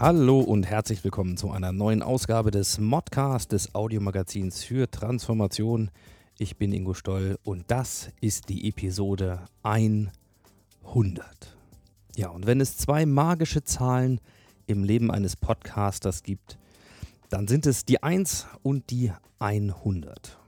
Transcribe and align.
Hallo 0.00 0.40
und 0.40 0.66
herzlich 0.66 1.04
willkommen 1.04 1.36
zu 1.36 1.52
einer 1.52 1.70
neuen 1.70 2.02
Ausgabe 2.02 2.50
des 2.50 2.80
Modcast 2.80 3.52
des 3.52 3.76
Audiomagazins 3.76 4.64
für 4.64 4.90
Transformation. 4.90 5.92
Ich 6.36 6.56
bin 6.56 6.72
Ingo 6.72 6.94
Stoll 6.94 7.38
und 7.44 7.70
das 7.70 8.10
ist 8.20 8.48
die 8.48 8.68
Episode 8.68 9.44
100. 9.62 10.10
Ja, 12.16 12.30
und 12.30 12.44
wenn 12.44 12.60
es 12.60 12.76
zwei 12.76 13.06
magische 13.06 13.62
Zahlen 13.62 14.20
im 14.66 14.82
Leben 14.82 15.12
eines 15.12 15.36
Podcasters 15.36 16.24
gibt, 16.24 16.58
dann 17.28 17.46
sind 17.46 17.64
es 17.64 17.84
die 17.84 18.02
1 18.02 18.48
und 18.64 18.90
die 18.90 19.12
100. 19.38 20.38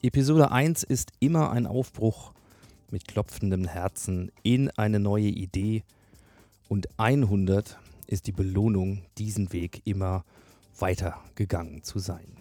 Episode 0.00 0.50
1 0.50 0.82
ist 0.82 1.12
immer 1.20 1.50
ein 1.50 1.66
Aufbruch 1.66 2.32
mit 2.90 3.06
klopfendem 3.06 3.66
Herzen 3.66 4.32
in 4.42 4.70
eine 4.70 4.98
neue 4.98 5.28
Idee 5.28 5.82
und 6.68 6.88
100 6.98 7.78
ist 8.06 8.26
die 8.26 8.32
Belohnung, 8.32 9.02
diesen 9.18 9.52
Weg 9.52 9.82
immer 9.84 10.24
weitergegangen 10.78 11.82
zu 11.82 11.98
sein. 11.98 12.36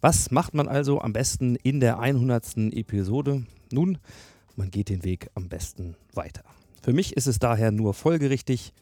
Was 0.00 0.30
macht 0.30 0.54
man 0.54 0.68
also 0.68 1.00
am 1.00 1.12
besten 1.12 1.56
in 1.56 1.80
der 1.80 1.98
100. 1.98 2.56
Episode? 2.72 3.44
Nun, 3.72 3.98
man 4.56 4.70
geht 4.70 4.88
den 4.88 5.04
Weg 5.04 5.30
am 5.34 5.48
besten 5.48 5.96
weiter. 6.14 6.44
Für 6.82 6.92
mich 6.92 7.16
ist 7.16 7.26
es 7.26 7.38
daher 7.38 7.72
nur 7.72 7.94
folgerichtig, 7.94 8.72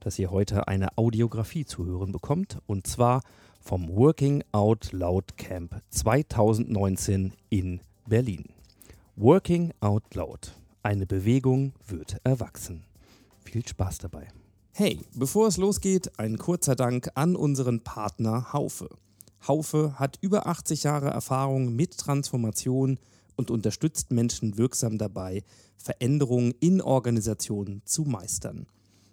dass 0.00 0.18
ihr 0.18 0.30
heute 0.30 0.68
eine 0.68 0.98
Audiografie 0.98 1.64
zu 1.64 1.86
hören 1.86 2.12
bekommt 2.12 2.58
und 2.66 2.86
zwar 2.86 3.22
vom 3.60 3.88
Working 3.88 4.44
Out 4.52 4.92
Loud 4.92 5.36
Camp 5.38 5.80
2019 5.90 7.32
in 7.48 7.80
Berlin. 8.06 8.44
Working 9.16 9.72
Out 9.80 10.14
Loud. 10.14 10.56
Eine 10.82 11.06
Bewegung 11.06 11.72
wird 11.86 12.18
erwachsen. 12.24 12.84
Viel 13.44 13.66
Spaß 13.66 13.98
dabei. 13.98 14.28
Hey, 14.76 14.98
bevor 15.14 15.46
es 15.46 15.56
losgeht, 15.56 16.18
ein 16.18 16.36
kurzer 16.36 16.74
Dank 16.74 17.08
an 17.14 17.36
unseren 17.36 17.84
Partner 17.84 18.52
Haufe. 18.52 18.88
Haufe 19.46 20.00
hat 20.00 20.18
über 20.20 20.48
80 20.48 20.82
Jahre 20.82 21.10
Erfahrung 21.10 21.76
mit 21.76 21.96
Transformation 21.96 22.98
und 23.36 23.52
unterstützt 23.52 24.10
Menschen 24.10 24.58
wirksam 24.58 24.98
dabei, 24.98 25.44
Veränderungen 25.76 26.54
in 26.58 26.80
Organisationen 26.80 27.82
zu 27.84 28.02
meistern. 28.02 28.66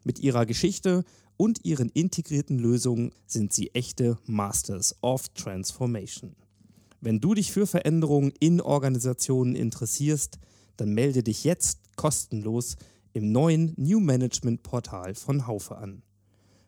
Mit 0.03 0.17
ihrer 0.17 0.47
Geschichte 0.47 1.05
und 1.37 1.63
ihren 1.63 1.89
integrierten 1.89 2.57
Lösungen 2.57 3.11
sind 3.27 3.53
sie 3.53 3.69
echte 3.75 4.17
Masters 4.25 4.95
of 5.03 5.29
Transformation. 5.29 6.35
Wenn 7.01 7.19
du 7.19 7.35
dich 7.35 7.51
für 7.51 7.67
Veränderungen 7.67 8.33
in 8.39 8.61
Organisationen 8.61 9.55
interessierst, 9.55 10.39
dann 10.77 10.95
melde 10.95 11.21
dich 11.21 11.43
jetzt 11.43 11.95
kostenlos 11.97 12.77
im 13.13 13.31
neuen 13.31 13.73
New 13.77 13.99
Management 13.99 14.63
Portal 14.63 15.13
von 15.15 15.45
Haufe 15.47 15.77
an. 15.77 16.03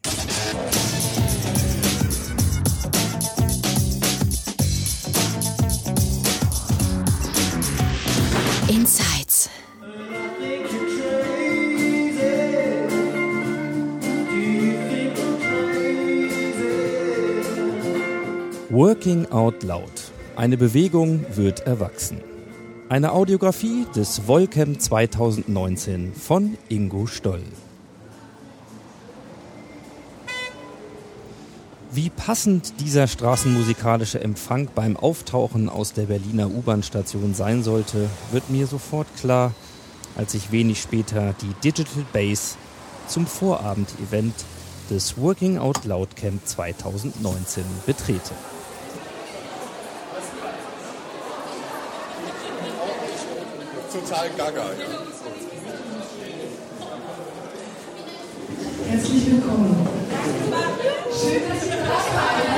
Insights. 8.69 9.49
Working 18.79 19.25
Out 19.33 19.63
Loud. 19.63 19.91
Eine 20.37 20.55
Bewegung 20.55 21.25
wird 21.35 21.59
erwachsen. 21.67 22.21
Eine 22.87 23.11
Audiografie 23.11 23.85
des 23.93 24.25
Volcamp 24.25 24.79
2019 24.79 26.13
von 26.13 26.57
Ingo 26.69 27.05
Stoll. 27.05 27.43
Wie 31.91 32.09
passend 32.09 32.79
dieser 32.79 33.07
straßenmusikalische 33.07 34.21
Empfang 34.21 34.69
beim 34.73 34.95
Auftauchen 34.95 35.67
aus 35.67 35.91
der 35.91 36.03
Berliner 36.03 36.49
U-Bahn-Station 36.49 37.33
sein 37.33 37.63
sollte, 37.63 38.09
wird 38.31 38.49
mir 38.49 38.65
sofort 38.65 39.07
klar, 39.19 39.53
als 40.15 40.35
ich 40.35 40.53
wenig 40.53 40.79
später 40.79 41.35
die 41.41 41.53
Digital 41.69 42.05
Base 42.13 42.55
zum 43.09 43.27
Vorabend-Event 43.27 44.35
des 44.89 45.17
Working 45.17 45.57
Out 45.57 45.83
Loud 45.83 46.15
Camp 46.15 46.47
2019 46.47 47.65
betrete. 47.85 48.31
Total 53.91 54.29
gaga, 54.37 54.65
ja. 54.73 54.87
Herzlich 58.87 59.31
willkommen. 59.31 59.87
Schön, 61.19 61.41
dass 61.49 61.65
ihr 61.65 61.71
da 61.71 61.97
seid. 62.13 62.49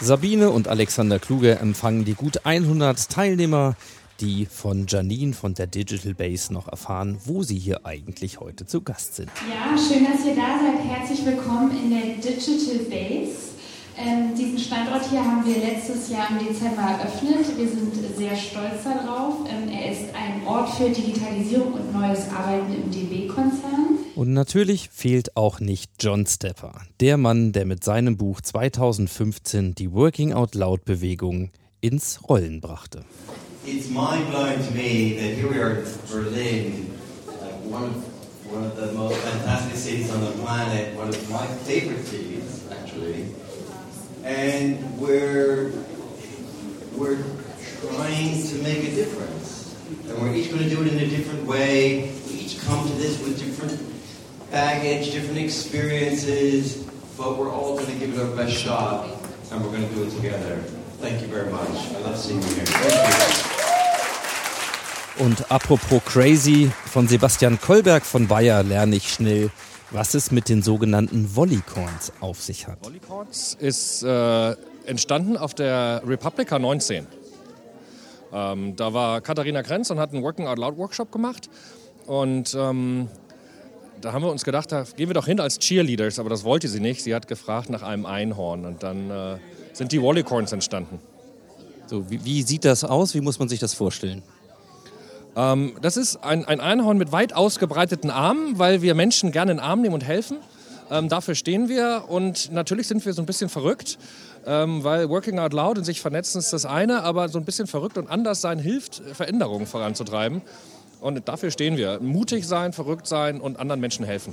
Sabine 0.00 0.50
und 0.50 0.68
Alexander 0.68 1.18
Kluge 1.18 1.58
empfangen 1.58 2.04
die 2.04 2.14
gut 2.14 2.46
100 2.46 3.10
Teilnehmer, 3.10 3.74
die 4.20 4.46
von 4.46 4.86
Janine 4.86 5.32
von 5.32 5.54
der 5.54 5.66
Digital 5.66 6.14
Base 6.14 6.52
noch 6.52 6.68
erfahren, 6.68 7.18
wo 7.24 7.42
sie 7.42 7.58
hier 7.58 7.84
eigentlich 7.84 8.38
heute 8.38 8.64
zu 8.66 8.82
Gast 8.82 9.16
sind. 9.16 9.30
Ja, 9.50 9.76
schön, 9.76 10.04
dass 10.04 10.24
ihr 10.24 10.36
da 10.36 10.60
seid. 10.60 10.84
Herzlich 10.88 11.26
willkommen 11.26 11.76
in 11.76 11.90
der 11.90 12.14
Digital 12.16 12.78
Base. 12.88 13.55
Ähm, 13.98 14.34
diesen 14.36 14.58
Standort 14.58 15.08
hier 15.08 15.24
haben 15.24 15.46
wir 15.46 15.56
letztes 15.56 16.10
Jahr 16.10 16.28
im 16.30 16.46
Dezember 16.46 16.82
eröffnet. 16.82 17.56
Wir 17.56 17.66
sind 17.66 17.94
sehr 18.14 18.36
stolz 18.36 18.84
darauf. 18.84 19.48
Ähm, 19.48 19.70
er 19.70 19.90
ist 19.90 20.14
ein 20.14 20.46
Ort 20.46 20.68
für 20.68 20.90
Digitalisierung 20.90 21.72
und 21.72 21.94
neues 21.94 22.28
Arbeiten 22.28 22.74
im 22.74 22.90
DB-Konzern. 22.90 23.98
Und 24.14 24.34
natürlich 24.34 24.90
fehlt 24.90 25.34
auch 25.36 25.60
nicht 25.60 25.92
John 25.98 26.26
Stepper, 26.26 26.82
der 27.00 27.16
Mann, 27.16 27.52
der 27.52 27.64
mit 27.64 27.84
seinem 27.84 28.18
Buch 28.18 28.42
2015 28.42 29.74
die 29.74 29.90
Working 29.92 30.34
Out 30.34 30.54
Loud 30.54 30.84
Bewegung 30.84 31.50
ins 31.80 32.20
Rollen 32.28 32.60
brachte. 32.60 33.02
It's 33.64 33.88
mind 33.88 34.30
blowing 34.30 34.58
to 34.58 34.74
me 34.74 35.16
that 35.16 35.36
here 35.36 35.48
we 35.50 35.58
are 35.58 35.78
in 35.78 35.84
Berlin, 36.10 36.90
like 37.26 37.64
one 37.64 37.84
of, 37.84 38.52
one 38.52 38.64
of 38.64 38.76
the 38.76 38.92
most 38.92 39.16
fantastic 39.16 39.74
cities 39.74 40.10
on 40.12 40.20
the 40.20 40.32
planet, 40.42 40.94
one 40.94 41.08
of 41.08 41.30
my 41.30 41.46
favorite 41.64 42.06
cities, 42.06 42.62
actually. 42.70 43.24
And 44.26 44.98
we're, 44.98 45.70
we're 46.96 47.22
trying 47.80 48.42
to 48.48 48.54
make 48.56 48.78
a 48.78 48.90
difference. 48.90 49.76
And 50.08 50.18
we're 50.20 50.34
each 50.34 50.50
going 50.50 50.64
to 50.64 50.68
do 50.68 50.82
it 50.82 50.88
in 50.92 50.98
a 50.98 51.06
different 51.06 51.46
way. 51.46 52.12
We 52.26 52.34
each 52.34 52.60
come 52.62 52.84
to 52.88 52.94
this 52.94 53.22
with 53.22 53.38
different 53.38 53.80
baggage, 54.50 55.12
different 55.12 55.38
experiences, 55.38 56.82
but 57.16 57.38
we're 57.38 57.52
all 57.52 57.76
going 57.76 57.86
to 57.86 57.98
give 58.04 58.18
it 58.18 58.20
our 58.20 58.34
best 58.34 58.56
shot, 58.56 59.08
and 59.52 59.62
we're 59.64 59.70
going 59.70 59.88
to 59.88 59.94
do 59.94 60.02
it 60.02 60.10
together. 60.10 60.56
Thank 60.98 61.22
you 61.22 61.28
very 61.28 61.48
much. 61.52 61.70
I 61.94 62.00
love 62.00 62.18
seeing 62.18 62.42
you 62.42 62.48
here. 62.48 62.66
Thank 62.66 63.60
you. 65.20 65.24
Und 65.24 65.50
apropos 65.50 66.00
crazy, 66.04 66.70
von 66.92 67.08
Sebastian 67.08 67.58
Kolberg 67.60 68.04
von 68.04 68.26
Bayer 68.26 68.62
lerne 68.62 68.96
ich 68.96 69.14
schnell, 69.14 69.50
was 69.90 70.14
es 70.14 70.30
mit 70.30 70.48
den 70.48 70.62
sogenannten 70.62 71.36
Volleycorns 71.36 72.12
auf 72.20 72.42
sich 72.42 72.66
hat. 72.66 72.78
Volleycorns 72.84 73.56
ist 73.58 74.02
äh, 74.02 74.56
entstanden 74.86 75.36
auf 75.36 75.54
der 75.54 76.02
Republica 76.06 76.58
19. 76.58 77.06
Ähm, 78.32 78.76
da 78.76 78.92
war 78.92 79.20
Katharina 79.20 79.62
Krenz 79.62 79.90
und 79.90 79.98
hat 79.98 80.12
einen 80.12 80.22
Working 80.22 80.46
Out 80.46 80.58
Loud 80.58 80.76
Workshop 80.76 81.12
gemacht. 81.12 81.48
Und 82.06 82.54
ähm, 82.58 83.08
da 84.00 84.12
haben 84.12 84.22
wir 84.22 84.30
uns 84.30 84.44
gedacht, 84.44 84.70
da 84.72 84.84
gehen 84.96 85.08
wir 85.08 85.14
doch 85.14 85.26
hin 85.26 85.40
als 85.40 85.58
Cheerleaders, 85.58 86.18
aber 86.18 86.30
das 86.30 86.44
wollte 86.44 86.68
sie 86.68 86.80
nicht. 86.80 87.02
Sie 87.02 87.14
hat 87.14 87.28
gefragt 87.28 87.70
nach 87.70 87.82
einem 87.82 88.06
Einhorn 88.06 88.64
und 88.64 88.82
dann 88.82 89.10
äh, 89.10 89.38
sind 89.72 89.92
die 89.92 90.00
Volleycorns 90.00 90.52
entstanden. 90.52 91.00
So, 91.86 92.10
wie, 92.10 92.24
wie 92.24 92.42
sieht 92.42 92.64
das 92.64 92.84
aus? 92.84 93.14
Wie 93.14 93.20
muss 93.20 93.38
man 93.38 93.48
sich 93.48 93.60
das 93.60 93.74
vorstellen? 93.74 94.22
Ähm, 95.36 95.74
das 95.82 95.96
ist 95.96 96.24
ein, 96.24 96.44
ein 96.46 96.60
Einhorn 96.60 96.98
mit 96.98 97.12
weit 97.12 97.34
ausgebreiteten 97.34 98.10
Armen, 98.10 98.58
weil 98.58 98.82
wir 98.82 98.94
Menschen 98.94 99.30
gerne 99.30 99.52
in 99.52 99.58
den 99.58 99.64
Arm 99.64 99.82
nehmen 99.82 99.94
und 99.94 100.04
helfen. 100.04 100.38
Ähm, 100.90 101.08
dafür 101.08 101.34
stehen 101.34 101.68
wir 101.68 102.04
und 102.08 102.52
natürlich 102.52 102.86
sind 102.86 103.04
wir 103.04 103.12
so 103.12 103.20
ein 103.20 103.26
bisschen 103.26 103.48
verrückt, 103.48 103.98
ähm, 104.46 104.84
weil 104.84 105.08
Working 105.08 105.38
Out 105.38 105.52
Loud 105.52 105.78
und 105.78 105.84
sich 105.84 106.00
vernetzen 106.00 106.38
ist 106.38 106.52
das 106.52 106.64
eine, 106.64 107.02
aber 107.02 107.28
so 107.28 107.38
ein 107.38 107.44
bisschen 107.44 107.66
verrückt 107.66 107.98
und 107.98 108.08
anders 108.08 108.40
sein 108.40 108.58
hilft, 108.58 109.02
Veränderungen 109.12 109.66
voranzutreiben. 109.66 110.42
Und 111.00 111.28
dafür 111.28 111.50
stehen 111.50 111.76
wir. 111.76 112.00
Mutig 112.00 112.46
sein, 112.46 112.72
verrückt 112.72 113.06
sein 113.06 113.40
und 113.40 113.58
anderen 113.58 113.80
Menschen 113.80 114.06
helfen. 114.06 114.32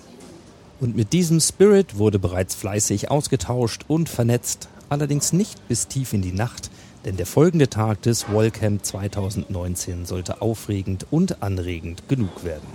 Und 0.79 0.95
mit 0.95 1.11
diesem 1.13 1.39
Spirit 1.39 1.97
wurde 1.97 2.19
bereits 2.19 2.55
fleißig 2.55 3.11
ausgetauscht 3.11 3.85
und 3.87 4.09
vernetzt, 4.09 4.69
allerdings 4.89 5.33
nicht 5.33 5.67
bis 5.67 5.87
tief 5.87 6.13
in 6.13 6.21
die 6.21 6.31
Nacht, 6.31 6.69
denn 7.05 7.17
der 7.17 7.25
folgende 7.25 7.69
Tag 7.69 8.01
des 8.01 8.31
Wallcamp 8.31 8.85
2019 8.85 10.05
sollte 10.05 10.41
aufregend 10.41 11.05
und 11.11 11.43
anregend 11.43 12.07
genug 12.07 12.43
werden. 12.43 12.67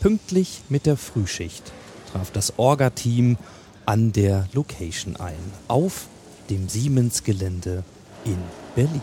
Pünktlich 0.00 0.62
mit 0.68 0.86
der 0.86 0.96
Frühschicht 0.96 1.72
traf 2.12 2.30
das 2.30 2.58
Orga-Team 2.58 3.36
an 3.84 4.12
der 4.12 4.48
Location 4.52 5.16
ein, 5.16 5.34
auf 5.68 6.06
dem 6.50 6.68
Siemens-Gelände 6.68 7.82
in 8.24 8.38
Berlin. 8.74 9.02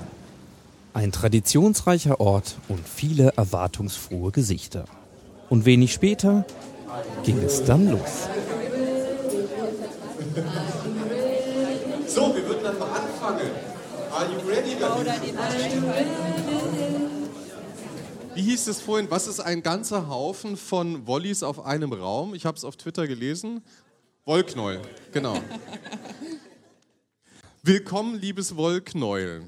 Ein 0.94 1.12
traditionsreicher 1.12 2.20
Ort 2.20 2.56
und 2.68 2.88
viele 2.88 3.34
erwartungsfrohe 3.36 4.32
Gesichter. 4.32 4.86
Und 5.50 5.66
wenig 5.66 5.94
später 5.94 6.46
ging 7.24 7.40
es 7.40 7.64
dann 7.64 7.90
los. 7.90 8.28
So, 12.08 12.36
wir 12.36 12.48
würden 12.48 12.64
dann 12.64 12.80
mal 12.80 12.90
anfangen. 12.92 13.50
Are 14.12 14.26
you 14.32 14.40
ready? 14.48 14.76
Wie 18.36 18.42
hieß 18.42 18.68
es 18.68 18.82
vorhin? 18.82 19.10
Was 19.10 19.28
ist 19.28 19.40
ein 19.40 19.64
ganzer 19.64 20.08
Haufen 20.08 20.58
von 20.58 21.08
Wollis 21.08 21.44
auf 21.44 21.66
einem 21.66 21.94
Raum? 21.94 22.36
Ich 22.36 22.46
habe 22.46 22.58
es 22.58 22.64
auf 22.64 22.78
Twitter 22.78 23.08
gelesen. 23.08 23.62
Wollknäuel, 24.26 24.82
genau. 25.12 25.40
Willkommen, 27.64 28.20
liebes 28.20 28.56
Wollknäuel. 28.56 29.44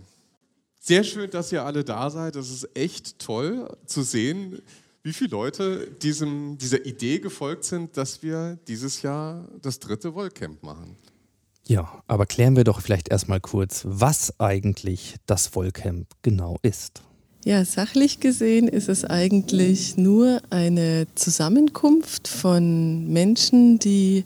Sehr 0.80 1.04
schön, 1.04 1.30
dass 1.32 1.52
ihr 1.52 1.64
alle 1.64 1.84
da 1.84 2.10
seid. 2.10 2.36
Das 2.36 2.50
ist 2.50 2.70
echt 2.76 3.20
toll 3.20 3.76
zu 3.86 4.04
sehen, 4.04 4.62
wie 5.04 5.14
viele 5.14 5.32
Leute 5.32 5.88
diesem, 5.88 6.58
dieser 6.58 6.86
Idee 6.86 7.20
gefolgt 7.20 7.64
sind, 7.64 7.98
dass 7.98 8.24
wir 8.24 8.58
dieses 8.68 9.02
Jahr 9.02 9.48
das 9.62 9.80
dritte 9.80 10.14
Wollcamp 10.14 10.64
machen. 10.64 10.98
Ja, 11.68 12.04
aber 12.08 12.26
klären 12.26 12.56
wir 12.56 12.64
doch 12.64 12.82
vielleicht 12.82 13.10
erstmal 13.10 13.40
kurz, 13.40 13.82
was 13.86 14.40
eigentlich 14.40 15.16
das 15.26 15.56
Wollcamp 15.56 16.08
genau 16.22 16.58
ist. 16.62 17.02
Ja, 17.44 17.64
sachlich 17.64 18.20
gesehen 18.20 18.68
ist 18.68 18.90
es 18.90 19.06
eigentlich 19.06 19.98
nur 19.98 20.42
eine 20.50 21.06
Zusammenkunft 21.16 22.28
von 22.28 23.08
Menschen, 23.08 23.78
die 23.78 24.26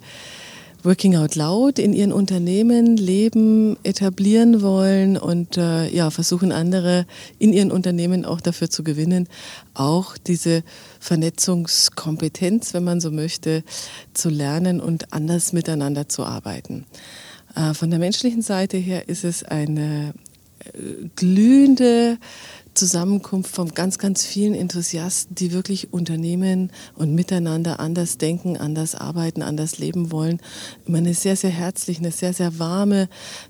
Working 0.84 1.18
Out 1.18 1.36
Loud 1.36 1.80
in 1.80 1.92
ihren 1.92 2.14
Unternehmen 2.14 2.96
leben, 2.96 3.76
etablieren 3.84 4.62
wollen 4.62 5.18
und 5.18 5.58
äh, 5.58 5.90
ja, 5.90 6.10
versuchen 6.10 6.54
andere 6.54 7.06
in 7.38 7.52
ihren 7.52 7.72
Unternehmen 7.72 8.24
auch 8.24 8.40
dafür 8.40 8.70
zu 8.70 8.86
gewinnen, 8.86 9.28
auch 9.74 10.18
diese 10.18 10.64
Vernetzungskompetenz, 11.02 12.74
wenn 12.74 12.86
man 12.86 13.02
so 13.02 13.12
möchte, 13.12 13.64
zu 14.14 14.30
lernen 14.30 14.80
und 14.80 15.12
anders 15.12 15.52
miteinander 15.52 16.08
zu 16.08 16.24
arbeiten. 16.24 16.86
Äh, 17.56 17.74
von 17.74 17.90
der 17.90 18.00
menschlichen 18.00 18.42
Seite 18.42 18.78
her 18.78 19.10
ist 19.10 19.24
es 19.24 19.44
eine 19.44 20.14
äh, 20.74 21.08
glühende 21.16 22.18
Zusammenkunft 22.80 23.54
von 23.54 23.74
ganz, 23.74 23.98
ganz 23.98 24.26
vielen 24.26 24.56
Enthusiasten, 24.56 25.36
die 25.36 25.52
wirklich 25.52 25.92
Unternehmen 25.92 26.72
und 26.96 27.14
miteinander 27.14 27.80
anders 27.80 28.18
denken, 28.18 28.58
anders 28.58 28.96
arbeiten, 28.96 29.42
anders 29.42 29.80
leben 29.80 30.12
wollen. 30.12 30.40
Immer 30.86 31.00
eine 31.00 31.14
sehr, 31.14 31.36
sehr 31.36 31.50
herzliche, 31.50 32.00
eine 32.00 32.12
sehr, 32.12 32.34
sehr 32.34 32.58
warme 32.58 33.10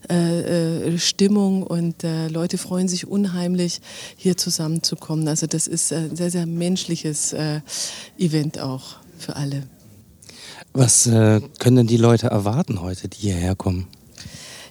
äh, 0.09 0.87
äh, 0.87 0.97
Stimmung 0.97 1.63
und 1.63 2.03
äh, 2.03 2.27
Leute 2.27 2.57
freuen 2.57 2.87
sich 2.87 3.07
unheimlich, 3.07 3.81
hier 4.15 4.35
zusammenzukommen. 4.35 5.27
Also 5.27 5.45
das 5.45 5.67
ist 5.67 5.93
ein 5.93 6.15
sehr, 6.15 6.31
sehr 6.31 6.45
menschliches 6.45 7.33
äh, 7.33 7.61
Event 8.17 8.59
auch 8.59 8.95
für 9.17 9.35
alle. 9.35 9.63
Was 10.73 11.07
äh, 11.07 11.41
können 11.59 11.77
denn 11.77 11.87
die 11.87 11.97
Leute 11.97 12.27
erwarten 12.27 12.81
heute, 12.81 13.07
die 13.07 13.17
hierher 13.17 13.55
kommen? 13.55 13.87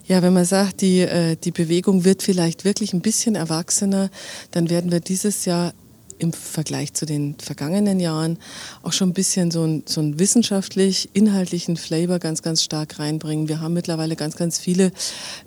Ja, 0.07 0.23
wenn 0.23 0.33
man 0.33 0.47
sagt, 0.47 0.81
die, 0.81 1.01
äh, 1.01 1.37
die 1.37 1.51
Bewegung 1.51 2.05
wird 2.05 2.23
vielleicht 2.23 2.65
wirklich 2.65 2.95
ein 2.95 3.03
bisschen 3.03 3.35
erwachsener, 3.35 4.11
dann 4.53 4.71
werden 4.71 4.91
wir 4.91 5.01
dieses 5.01 5.45
Jahr 5.45 5.75
im 6.19 6.33
Vergleich 6.33 6.95
zu 6.95 7.07
den 7.07 7.37
vergangenen 7.39 8.01
Jahren 8.01 8.39
auch 8.83 8.93
schon 8.93 9.11
ein 9.11 9.15
bisschen 9.15 9.51
so 9.51 9.63
einen 9.63 9.85
so 9.87 10.01
einen 10.01 10.19
wissenschaftlich 10.19 11.11
inhaltlichen 11.13 11.77
Flavor 11.77 12.19
ganz, 12.19 12.43
ganz 12.43 12.63
stark 12.63 12.99
reinbringen. 12.99 13.49
Wir 13.49 13.61
haben 13.61 13.75
mittlerweile 13.75 14.17
ganz, 14.17 14.37
ganz 14.37 14.59
viele 14.59 14.93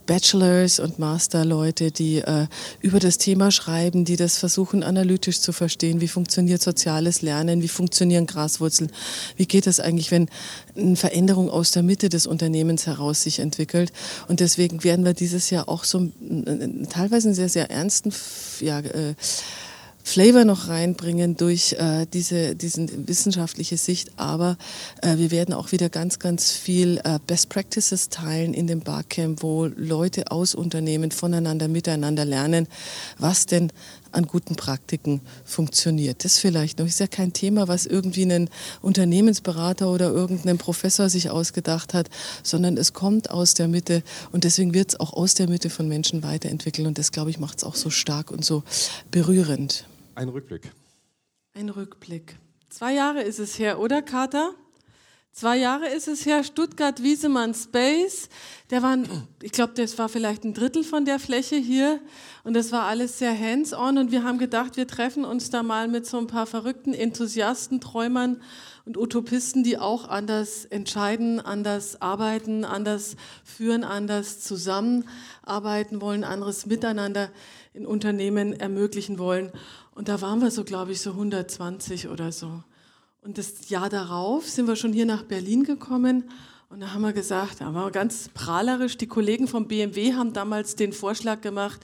Bachelors 0.06 0.80
und 0.80 1.00
Masterleute, 1.00 1.92
die 1.92 2.20
äh, 2.20 2.48
über 2.80 3.00
das 3.00 3.18
Thema 3.18 3.52
schreiben, 3.52 4.06
die 4.06 4.16
das 4.16 4.38
versuchen 4.38 4.84
analytisch 4.84 5.42
zu 5.42 5.54
verstehen. 5.54 6.02
Wie 6.02 6.08
funktioniert 6.08 6.62
soziales 6.62 7.22
Lernen? 7.22 7.62
Wie 7.62 7.68
funktionieren 7.68 8.26
Graswurzeln? 8.26 8.92
Wie 9.36 9.46
geht 9.46 9.68
es 9.68 9.80
eigentlich, 9.80 10.12
wenn 10.12 10.30
eine 10.76 10.96
Veränderung 10.96 11.50
aus 11.50 11.72
der 11.72 11.84
Mitte 11.84 12.10
des 12.10 12.28
Unternehmens 12.28 12.88
heraus 12.88 13.24
sich 13.24 13.40
entwickelt? 13.40 13.92
Und 14.28 14.40
deswegen 14.40 14.84
werden 14.84 15.06
wir 15.06 15.14
dieses 15.14 15.50
Jahr 15.50 15.68
auch 15.70 15.84
so 15.84 16.12
teilweise 16.90 17.30
einen 17.30 17.36
sehr, 17.36 17.50
sehr 17.50 17.70
ernsten 17.70 18.12
ja, 18.60 18.80
äh, 18.80 19.16
Flavor 20.04 20.46
noch 20.46 20.68
reinbringen 20.68 21.38
durch 21.38 21.74
äh, 21.74 22.06
diese 22.12 22.56
diesen 22.56 23.08
wissenschaftliche 23.08 23.78
Sicht, 23.78 24.12
aber 24.18 24.58
äh, 25.02 25.18
wir 25.18 25.32
werden 25.32 25.54
auch 25.54 25.72
wieder 25.72 25.90
ganz 25.90 26.20
ganz 26.20 26.52
viel 26.52 27.00
äh, 27.04 27.20
Best 27.28 27.50
Practices 27.50 28.10
teilen 28.10 28.54
in 28.54 28.68
dem 28.68 28.82
Barcamp, 28.82 29.44
wo 29.44 29.66
Leute 29.66 30.32
aus 30.32 30.56
Unternehmen 30.56 31.12
voneinander 31.12 31.68
miteinander 31.68 32.26
lernen, 32.26 32.68
was 33.18 33.46
denn 33.46 33.72
an 34.12 34.26
guten 34.26 34.56
Praktiken 34.56 35.22
funktioniert. 35.46 36.26
Das 36.26 36.38
vielleicht 36.38 36.80
noch 36.80 36.86
ist 36.86 37.00
ja 37.00 37.08
kein 37.08 37.34
Thema, 37.34 37.68
was 37.68 37.86
irgendwie 37.86 38.24
ein 38.24 38.50
Unternehmensberater 38.82 39.90
oder 39.90 40.10
irgendein 40.10 40.58
Professor 40.58 41.10
sich 41.10 41.30
ausgedacht 41.30 41.94
hat, 41.94 42.10
sondern 42.44 42.78
es 42.78 42.94
kommt 42.94 43.30
aus 43.30 43.54
der 43.54 43.68
Mitte 43.68 44.04
und 44.32 44.44
deswegen 44.44 44.74
wird 44.74 44.90
es 44.90 45.00
auch 45.00 45.14
aus 45.14 45.34
der 45.34 45.48
Mitte 45.48 45.70
von 45.70 45.88
Menschen 45.88 46.24
weiterentwickelt 46.24 46.88
und 46.88 46.98
das 46.98 47.12
glaube 47.12 47.30
ich 47.30 47.40
macht 47.40 47.60
es 47.60 47.64
auch 47.64 47.76
so 47.76 47.90
stark 47.90 48.32
und 48.32 48.44
so 48.44 48.64
berührend. 49.12 49.86
Ein 50.22 50.30
Rückblick. 50.30 50.72
Ein 51.56 51.70
Rückblick. 51.70 52.38
Zwei 52.70 52.94
Jahre 52.94 53.24
ist 53.24 53.40
es 53.40 53.58
her, 53.58 53.80
oder 53.80 54.04
Kater? 54.04 54.54
Zwei 55.32 55.58
Jahre 55.58 55.88
ist 55.88 56.08
es 56.08 56.28
her, 56.28 56.44
Stuttgart 56.44 57.02
Wiesemann 57.02 57.56
Space. 57.56 58.30
Der 58.70 58.84
war, 58.84 59.00
ich 59.42 59.52
glaube, 59.52 59.74
das 59.76 59.98
war 59.98 60.10
vielleicht 60.10 60.44
ein 60.44 60.54
Drittel 60.54 60.84
von 60.84 61.06
der 61.06 61.18
Fläche 61.18 61.56
hier. 61.56 62.00
Und 62.44 62.54
das 62.54 62.72
war 62.72 62.84
alles 62.84 63.18
sehr 63.18 63.36
hands-on. 63.36 63.98
Und 63.98 64.12
wir 64.12 64.24
haben 64.24 64.38
gedacht, 64.38 64.78
wir 64.78 64.86
treffen 64.86 65.26
uns 65.26 65.50
da 65.50 65.64
mal 65.64 65.88
mit 65.88 66.06
so 66.06 66.20
ein 66.20 66.28
paar 66.28 66.46
verrückten 66.46 66.94
Enthusiasten, 66.94 67.82
Träumern 67.82 68.44
und 68.86 68.98
Utopisten, 68.98 69.64
die 69.64 69.80
auch 69.80 70.08
anders 70.08 70.66
entscheiden, 70.66 71.40
anders 71.40 72.00
arbeiten, 72.00 72.64
anders 72.64 73.16
führen, 73.44 73.84
anders 73.84 74.42
zusammenarbeiten 74.42 76.00
wollen, 76.00 76.24
anderes 76.24 76.68
Miteinander 76.68 77.32
in 77.74 77.86
Unternehmen 77.86 78.54
ermöglichen 78.54 79.18
wollen. 79.18 79.52
Und 80.02 80.08
da 80.08 80.20
waren 80.20 80.42
wir 80.42 80.50
so, 80.50 80.64
glaube 80.64 80.94
ich, 80.94 81.00
so 81.00 81.12
120 81.12 82.08
oder 82.08 82.32
so. 82.32 82.64
Und 83.22 83.38
das 83.38 83.70
Jahr 83.70 83.88
darauf 83.88 84.50
sind 84.50 84.68
wir 84.68 84.76
schon 84.76 84.94
hier 84.94 85.06
nach 85.06 85.22
Berlin 85.22 85.64
gekommen 85.64 86.28
und 86.70 86.80
da 86.80 86.92
haben 86.92 87.04
wir 87.04 87.14
gesagt, 87.14 87.62
da 87.62 87.66
waren 87.66 87.86
wir 87.86 87.92
ganz 87.92 88.28
prahlerisch, 88.34 88.98
die 88.98 89.06
Kollegen 89.06 89.48
vom 89.48 89.68
BMW 89.68 90.16
haben 90.16 90.34
damals 90.34 90.76
den 90.76 90.92
Vorschlag 90.92 91.42
gemacht, 91.42 91.82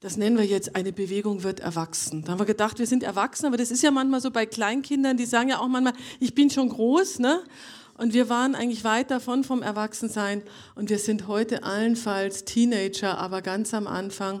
das 0.00 0.16
nennen 0.16 0.38
wir 0.38 0.44
jetzt, 0.44 0.74
eine 0.74 0.92
Bewegung 0.92 1.44
wird 1.44 1.60
erwachsen. 1.60 2.24
Da 2.24 2.32
haben 2.32 2.40
wir 2.40 2.46
gedacht, 2.46 2.80
wir 2.80 2.88
sind 2.88 3.04
erwachsen, 3.04 3.46
aber 3.46 3.58
das 3.58 3.70
ist 3.70 3.84
ja 3.84 3.92
manchmal 3.92 4.20
so 4.20 4.32
bei 4.32 4.44
Kleinkindern, 4.44 5.16
die 5.16 5.24
sagen 5.24 5.50
ja 5.50 5.60
auch 5.60 5.68
manchmal, 5.68 5.94
ich 6.18 6.34
bin 6.34 6.50
schon 6.50 6.68
groß, 6.68 7.20
ne? 7.20 7.42
Und 7.96 8.12
wir 8.12 8.28
waren 8.28 8.56
eigentlich 8.56 8.82
weit 8.82 9.12
davon 9.12 9.44
vom 9.44 9.62
Erwachsensein 9.62 10.42
und 10.74 10.90
wir 10.90 10.98
sind 10.98 11.28
heute 11.28 11.62
allenfalls 11.62 12.44
Teenager, 12.44 13.18
aber 13.18 13.40
ganz 13.40 13.72
am 13.72 13.86
Anfang. 13.86 14.40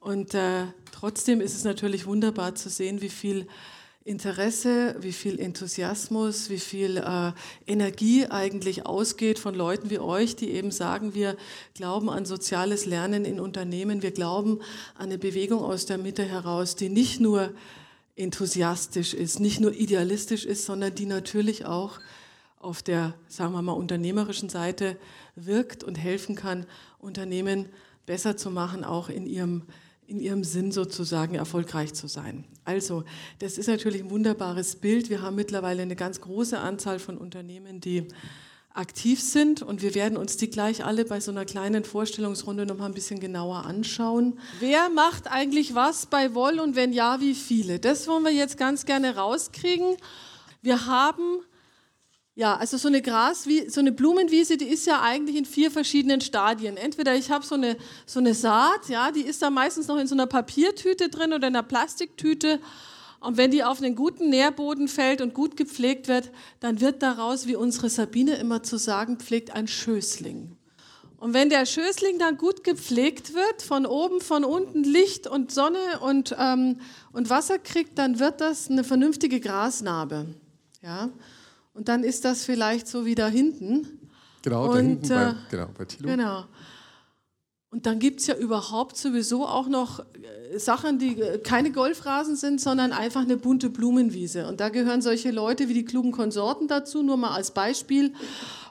Und 0.00 0.34
äh, 0.34 0.64
trotzdem 0.92 1.40
ist 1.40 1.54
es 1.54 1.64
natürlich 1.64 2.06
wunderbar 2.06 2.54
zu 2.54 2.68
sehen, 2.68 3.00
wie 3.00 3.08
viel 3.08 3.46
Interesse, 4.08 4.96
wie 5.00 5.12
viel 5.12 5.38
Enthusiasmus, 5.38 6.48
wie 6.48 6.58
viel 6.58 6.96
äh, 6.96 7.32
Energie 7.66 8.24
eigentlich 8.26 8.86
ausgeht 8.86 9.38
von 9.38 9.54
Leuten 9.54 9.90
wie 9.90 9.98
euch, 9.98 10.34
die 10.34 10.50
eben 10.50 10.70
sagen, 10.70 11.14
wir 11.14 11.36
glauben 11.74 12.08
an 12.08 12.24
soziales 12.24 12.86
Lernen 12.86 13.26
in 13.26 13.38
Unternehmen, 13.38 14.02
wir 14.02 14.12
glauben 14.12 14.60
an 14.94 15.06
eine 15.06 15.18
Bewegung 15.18 15.60
aus 15.60 15.84
der 15.84 15.98
Mitte 15.98 16.24
heraus, 16.24 16.74
die 16.74 16.88
nicht 16.88 17.20
nur 17.20 17.52
enthusiastisch 18.16 19.12
ist, 19.12 19.40
nicht 19.40 19.60
nur 19.60 19.74
idealistisch 19.74 20.46
ist, 20.46 20.64
sondern 20.64 20.94
die 20.94 21.06
natürlich 21.06 21.66
auch 21.66 22.00
auf 22.60 22.82
der, 22.82 23.12
sagen 23.28 23.52
wir 23.52 23.60
mal, 23.60 23.72
unternehmerischen 23.72 24.48
Seite 24.48 24.96
wirkt 25.36 25.84
und 25.84 25.96
helfen 25.96 26.34
kann, 26.34 26.64
Unternehmen 26.98 27.68
besser 28.06 28.38
zu 28.38 28.50
machen, 28.50 28.84
auch 28.84 29.10
in 29.10 29.26
ihrem 29.26 29.64
in 30.08 30.20
ihrem 30.20 30.42
Sinn 30.42 30.72
sozusagen 30.72 31.34
erfolgreich 31.34 31.92
zu 31.92 32.06
sein. 32.06 32.44
Also, 32.64 33.04
das 33.40 33.58
ist 33.58 33.68
natürlich 33.68 34.02
ein 34.02 34.10
wunderbares 34.10 34.76
Bild. 34.76 35.10
Wir 35.10 35.20
haben 35.20 35.36
mittlerweile 35.36 35.82
eine 35.82 35.96
ganz 35.96 36.22
große 36.22 36.58
Anzahl 36.58 36.98
von 36.98 37.18
Unternehmen, 37.18 37.80
die 37.80 38.08
aktiv 38.72 39.20
sind 39.20 39.60
und 39.60 39.82
wir 39.82 39.94
werden 39.94 40.16
uns 40.16 40.36
die 40.36 40.48
gleich 40.48 40.84
alle 40.84 41.04
bei 41.04 41.20
so 41.20 41.30
einer 41.30 41.44
kleinen 41.44 41.84
Vorstellungsrunde 41.84 42.64
noch 42.64 42.78
mal 42.78 42.86
ein 42.86 42.94
bisschen 42.94 43.20
genauer 43.20 43.66
anschauen. 43.66 44.38
Wer 44.60 44.88
macht 44.88 45.30
eigentlich 45.30 45.74
was 45.74 46.06
bei 46.06 46.34
Woll 46.34 46.58
und 46.58 46.74
wenn 46.74 46.92
ja, 46.92 47.20
wie 47.20 47.34
viele? 47.34 47.78
Das 47.78 48.06
wollen 48.08 48.24
wir 48.24 48.32
jetzt 48.32 48.56
ganz 48.56 48.86
gerne 48.86 49.16
rauskriegen. 49.16 49.96
Wir 50.62 50.86
haben 50.86 51.40
ja, 52.38 52.56
also 52.56 52.76
so 52.76 52.86
eine 52.86 53.02
Gras, 53.02 53.48
so 53.66 53.80
eine 53.80 53.90
Blumenwiese, 53.90 54.56
die 54.56 54.68
ist 54.68 54.86
ja 54.86 55.02
eigentlich 55.02 55.34
in 55.34 55.44
vier 55.44 55.72
verschiedenen 55.72 56.20
Stadien. 56.20 56.76
Entweder 56.76 57.16
ich 57.16 57.32
habe 57.32 57.44
so 57.44 57.56
eine, 57.56 57.76
so 58.06 58.20
eine 58.20 58.32
Saat, 58.32 58.88
ja, 58.88 59.10
die 59.10 59.22
ist 59.22 59.42
da 59.42 59.50
meistens 59.50 59.88
noch 59.88 59.98
in 59.98 60.06
so 60.06 60.14
einer 60.14 60.28
Papiertüte 60.28 61.08
drin 61.08 61.32
oder 61.32 61.48
in 61.48 61.56
einer 61.56 61.64
Plastiktüte. 61.64 62.60
Und 63.18 63.38
wenn 63.38 63.50
die 63.50 63.64
auf 63.64 63.82
einen 63.82 63.96
guten 63.96 64.30
Nährboden 64.30 64.86
fällt 64.86 65.20
und 65.20 65.34
gut 65.34 65.56
gepflegt 65.56 66.06
wird, 66.06 66.30
dann 66.60 66.80
wird 66.80 67.02
daraus, 67.02 67.48
wie 67.48 67.56
unsere 67.56 67.90
Sabine 67.90 68.36
immer 68.36 68.62
zu 68.62 68.76
sagen 68.76 69.16
pflegt, 69.16 69.50
ein 69.50 69.66
Schößling. 69.66 70.56
Und 71.16 71.34
wenn 71.34 71.50
der 71.50 71.66
Schößling 71.66 72.20
dann 72.20 72.36
gut 72.36 72.62
gepflegt 72.62 73.34
wird, 73.34 73.62
von 73.62 73.84
oben, 73.84 74.20
von 74.20 74.44
unten 74.44 74.84
Licht 74.84 75.26
und 75.26 75.50
Sonne 75.50 75.80
und, 76.02 76.36
ähm, 76.38 76.78
und 77.10 77.30
Wasser 77.30 77.58
kriegt, 77.58 77.98
dann 77.98 78.20
wird 78.20 78.40
das 78.40 78.70
eine 78.70 78.84
vernünftige 78.84 79.40
Grasnarbe. 79.40 80.26
Ja? 80.82 81.10
Und 81.78 81.86
dann 81.88 82.02
ist 82.02 82.24
das 82.24 82.44
vielleicht 82.44 82.88
so 82.88 83.06
wie 83.06 83.14
da 83.14 83.28
hinten. 83.28 83.86
Genau, 84.42 84.64
und, 84.64 84.74
da 84.74 84.80
hinten 84.80 85.08
bei, 85.08 85.22
äh, 85.22 85.34
genau, 85.48 85.68
bei 85.78 85.84
Thilo. 85.84 86.08
Genau. 86.08 86.44
Und 87.70 87.86
dann 87.86 88.00
gibt 88.00 88.18
es 88.18 88.26
ja 88.26 88.34
überhaupt 88.34 88.96
sowieso 88.96 89.46
auch 89.46 89.68
noch 89.68 90.00
äh, 90.00 90.58
Sachen, 90.58 90.98
die 90.98 91.20
äh, 91.20 91.38
keine 91.38 91.70
Golfrasen 91.70 92.34
sind, 92.34 92.60
sondern 92.60 92.90
einfach 92.90 93.20
eine 93.20 93.36
bunte 93.36 93.70
Blumenwiese. 93.70 94.48
Und 94.48 94.58
da 94.58 94.70
gehören 94.70 95.02
solche 95.02 95.30
Leute 95.30 95.68
wie 95.68 95.74
die 95.74 95.84
klugen 95.84 96.10
Konsorten 96.10 96.66
dazu, 96.66 97.04
nur 97.04 97.16
mal 97.16 97.30
als 97.30 97.52
Beispiel. 97.52 98.12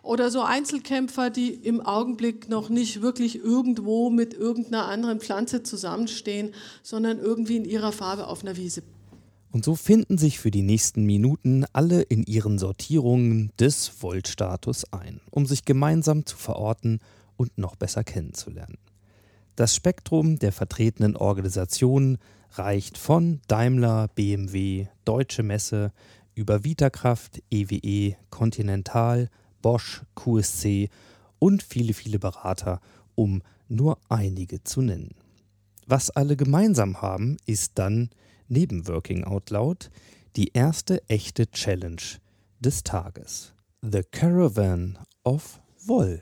Oder 0.04 0.30
so 0.30 0.42
Einzelkämpfer, 0.42 1.30
die 1.30 1.54
im 1.54 1.80
Augenblick 1.80 2.50
noch 2.50 2.68
nicht 2.68 3.02
wirklich 3.02 3.42
irgendwo 3.42 4.10
mit 4.10 4.34
irgendeiner 4.34 4.88
anderen 4.88 5.22
Pflanze 5.22 5.64
zusammenstehen, 5.64 6.54
sondern 6.84 7.20
irgendwie 7.20 7.56
in 7.56 7.64
ihrer 7.64 7.94
Farbe 7.94 8.28
auf 8.28 8.44
einer 8.44 8.58
Wiese 8.58 8.84
und 9.52 9.64
so 9.64 9.76
finden 9.76 10.18
sich 10.18 10.40
für 10.40 10.52
die 10.52 10.62
nächsten 10.62 11.06
Minuten 11.06 11.66
alle 11.74 12.02
in 12.02 12.24
ihren 12.24 12.60
Sortierungen 12.60 13.52
des 13.60 14.02
Volt-Status 14.02 14.92
ein, 14.94 15.22
um 15.32 15.46
sich 15.46 15.66
gemeinsam 15.66 16.26
zu 16.26 16.38
verorten 16.38 17.00
und 17.38 17.58
noch 17.58 17.76
besser 17.76 18.04
kennenzulernen. 18.04 18.78
Das 19.56 19.76
Spektrum 19.76 20.38
der 20.38 20.52
vertretenen 20.52 21.16
Organisationen 21.16 22.20
reicht 22.52 22.98
von 22.98 23.42
Daimler, 23.48 24.10
BMW, 24.10 24.88
Deutsche 25.06 25.44
Messe 25.44 25.92
über 26.36 26.64
Vitakraft, 26.64 27.42
EWE, 27.50 28.16
Continental, 28.30 29.30
Bosch, 29.62 30.04
QSC 30.16 30.90
und 31.40 31.64
viele, 31.64 31.94
viele 31.94 32.20
Berater, 32.20 32.80
um 33.16 33.42
nur 33.68 33.98
einige 34.10 34.64
zu 34.64 34.82
nennen. 34.82 35.16
Was 35.88 36.10
alle 36.10 36.36
gemeinsam 36.36 37.02
haben, 37.02 37.38
ist 37.46 37.74
dann 37.76 38.10
neben 38.48 38.88
Working 38.88 39.24
Out 39.24 39.50
Loud 39.50 39.90
die 40.36 40.52
erste 40.54 41.02
echte 41.10 41.50
Challenge 41.50 42.02
des 42.60 42.84
Tages. 42.84 43.54
The 43.82 44.04
Caravan 44.04 44.98
of 45.24 45.60
Woll. 45.86 46.22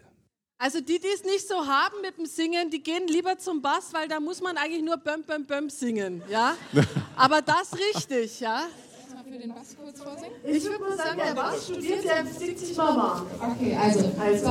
Also 0.58 0.80
die, 0.80 1.00
die 1.00 1.08
es 1.14 1.24
nicht 1.24 1.48
so 1.48 1.56
haben 1.68 1.96
mit 2.02 2.18
dem 2.18 2.26
Singen, 2.26 2.70
die 2.70 2.82
gehen 2.82 3.08
lieber 3.08 3.38
zum 3.38 3.62
Bass, 3.62 3.94
weil 3.94 4.08
da 4.08 4.20
muss 4.20 4.42
man 4.42 4.58
eigentlich 4.58 4.84
nur 4.84 4.98
Böm, 4.98 5.24
Böm, 5.24 5.46
Böm 5.46 5.70
singen, 5.70 6.22
ja? 6.30 6.56
Aber 7.16 7.42
das 7.42 7.74
richtig, 7.74 8.40
ja? 8.40 8.68
Für 9.30 9.40
den 9.40 9.54
Bass 9.54 9.76
kurz 9.76 10.00
vorsingen? 10.00 10.32
Ich 10.46 10.64
würde 10.64 10.80
mal 10.80 10.96
sagen, 10.96 11.18
der 11.18 11.34
Bass 11.34 11.66
studiert, 11.66 12.04
der 12.06 12.26
singt 12.26 12.60
sich 12.60 12.78
mal 12.78 12.96
warm. 12.96 13.28
Okay, 13.52 13.76
also. 13.76 14.12
Also. 14.20 14.46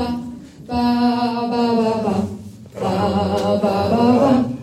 Ba, 0.67 1.49
ba, 1.49 2.01
ba. 2.03 2.29
Ba, 2.75 2.81
ba, 2.81 3.59
ba, 3.59 3.59
ba. 3.59 3.89
Ba, 3.89 4.54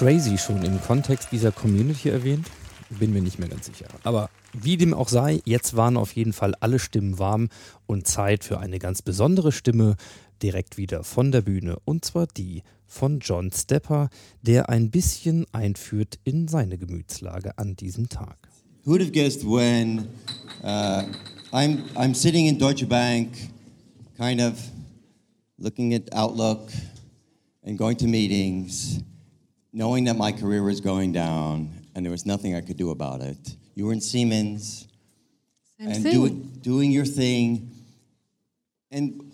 crazy 0.00 0.38
schon 0.38 0.62
im 0.62 0.80
Kontext 0.80 1.28
dieser 1.30 1.52
Community 1.52 2.08
erwähnt? 2.08 2.46
Bin 2.88 3.12
mir 3.12 3.20
nicht 3.20 3.38
mehr 3.38 3.50
ganz 3.50 3.66
sicher. 3.66 3.84
Aber 4.02 4.30
wie 4.54 4.78
dem 4.78 4.94
auch 4.94 5.10
sei, 5.10 5.42
jetzt 5.44 5.76
waren 5.76 5.98
auf 5.98 6.12
jeden 6.12 6.32
Fall 6.32 6.54
alle 6.58 6.78
Stimmen 6.78 7.18
warm 7.18 7.50
und 7.86 8.06
Zeit 8.06 8.42
für 8.42 8.60
eine 8.60 8.78
ganz 8.78 9.02
besondere 9.02 9.52
Stimme 9.52 9.96
direkt 10.42 10.78
wieder 10.78 11.04
von 11.04 11.32
der 11.32 11.42
Bühne. 11.42 11.76
Und 11.84 12.06
zwar 12.06 12.26
die 12.28 12.62
von 12.86 13.20
John 13.20 13.52
Stepper, 13.52 14.08
der 14.40 14.70
ein 14.70 14.90
bisschen 14.90 15.44
einführt 15.52 16.18
in 16.24 16.48
seine 16.48 16.78
Gemütslage 16.78 17.58
an 17.58 17.76
diesem 17.76 18.08
Tag. 18.08 18.38
Who 18.86 18.92
would 18.92 19.02
have 19.02 19.12
guessed 19.12 19.44
when 19.44 20.08
uh, 20.64 21.02
I'm, 21.52 21.84
I'm 21.94 22.14
sitting 22.14 22.46
in 22.46 22.58
Deutsche 22.58 22.86
Bank, 22.86 23.28
kind 24.16 24.40
of 24.40 24.54
looking 25.58 25.92
at 25.92 26.10
Outlook 26.14 26.70
and 27.62 27.76
going 27.76 27.98
to 27.98 28.06
meetings, 28.06 29.02
knowing 29.72 30.04
that 30.04 30.16
my 30.16 30.32
career 30.32 30.62
was 30.62 30.80
going 30.80 31.12
down 31.12 31.70
and 31.94 32.04
there 32.04 32.10
was 32.10 32.26
nothing 32.26 32.54
I 32.54 32.60
could 32.60 32.76
do 32.76 32.90
about 32.90 33.20
it. 33.20 33.56
You 33.74 33.86
were 33.86 33.92
in 33.92 34.00
Siemens 34.00 34.88
Same 35.78 35.88
and 35.88 36.02
thing. 36.02 36.12
doing, 36.12 36.58
doing 36.60 36.90
your 36.90 37.04
thing. 37.04 37.70
And 38.90 39.32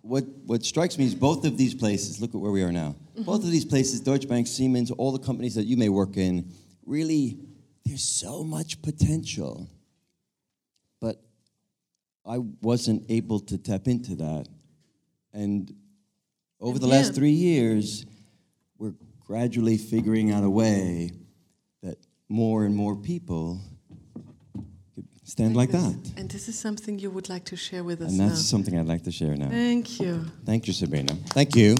what, 0.00 0.24
what 0.46 0.64
strikes 0.64 0.96
me 0.98 1.04
is 1.04 1.14
both 1.14 1.44
of 1.44 1.58
these 1.58 1.74
places, 1.74 2.20
look 2.20 2.34
at 2.34 2.40
where 2.40 2.52
we 2.52 2.62
are 2.62 2.72
now. 2.72 2.96
Mm-hmm. 3.14 3.24
Both 3.24 3.44
of 3.44 3.50
these 3.50 3.64
places, 3.64 4.00
Deutsche 4.00 4.28
Bank, 4.28 4.46
Siemens, 4.46 4.90
all 4.90 5.12
the 5.12 5.18
companies 5.18 5.54
that 5.56 5.64
you 5.64 5.76
may 5.76 5.88
work 5.88 6.16
in, 6.16 6.50
really, 6.84 7.38
there's 7.84 8.04
so 8.04 8.42
much 8.42 8.80
potential. 8.82 9.68
But 11.00 11.20
I 12.24 12.38
wasn't 12.62 13.04
able 13.10 13.40
to 13.40 13.58
tap 13.58 13.88
into 13.88 14.16
that. 14.16 14.46
And 15.32 15.74
over 16.60 16.78
the 16.78 16.86
last 16.86 17.14
three 17.14 17.30
years, 17.30 18.06
we're 18.78 18.94
gradually 19.26 19.76
figuring 19.76 20.30
out 20.32 20.44
a 20.44 20.50
way 20.50 21.10
that 21.82 21.96
more 22.28 22.64
and 22.64 22.74
more 22.74 22.94
people 22.96 23.58
could 24.94 25.04
stand 25.24 25.56
like 25.56 25.72
that. 25.72 25.96
And 26.16 26.30
this 26.30 26.48
is 26.48 26.56
something 26.58 26.98
you 27.00 27.10
would 27.10 27.28
like 27.28 27.44
to 27.46 27.56
share 27.56 27.82
with 27.82 28.00
us 28.00 28.08
And 28.10 28.18
now. 28.18 28.28
that's 28.28 28.44
something 28.44 28.78
I'd 28.78 28.86
like 28.86 29.02
to 29.04 29.10
share 29.10 29.34
now. 29.36 29.48
Thank 29.48 30.00
you. 30.00 30.24
Thank 30.44 30.66
you, 30.68 30.72
Sabrina. 30.72 31.14
Thank 31.34 31.56
you. 31.56 31.74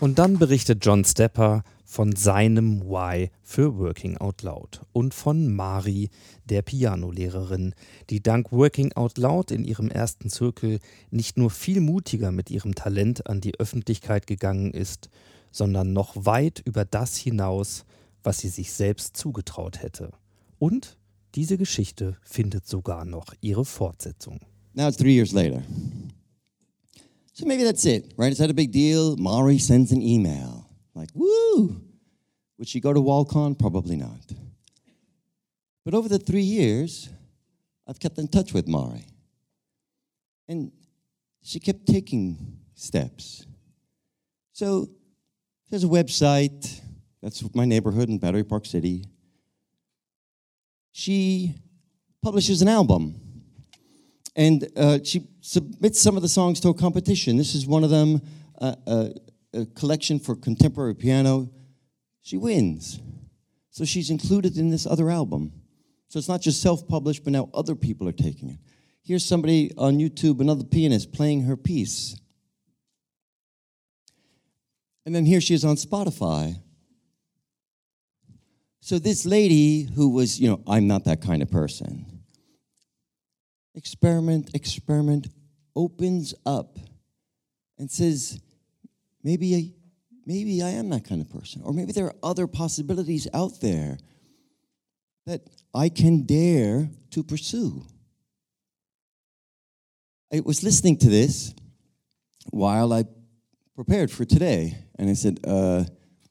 Und 0.00 0.18
dann 0.18 0.38
berichtet 0.38 0.84
John 0.84 1.04
Stepper 1.04 1.64
von 1.98 2.14
seinem 2.14 2.82
Why 2.82 3.32
für 3.42 3.76
Working 3.76 4.18
Out 4.18 4.42
Loud 4.42 4.82
und 4.92 5.14
von 5.14 5.52
Mari, 5.52 6.10
der 6.44 6.62
Pianolehrerin, 6.62 7.74
die 8.08 8.22
dank 8.22 8.52
Working 8.52 8.92
Out 8.92 9.18
Loud 9.18 9.50
in 9.50 9.64
ihrem 9.64 9.90
ersten 9.90 10.30
Zirkel 10.30 10.78
nicht 11.10 11.36
nur 11.36 11.50
viel 11.50 11.80
mutiger 11.80 12.30
mit 12.30 12.52
ihrem 12.52 12.76
Talent 12.76 13.26
an 13.26 13.40
die 13.40 13.58
Öffentlichkeit 13.58 14.28
gegangen 14.28 14.72
ist, 14.72 15.10
sondern 15.50 15.92
noch 15.92 16.14
weit 16.14 16.62
über 16.64 16.84
das 16.84 17.16
hinaus, 17.16 17.84
was 18.22 18.38
sie 18.38 18.48
sich 18.48 18.70
selbst 18.70 19.16
zugetraut 19.16 19.82
hätte. 19.82 20.12
Und 20.60 20.96
diese 21.34 21.58
Geschichte 21.58 22.16
findet 22.22 22.64
sogar 22.68 23.06
noch 23.06 23.34
ihre 23.40 23.64
Fortsetzung. 23.64 24.38
Now 24.72 24.86
it's 24.86 24.98
three 24.98 25.16
years 25.16 25.32
later. 25.32 25.64
So 27.32 27.44
maybe 27.44 27.64
that's 27.64 27.84
it, 27.84 28.14
right? 28.16 28.30
Is 28.30 28.38
that 28.38 28.50
a 28.50 28.52
big 28.52 28.70
deal? 28.70 29.16
Mari 29.18 29.58
sends 29.58 29.90
an 29.90 30.00
email. 30.00 30.64
Like, 30.94 31.10
woo! 31.12 31.87
Would 32.58 32.68
she 32.68 32.80
go 32.80 32.92
to 32.92 33.00
Walcon? 33.00 33.54
Probably 33.54 33.96
not. 33.96 34.32
But 35.84 35.94
over 35.94 36.08
the 36.08 36.18
three 36.18 36.42
years, 36.42 37.08
I've 37.86 37.98
kept 37.98 38.18
in 38.18 38.28
touch 38.28 38.52
with 38.52 38.68
Mari. 38.68 39.06
And 40.48 40.72
she 41.42 41.60
kept 41.60 41.86
taking 41.86 42.58
steps. 42.74 43.46
So 44.52 44.88
there's 45.70 45.84
a 45.84 45.88
website. 45.88 46.80
That's 47.22 47.42
my 47.54 47.64
neighborhood 47.64 48.08
in 48.08 48.18
Battery 48.18 48.44
Park 48.44 48.66
City. 48.66 49.04
She 50.92 51.54
publishes 52.22 52.60
an 52.60 52.68
album 52.68 53.20
and 54.34 54.68
uh, 54.76 54.98
she 55.02 55.26
submits 55.40 56.00
some 56.00 56.16
of 56.16 56.22
the 56.22 56.28
songs 56.28 56.60
to 56.60 56.68
a 56.68 56.74
competition. 56.74 57.36
This 57.36 57.54
is 57.54 57.66
one 57.66 57.82
of 57.82 57.90
them, 57.90 58.20
uh, 58.60 58.74
uh, 58.86 59.08
a 59.54 59.66
collection 59.66 60.18
for 60.18 60.36
contemporary 60.36 60.94
piano. 60.94 61.50
She 62.28 62.36
wins. 62.36 63.00
So 63.70 63.86
she's 63.86 64.10
included 64.10 64.58
in 64.58 64.68
this 64.68 64.86
other 64.86 65.08
album. 65.08 65.50
So 66.08 66.18
it's 66.18 66.28
not 66.28 66.42
just 66.42 66.60
self 66.60 66.86
published, 66.86 67.24
but 67.24 67.32
now 67.32 67.48
other 67.54 67.74
people 67.74 68.06
are 68.06 68.12
taking 68.12 68.50
it. 68.50 68.58
Here's 69.02 69.24
somebody 69.24 69.72
on 69.78 69.96
YouTube, 69.96 70.38
another 70.38 70.64
pianist, 70.64 71.10
playing 71.10 71.44
her 71.44 71.56
piece. 71.56 72.20
And 75.06 75.14
then 75.14 75.24
here 75.24 75.40
she 75.40 75.54
is 75.54 75.64
on 75.64 75.76
Spotify. 75.76 76.56
So 78.80 78.98
this 78.98 79.24
lady 79.24 79.88
who 79.94 80.10
was, 80.10 80.38
you 80.38 80.50
know, 80.50 80.62
I'm 80.66 80.86
not 80.86 81.04
that 81.04 81.22
kind 81.22 81.40
of 81.40 81.50
person 81.50 82.04
experiment, 83.74 84.50
experiment, 84.52 85.28
opens 85.74 86.34
up 86.44 86.78
and 87.78 87.90
says, 87.90 88.38
maybe 89.22 89.77
maybe 90.28 90.62
I 90.62 90.68
am 90.68 90.90
that 90.90 91.08
kind 91.08 91.22
of 91.22 91.30
person. 91.30 91.62
Or 91.64 91.72
maybe 91.72 91.92
there 91.92 92.04
are 92.04 92.14
other 92.22 92.46
possibilities 92.46 93.26
out 93.32 93.60
there 93.62 93.96
that 95.24 95.40
I 95.74 95.88
can 95.88 96.26
dare 96.26 96.90
to 97.12 97.24
pursue. 97.24 97.86
I 100.32 100.40
was 100.40 100.62
listening 100.62 100.98
to 100.98 101.08
this 101.08 101.54
while 102.50 102.92
I 102.92 103.04
prepared 103.74 104.10
for 104.10 104.26
today, 104.26 104.76
and 104.98 105.08
I 105.08 105.14
said, 105.14 105.40
uh, 105.44 105.84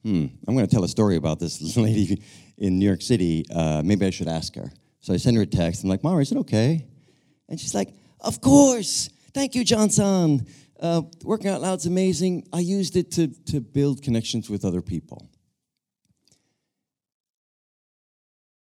hmm, 0.03 0.27
I'm 0.47 0.53
going 0.53 0.67
to 0.67 0.71
tell 0.73 0.83
a 0.83 0.87
story 0.87 1.15
about 1.15 1.39
this 1.39 1.75
lady 1.77 2.21
in 2.59 2.77
New 2.77 2.85
York 2.85 3.01
City. 3.01 3.45
Uh, 3.53 3.81
maybe 3.83 4.05
I 4.05 4.11
should 4.11 4.27
ask 4.27 4.53
her. 4.55 4.71
So 4.99 5.13
I 5.13 5.17
send 5.17 5.37
her 5.37 5.43
a 5.43 5.47
text. 5.47 5.83
I'm 5.83 5.89
like, 5.89 6.03
Mara, 6.03 6.21
is 6.21 6.31
it 6.31 6.37
okay? 6.39 6.85
And 7.49 7.59
she's 7.59 7.73
like, 7.73 7.89
Of 8.21 8.41
course. 8.41 9.09
Thank 9.33 9.55
you, 9.55 9.63
Johnson. 9.63 10.45
Uh, 10.79 11.01
working 11.23 11.49
out 11.49 11.61
loud's 11.61 11.85
amazing. 11.85 12.47
I 12.53 12.59
used 12.59 12.95
it 12.95 13.11
to, 13.13 13.27
to 13.45 13.59
build 13.59 14.03
connections 14.03 14.49
with 14.49 14.63
other 14.63 14.81
people. 14.81 15.29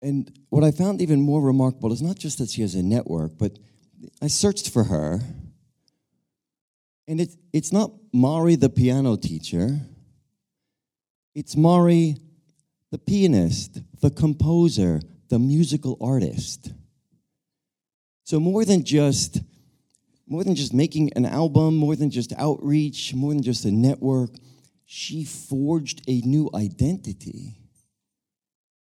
And 0.01 0.31
what 0.49 0.65
I 0.65 0.71
found 0.71 1.03
even 1.03 1.21
more 1.21 1.43
remarkable 1.43 1.93
is 1.93 2.01
not 2.01 2.17
just 2.17 2.39
that 2.39 2.51
she 2.51 2.63
has 2.63 2.75
a 2.75 2.83
network, 2.83 3.37
but 3.37 3.59
I 4.23 4.29
searched 4.29 4.71
for 4.71 4.85
her. 4.85 5.21
And 7.09 7.21
it, 7.21 7.31
it's 7.53 7.73
not 7.73 7.91
Mari, 8.13 8.55
the 8.55 8.69
piano 8.69 9.17
teacher, 9.17 9.81
it's 11.35 11.57
Mari, 11.57 12.17
the 12.91 12.99
pianist, 12.99 13.81
the 14.01 14.11
composer, 14.11 15.01
the 15.29 15.39
musical 15.39 15.97
artist. 16.01 16.73
So 18.25 18.41
more 18.41 18.65
than 18.65 18.85
just 18.85 19.41
more 20.29 20.45
than 20.45 20.55
just 20.55 20.75
making 20.75 21.13
an 21.15 21.25
album, 21.25 21.77
more 21.77 21.97
than 21.97 22.11
just 22.11 22.33
outreach, 22.37 23.15
more 23.15 23.33
than 23.33 23.43
just 23.43 23.65
a 23.65 23.71
network, 23.71 24.31
she 24.85 25.25
forged 25.25 26.03
a 26.09 26.21
new 26.21 26.51
identity. 26.55 27.59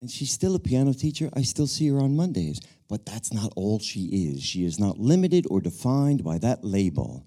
And 0.02 0.12
she's 0.12 0.32
still 0.32 0.56
a 0.56 0.60
piano 0.60 0.94
teacher. 0.94 1.30
I 1.34 1.42
still 1.42 1.68
see 1.68 1.88
her 1.90 2.00
on 2.00 2.16
Mondays. 2.16 2.60
But 2.88 3.06
that's 3.06 3.34
not 3.34 3.52
all 3.56 3.80
she 3.80 4.30
is. 4.30 4.44
She 4.44 4.64
is 4.64 4.80
not 4.80 5.00
limited 5.00 5.46
or 5.50 5.60
defined 5.60 6.24
by 6.24 6.38
that 6.38 6.64
label. 6.64 7.26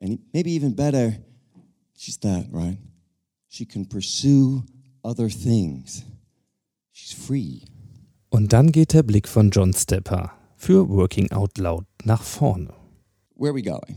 And 0.00 0.18
maybe 0.32 0.52
even 0.52 0.74
better, 0.74 1.18
she's 1.96 2.16
that, 2.18 2.46
right? 2.50 2.78
She 3.48 3.66
can 3.66 3.84
pursue 3.84 4.64
other 5.04 5.28
things. 5.28 6.04
She's 6.92 7.12
free. 7.12 7.64
Und 8.30 8.52
dann 8.52 8.72
geht 8.72 8.92
der 8.92 9.02
Blick 9.02 9.28
von 9.28 9.50
John 9.50 9.72
Stepper 9.74 10.32
für 10.56 10.88
Working 10.88 11.30
Out 11.32 11.58
Loud 11.58 11.89
nach 12.04 12.22
vorne. 12.22 12.72
Where 13.34 13.50
are 13.50 13.54
we 13.54 13.62
going? 13.62 13.96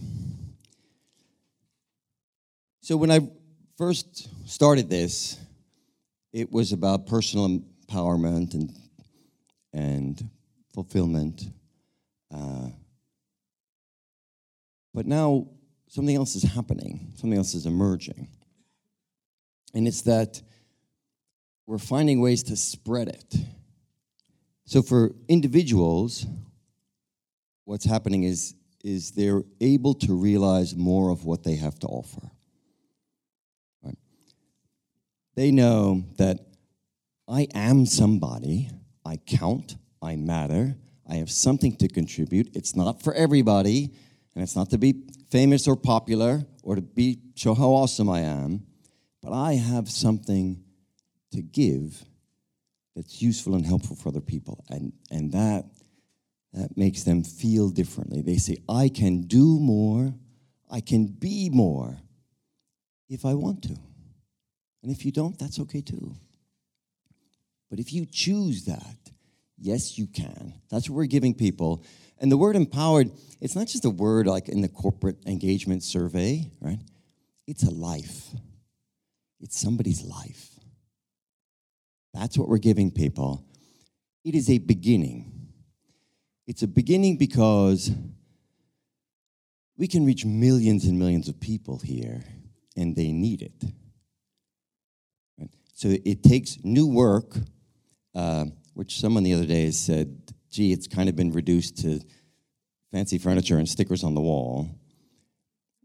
So, 2.82 2.98
when 2.98 3.12
I 3.12 3.30
first 3.78 4.30
started 4.50 4.90
this, 4.90 5.38
it 6.32 6.52
was 6.52 6.74
about 6.74 7.08
personal 7.08 7.48
empowerment 7.48 8.54
and, 8.54 8.74
and 9.74 10.30
fulfillment. 10.74 11.44
Uh, 12.34 12.70
but 14.94 15.06
now 15.06 15.48
something 15.88 16.16
else 16.16 16.36
is 16.36 16.44
happening, 16.44 17.14
something 17.16 17.38
else 17.38 17.54
is 17.54 17.66
emerging. 17.66 18.28
And 19.74 19.88
it's 19.88 20.02
that 20.02 20.42
we're 21.66 21.78
finding 21.78 22.20
ways 22.20 22.44
to 22.44 22.56
spread 22.56 23.08
it. 23.08 23.36
So, 24.66 24.82
for 24.82 25.12
individuals, 25.28 26.26
what's 27.66 27.86
happening 27.86 28.24
is, 28.24 28.56
is 28.84 29.12
they're 29.12 29.44
able 29.62 29.94
to 29.96 30.14
realize 30.14 30.76
more 30.76 31.10
of 31.10 31.26
what 31.26 31.44
they 31.44 31.56
have 31.56 31.80
to 31.80 31.88
offer. 31.88 32.32
Right? 33.84 33.98
They 35.36 35.52
know 35.52 36.04
that 36.18 36.40
I 37.28 37.48
am 37.54 37.86
somebody, 37.86 38.70
I 39.06 39.18
count, 39.18 39.78
I 40.02 40.16
matter, 40.16 40.76
I 41.10 41.16
have 41.16 41.32
something 41.32 41.76
to 41.78 41.88
contribute. 41.88 42.56
It's 42.56 42.76
not 42.76 43.02
for 43.02 43.14
everybody, 43.14 43.94
and 44.36 44.44
it's 44.44 44.56
not 44.56 44.70
to 44.72 44.78
be 44.78 45.04
famous 45.30 45.68
or 45.68 45.76
popular 45.76 46.46
or 46.64 46.76
to 46.76 46.82
be 46.82 47.20
show 47.36 47.54
how 47.54 47.70
awesome 47.70 48.10
I 48.10 48.22
am, 48.22 48.66
but 49.22 49.34
I 49.34 49.54
have 49.54 49.90
something 49.90 50.64
to 51.32 51.42
give 51.42 52.04
that's 52.96 53.22
useful 53.22 53.56
and 53.56 53.66
helpful 53.66 53.96
for 53.96 54.10
other 54.10 54.22
people. 54.22 54.64
And, 54.70 54.94
and 55.10 55.32
that, 55.32 55.66
that 56.54 56.78
makes 56.78 57.04
them 57.04 57.24
feel 57.24 57.70
differently. 57.70 58.22
They 58.22 58.38
say, 58.38 58.58
I 58.70 58.90
can 58.90 59.24
do 59.24 59.60
more, 59.60 60.14
I 60.70 60.82
can 60.82 61.08
be 61.08 61.50
more 61.50 61.98
if 63.10 63.26
I 63.26 63.34
want 63.34 63.64
to. 63.64 63.76
And 64.82 64.92
if 64.92 65.06
you 65.06 65.12
don't, 65.12 65.38
that's 65.40 65.60
okay 65.60 65.82
too. 65.82 66.16
But 67.70 67.80
if 67.80 67.92
you 67.92 68.06
choose 68.06 68.66
that, 68.66 68.98
yes, 69.58 69.98
you 69.98 70.06
can. 70.08 70.54
That's 70.70 70.90
what 70.90 70.98
we're 70.98 71.06
giving 71.06 71.34
people. 71.34 71.84
And 72.20 72.32
the 72.32 72.38
word 72.38 72.56
empowered, 72.56 73.12
it's 73.42 73.56
not 73.56 73.68
just 73.68 73.86
a 73.86 73.90
word 73.90 74.28
like 74.28 74.48
in 74.48 74.62
the 74.62 74.68
corporate 74.68 75.18
engagement 75.26 75.84
survey, 75.84 76.52
right? 76.62 76.80
It's 77.48 77.64
a 77.64 77.72
life, 77.72 78.28
it's 79.40 79.60
somebody's 79.60 80.04
life. 80.04 80.52
That's 82.14 82.38
what 82.38 82.48
we're 82.48 82.60
giving 82.60 82.92
people. 82.92 83.44
It 84.24 84.36
is 84.36 84.50
a 84.50 84.60
beginning. 84.60 85.33
It's 86.46 86.62
a 86.62 86.68
beginning 86.68 87.18
because 87.18 87.92
we 89.78 89.88
can 89.88 90.06
reach 90.06 90.26
millions 90.26 90.86
and 90.86 91.00
millions 91.00 91.28
of 91.30 91.40
people 91.40 91.80
here, 91.80 92.24
and 92.76 92.96
they 92.96 93.12
need 93.12 93.42
it. 93.42 93.64
So 95.74 95.90
it 96.06 96.24
takes 96.24 96.58
new 96.64 96.88
work, 96.88 97.36
uh, 98.14 98.46
which 98.74 99.00
someone 99.00 99.24
the 99.24 99.34
other 99.34 99.46
day 99.46 99.72
said, 99.72 100.34
gee, 100.52 100.72
it's 100.72 100.88
kind 100.88 101.10
of 101.10 101.16
been 101.16 101.32
reduced 101.32 101.78
to 101.80 102.00
fancy 102.92 103.18
furniture 103.18 103.58
and 103.58 103.68
stickers 103.68 104.04
on 104.04 104.14
the 104.14 104.22
wall. 104.22 104.70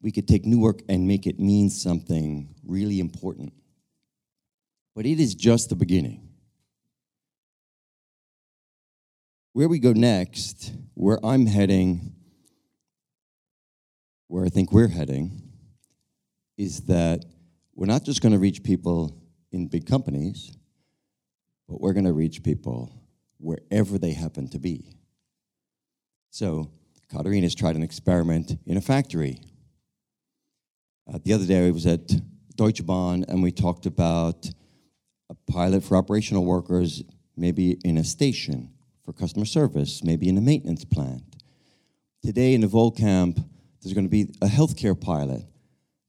we 0.00 0.12
could 0.12 0.28
take 0.28 0.44
new 0.44 0.60
work 0.60 0.82
and 0.88 1.08
make 1.08 1.26
it 1.26 1.40
mean 1.40 1.70
something 1.70 2.54
really 2.64 3.00
important. 3.00 3.52
But 4.94 5.06
it 5.06 5.18
is 5.18 5.34
just 5.34 5.70
the 5.70 5.76
beginning. 5.76 6.27
Where 9.58 9.68
we 9.68 9.80
go 9.80 9.92
next, 9.92 10.72
where 10.94 11.18
I'm 11.26 11.44
heading, 11.44 12.14
where 14.28 14.44
I 14.44 14.50
think 14.50 14.70
we're 14.70 14.86
heading, 14.86 15.50
is 16.56 16.82
that 16.82 17.24
we're 17.74 17.86
not 17.86 18.04
just 18.04 18.22
going 18.22 18.34
to 18.34 18.38
reach 18.38 18.62
people 18.62 19.20
in 19.50 19.66
big 19.66 19.84
companies, 19.84 20.56
but 21.68 21.80
we're 21.80 21.92
going 21.92 22.04
to 22.04 22.12
reach 22.12 22.44
people 22.44 23.02
wherever 23.38 23.98
they 23.98 24.12
happen 24.12 24.48
to 24.50 24.60
be. 24.60 24.94
So, 26.30 26.70
Katarina's 27.10 27.56
tried 27.56 27.74
an 27.74 27.82
experiment 27.82 28.60
in 28.64 28.76
a 28.76 28.80
factory. 28.80 29.40
Uh, 31.12 31.18
the 31.24 31.32
other 31.32 31.46
day, 31.46 31.66
I 31.66 31.72
was 31.72 31.84
at 31.84 32.12
Deutsche 32.54 32.86
Bahn 32.86 33.24
and 33.26 33.42
we 33.42 33.50
talked 33.50 33.86
about 33.86 34.48
a 35.28 35.34
pilot 35.50 35.82
for 35.82 35.96
operational 35.96 36.44
workers, 36.44 37.02
maybe 37.36 37.72
in 37.82 37.98
a 37.98 38.04
station 38.04 38.70
for 39.08 39.14
customer 39.14 39.46
service, 39.46 40.04
maybe 40.04 40.28
in 40.28 40.36
a 40.36 40.40
maintenance 40.42 40.84
plant. 40.84 41.22
Today 42.22 42.52
in 42.52 42.60
the 42.60 42.66
Volcamp, 42.66 43.42
there's 43.80 43.94
going 43.94 44.04
to 44.04 44.10
be 44.10 44.34
a 44.42 44.46
healthcare 44.46 45.00
pilot 45.00 45.44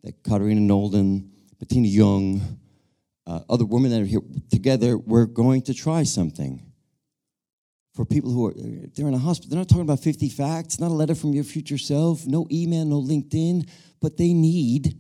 that 0.04 0.22
Katarina 0.22 0.60
Nolden, 0.60 1.30
Bettina 1.60 1.88
Young, 1.88 2.60
uh, 3.26 3.40
other 3.50 3.64
women 3.64 3.92
that 3.92 4.02
are 4.02 4.06
here 4.06 4.20
together, 4.52 4.98
we're 4.98 5.28
going 5.28 5.62
to 5.62 5.74
try 5.74 6.04
something 6.04 6.62
for 7.96 8.04
people 8.04 8.32
who 8.32 8.48
are 8.48 8.54
they're 8.58 9.08
in 9.08 9.14
a 9.14 9.18
hospital. 9.18 9.52
They're 9.52 9.60
not 9.60 9.70
talking 9.70 9.84
about 9.84 10.02
50 10.02 10.28
facts, 10.28 10.78
not 10.78 10.92
a 10.92 10.94
letter 10.94 11.16
from 11.16 11.32
your 11.32 11.46
future 11.46 11.78
self, 11.78 12.28
no 12.28 12.48
email, 12.52 12.84
no 12.84 13.02
LinkedIn, 13.02 13.70
but 14.02 14.18
they 14.18 14.34
need 14.34 14.98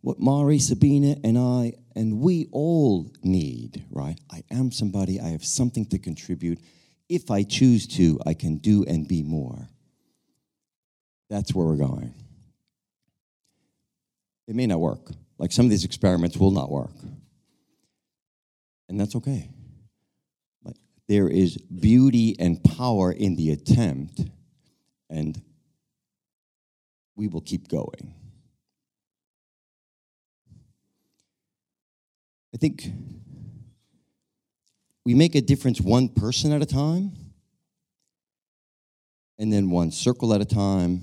what 0.00 0.18
Mari, 0.18 0.58
Sabina, 0.58 1.14
and 1.22 1.38
I, 1.38 1.74
and 1.94 2.18
we 2.18 2.48
all 2.50 3.08
need, 3.22 3.84
right? 3.88 4.18
I 4.32 4.42
am 4.50 4.72
somebody, 4.72 5.20
I 5.20 5.28
have 5.28 5.44
something 5.44 5.86
to 5.86 5.98
contribute. 6.00 6.58
If 7.08 7.30
I 7.30 7.44
choose 7.44 7.86
to, 7.96 8.20
I 8.26 8.34
can 8.34 8.56
do 8.58 8.84
and 8.84 9.06
be 9.06 9.22
more. 9.22 9.68
That's 11.30 11.54
where 11.54 11.66
we're 11.66 11.76
going. 11.76 12.14
It 14.48 14.54
may 14.54 14.66
not 14.66 14.80
work. 14.80 15.10
Like 15.38 15.52
some 15.52 15.66
of 15.66 15.70
these 15.70 15.84
experiments 15.84 16.36
will 16.36 16.50
not 16.50 16.70
work. 16.70 16.94
And 18.88 18.98
that's 18.98 19.16
okay. 19.16 19.50
Like 20.64 20.76
there 21.08 21.28
is 21.28 21.56
beauty 21.56 22.36
and 22.38 22.62
power 22.62 23.12
in 23.12 23.36
the 23.36 23.50
attempt, 23.50 24.20
and 25.10 25.40
we 27.16 27.26
will 27.26 27.40
keep 27.40 27.68
going. 27.68 28.14
I 32.54 32.58
think 32.58 32.90
we 35.06 35.14
make 35.14 35.36
a 35.36 35.40
difference 35.40 35.80
one 35.80 36.08
person 36.08 36.50
at 36.50 36.60
a 36.62 36.66
time, 36.66 37.12
and 39.38 39.52
then 39.52 39.70
one 39.70 39.92
circle 39.92 40.34
at 40.34 40.40
a 40.40 40.44
time, 40.44 41.00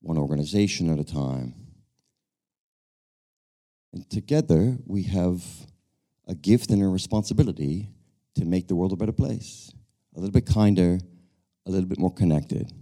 one 0.00 0.18
organization 0.18 0.92
at 0.92 0.98
a 0.98 1.04
time. 1.04 1.54
And 3.92 4.10
together 4.10 4.76
we 4.86 5.04
have 5.04 5.40
a 6.26 6.34
gift 6.34 6.72
and 6.72 6.82
a 6.82 6.88
responsibility 6.88 7.90
to 8.34 8.44
make 8.44 8.66
the 8.66 8.74
world 8.74 8.92
a 8.92 8.96
better 8.96 9.12
place, 9.12 9.72
a 10.16 10.18
little 10.18 10.32
bit 10.32 10.46
kinder, 10.46 10.98
a 11.66 11.70
little 11.70 11.88
bit 11.88 12.00
more 12.00 12.12
connected. 12.12 12.72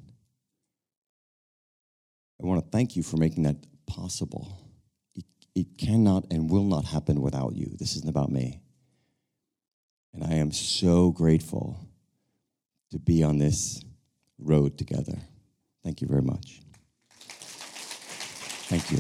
I 2.43 2.47
want 2.47 2.65
to 2.65 2.71
thank 2.71 2.97
you 2.97 3.03
for 3.03 3.19
making 3.19 3.43
that 3.43 3.57
possible. 3.87 4.59
It, 5.15 5.27
it 5.55 5.77
cannot 5.77 6.25
and 6.31 6.49
will 6.49 6.65
not 6.65 6.87
happen 6.87 7.21
without 7.21 7.57
you. 7.57 7.77
This 7.79 7.95
isn't 7.95 8.09
about 8.09 8.33
me. 8.33 8.63
And 10.13 10.25
I 10.25 10.41
am 10.41 10.51
so 10.51 11.13
grateful 11.13 11.77
to 12.91 12.99
be 12.99 13.25
on 13.25 13.39
this 13.39 13.81
road 14.39 14.77
together. 14.79 15.19
Thank 15.83 16.01
you 16.01 16.09
very 16.09 16.23
much. 16.23 16.61
Thank 18.69 18.91
you. 18.91 18.99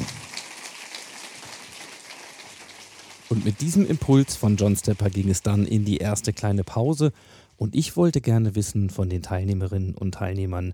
Und 3.31 3.45
mit 3.45 3.61
diesem 3.61 3.87
Impuls 3.87 4.37
von 4.37 4.57
John 4.57 4.75
Stepper 4.75 5.11
ging 5.11 5.29
es 5.29 5.43
dann 5.43 5.67
in 5.67 5.85
die 5.85 5.99
erste 5.99 6.33
kleine 6.33 6.65
Pause. 6.65 7.13
Und 7.57 7.75
ich 7.75 7.97
wollte 7.97 8.21
gerne 8.21 8.55
wissen 8.55 8.89
von 8.89 9.11
den 9.11 9.23
Teilnehmerinnen 9.23 9.95
und 9.95 10.13
Teilnehmern, 10.15 10.73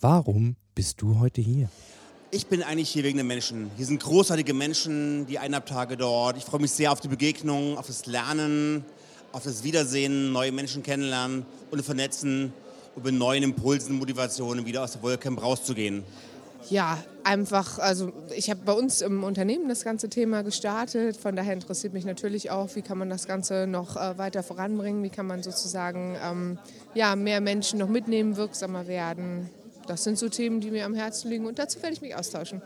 warum 0.00 0.56
bist 0.74 1.00
du 1.00 1.18
heute 1.20 1.40
hier? 1.40 1.70
Ich 2.32 2.46
bin 2.46 2.62
eigentlich 2.62 2.90
hier 2.90 3.02
wegen 3.04 3.16
den 3.16 3.26
Menschen. 3.26 3.70
Hier 3.76 3.86
sind 3.86 4.02
großartige 4.02 4.52
Menschen, 4.52 5.26
die 5.26 5.38
eineinhalb 5.38 5.66
Tage 5.66 5.96
dort. 5.96 6.36
Ich 6.36 6.44
freue 6.44 6.60
mich 6.60 6.70
sehr 6.70 6.92
auf 6.92 7.00
die 7.00 7.08
Begegnung, 7.08 7.78
auf 7.78 7.86
das 7.86 8.06
Lernen, 8.06 8.84
auf 9.32 9.44
das 9.44 9.64
Wiedersehen, 9.64 10.32
neue 10.32 10.52
Menschen 10.52 10.82
kennenlernen 10.82 11.46
und 11.70 11.82
vernetzen, 11.82 12.52
um 12.96 13.02
mit 13.02 13.14
neuen 13.14 13.42
Impulsen, 13.42 13.98
Motivationen 13.98 14.66
wieder 14.66 14.82
aus 14.82 14.92
der 14.92 15.02
Wolcamp 15.02 15.42
rauszugehen. 15.42 16.02
Ja, 16.68 16.98
einfach, 17.24 17.78
also 17.78 18.12
ich 18.36 18.50
habe 18.50 18.60
bei 18.64 18.72
uns 18.72 19.00
im 19.00 19.24
Unternehmen 19.24 19.68
das 19.68 19.82
ganze 19.82 20.08
Thema 20.08 20.42
gestartet. 20.42 21.16
Von 21.16 21.34
daher 21.34 21.54
interessiert 21.54 21.94
mich 21.94 22.04
natürlich 22.04 22.50
auch, 22.50 22.74
wie 22.74 22.82
kann 22.82 22.98
man 22.98 23.08
das 23.08 23.26
Ganze 23.26 23.66
noch 23.66 23.96
äh, 23.96 24.18
weiter 24.18 24.42
voranbringen, 24.42 25.02
wie 25.02 25.10
kann 25.10 25.26
man 25.26 25.42
sozusagen 25.42 26.16
ähm, 26.22 26.58
ja, 26.94 27.16
mehr 27.16 27.40
Menschen 27.40 27.78
noch 27.78 27.88
mitnehmen, 27.88 28.36
wirksamer 28.36 28.86
werden. 28.86 29.48
Das 29.86 30.04
sind 30.04 30.18
so 30.18 30.28
Themen, 30.28 30.60
die 30.60 30.70
mir 30.70 30.84
am 30.84 30.94
Herzen 30.94 31.30
liegen 31.30 31.46
und 31.46 31.58
dazu 31.58 31.82
werde 31.82 31.94
ich 31.94 32.02
mich 32.02 32.14
austauschen. 32.14 32.60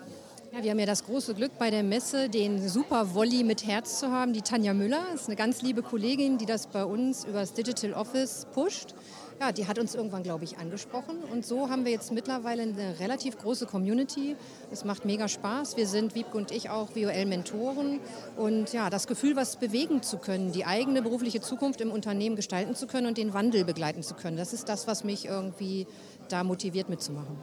Ja, 0.55 0.63
wir 0.63 0.71
haben 0.71 0.79
ja 0.79 0.87
das 0.87 1.05
große 1.05 1.35
Glück 1.35 1.59
bei 1.59 1.73
der 1.73 1.83
Messe, 1.83 2.29
den 2.29 2.69
super 2.69 3.13
Volley 3.13 3.43
mit 3.43 3.67
Herz 3.67 3.99
zu 3.99 4.13
haben. 4.13 4.33
Die 4.33 4.41
Tanja 4.41 4.73
Müller 4.73 5.03
ist 5.13 5.27
eine 5.27 5.35
ganz 5.35 5.63
liebe 5.63 5.83
Kollegin, 5.83 6.39
die 6.39 6.47
das 6.47 6.69
bei 6.69 6.85
uns 6.85 7.25
über 7.25 7.41
das 7.41 7.55
Digital 7.55 7.93
Office 7.93 8.47
pusht. 8.55 8.95
Ja, 9.41 9.51
die 9.51 9.67
hat 9.67 9.81
uns 9.81 9.97
irgendwann, 9.97 10.23
glaube 10.23 10.45
ich, 10.45 10.59
angesprochen. 10.59 11.17
Und 11.33 11.45
so 11.45 11.71
haben 11.71 11.85
wir 11.85 11.91
jetzt 11.91 12.13
mittlerweile 12.13 12.63
eine 12.63 13.01
relativ 13.01 13.37
große 13.37 13.67
Community. 13.67 14.37
Es 14.71 14.85
macht 14.85 15.05
mega 15.05 15.27
Spaß. 15.27 15.77
Wir 15.77 15.89
sind, 15.89 16.15
Wiebke 16.15 16.37
und 16.39 16.53
ich, 16.53 16.71
auch 16.71 16.91
VOL-Mentoren. 16.95 17.99
Und 18.37 18.73
ja, 18.73 18.91
das 18.91 19.09
Gefühl, 19.09 19.35
was 19.35 19.57
bewegen 19.57 20.03
zu 20.03 20.19
können, 20.19 20.53
die 20.53 20.67
eigene 20.67 21.03
berufliche 21.03 21.41
Zukunft 21.41 21.81
im 21.81 21.91
Unternehmen 21.91 22.37
gestalten 22.37 22.77
zu 22.77 22.87
können 22.87 23.09
und 23.09 23.19
den 23.19 23.35
Wandel 23.35 23.65
begleiten 23.65 24.05
zu 24.05 24.15
können, 24.15 24.37
das 24.37 24.53
ist 24.53 24.69
das, 24.69 24.87
was 24.87 25.03
mich 25.03 25.25
irgendwie 25.25 25.89
da 26.29 26.45
motiviert 26.45 26.89
mitzumachen. 26.89 27.37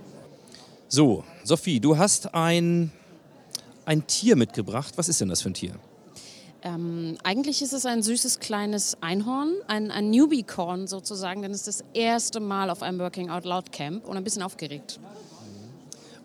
So, 0.94 1.24
Sophie, 1.46 1.80
du 1.80 1.98
hast 1.98 2.36
ein, 2.36 2.92
ein 3.86 4.08
Tier 4.08 4.36
mitgebracht. 4.36 4.94
Was 4.98 5.10
ist 5.10 5.22
denn 5.22 5.30
das 5.30 5.42
für 5.42 5.50
ein 5.50 5.54
Tier? 5.54 5.74
Ähm, 6.64 7.18
eigentlich 7.24 7.62
ist 7.62 7.74
es 7.74 7.86
ein 7.86 8.04
süßes 8.04 8.40
kleines 8.40 8.98
Einhorn, 9.02 9.54
ein, 9.68 9.90
ein 9.90 10.12
Newbie-Korn 10.12 10.86
sozusagen, 10.86 11.42
denn 11.42 11.52
es 11.52 11.68
ist 11.68 11.80
das 11.80 11.86
erste 11.94 12.40
Mal 12.40 12.70
auf 12.70 12.84
einem 12.84 13.00
Working 13.00 13.32
Out 13.32 13.46
Loud 13.46 13.72
Camp 13.72 14.08
und 14.08 14.16
ein 14.16 14.24
bisschen 14.24 14.44
aufgeregt. 14.44 15.00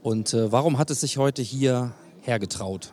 Und 0.02 0.34
äh, 0.34 0.52
warum 0.52 0.78
hat 0.78 0.90
es 0.90 1.00
sich 1.00 1.16
heute 1.16 1.40
hier 1.40 1.92
hergetraut? 2.20 2.92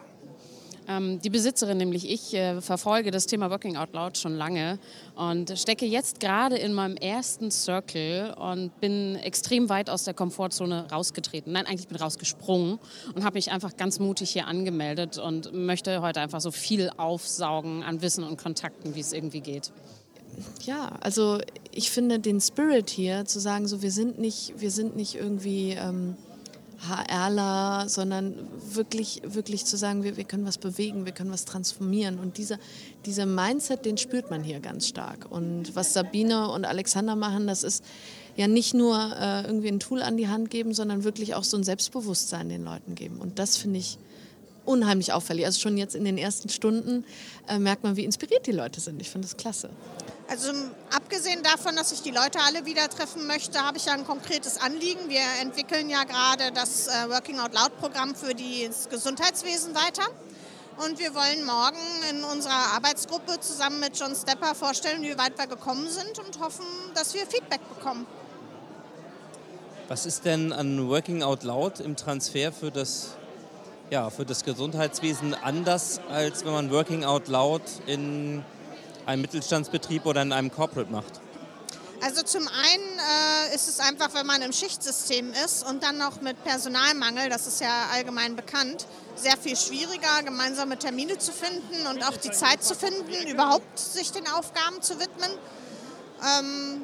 Ähm, 0.87 1.19
die 1.21 1.29
Besitzerin, 1.29 1.77
nämlich 1.77 2.09
ich, 2.09 2.33
äh, 2.33 2.61
verfolge 2.61 3.11
das 3.11 3.25
Thema 3.25 3.49
Working 3.49 3.77
Out 3.77 3.93
Loud 3.93 4.17
schon 4.17 4.35
lange 4.35 4.79
und 5.15 5.57
stecke 5.57 5.85
jetzt 5.85 6.19
gerade 6.19 6.57
in 6.57 6.73
meinem 6.73 6.97
ersten 6.97 7.51
Circle 7.51 8.33
und 8.33 8.79
bin 8.79 9.15
extrem 9.15 9.69
weit 9.69 9.89
aus 9.89 10.03
der 10.03 10.13
Komfortzone 10.13 10.91
rausgetreten. 10.91 11.53
Nein, 11.53 11.65
eigentlich 11.67 11.87
bin 11.87 11.97
rausgesprungen 11.97 12.79
und 13.15 13.23
habe 13.23 13.35
mich 13.35 13.51
einfach 13.51 13.77
ganz 13.77 13.99
mutig 13.99 14.31
hier 14.31 14.47
angemeldet 14.47 15.17
und 15.17 15.53
möchte 15.53 16.01
heute 16.01 16.19
einfach 16.19 16.41
so 16.41 16.51
viel 16.51 16.89
aufsaugen 16.97 17.83
an 17.83 18.01
Wissen 18.01 18.23
und 18.23 18.37
Kontakten, 18.37 18.95
wie 18.95 18.99
es 18.99 19.13
irgendwie 19.13 19.41
geht. 19.41 19.71
Ja, 20.63 20.89
also 21.01 21.39
ich 21.71 21.91
finde 21.91 22.19
den 22.19 22.41
Spirit 22.41 22.89
hier 22.89 23.25
zu 23.25 23.39
sagen, 23.39 23.67
so 23.67 23.81
wir 23.81 23.91
sind 23.91 24.19
nicht, 24.19 24.53
wir 24.57 24.71
sind 24.71 24.95
nicht 24.95 25.15
irgendwie 25.15 25.71
ähm, 25.71 26.17
HRler, 26.87 27.85
sondern 27.87 28.35
wirklich, 28.71 29.21
wirklich 29.25 29.65
zu 29.65 29.77
sagen, 29.77 30.03
wir, 30.03 30.17
wir 30.17 30.23
können 30.23 30.45
was 30.45 30.57
bewegen, 30.57 31.05
wir 31.05 31.13
können 31.13 31.31
was 31.31 31.45
transformieren. 31.45 32.19
Und 32.19 32.37
dieser, 32.37 32.57
dieser 33.05 33.25
Mindset, 33.25 33.85
den 33.85 33.97
spürt 33.97 34.29
man 34.29 34.43
hier 34.43 34.59
ganz 34.59 34.87
stark. 34.87 35.27
Und 35.29 35.75
was 35.75 35.93
Sabine 35.93 36.49
und 36.49 36.65
Alexander 36.65 37.15
machen, 37.15 37.47
das 37.47 37.63
ist 37.63 37.83
ja 38.35 38.47
nicht 38.47 38.73
nur 38.73 38.97
äh, 38.97 39.43
irgendwie 39.43 39.69
ein 39.69 39.79
Tool 39.79 40.01
an 40.01 40.17
die 40.17 40.27
Hand 40.27 40.49
geben, 40.49 40.73
sondern 40.73 41.03
wirklich 41.03 41.35
auch 41.35 41.43
so 41.43 41.57
ein 41.57 41.63
Selbstbewusstsein 41.63 42.49
den 42.49 42.63
Leuten 42.63 42.95
geben. 42.95 43.17
Und 43.19 43.39
das 43.39 43.57
finde 43.57 43.79
ich 43.79 43.97
unheimlich 44.65 45.13
auffällig. 45.13 45.45
Also 45.45 45.59
schon 45.59 45.77
jetzt 45.77 45.95
in 45.95 46.05
den 46.05 46.17
ersten 46.17 46.49
Stunden 46.49 47.05
äh, 47.47 47.59
merkt 47.59 47.83
man, 47.83 47.95
wie 47.95 48.05
inspiriert 48.05 48.47
die 48.47 48.51
Leute 48.51 48.79
sind. 48.79 49.01
Ich 49.01 49.09
finde 49.09 49.27
das 49.27 49.37
klasse. 49.37 49.69
Also 50.27 50.51
abgesehen 50.95 51.43
davon, 51.43 51.75
dass 51.75 51.91
ich 51.91 52.01
die 52.01 52.11
Leute 52.11 52.39
alle 52.39 52.65
wieder 52.65 52.89
treffen 52.89 53.27
möchte, 53.27 53.59
habe 53.59 53.77
ich 53.77 53.85
ja 53.85 53.93
ein 53.93 54.05
konkretes 54.05 54.57
Anliegen. 54.57 55.09
Wir 55.09 55.21
entwickeln 55.41 55.89
ja 55.89 56.03
gerade 56.05 56.51
das 56.53 56.87
äh, 56.87 57.09
Working 57.09 57.39
Out 57.39 57.53
Loud 57.53 57.77
Programm 57.79 58.15
für 58.15 58.33
das 58.33 58.89
Gesundheitswesen 58.89 59.75
weiter. 59.75 60.03
Und 60.77 60.97
wir 60.97 61.13
wollen 61.13 61.45
morgen 61.45 61.77
in 62.09 62.23
unserer 62.23 62.73
Arbeitsgruppe 62.73 63.39
zusammen 63.39 63.79
mit 63.79 63.99
John 63.99 64.15
Stepper 64.15 64.55
vorstellen, 64.55 65.03
wie 65.03 65.15
weit 65.17 65.37
wir 65.37 65.45
gekommen 65.45 65.87
sind 65.87 66.17
und 66.17 66.39
hoffen, 66.39 66.65
dass 66.95 67.13
wir 67.13 67.27
Feedback 67.27 67.61
bekommen. 67.75 68.07
Was 69.87 70.07
ist 70.07 70.25
denn 70.25 70.51
an 70.51 70.89
Working 70.89 71.21
Out 71.21 71.43
Loud 71.43 71.79
im 71.79 71.95
Transfer 71.95 72.51
für 72.51 72.71
das 72.71 73.17
ja, 73.93 74.09
für 74.09 74.25
das 74.25 74.43
Gesundheitswesen 74.43 75.35
anders, 75.35 76.01
als 76.09 76.43
wenn 76.43 76.51
man 76.51 76.71
Working 76.71 77.05
Out 77.05 77.27
Loud 77.27 77.61
in 77.85 78.43
einem 79.05 79.21
Mittelstandsbetrieb 79.21 80.07
oder 80.07 80.23
in 80.23 80.31
einem 80.31 80.51
Corporate 80.51 80.91
macht? 80.91 81.21
Also 82.01 82.23
zum 82.23 82.47
einen 82.47 83.51
äh, 83.51 83.55
ist 83.55 83.69
es 83.69 83.79
einfach, 83.79 84.11
wenn 84.15 84.25
man 84.25 84.41
im 84.41 84.51
Schichtsystem 84.51 85.31
ist 85.45 85.63
und 85.69 85.83
dann 85.83 85.99
noch 85.99 86.21
mit 86.21 86.43
Personalmangel, 86.43 87.29
das 87.29 87.45
ist 87.45 87.61
ja 87.61 87.89
allgemein 87.93 88.35
bekannt, 88.35 88.87
sehr 89.15 89.37
viel 89.37 89.55
schwieriger, 89.55 90.23
gemeinsame 90.25 90.79
Termine 90.79 91.19
zu 91.19 91.31
finden 91.31 91.85
und 91.91 92.03
auch 92.03 92.17
die 92.17 92.31
Zeit 92.31 92.63
zu 92.63 92.73
finden, 92.73 93.27
überhaupt 93.27 93.77
sich 93.77 94.11
den 94.11 94.27
Aufgaben 94.27 94.81
zu 94.81 94.99
widmen. 94.99 95.29
Ähm, 96.39 96.81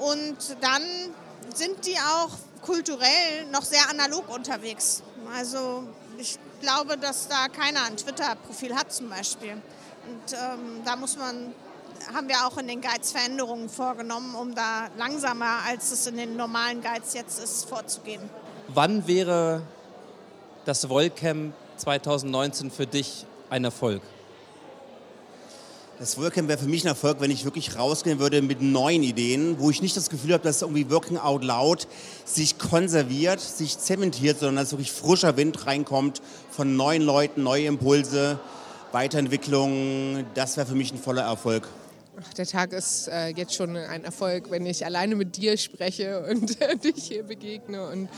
und 0.00 0.56
dann 0.60 0.82
sind 1.54 1.86
die 1.86 1.96
auch 1.98 2.30
kulturell 2.62 3.46
noch 3.52 3.62
sehr 3.62 3.88
analog 3.88 4.28
unterwegs. 4.28 5.04
Also 5.32 5.84
ich 6.18 6.38
glaube, 6.60 6.96
dass 6.98 7.28
da 7.28 7.48
keiner 7.48 7.84
ein 7.84 7.96
Twitter-Profil 7.96 8.74
hat 8.74 8.92
zum 8.92 9.08
Beispiel. 9.08 9.52
Und 9.52 10.32
ähm, 10.32 10.82
da 10.84 10.96
muss 10.96 11.16
man 11.16 11.54
haben 12.14 12.28
wir 12.28 12.46
auch 12.46 12.58
in 12.58 12.66
den 12.66 12.80
Guides 12.80 13.12
Veränderungen 13.12 13.68
vorgenommen, 13.68 14.34
um 14.34 14.54
da 14.54 14.88
langsamer, 14.96 15.60
als 15.66 15.92
es 15.92 16.06
in 16.06 16.16
den 16.16 16.36
normalen 16.36 16.82
Guides 16.82 17.14
jetzt 17.14 17.42
ist, 17.42 17.68
vorzugehen. 17.68 18.28
Wann 18.68 19.06
wäre 19.06 19.62
das 20.64 20.88
Wollcamp 20.88 21.54
2019 21.76 22.70
für 22.70 22.86
dich 22.86 23.26
ein 23.50 23.64
Erfolg? 23.64 24.02
Das 26.02 26.18
Workcamp 26.18 26.48
wäre 26.48 26.58
für 26.58 26.66
mich 26.66 26.82
ein 26.82 26.88
Erfolg, 26.88 27.20
wenn 27.20 27.30
ich 27.30 27.44
wirklich 27.44 27.78
rausgehen 27.78 28.18
würde 28.18 28.42
mit 28.42 28.60
neuen 28.60 29.04
Ideen, 29.04 29.60
wo 29.60 29.70
ich 29.70 29.82
nicht 29.82 29.96
das 29.96 30.10
Gefühl 30.10 30.32
habe, 30.32 30.42
dass 30.42 30.60
irgendwie 30.60 30.90
Working 30.90 31.16
Out 31.16 31.44
Loud 31.44 31.86
sich 32.24 32.58
konserviert, 32.58 33.38
sich 33.38 33.78
zementiert, 33.78 34.40
sondern 34.40 34.56
dass 34.56 34.72
wirklich 34.72 34.90
frischer 34.90 35.36
Wind 35.36 35.64
reinkommt 35.64 36.20
von 36.50 36.74
neuen 36.74 37.02
Leuten, 37.02 37.44
neue 37.44 37.66
Impulse, 37.66 38.40
Weiterentwicklung. 38.90 40.26
Das 40.34 40.56
wäre 40.56 40.66
für 40.66 40.74
mich 40.74 40.92
ein 40.92 40.98
voller 40.98 41.22
Erfolg. 41.22 41.68
Ach, 42.20 42.34
der 42.34 42.46
Tag 42.46 42.72
ist 42.72 43.06
äh, 43.06 43.28
jetzt 43.28 43.54
schon 43.54 43.76
ein 43.76 44.02
Erfolg, 44.04 44.50
wenn 44.50 44.66
ich 44.66 44.84
alleine 44.84 45.14
mit 45.14 45.36
dir 45.36 45.56
spreche 45.56 46.26
und 46.30 46.60
äh, 46.60 46.76
dich 46.78 47.04
hier 47.04 47.22
begegne 47.22 47.88
und 47.88 48.08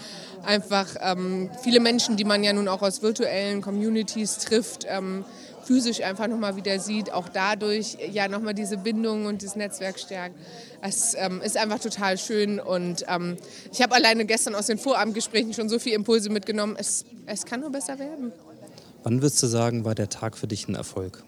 einfach 0.43 0.87
ähm, 1.01 1.51
viele 1.63 1.81
Menschen, 1.81 2.17
die 2.17 2.25
man 2.25 2.43
ja 2.43 2.55
nun 2.55 2.67
auch 2.67 2.81
aus 2.81 3.03
virtuellen 3.03 3.61
Communities 3.61 4.39
trifft, 4.39 4.87
ähm, 4.89 5.27
physisch 5.67 6.03
einfach 6.03 6.29
nochmal 6.29 6.57
wieder 6.57 6.79
sieht, 6.79 7.13
auch 7.13 7.29
dadurch 7.29 7.97
ja 8.13 8.29
nochmal 8.29 8.55
diese 8.55 8.77
Bindung 8.77 9.27
und 9.27 9.43
das 9.43 9.57
Netzwerk 9.57 9.99
stärkt. 9.99 10.37
Es 10.83 11.15
ähm, 11.17 11.41
ist 11.43 11.57
einfach 11.57 11.79
total 11.79 12.19
schön 12.19 12.61
und 12.61 13.05
ähm, 13.09 13.37
ich 13.73 13.83
habe 13.83 13.95
alleine 13.95 14.25
gestern 14.25 14.55
aus 14.55 14.67
den 14.67 14.79
Vorabendgesprächen 14.79 15.55
schon 15.55 15.69
so 15.69 15.79
viele 15.79 15.97
Impulse 15.97 16.31
mitgenommen. 16.31 16.77
Es, 16.79 17.05
es 17.27 17.45
kann 17.45 17.61
nur 17.61 17.71
besser 17.71 17.99
werden. 17.99 18.33
Wann 19.03 19.21
würdest 19.21 19.43
du 19.43 19.47
sagen, 19.47 19.85
war 19.85 19.95
der 19.95 20.09
Tag 20.09 20.37
für 20.37 20.47
dich 20.47 20.69
ein 20.69 20.75
Erfolg? 20.75 21.23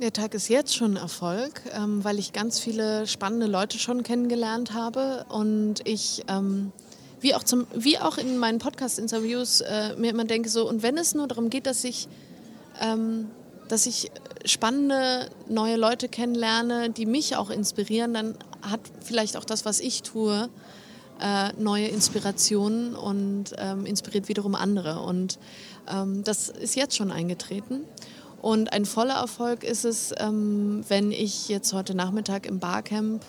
Der 0.00 0.14
Tag 0.14 0.32
ist 0.32 0.48
jetzt 0.48 0.74
schon 0.74 0.94
ein 0.94 0.96
Erfolg, 0.96 1.60
ähm, 1.76 2.02
weil 2.02 2.18
ich 2.18 2.32
ganz 2.32 2.58
viele 2.58 3.06
spannende 3.06 3.46
Leute 3.46 3.78
schon 3.78 4.02
kennengelernt 4.02 4.72
habe 4.72 5.26
und 5.28 5.86
ich, 5.86 6.24
ähm, 6.26 6.72
wie, 7.20 7.34
auch 7.34 7.42
zum, 7.44 7.66
wie 7.74 7.98
auch 7.98 8.16
in 8.16 8.38
meinen 8.38 8.60
Podcast-Interviews, 8.60 9.60
äh, 9.60 9.94
mir 9.96 10.10
immer 10.10 10.24
denke, 10.24 10.48
so, 10.48 10.66
und 10.66 10.82
wenn 10.82 10.96
es 10.96 11.14
nur 11.14 11.28
darum 11.28 11.50
geht, 11.50 11.66
dass 11.66 11.84
ich, 11.84 12.08
ähm, 12.80 13.30
dass 13.68 13.86
ich 13.86 14.10
spannende 14.44 15.30
neue 15.48 15.76
Leute 15.76 16.08
kennenlerne, 16.08 16.90
die 16.90 17.06
mich 17.06 17.36
auch 17.36 17.50
inspirieren, 17.50 18.14
dann 18.14 18.34
hat 18.62 18.80
vielleicht 19.00 19.36
auch 19.36 19.44
das, 19.44 19.64
was 19.64 19.80
ich 19.80 20.02
tue, 20.02 20.48
äh, 21.20 21.52
neue 21.58 21.86
Inspirationen 21.86 22.94
und 22.94 23.52
ähm, 23.58 23.86
inspiriert 23.86 24.28
wiederum 24.28 24.54
andere. 24.54 25.00
Und 25.00 25.38
ähm, 25.88 26.24
das 26.24 26.48
ist 26.48 26.74
jetzt 26.76 26.96
schon 26.96 27.12
eingetreten. 27.12 27.84
Und 28.42 28.72
ein 28.72 28.86
voller 28.86 29.16
Erfolg 29.16 29.64
ist 29.64 29.84
es, 29.84 30.14
ähm, 30.18 30.82
wenn 30.88 31.12
ich 31.12 31.48
jetzt 31.48 31.72
heute 31.74 31.94
Nachmittag 31.94 32.46
im 32.46 32.58
Barcamp 32.58 33.22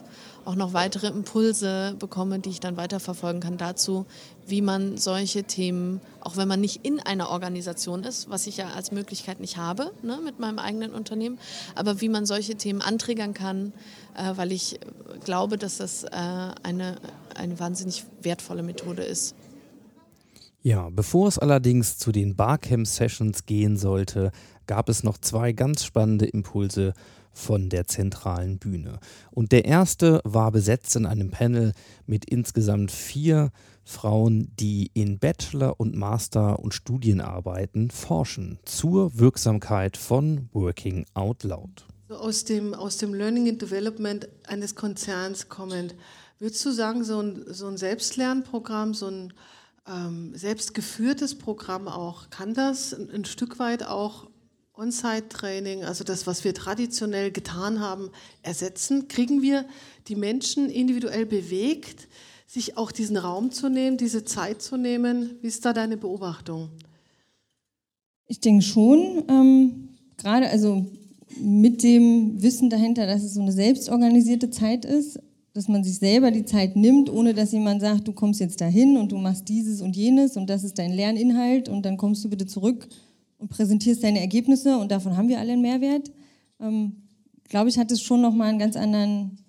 auch 0.45 0.55
noch 0.55 0.73
weitere 0.73 1.07
Impulse 1.07 1.95
bekomme, 1.99 2.39
die 2.39 2.49
ich 2.49 2.59
dann 2.59 2.77
weiterverfolgen 2.77 3.41
kann 3.41 3.57
dazu, 3.57 4.05
wie 4.47 4.61
man 4.61 4.97
solche 4.97 5.43
Themen, 5.43 6.01
auch 6.19 6.37
wenn 6.37 6.47
man 6.47 6.59
nicht 6.59 6.85
in 6.85 6.99
einer 6.99 7.29
Organisation 7.29 8.03
ist, 8.03 8.29
was 8.29 8.47
ich 8.47 8.57
ja 8.57 8.69
als 8.71 8.91
Möglichkeit 8.91 9.39
nicht 9.39 9.57
habe 9.57 9.91
ne, 10.01 10.19
mit 10.23 10.39
meinem 10.39 10.59
eigenen 10.59 10.93
Unternehmen, 10.93 11.39
aber 11.75 12.01
wie 12.01 12.09
man 12.09 12.25
solche 12.25 12.55
Themen 12.55 12.81
antriggern 12.81 13.33
kann, 13.33 13.73
äh, 14.15 14.33
weil 14.35 14.51
ich 14.51 14.79
glaube, 15.23 15.57
dass 15.57 15.77
das 15.77 16.03
äh, 16.03 16.07
eine, 16.11 16.97
eine 17.35 17.59
wahnsinnig 17.59 18.03
wertvolle 18.21 18.63
Methode 18.63 19.03
ist. 19.03 19.35
Ja, 20.63 20.89
bevor 20.91 21.27
es 21.27 21.39
allerdings 21.39 21.97
zu 21.97 22.11
den 22.11 22.35
Barcamp-Sessions 22.35 23.45
gehen 23.47 23.77
sollte, 23.77 24.31
gab 24.67 24.89
es 24.89 25.03
noch 25.03 25.17
zwei 25.17 25.53
ganz 25.53 25.83
spannende 25.83 26.27
Impulse 26.27 26.93
von 27.33 27.69
der 27.69 27.87
zentralen 27.87 28.59
Bühne. 28.59 28.99
Und 29.31 29.51
der 29.51 29.65
erste 29.65 30.21
war 30.23 30.51
besetzt 30.51 30.95
in 30.95 31.05
einem 31.05 31.31
Panel 31.31 31.73
mit 32.05 32.25
insgesamt 32.25 32.91
vier 32.91 33.51
Frauen, 33.83 34.51
die 34.59 34.91
in 34.93 35.19
Bachelor- 35.19 35.79
und 35.79 35.95
Master- 35.95 36.59
und 36.59 36.73
Studienarbeiten 36.73 37.91
forschen 37.91 38.59
zur 38.65 39.17
Wirksamkeit 39.17 39.97
von 39.97 40.49
Working 40.53 41.05
Out 41.13 41.43
Loud. 41.43 41.85
Aus 42.09 42.43
dem, 42.43 42.73
aus 42.73 42.97
dem 42.97 43.13
Learning 43.13 43.47
and 43.49 43.61
Development 43.61 44.27
eines 44.47 44.75
Konzerns 44.75 45.49
kommend, 45.49 45.95
würdest 46.39 46.65
du 46.65 46.71
sagen, 46.71 47.03
so 47.03 47.21
ein, 47.21 47.43
so 47.47 47.67
ein 47.67 47.77
Selbstlernprogramm, 47.77 48.93
so 48.93 49.07
ein 49.07 49.33
ähm, 49.87 50.33
selbstgeführtes 50.35 51.37
Programm 51.37 51.87
auch, 51.87 52.29
kann 52.29 52.53
das 52.53 52.93
ein, 52.93 53.09
ein 53.09 53.25
Stück 53.25 53.59
weit 53.59 53.85
auch 53.85 54.27
On-Site-Training, 54.73 55.83
also 55.83 56.03
das, 56.03 56.27
was 56.27 56.45
wir 56.45 56.53
traditionell 56.53 57.31
getan 57.31 57.81
haben, 57.81 58.09
ersetzen? 58.41 59.09
Kriegen 59.09 59.41
wir 59.41 59.65
die 60.07 60.15
Menschen 60.15 60.69
individuell 60.69 61.25
bewegt, 61.25 62.07
sich 62.47 62.77
auch 62.77 62.91
diesen 62.91 63.17
Raum 63.17 63.51
zu 63.51 63.69
nehmen, 63.69 63.97
diese 63.97 64.23
Zeit 64.23 64.61
zu 64.61 64.77
nehmen? 64.77 65.37
Wie 65.41 65.47
ist 65.47 65.65
da 65.65 65.73
deine 65.73 65.97
Beobachtung? 65.97 66.69
Ich 68.27 68.39
denke 68.39 68.63
schon, 68.63 69.23
ähm, 69.27 69.89
gerade 70.17 70.49
also 70.49 70.85
mit 71.37 71.83
dem 71.83 72.41
Wissen 72.41 72.69
dahinter, 72.69 73.05
dass 73.05 73.23
es 73.23 73.33
so 73.33 73.41
eine 73.41 73.51
selbstorganisierte 73.51 74.49
Zeit 74.51 74.85
ist, 74.85 75.19
dass 75.53 75.67
man 75.67 75.83
sich 75.83 75.97
selber 75.97 76.31
die 76.31 76.45
Zeit 76.45 76.77
nimmt, 76.77 77.09
ohne 77.09 77.33
dass 77.33 77.51
jemand 77.51 77.81
sagt, 77.81 78.07
du 78.07 78.13
kommst 78.13 78.39
jetzt 78.39 78.61
dahin 78.61 78.95
und 78.95 79.11
du 79.11 79.17
machst 79.17 79.49
dieses 79.49 79.81
und 79.81 79.97
jenes 79.97 80.37
und 80.37 80.49
das 80.49 80.63
ist 80.63 80.79
dein 80.79 80.93
Lerninhalt 80.93 81.67
und 81.67 81.85
dann 81.85 81.97
kommst 81.97 82.23
du 82.23 82.29
bitte 82.29 82.47
zurück 82.47 82.87
und 83.41 83.49
präsentierst 83.49 84.03
deine 84.03 84.19
Ergebnisse 84.19 84.77
und 84.77 84.91
davon 84.91 85.17
haben 85.17 85.27
wir 85.27 85.39
alle 85.39 85.53
einen 85.53 85.63
Mehrwert. 85.63 86.11
Ähm, 86.59 87.07
glaube 87.49 87.69
ich, 87.69 87.77
hat 87.77 87.91
es 87.91 88.01
schon 88.01 88.21
nochmal 88.21 88.49
einen 88.49 88.59
ganz 88.59 88.75
anderen 88.75 89.39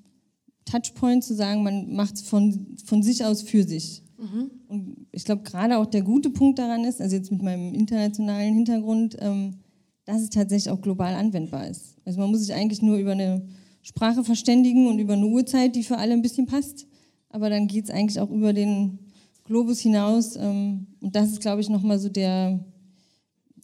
Touchpoint 0.64 1.22
zu 1.22 1.34
sagen, 1.34 1.62
man 1.62 1.94
macht 1.94 2.14
es 2.14 2.22
von, 2.22 2.76
von 2.84 3.02
sich 3.02 3.24
aus 3.24 3.42
für 3.42 3.64
sich. 3.64 4.02
Mhm. 4.18 4.50
Und 4.68 5.06
ich 5.12 5.24
glaube, 5.24 5.42
gerade 5.42 5.76
auch 5.76 5.86
der 5.86 6.02
gute 6.02 6.30
Punkt 6.30 6.58
daran 6.58 6.84
ist, 6.84 7.00
also 7.00 7.14
jetzt 7.14 7.30
mit 7.30 7.42
meinem 7.42 7.74
internationalen 7.74 8.54
Hintergrund, 8.54 9.16
ähm, 9.20 9.58
dass 10.06 10.22
es 10.22 10.30
tatsächlich 10.30 10.72
auch 10.72 10.80
global 10.80 11.14
anwendbar 11.14 11.68
ist. 11.68 11.96
Also 12.04 12.18
man 12.18 12.30
muss 12.30 12.40
sich 12.40 12.54
eigentlich 12.54 12.80
nur 12.80 12.96
über 12.96 13.12
eine 13.12 13.46
Sprache 13.82 14.24
verständigen 14.24 14.86
und 14.86 15.00
über 15.00 15.12
eine 15.12 15.26
Uhrzeit, 15.26 15.76
die 15.76 15.82
für 15.82 15.98
alle 15.98 16.14
ein 16.14 16.22
bisschen 16.22 16.46
passt. 16.46 16.86
Aber 17.28 17.50
dann 17.50 17.66
geht 17.66 17.84
es 17.84 17.90
eigentlich 17.90 18.20
auch 18.20 18.30
über 18.30 18.52
den 18.52 18.98
Globus 19.44 19.80
hinaus. 19.80 20.36
Ähm, 20.36 20.86
und 21.00 21.14
das 21.14 21.30
ist, 21.30 21.40
glaube 21.40 21.60
ich, 21.60 21.68
nochmal 21.68 21.98
so 21.98 22.08
der, 22.08 22.58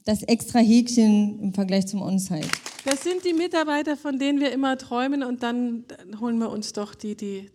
das 0.08 0.22
extra 0.22 0.60
Häkchen 0.60 1.38
im 1.38 1.52
Vergleich 1.52 1.86
zum 1.86 2.00
On-Site. 2.00 2.48
Das 2.86 3.02
sind 3.02 3.26
die 3.26 3.34
Mitarbeiter, 3.34 3.94
von 3.94 4.18
denen 4.18 4.40
wir 4.40 4.52
immer 4.52 4.78
träumen 4.78 5.22
und 5.22 5.42
dann 5.42 5.84
holen 6.18 6.38
wir 6.38 6.48
uns 6.48 6.72
doch 6.72 6.94
die, 6.94 7.14
die 7.14 7.50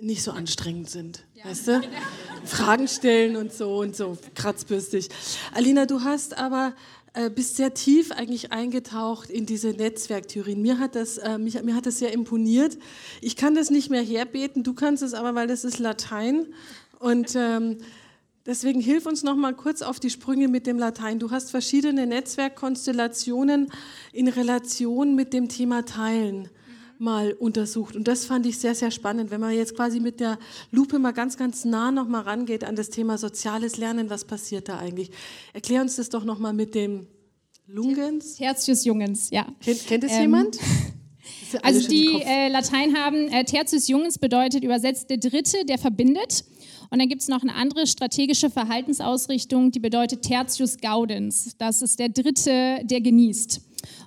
nicht 0.00 0.24
so 0.24 0.32
anstrengend 0.32 0.90
sind. 0.90 1.24
Ja. 1.34 1.44
Weißt 1.44 1.68
du? 1.68 1.80
Fragen 2.44 2.88
stellen 2.88 3.36
und 3.36 3.52
so 3.52 3.78
und 3.78 3.94
so, 3.94 4.18
kratzbürstig. 4.34 5.10
Alina, 5.54 5.86
du 5.86 6.00
hast 6.02 6.36
aber 6.36 6.74
äh, 7.12 7.30
bist 7.30 7.56
sehr 7.56 7.72
tief 7.72 8.10
eigentlich 8.10 8.50
eingetaucht 8.50 9.30
in 9.30 9.46
diese 9.46 9.68
Netzwerktheorien. 9.68 10.60
Mir 10.60 10.80
hat, 10.80 10.96
das, 10.96 11.18
äh, 11.18 11.38
mich, 11.38 11.62
mir 11.62 11.76
hat 11.76 11.86
das 11.86 11.98
sehr 11.98 12.12
imponiert. 12.12 12.78
Ich 13.20 13.36
kann 13.36 13.54
das 13.54 13.70
nicht 13.70 13.90
mehr 13.90 14.02
herbeten, 14.02 14.64
du 14.64 14.74
kannst 14.74 15.04
es 15.04 15.14
aber, 15.14 15.36
weil 15.36 15.46
das 15.46 15.62
ist 15.62 15.78
Latein. 15.78 16.46
Und 16.98 17.36
ähm, 17.36 17.78
Deswegen 18.50 18.80
hilf 18.80 19.06
uns 19.06 19.22
noch 19.22 19.36
mal 19.36 19.54
kurz 19.54 19.80
auf 19.80 20.00
die 20.00 20.10
Sprünge 20.10 20.48
mit 20.48 20.66
dem 20.66 20.76
Latein. 20.76 21.20
Du 21.20 21.30
hast 21.30 21.52
verschiedene 21.52 22.04
Netzwerkkonstellationen 22.04 23.70
in 24.12 24.26
Relation 24.26 25.14
mit 25.14 25.32
dem 25.32 25.48
Thema 25.48 25.84
Teilen 25.84 26.48
mal 26.98 27.32
untersucht. 27.32 27.94
Und 27.94 28.08
das 28.08 28.24
fand 28.24 28.46
ich 28.46 28.58
sehr, 28.58 28.74
sehr 28.74 28.90
spannend, 28.90 29.30
wenn 29.30 29.40
man 29.40 29.54
jetzt 29.54 29.76
quasi 29.76 30.00
mit 30.00 30.18
der 30.18 30.36
Lupe 30.72 30.98
mal 30.98 31.12
ganz, 31.12 31.36
ganz 31.36 31.64
nah 31.64 31.92
noch 31.92 32.08
mal 32.08 32.22
rangeht 32.22 32.64
an 32.64 32.74
das 32.74 32.90
Thema 32.90 33.18
soziales 33.18 33.76
Lernen. 33.76 34.10
Was 34.10 34.24
passiert 34.24 34.68
da 34.68 34.80
eigentlich? 34.80 35.12
Erklär 35.52 35.80
uns 35.80 35.94
das 35.94 36.08
doch 36.08 36.24
noch 36.24 36.40
mal 36.40 36.52
mit 36.52 36.74
dem 36.74 37.06
Lungens. 37.68 38.34
Tertius 38.38 38.84
Jungens, 38.84 39.30
ja. 39.30 39.46
Kennt, 39.60 39.86
kennt 39.86 40.02
es 40.02 40.12
ähm, 40.14 40.22
jemand? 40.22 40.58
Also 41.62 41.88
die 41.88 42.22
äh, 42.22 42.48
Latein 42.48 42.96
haben, 42.96 43.28
äh, 43.28 43.44
Tertius 43.44 43.88
Jungens 43.88 44.18
bedeutet 44.18 44.62
übersetzt 44.62 45.10
der 45.10 45.16
Dritte, 45.16 45.64
der 45.64 45.78
verbindet. 45.78 46.44
Und 46.90 46.98
dann 46.98 47.08
gibt 47.08 47.22
es 47.22 47.28
noch 47.28 47.42
eine 47.42 47.54
andere 47.54 47.86
strategische 47.86 48.50
Verhaltensausrichtung, 48.50 49.70
die 49.70 49.78
bedeutet 49.78 50.22
Tertius 50.22 50.76
Gaudens. 50.78 51.54
Das 51.56 51.82
ist 51.82 52.00
der 52.00 52.08
dritte, 52.08 52.80
der 52.84 53.00
genießt. 53.00 53.60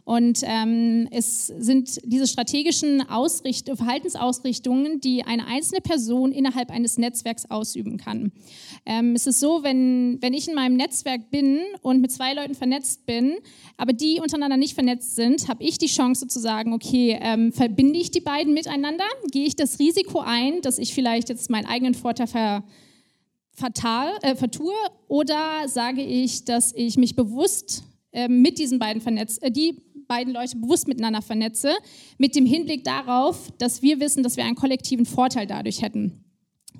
Und 0.05 0.41
ähm, 0.43 1.07
es 1.11 1.47
sind 1.47 1.99
diese 2.03 2.27
strategischen 2.27 3.07
Ausricht 3.09 3.69
Verhaltensausrichtungen, 3.73 4.99
die 4.99 5.23
eine 5.23 5.47
einzelne 5.47 5.79
Person 5.79 6.33
innerhalb 6.33 6.71
eines 6.71 6.97
Netzwerks 6.97 7.49
ausüben 7.49 7.97
kann. 7.97 8.33
Ähm, 8.85 9.13
es 9.15 9.27
ist 9.27 9.39
so, 9.39 9.63
wenn, 9.63 10.17
wenn 10.21 10.33
ich 10.33 10.49
in 10.49 10.55
meinem 10.55 10.75
Netzwerk 10.75 11.31
bin 11.31 11.59
und 11.81 12.01
mit 12.01 12.11
zwei 12.11 12.33
Leuten 12.33 12.53
vernetzt 12.53 13.05
bin, 13.05 13.35
aber 13.77 13.93
die 13.93 14.19
untereinander 14.19 14.57
nicht 14.57 14.73
vernetzt 14.73 15.15
sind, 15.15 15.47
habe 15.47 15.63
ich 15.63 15.77
die 15.77 15.87
Chance 15.87 16.27
zu 16.27 16.39
sagen, 16.39 16.73
okay, 16.73 17.17
ähm, 17.21 17.53
verbinde 17.53 17.97
ich 17.97 18.11
die 18.11 18.19
beiden 18.19 18.53
miteinander? 18.53 19.05
Gehe 19.31 19.45
ich 19.45 19.55
das 19.55 19.79
Risiko 19.79 20.19
ein, 20.19 20.61
dass 20.61 20.79
ich 20.79 20.93
vielleicht 20.93 21.29
jetzt 21.29 21.49
meinen 21.49 21.65
eigenen 21.65 21.93
Vorteil 21.93 22.27
ver 22.27 22.63
fatal, 23.55 24.11
äh, 24.23 24.35
vertue 24.35 24.73
oder 25.07 25.67
sage 25.67 26.01
ich, 26.01 26.43
dass 26.43 26.73
ich 26.73 26.97
mich 26.97 27.15
bewusst 27.15 27.83
äh, 28.11 28.27
mit 28.27 28.57
diesen 28.57 28.79
beiden 28.79 29.01
vernetze, 29.01 29.41
äh, 29.41 29.51
die 29.51 29.81
beiden 30.07 30.33
Leute 30.33 30.57
bewusst 30.57 30.87
miteinander 30.87 31.21
vernetze, 31.21 31.73
mit 32.17 32.35
dem 32.35 32.45
Hinblick 32.45 32.83
darauf, 32.83 33.51
dass 33.57 33.81
wir 33.81 33.99
wissen, 33.99 34.23
dass 34.23 34.37
wir 34.37 34.45
einen 34.45 34.55
kollektiven 34.55 35.05
Vorteil 35.05 35.47
dadurch 35.47 35.81
hätten. 35.81 36.23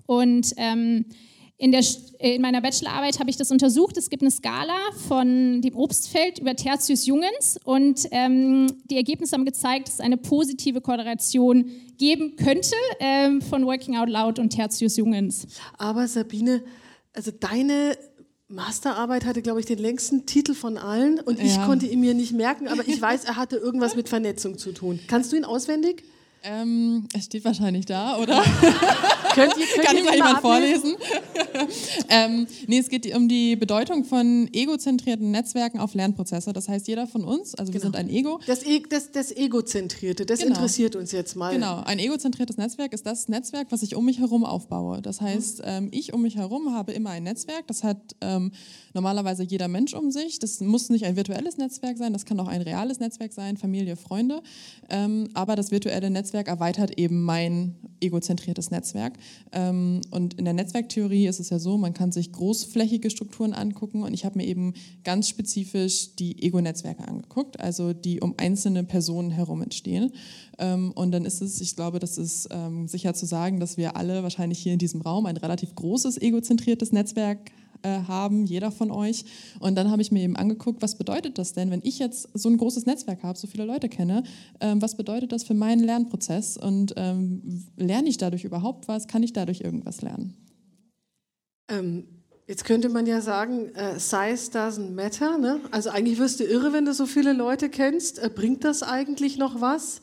Und 0.06 0.54
ähm, 0.58 1.06
in, 1.58 1.72
der, 1.72 1.82
in, 2.20 2.42
meiner 2.42 2.62
Bachelorarbeit 2.62 3.20
habe 3.20 3.30
ich 3.30 3.38
das 3.38 3.52
untersucht. 3.52 3.96
Es 3.98 4.10
gibt 4.10 4.22
eine 4.22 4.32
Skala 4.32 4.78
von 5.08 5.62
dem 5.62 5.76
Obstfeld 5.76 6.40
über 6.40 6.56
Tertius 6.56 7.06
Jungens 7.06 7.58
und 7.64 8.08
ähm, 8.12 8.68
die 8.90 8.98
Ergebnisse 8.98 9.34
haben 9.36 9.46
gezeigt, 9.46 9.88
dass 9.88 9.96
es 9.96 10.00
eine 10.02 10.18
positive 10.18 10.82
Korrelation 10.82 11.72
geben 11.98 12.36
könnte 12.36 12.76
ähm, 13.00 13.42
von 13.42 13.66
Working 13.66 13.96
Out 13.96 14.10
Loud 14.10 14.40
und 14.40 14.50
Tertius 14.50 14.98
Jungens. 14.98 15.48
Aber 15.78 16.08
Sabine, 16.08 16.64
also 17.14 17.32
deine 17.32 17.98
Masterarbeit 18.54 19.26
hatte, 19.26 19.42
glaube 19.42 19.60
ich, 19.60 19.66
den 19.66 19.80
längsten 19.80 20.26
Titel 20.26 20.54
von 20.54 20.78
allen 20.78 21.20
und 21.20 21.40
ich 21.40 21.62
konnte 21.64 21.86
ihn 21.86 22.00
mir 22.00 22.14
nicht 22.14 22.34
merken, 22.34 22.68
aber 22.68 22.88
ich 22.88 23.02
weiß, 23.02 23.26
er 23.26 23.36
hatte 23.36 23.58
irgendwas 23.58 23.96
mit 23.96 24.10
Vernetzung 24.10 24.58
zu 24.58 24.72
tun. 24.72 25.00
Kannst 25.08 25.32
du 25.32 25.36
ihn 25.36 25.46
auswendig? 25.46 26.04
Ähm, 26.46 27.08
es 27.14 27.26
steht 27.26 27.46
wahrscheinlich 27.46 27.86
da, 27.86 28.18
oder? 28.18 28.44
könnt 29.34 29.54
ihr, 29.58 29.66
könnt 29.66 29.86
Kann 29.86 29.96
ihr 29.96 30.02
ich 30.02 30.06
mal 30.10 30.16
jemand 30.16 30.42
vorlesen? 30.42 30.96
ähm, 32.10 32.48
nee, 32.68 32.80
es 32.80 32.90
geht 32.90 33.16
um 33.16 33.30
die 33.30 33.56
Bedeutung 33.56 34.04
von 34.04 34.50
egozentrierten 34.52 35.32
Netzwerken 35.32 35.80
auf 35.80 35.94
Lernprozesse. 35.94 36.52
Das 36.52 36.68
heißt, 36.68 36.88
jeder 36.90 37.08
von 37.08 37.24
uns, 37.24 37.56
also 37.56 37.72
wir 37.72 37.80
sind 37.80 37.96
ein 37.96 38.10
Ego. 38.10 38.42
Das, 38.46 38.64
e 38.64 38.84
das, 38.90 39.12
das 39.12 39.32
Egozentrierte, 39.32 40.26
das 40.26 40.40
Genau. 40.40 40.56
interessiert 40.56 40.98
uns 40.98 41.14
jetzt 41.14 41.36
mal. 41.36 41.54
Genau, 41.54 41.82
ein 41.86 42.00
egozentriertes 42.00 42.58
Netzwerk 42.58 42.92
ist 42.92 43.06
das 43.06 43.30
Netzwerk, 43.30 43.68
was 43.70 43.82
ich 43.82 43.96
um 43.96 44.04
mich 44.04 44.20
herum 44.20 44.44
aufbaue. 44.44 45.02
Das 45.02 45.22
heißt, 45.22 45.62
ähm, 45.64 45.88
ich 45.92 46.14
um 46.14 46.24
mich 46.24 46.36
herum 46.36 46.74
habe 46.74 46.92
immer 46.92 47.12
ein 47.12 47.24
Netzwerk. 47.24 47.68
Das 47.68 47.86
hat 47.86 48.16
ähm, 48.20 48.52
normalerweise 48.94 49.44
jeder 49.44 49.70
Mensch 49.70 49.94
um 49.94 50.12
sich. 50.12 50.40
Das 50.40 50.60
muss 50.60 50.90
nicht 50.90 51.06
ein 51.06 51.16
virtuelles 51.16 51.58
Netzwerk 51.58 51.98
sein, 51.98 52.12
das 52.12 52.26
kann 52.26 52.38
auch 52.42 52.50
ein 52.50 52.62
reales 52.62 53.00
Netzwerk 53.00 53.32
sein, 53.32 53.56
Familie, 53.56 53.96
Freunde. 53.96 54.42
Ähm, 54.90 55.30
aber 55.34 55.56
das 55.56 55.72
virtuelle 55.72 56.10
Netzwerk 56.10 56.33
erweitert 56.42 56.98
eben 56.98 57.24
mein 57.24 57.76
egozentriertes 58.02 58.72
Netzwerk. 58.72 59.14
Ähm, 59.52 60.02
und 60.12 60.36
in 60.36 60.46
der 60.46 60.54
Netzwerktheorie 60.54 61.28
ist 61.28 61.40
es 61.40 61.50
ja 61.50 61.60
so, 61.60 61.78
man 61.78 61.94
kann 61.94 62.12
sich 62.12 62.32
großflächige 62.32 63.10
Strukturen 63.10 63.54
angucken 63.54 64.04
und 64.04 64.14
ich 64.14 64.26
habe 64.26 64.38
mir 64.38 64.46
eben 64.46 64.74
ganz 65.04 65.30
spezifisch 65.30 66.16
die 66.16 66.44
Ego-Netzwerke 66.44 67.08
angeguckt, 67.08 67.60
also 67.60 67.94
die 67.94 68.20
um 68.20 68.36
einzelne 68.38 68.84
Personen 68.84 69.32
herum 69.32 69.62
entstehen. 69.62 70.12
Ähm, 70.60 70.92
und 70.96 71.12
dann 71.12 71.26
ist 71.26 71.42
es, 71.42 71.62
ich 71.62 71.76
glaube, 71.76 72.00
das 72.00 72.18
ist 72.18 72.50
ähm, 72.52 72.88
sicher 72.88 73.14
zu 73.14 73.26
sagen, 73.26 73.60
dass 73.60 73.78
wir 73.78 73.96
alle 73.96 74.24
wahrscheinlich 74.24 74.60
hier 74.60 74.74
in 74.74 74.80
diesem 74.80 75.02
Raum 75.02 75.26
ein 75.26 75.38
relativ 75.38 75.74
großes 75.76 76.22
egozentriertes 76.22 76.92
Netzwerk 76.92 77.52
äh, 77.84 78.04
haben, 78.08 78.46
jeder 78.46 78.72
von 78.72 78.92
euch. 78.92 79.26
Und 79.60 79.76
dann 79.76 79.92
habe 79.92 80.02
ich 80.02 80.12
mir 80.12 80.24
eben 80.24 80.36
angeguckt, 80.36 80.82
was 80.82 80.98
bedeutet 80.98 81.38
das 81.38 81.54
denn, 81.54 81.72
wenn 81.72 81.82
ich 81.84 82.00
jetzt 82.00 82.30
so 82.34 82.50
ein 82.50 82.58
großes 82.58 82.86
Netzwerk 82.86 83.24
habe, 83.24 83.38
so 83.38 83.48
viele 83.48 83.66
Leute 83.66 83.90
kenne, 83.90 84.24
ähm, 84.60 84.82
was 84.82 84.96
bedeutet 84.96 85.32
das 85.32 85.44
für 85.44 85.54
meinen 85.54 85.84
Lernprozess 85.84 86.58
und 86.58 86.94
ähm, 86.98 87.66
lerne 87.78 88.10
ich 88.10 88.18
dadurch 88.18 88.44
überhaupt 88.44 88.88
was, 88.88 89.08
kann 89.08 89.24
ich 89.24 89.34
dadurch 89.34 89.62
irgendwas 89.62 90.02
lernen? 90.02 90.36
Ähm, 91.70 92.06
jetzt 92.48 92.66
könnte 92.66 92.90
man 92.90 93.06
ja 93.06 93.22
sagen, 93.22 93.74
äh, 93.76 94.00
Size 94.00 94.52
doesn't 94.52 94.92
matter. 94.92 95.38
Ne? 95.38 95.60
Also 95.72 95.90
eigentlich 95.90 96.20
wirst 96.20 96.40
du 96.40 96.44
irre, 96.44 96.74
wenn 96.74 96.86
du 96.86 96.94
so 96.94 97.06
viele 97.06 97.34
Leute 97.34 97.70
kennst. 97.70 98.20
Äh, 98.20 98.30
bringt 98.34 98.64
das 98.64 98.84
eigentlich 98.84 99.38
noch 99.38 99.62
was? 99.62 100.02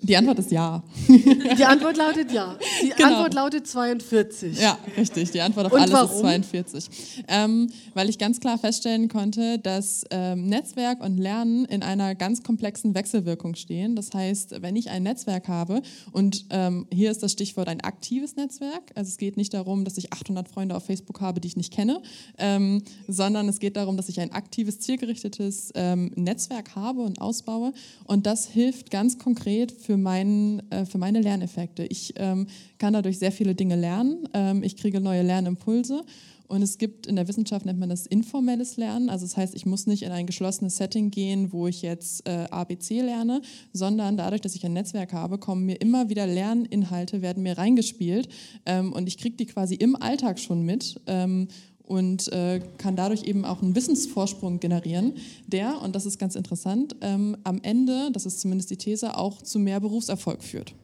Die 0.00 0.16
Antwort 0.16 0.38
ist 0.38 0.52
ja. 0.52 0.82
Die 1.08 1.64
Antwort 1.64 1.96
lautet 1.96 2.30
ja. 2.30 2.56
Die 2.82 2.90
Genau. 2.90 3.08
Antwort 3.16 3.34
lautet 3.34 3.66
42. 3.66 4.60
Ja, 4.60 4.78
richtig. 4.96 5.32
Die 5.32 5.40
Antwort 5.40 5.66
auf 5.66 5.72
Und 5.72 5.80
alles 5.80 5.92
warum? 5.92 6.14
ist 6.14 6.20
42. 6.20 6.88
Ähm, 7.26 7.70
weil 7.94 8.08
ich 8.08 8.16
ganz 8.18 8.38
klar 8.38 8.58
feststellen 8.58 9.08
konnte, 9.08 9.58
dass 9.58 10.04
ähm, 10.10 10.46
Netzwerk 10.46 11.02
und 11.04 11.18
Lernen 11.18 11.64
in 11.64 11.82
einer 11.82 12.14
ganz 12.14 12.44
komplexen 12.44 12.94
Wechselwirkung 12.94 13.56
stehen. 13.56 13.96
Das 13.96 14.12
heißt, 14.14 14.62
wenn 14.62 14.76
ich 14.76 14.88
ein 14.90 15.02
Netzwerk 15.02 15.48
habe, 15.48 15.82
und 16.12 16.46
ähm, 16.50 16.86
hier 16.92 17.10
ist 17.10 17.22
das 17.24 17.32
Stichwort 17.32 17.68
ein 17.68 17.80
aktives 17.80 18.36
Netzwerk, 18.36 18.92
also 18.94 19.08
es 19.08 19.16
geht 19.18 19.36
nicht 19.36 19.52
darum, 19.52 19.84
dass 19.84 19.98
ich 19.98 20.12
800 20.12 20.48
Freunde 20.48 20.76
auf 20.76 20.84
Facebook 20.84 21.20
habe, 21.20 21.40
die 21.40 21.48
ich 21.48 21.56
nicht 21.56 21.72
kenne, 21.72 22.00
ähm, 22.38 22.82
sondern 23.08 23.48
es 23.48 23.58
geht 23.58 23.76
darum, 23.76 23.96
dass 23.96 24.08
ich 24.08 24.20
ein 24.20 24.30
aktives, 24.32 24.78
zielgerichtetes 24.78 25.72
ähm, 25.74 26.12
Netzwerk 26.14 26.76
habe 26.76 27.00
und 27.00 27.20
ausbaue. 27.20 27.72
Und 28.04 28.26
das 28.26 28.46
hilft 28.46 28.90
ganz 28.92 29.18
konkret 29.18 29.72
für, 29.72 29.87
meinen, 29.96 30.70
äh, 30.70 30.84
für 30.84 30.98
meine 30.98 31.20
Lerneffekte. 31.20 31.84
Ich 31.84 32.14
ähm, 32.16 32.46
kann 32.78 32.92
dadurch 32.92 33.18
sehr 33.18 33.32
viele 33.32 33.54
Dinge 33.54 33.76
lernen. 33.76 34.28
Ähm, 34.34 34.62
ich 34.62 34.76
kriege 34.76 35.00
neue 35.00 35.22
Lernimpulse. 35.22 36.04
Und 36.48 36.62
es 36.62 36.78
gibt 36.78 37.06
in 37.06 37.16
der 37.16 37.28
Wissenschaft 37.28 37.66
nennt 37.66 37.78
man 37.78 37.90
das 37.90 38.06
informelles 38.06 38.78
Lernen. 38.78 39.10
Also 39.10 39.26
das 39.26 39.36
heißt, 39.36 39.54
ich 39.54 39.66
muss 39.66 39.86
nicht 39.86 40.02
in 40.02 40.12
ein 40.12 40.26
geschlossenes 40.26 40.76
Setting 40.76 41.10
gehen, 41.10 41.52
wo 41.52 41.66
ich 41.66 41.82
jetzt 41.82 42.26
äh, 42.26 42.46
ABC 42.50 43.02
lerne, 43.02 43.42
sondern 43.74 44.16
dadurch, 44.16 44.40
dass 44.40 44.54
ich 44.54 44.64
ein 44.64 44.72
Netzwerk 44.72 45.12
habe, 45.12 45.36
kommen 45.36 45.66
mir 45.66 45.80
immer 45.80 46.08
wieder 46.08 46.26
Lerninhalte, 46.26 47.20
werden 47.20 47.42
mir 47.42 47.58
reingespielt 47.58 48.28
ähm, 48.64 48.94
und 48.94 49.06
ich 49.06 49.18
kriege 49.18 49.36
die 49.36 49.46
quasi 49.46 49.74
im 49.74 49.94
Alltag 49.94 50.38
schon 50.38 50.62
mit. 50.62 51.00
Ähm, 51.06 51.48
und 51.88 52.30
äh, 52.32 52.60
kann 52.76 52.96
dadurch 52.96 53.24
eben 53.24 53.44
auch 53.44 53.62
einen 53.62 53.74
Wissensvorsprung 53.74 54.60
generieren, 54.60 55.14
der, 55.46 55.80
und 55.82 55.96
das 55.96 56.06
ist 56.06 56.18
ganz 56.18 56.34
interessant, 56.34 56.94
ähm, 57.00 57.36
am 57.44 57.60
Ende, 57.62 58.10
das 58.12 58.26
ist 58.26 58.40
zumindest 58.40 58.70
die 58.70 58.76
These, 58.76 59.16
auch 59.16 59.42
zu 59.42 59.58
mehr 59.58 59.80
Berufserfolg 59.80 60.42
führt. 60.42 60.74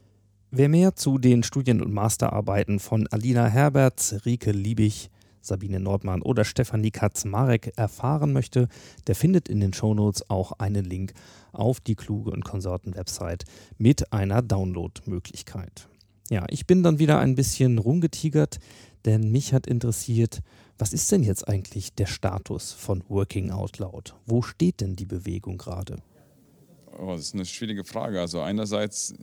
Wer 0.51 0.69
mehr 0.69 0.97
zu 0.97 1.19
den 1.19 1.43
Studien- 1.43 1.83
und 1.83 1.93
Masterarbeiten 1.93 2.79
von 2.79 3.07
Alina 3.09 3.47
Herberts, 3.47 4.25
Rike 4.25 4.53
Liebig, 4.53 5.11
Sabine 5.43 5.79
Nordmann 5.79 6.23
oder 6.23 6.45
Stefanie 6.45 6.90
Kaczmarek 6.90 7.73
erfahren 7.77 8.33
möchte, 8.33 8.69
der 9.07 9.14
findet 9.14 9.49
in 9.49 9.61
den 9.61 9.75
Shownotes 9.75 10.31
auch 10.31 10.53
einen 10.53 10.85
Link 10.85 11.12
auf 11.53 11.81
die 11.81 11.97
Kluge 11.97 12.31
und 12.31 12.45
Konsorten 12.45 12.95
Website 12.95 13.45
mit 13.77 14.12
einer 14.12 14.40
Download-Möglichkeit. 14.40 15.88
Ja, 16.31 16.47
ich 16.49 16.67
bin 16.67 16.83
dann 16.83 16.99
wieder 16.99 17.19
ein 17.19 17.35
bisschen 17.35 17.77
rumgetigert, 17.77 18.59
denn 19.05 19.31
mich 19.31 19.53
hat 19.53 19.67
interessiert, 19.67 20.40
was 20.79 20.93
ist 20.93 21.11
denn 21.12 21.23
jetzt 21.23 21.47
eigentlich 21.47 21.95
der 21.95 22.07
Status 22.07 22.73
von 22.73 23.05
Working 23.09 23.51
Out 23.51 23.79
Loud? 23.79 24.14
Wo 24.27 24.43
steht 24.43 24.81
denn 24.81 24.97
die 24.97 25.07
Bewegung 25.07 25.59
gerade? 25.59 26.03
Oh, 26.99 27.12
das 27.12 27.27
ist 27.27 27.35
eine 27.35 27.45
schwierige 27.45 27.85
Frage. 27.85 28.21
Also 28.21 28.40
einerseits 28.40 29.14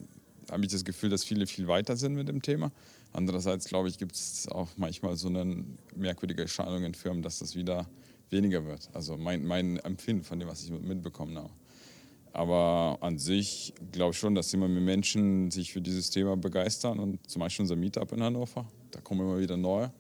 habe 0.50 0.64
ich 0.66 0.72
das 0.72 0.84
Gefühl, 0.84 1.10
dass 1.10 1.24
viele 1.24 1.48
viel 1.48 1.68
weiter 1.68 1.96
sind 1.96 2.14
mit 2.14 2.28
dem 2.28 2.42
Thema. 2.42 2.72
Andererseits, 3.14 3.68
glaube 3.68 3.90
ich, 3.90 3.98
gibt 3.98 4.16
es 4.16 4.48
auch 4.48 4.70
manchmal 4.78 5.16
so 5.16 5.28
eine 5.28 5.66
merkwürdige 5.96 6.44
Erscheinung 6.44 6.84
in 6.84 6.94
Firmen, 6.94 7.22
dass 7.22 7.40
das 7.40 7.56
wieder 7.56 7.88
weniger 8.30 8.66
wird. 8.66 8.90
Also 8.94 9.18
mein, 9.18 9.46
mein 9.46 9.78
Empfinden 9.78 10.24
von 10.24 10.40
dem, 10.40 10.48
was 10.48 10.64
ich 10.64 10.72
mitbekommen 10.72 11.38
habe. 11.38 11.52
Aber 12.34 12.98
an 13.02 13.18
sich 13.18 13.74
glaube 13.92 14.12
ich 14.12 14.18
schon, 14.18 14.36
dass 14.36 14.54
immer 14.54 14.70
mehr 14.70 14.82
Menschen 14.82 15.52
sich 15.52 15.74
für 15.74 15.82
dieses 15.82 16.10
Thema 16.10 16.38
begeistern. 16.38 17.00
Und 17.00 17.30
zum 17.30 17.42
Beispiel 17.42 17.64
unser 17.64 17.76
Meetup 17.76 18.12
in 18.14 18.24
Hannover, 18.24 18.66
da 18.92 19.02
kommen 19.02 19.22
immer 19.22 19.40
wieder 19.40 19.58
neue. 19.58 19.92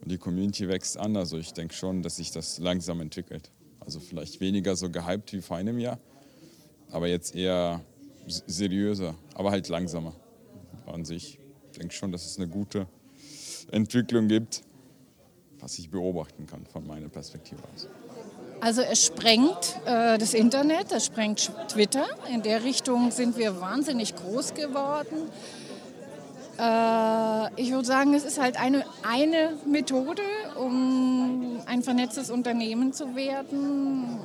Und 0.00 0.10
die 0.10 0.18
Community 0.18 0.68
wächst 0.68 0.98
an. 0.98 1.16
Also 1.16 1.38
ich 1.38 1.52
denke 1.52 1.74
schon, 1.74 2.02
dass 2.02 2.16
sich 2.16 2.30
das 2.30 2.58
langsam 2.58 3.00
entwickelt. 3.00 3.50
Also 3.80 4.00
vielleicht 4.00 4.40
weniger 4.40 4.76
so 4.76 4.90
gehypt 4.90 5.32
wie 5.32 5.40
vor 5.40 5.56
einem 5.56 5.78
Jahr, 5.78 5.98
aber 6.90 7.06
jetzt 7.06 7.36
eher 7.36 7.80
seriöser, 8.26 9.14
aber 9.34 9.52
halt 9.52 9.68
langsamer. 9.68 10.14
An 10.86 11.04
sich 11.04 11.38
denke 11.76 11.92
ich 11.92 11.96
schon, 11.96 12.10
dass 12.10 12.26
es 12.26 12.36
eine 12.36 12.48
gute 12.48 12.86
Entwicklung 13.70 14.26
gibt, 14.26 14.62
was 15.60 15.78
ich 15.78 15.90
beobachten 15.90 16.46
kann 16.46 16.66
von 16.66 16.86
meiner 16.86 17.08
Perspektive 17.08 17.62
aus. 17.74 17.88
Also 18.60 18.82
es 18.82 19.04
sprengt 19.04 19.76
äh, 19.84 20.18
das 20.18 20.34
Internet, 20.34 20.90
es 20.90 21.06
sprengt 21.06 21.52
Twitter. 21.68 22.06
In 22.32 22.42
der 22.42 22.64
Richtung 22.64 23.10
sind 23.10 23.36
wir 23.36 23.60
wahnsinnig 23.60 24.16
groß 24.16 24.54
geworden. 24.54 25.30
Äh, 26.58 27.60
ich 27.60 27.70
würde 27.70 27.84
sagen, 27.84 28.14
es 28.14 28.24
ist 28.24 28.40
halt 28.40 28.58
eine, 28.58 28.84
eine 29.02 29.54
Methode, 29.66 30.22
um 30.58 31.60
ein 31.66 31.82
vernetztes 31.82 32.30
Unternehmen 32.30 32.92
zu 32.92 33.14
werden. 33.14 34.18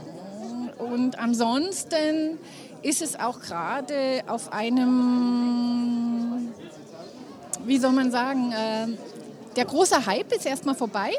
Und 0.77 1.19
ansonsten 1.19 2.39
ist 2.81 3.01
es 3.01 3.19
auch 3.19 3.39
gerade 3.39 4.23
auf 4.27 4.53
einem, 4.53 6.51
wie 7.65 7.77
soll 7.77 7.91
man 7.91 8.11
sagen, 8.11 8.51
äh, 8.51 8.87
der 9.55 9.65
große 9.65 10.05
Hype 10.05 10.31
ist 10.31 10.45
erstmal 10.45 10.75
vorbei. 10.75 11.11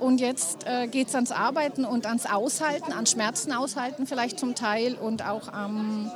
Und 0.00 0.20
jetzt 0.20 0.66
äh, 0.66 0.88
geht 0.88 1.08
es 1.08 1.14
ans 1.14 1.32
Arbeiten 1.32 1.84
und 1.86 2.06
ans 2.06 2.26
Aushalten, 2.26 2.92
an 2.92 3.06
Schmerzen 3.06 3.52
aushalten 3.52 4.06
vielleicht 4.06 4.38
zum 4.38 4.54
Teil 4.54 4.94
und 4.94 5.26
auch 5.26 5.48
am 5.52 6.10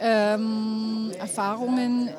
ähm, 0.00 1.12
Erfahrungen 1.18 2.10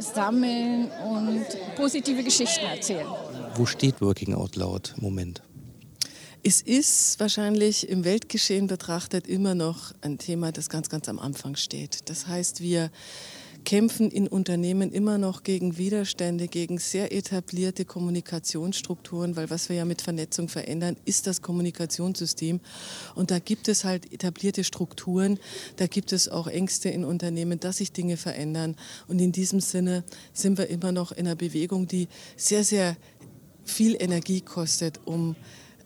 sammeln 0.00 0.90
und 0.90 1.46
positive 1.76 2.22
Geschichten 2.22 2.64
erzählen. 2.66 3.06
Wo 3.54 3.66
steht 3.66 4.00
Working 4.00 4.34
Out 4.34 4.56
Loud 4.56 4.94
im 4.96 5.02
Moment? 5.04 5.42
Es 6.42 6.62
ist 6.62 7.20
wahrscheinlich 7.20 7.88
im 7.88 8.04
Weltgeschehen 8.04 8.66
betrachtet 8.66 9.26
immer 9.26 9.54
noch 9.54 9.92
ein 10.00 10.16
Thema, 10.16 10.52
das 10.52 10.70
ganz, 10.70 10.88
ganz 10.88 11.08
am 11.08 11.18
Anfang 11.18 11.54
steht. 11.56 12.08
Das 12.08 12.26
heißt, 12.26 12.62
wir 12.62 12.90
kämpfen 13.64 14.10
in 14.10 14.28
Unternehmen 14.28 14.92
immer 14.92 15.18
noch 15.18 15.42
gegen 15.42 15.76
Widerstände, 15.78 16.48
gegen 16.48 16.78
sehr 16.78 17.12
etablierte 17.12 17.84
Kommunikationsstrukturen, 17.84 19.36
weil 19.36 19.50
was 19.50 19.68
wir 19.68 19.76
ja 19.76 19.84
mit 19.84 20.02
Vernetzung 20.02 20.48
verändern, 20.48 20.96
ist 21.04 21.26
das 21.26 21.42
Kommunikationssystem. 21.42 22.60
Und 23.14 23.30
da 23.30 23.38
gibt 23.38 23.68
es 23.68 23.84
halt 23.84 24.12
etablierte 24.12 24.64
Strukturen, 24.64 25.38
da 25.76 25.86
gibt 25.86 26.12
es 26.12 26.28
auch 26.28 26.46
Ängste 26.46 26.88
in 26.88 27.04
Unternehmen, 27.04 27.60
dass 27.60 27.78
sich 27.78 27.92
Dinge 27.92 28.16
verändern. 28.16 28.76
Und 29.08 29.20
in 29.20 29.32
diesem 29.32 29.60
Sinne 29.60 30.04
sind 30.32 30.58
wir 30.58 30.68
immer 30.68 30.92
noch 30.92 31.12
in 31.12 31.26
einer 31.26 31.36
Bewegung, 31.36 31.86
die 31.86 32.08
sehr, 32.36 32.64
sehr 32.64 32.96
viel 33.64 33.96
Energie 34.00 34.40
kostet, 34.40 35.00
um 35.04 35.36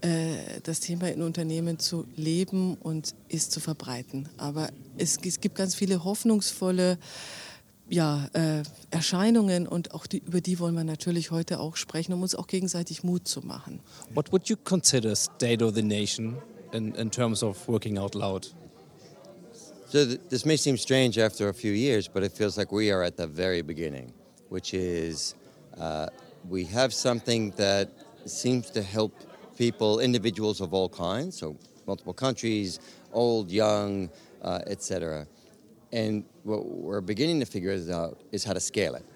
äh, 0.00 0.60
das 0.62 0.80
Thema 0.80 1.10
in 1.10 1.22
Unternehmen 1.22 1.78
zu 1.78 2.06
leben 2.16 2.74
und 2.74 3.14
es 3.28 3.48
zu 3.48 3.60
verbreiten. 3.60 4.28
Aber 4.36 4.68
es, 4.98 5.18
es 5.24 5.40
gibt 5.40 5.54
ganz 5.54 5.74
viele 5.74 6.04
hoffnungsvolle 6.04 6.98
ja, 7.88 8.28
äh, 8.32 8.62
Erscheinungen 8.90 9.66
und 9.66 9.94
auch 9.94 10.06
die, 10.06 10.18
über 10.18 10.40
die 10.40 10.58
wollen 10.58 10.74
wir 10.74 10.84
natürlich 10.84 11.30
heute 11.30 11.60
auch 11.60 11.76
sprechen, 11.76 12.12
um 12.12 12.22
uns 12.22 12.34
auch 12.34 12.46
gegenseitig 12.46 13.04
Mut 13.04 13.28
zu 13.28 13.40
machen. 13.40 13.80
What 14.14 14.32
would 14.32 14.48
you 14.48 14.56
consider 14.56 15.14
state 15.14 15.62
of 15.64 15.74
the 15.74 15.82
nation 15.82 16.36
in, 16.72 16.94
in 16.94 17.10
terms 17.10 17.42
of 17.42 17.68
working 17.68 17.98
out 17.98 18.14
loud? 18.14 18.54
So 19.90 20.04
th 20.04 20.18
this 20.28 20.44
may 20.44 20.56
seem 20.56 20.76
strange 20.76 21.18
after 21.18 21.48
a 21.48 21.54
few 21.54 21.72
years, 21.72 22.08
but 22.08 22.24
it 22.24 22.32
feels 22.32 22.56
like 22.56 22.72
we 22.72 22.92
are 22.92 23.04
at 23.04 23.16
the 23.16 23.28
very 23.28 23.62
beginning, 23.62 24.12
which 24.48 24.74
is 24.74 25.34
uh, 25.78 26.06
we 26.48 26.64
have 26.64 26.92
something 26.92 27.52
that 27.56 27.88
seems 28.24 28.70
to 28.70 28.82
help 28.82 29.12
people, 29.56 30.00
individuals 30.00 30.60
of 30.60 30.72
all 30.74 30.88
kinds, 30.88 31.38
so 31.38 31.56
multiple 31.86 32.14
countries, 32.14 32.80
old, 33.12 33.50
young, 33.50 34.10
uh, 34.42 34.60
etc. 34.66 35.26
And 35.94 36.24
what 36.42 36.66
we're 36.66 37.00
beginning 37.00 37.38
to 37.38 37.46
figure 37.46 37.72
out 37.92 38.20
is 38.32 38.42
how 38.42 38.52
to 38.52 38.58
scale 38.58 38.96
it. 38.96 39.06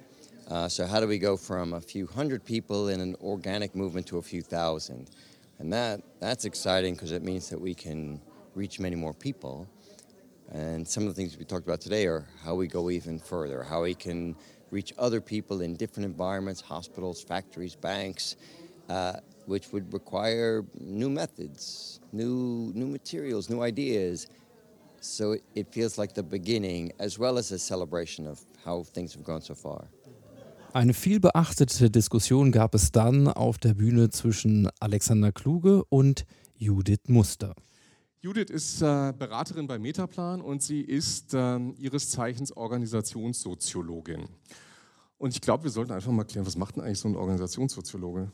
Uh, 0.46 0.68
so 0.68 0.86
how 0.86 1.00
do 1.00 1.08
we 1.08 1.18
go 1.18 1.36
from 1.36 1.72
a 1.72 1.80
few 1.80 2.06
hundred 2.06 2.44
people 2.44 2.86
in 2.86 3.00
an 3.00 3.16
organic 3.20 3.74
movement 3.74 4.06
to 4.06 4.18
a 4.18 4.22
few 4.22 4.42
thousand? 4.42 5.10
And 5.58 5.72
that 5.72 6.00
that's 6.20 6.44
exciting 6.44 6.94
because 6.94 7.10
it 7.10 7.24
means 7.24 7.50
that 7.50 7.60
we 7.60 7.74
can 7.74 8.20
reach 8.54 8.78
many 8.78 8.94
more 8.94 9.12
people. 9.12 9.68
And 10.52 10.86
some 10.86 11.02
of 11.02 11.08
the 11.08 11.14
things 11.14 11.36
we 11.36 11.44
talked 11.44 11.66
about 11.66 11.80
today 11.80 12.06
are 12.06 12.28
how 12.44 12.54
we 12.54 12.68
go 12.68 12.90
even 12.90 13.18
further, 13.18 13.64
how 13.64 13.82
we 13.82 13.94
can 13.96 14.36
reach 14.70 14.92
other 14.98 15.20
people 15.20 15.62
in 15.62 15.74
different 15.74 16.06
environments, 16.06 16.60
hospitals, 16.60 17.24
factories, 17.24 17.74
banks, 17.74 18.36
uh, 18.88 19.14
which 19.46 19.72
would 19.72 19.92
require 19.92 20.64
new 20.78 21.10
methods, 21.10 21.98
new 22.12 22.70
new 22.72 22.86
materials, 22.86 23.50
new 23.50 23.62
ideas. 23.62 24.28
So 25.00 25.34
it 25.54 25.68
feels 25.70 25.96
like 25.96 26.14
the 26.14 26.22
beginning 26.22 26.92
as 26.98 27.18
well 27.18 27.38
as 27.38 27.52
a 27.52 27.58
celebration 27.58 28.26
of 28.26 28.40
how 28.64 28.84
things 28.84 29.14
have 29.14 29.24
gone 29.24 29.40
so 29.40 29.54
far. 29.54 29.88
Eine 30.74 30.92
viel 30.92 31.18
beachtete 31.18 31.90
Diskussion 31.90 32.52
gab 32.52 32.74
es 32.74 32.92
dann 32.92 33.26
auf 33.26 33.58
der 33.58 33.74
Bühne 33.74 34.10
zwischen 34.10 34.68
Alexander 34.80 35.32
Kluge 35.32 35.84
und 35.88 36.26
Judith 36.56 37.08
Muster. 37.08 37.54
Judith 38.20 38.50
ist 38.50 38.82
äh, 38.82 39.12
Beraterin 39.16 39.66
bei 39.66 39.78
Metaplan 39.78 40.40
und 40.40 40.62
sie 40.62 40.80
ist 40.80 41.32
äh, 41.34 41.58
ihres 41.78 42.10
Zeichens 42.10 42.54
Organisationssoziologin. 42.56 44.28
Und 45.18 45.34
ich 45.34 45.40
glaube, 45.40 45.64
wir 45.64 45.70
sollten 45.70 45.92
einfach 45.92 46.12
mal 46.12 46.24
klären, 46.24 46.46
was 46.46 46.56
macht 46.56 46.76
denn 46.76 46.84
eigentlich 46.84 46.98
so 46.98 47.08
ein 47.08 47.16
Organisationssoziologe? 47.16 48.30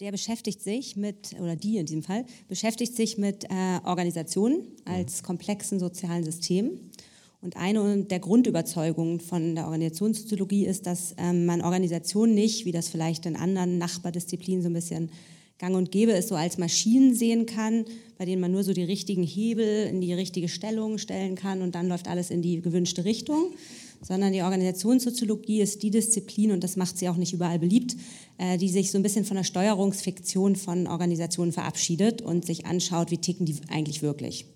Der 0.00 0.12
beschäftigt 0.12 0.62
sich 0.62 0.94
mit, 0.94 1.34
oder 1.40 1.56
die 1.56 1.76
in 1.76 1.86
diesem 1.86 2.04
Fall, 2.04 2.24
beschäftigt 2.46 2.94
sich 2.94 3.18
mit 3.18 3.44
äh, 3.46 3.80
Organisationen 3.84 4.62
als 4.84 5.24
komplexen 5.24 5.80
sozialen 5.80 6.22
Systemen. 6.22 6.92
Und 7.40 7.56
eine 7.56 8.04
der 8.04 8.20
Grundüberzeugungen 8.20 9.18
von 9.18 9.56
der 9.56 9.64
Organisationssoziologie 9.64 10.66
ist, 10.66 10.86
dass 10.86 11.16
ähm, 11.18 11.46
man 11.46 11.62
Organisationen 11.62 12.36
nicht, 12.36 12.64
wie 12.64 12.70
das 12.70 12.88
vielleicht 12.88 13.26
in 13.26 13.34
anderen 13.34 13.78
Nachbardisziplinen 13.78 14.62
so 14.62 14.68
ein 14.68 14.74
bisschen 14.74 15.10
gang 15.58 15.74
und 15.74 15.90
gäbe 15.90 16.12
ist, 16.12 16.28
so 16.28 16.36
als 16.36 16.58
Maschinen 16.58 17.16
sehen 17.16 17.46
kann, 17.46 17.84
bei 18.18 18.24
denen 18.24 18.40
man 18.40 18.52
nur 18.52 18.62
so 18.62 18.72
die 18.72 18.84
richtigen 18.84 19.24
Hebel 19.24 19.86
in 19.86 20.00
die 20.00 20.12
richtige 20.12 20.48
Stellung 20.48 20.98
stellen 20.98 21.34
kann 21.34 21.60
und 21.60 21.74
dann 21.74 21.88
läuft 21.88 22.06
alles 22.06 22.30
in 22.30 22.42
die 22.42 22.60
gewünschte 22.60 23.04
Richtung, 23.04 23.52
sondern 24.00 24.32
die 24.32 24.42
Organisationssoziologie 24.42 25.60
ist 25.60 25.82
die 25.82 25.90
Disziplin, 25.90 26.52
und 26.52 26.64
das 26.64 26.76
macht 26.76 26.98
sie 26.98 27.08
auch 27.08 27.16
nicht 27.16 27.32
überall 27.32 27.58
beliebt, 27.58 27.96
äh, 28.38 28.58
die 28.58 28.68
sich 28.68 28.90
so 28.90 28.98
ein 28.98 29.02
bisschen 29.02 29.24
von 29.24 29.36
der 29.36 29.44
Steuerungsfiktion 29.44 30.56
von 30.56 30.86
Organisationen 30.86 31.52
verabschiedet 31.52 32.22
und 32.22 32.46
sich 32.46 32.66
anschaut, 32.66 33.10
wie 33.10 33.18
ticken 33.18 33.46
die 33.46 33.56
eigentlich 33.68 34.02
wirklich. 34.02 34.46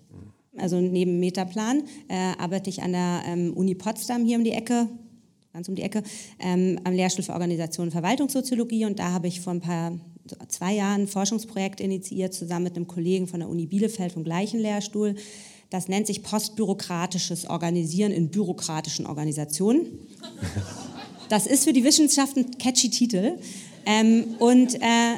Also 0.57 0.79
neben 0.79 1.19
Metaplan 1.19 1.83
äh, 2.09 2.15
arbeite 2.37 2.69
ich 2.69 2.83
an 2.83 2.91
der 2.91 3.23
ähm, 3.25 3.53
Uni 3.53 3.73
Potsdam 3.73 4.23
hier 4.23 4.37
um 4.37 4.43
die 4.43 4.51
Ecke, 4.51 4.87
ganz 5.51 5.67
um 5.67 5.75
die 5.75 5.81
Ecke, 5.81 6.03
ähm, 6.39 6.79
am 6.83 6.93
Lehrstuhl 6.93 7.23
für 7.23 7.33
Organisation 7.33 7.87
und 7.87 7.91
Verwaltungssoziologie 7.91 8.85
und 8.85 8.99
da 8.99 9.11
habe 9.11 9.27
ich 9.27 9.41
vor 9.41 9.53
ein 9.53 9.61
paar 9.61 9.99
zwei 10.47 10.73
Jahren 10.73 11.01
ein 11.01 11.07
Forschungsprojekt 11.07 11.81
initiiert, 11.81 12.33
zusammen 12.33 12.65
mit 12.65 12.75
einem 12.75 12.87
Kollegen 12.87 13.27
von 13.27 13.39
der 13.39 13.49
Uni 13.49 13.65
Bielefeld 13.65 14.13
vom 14.13 14.23
gleichen 14.23 14.59
Lehrstuhl. 14.59 15.15
Das 15.73 15.87
nennt 15.87 16.05
sich 16.05 16.21
postbürokratisches 16.21 17.49
Organisieren 17.49 18.11
in 18.11 18.29
bürokratischen 18.29 19.07
Organisationen. 19.07 19.87
Das 21.29 21.47
ist 21.47 21.63
für 21.63 21.73
die 21.73 21.83
Wissenschaft 21.83 22.37
ein 22.37 22.51
catchy 22.59 22.91
Titel. 22.91 23.39
Ähm, 23.87 24.35
und 24.37 24.75
äh, 24.75 25.15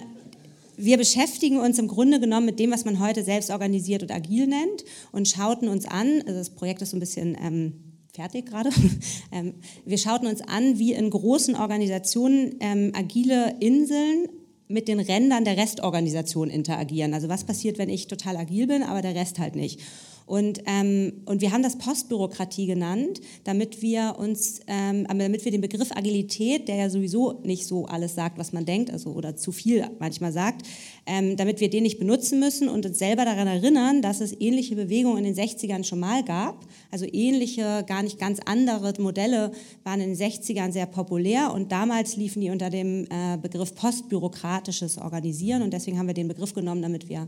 wir 0.78 0.98
beschäftigen 0.98 1.60
uns 1.60 1.78
im 1.78 1.90
Grunde 1.90 2.22
genommen 2.22 2.46
mit 2.46 2.58
dem, 2.58 2.72
was 2.72 2.86
man 2.86 3.02
heute 3.02 3.22
selbst 3.26 3.50
organisiert 3.50 4.02
und 4.02 4.14
agil 4.14 4.48
nennt 4.48 4.86
und 5.12 5.28
schauten 5.28 5.68
uns 5.68 5.86
an, 5.86 6.22
also 6.26 6.40
das 6.40 6.52
Projekt 6.52 6.82
ist 6.82 6.92
so 6.92 6.96
ein 6.96 7.02
bisschen 7.02 7.38
ähm, 7.44 7.74
fertig 8.14 8.46
gerade, 8.46 8.70
ähm, 9.34 9.56
wir 9.84 9.98
schauten 9.98 10.26
uns 10.26 10.40
an, 10.40 10.80
wie 10.80 10.94
in 10.94 11.10
großen 11.10 11.58
Organisationen 11.58 12.56
ähm, 12.62 12.94
agile 12.96 13.58
Inseln 13.60 14.30
mit 14.70 14.88
den 14.88 15.02
Rändern 15.02 15.44
der 15.44 15.58
Restorganisation 15.58 16.50
interagieren. 16.50 17.14
Also 17.14 17.28
was 17.28 17.44
passiert, 17.44 17.78
wenn 17.78 17.90
ich 17.90 18.08
total 18.08 18.38
agil 18.38 18.68
bin, 18.68 18.84
aber 18.84 19.02
der 19.02 19.16
Rest 19.16 19.38
halt 19.38 19.58
nicht. 19.58 19.82
Und, 20.26 20.62
ähm, 20.66 21.22
und 21.26 21.42
wir 21.42 21.52
haben 21.52 21.62
das 21.62 21.78
Postbürokratie 21.78 22.66
genannt, 22.66 23.22
damit 23.44 23.84
wir 23.84 24.16
uns, 24.18 24.60
ähm, 24.66 25.06
damit 25.08 25.46
wir 25.46 25.52
den 25.52 25.62
Begriff 25.62 25.92
Agilität, 25.92 26.68
der 26.68 26.76
ja 26.78 26.90
sowieso 26.90 27.42
nicht 27.44 27.68
so 27.68 27.86
alles 27.86 28.16
sagt, 28.16 28.40
was 28.40 28.52
man 28.52 28.66
denkt, 28.66 28.92
also 28.92 29.12
oder 29.12 29.36
zu 29.36 29.52
viel 29.52 29.88
manchmal 30.00 30.32
sagt, 30.32 30.66
ähm, 31.06 31.38
damit 31.38 31.60
wir 31.60 31.70
den 31.70 31.84
nicht 31.84 32.00
benutzen 32.00 32.40
müssen 32.40 32.70
und 32.70 32.86
uns 32.88 32.98
selber 32.98 33.24
daran 33.24 33.48
erinnern, 33.48 34.02
dass 34.02 34.20
es 34.20 34.36
ähnliche 34.40 34.76
Bewegungen 34.76 35.24
in 35.24 35.36
den 35.36 35.36
60ern 35.36 35.84
schon 35.84 36.00
mal 36.00 36.24
gab. 36.24 36.66
Also 36.90 37.06
ähnliche, 37.12 37.84
gar 37.86 38.02
nicht 38.02 38.18
ganz 38.18 38.40
andere 38.46 38.94
Modelle 39.00 39.52
waren 39.84 40.02
in 40.02 40.16
den 40.16 40.18
60ern 40.18 40.72
sehr 40.72 40.88
populär 40.88 41.54
und 41.54 41.72
damals 41.72 42.16
liefen 42.16 42.42
die 42.42 42.50
unter 42.50 42.72
dem 42.72 43.06
äh, 43.06 43.38
Begriff 43.40 43.76
postbürokratisches 43.76 44.98
Organisieren 44.98 45.62
und 45.62 45.72
deswegen 45.72 46.00
haben 46.00 46.08
wir 46.08 46.16
den 46.16 46.28
Begriff 46.28 46.54
genommen, 46.54 46.82
damit 46.82 47.10
wir 47.10 47.28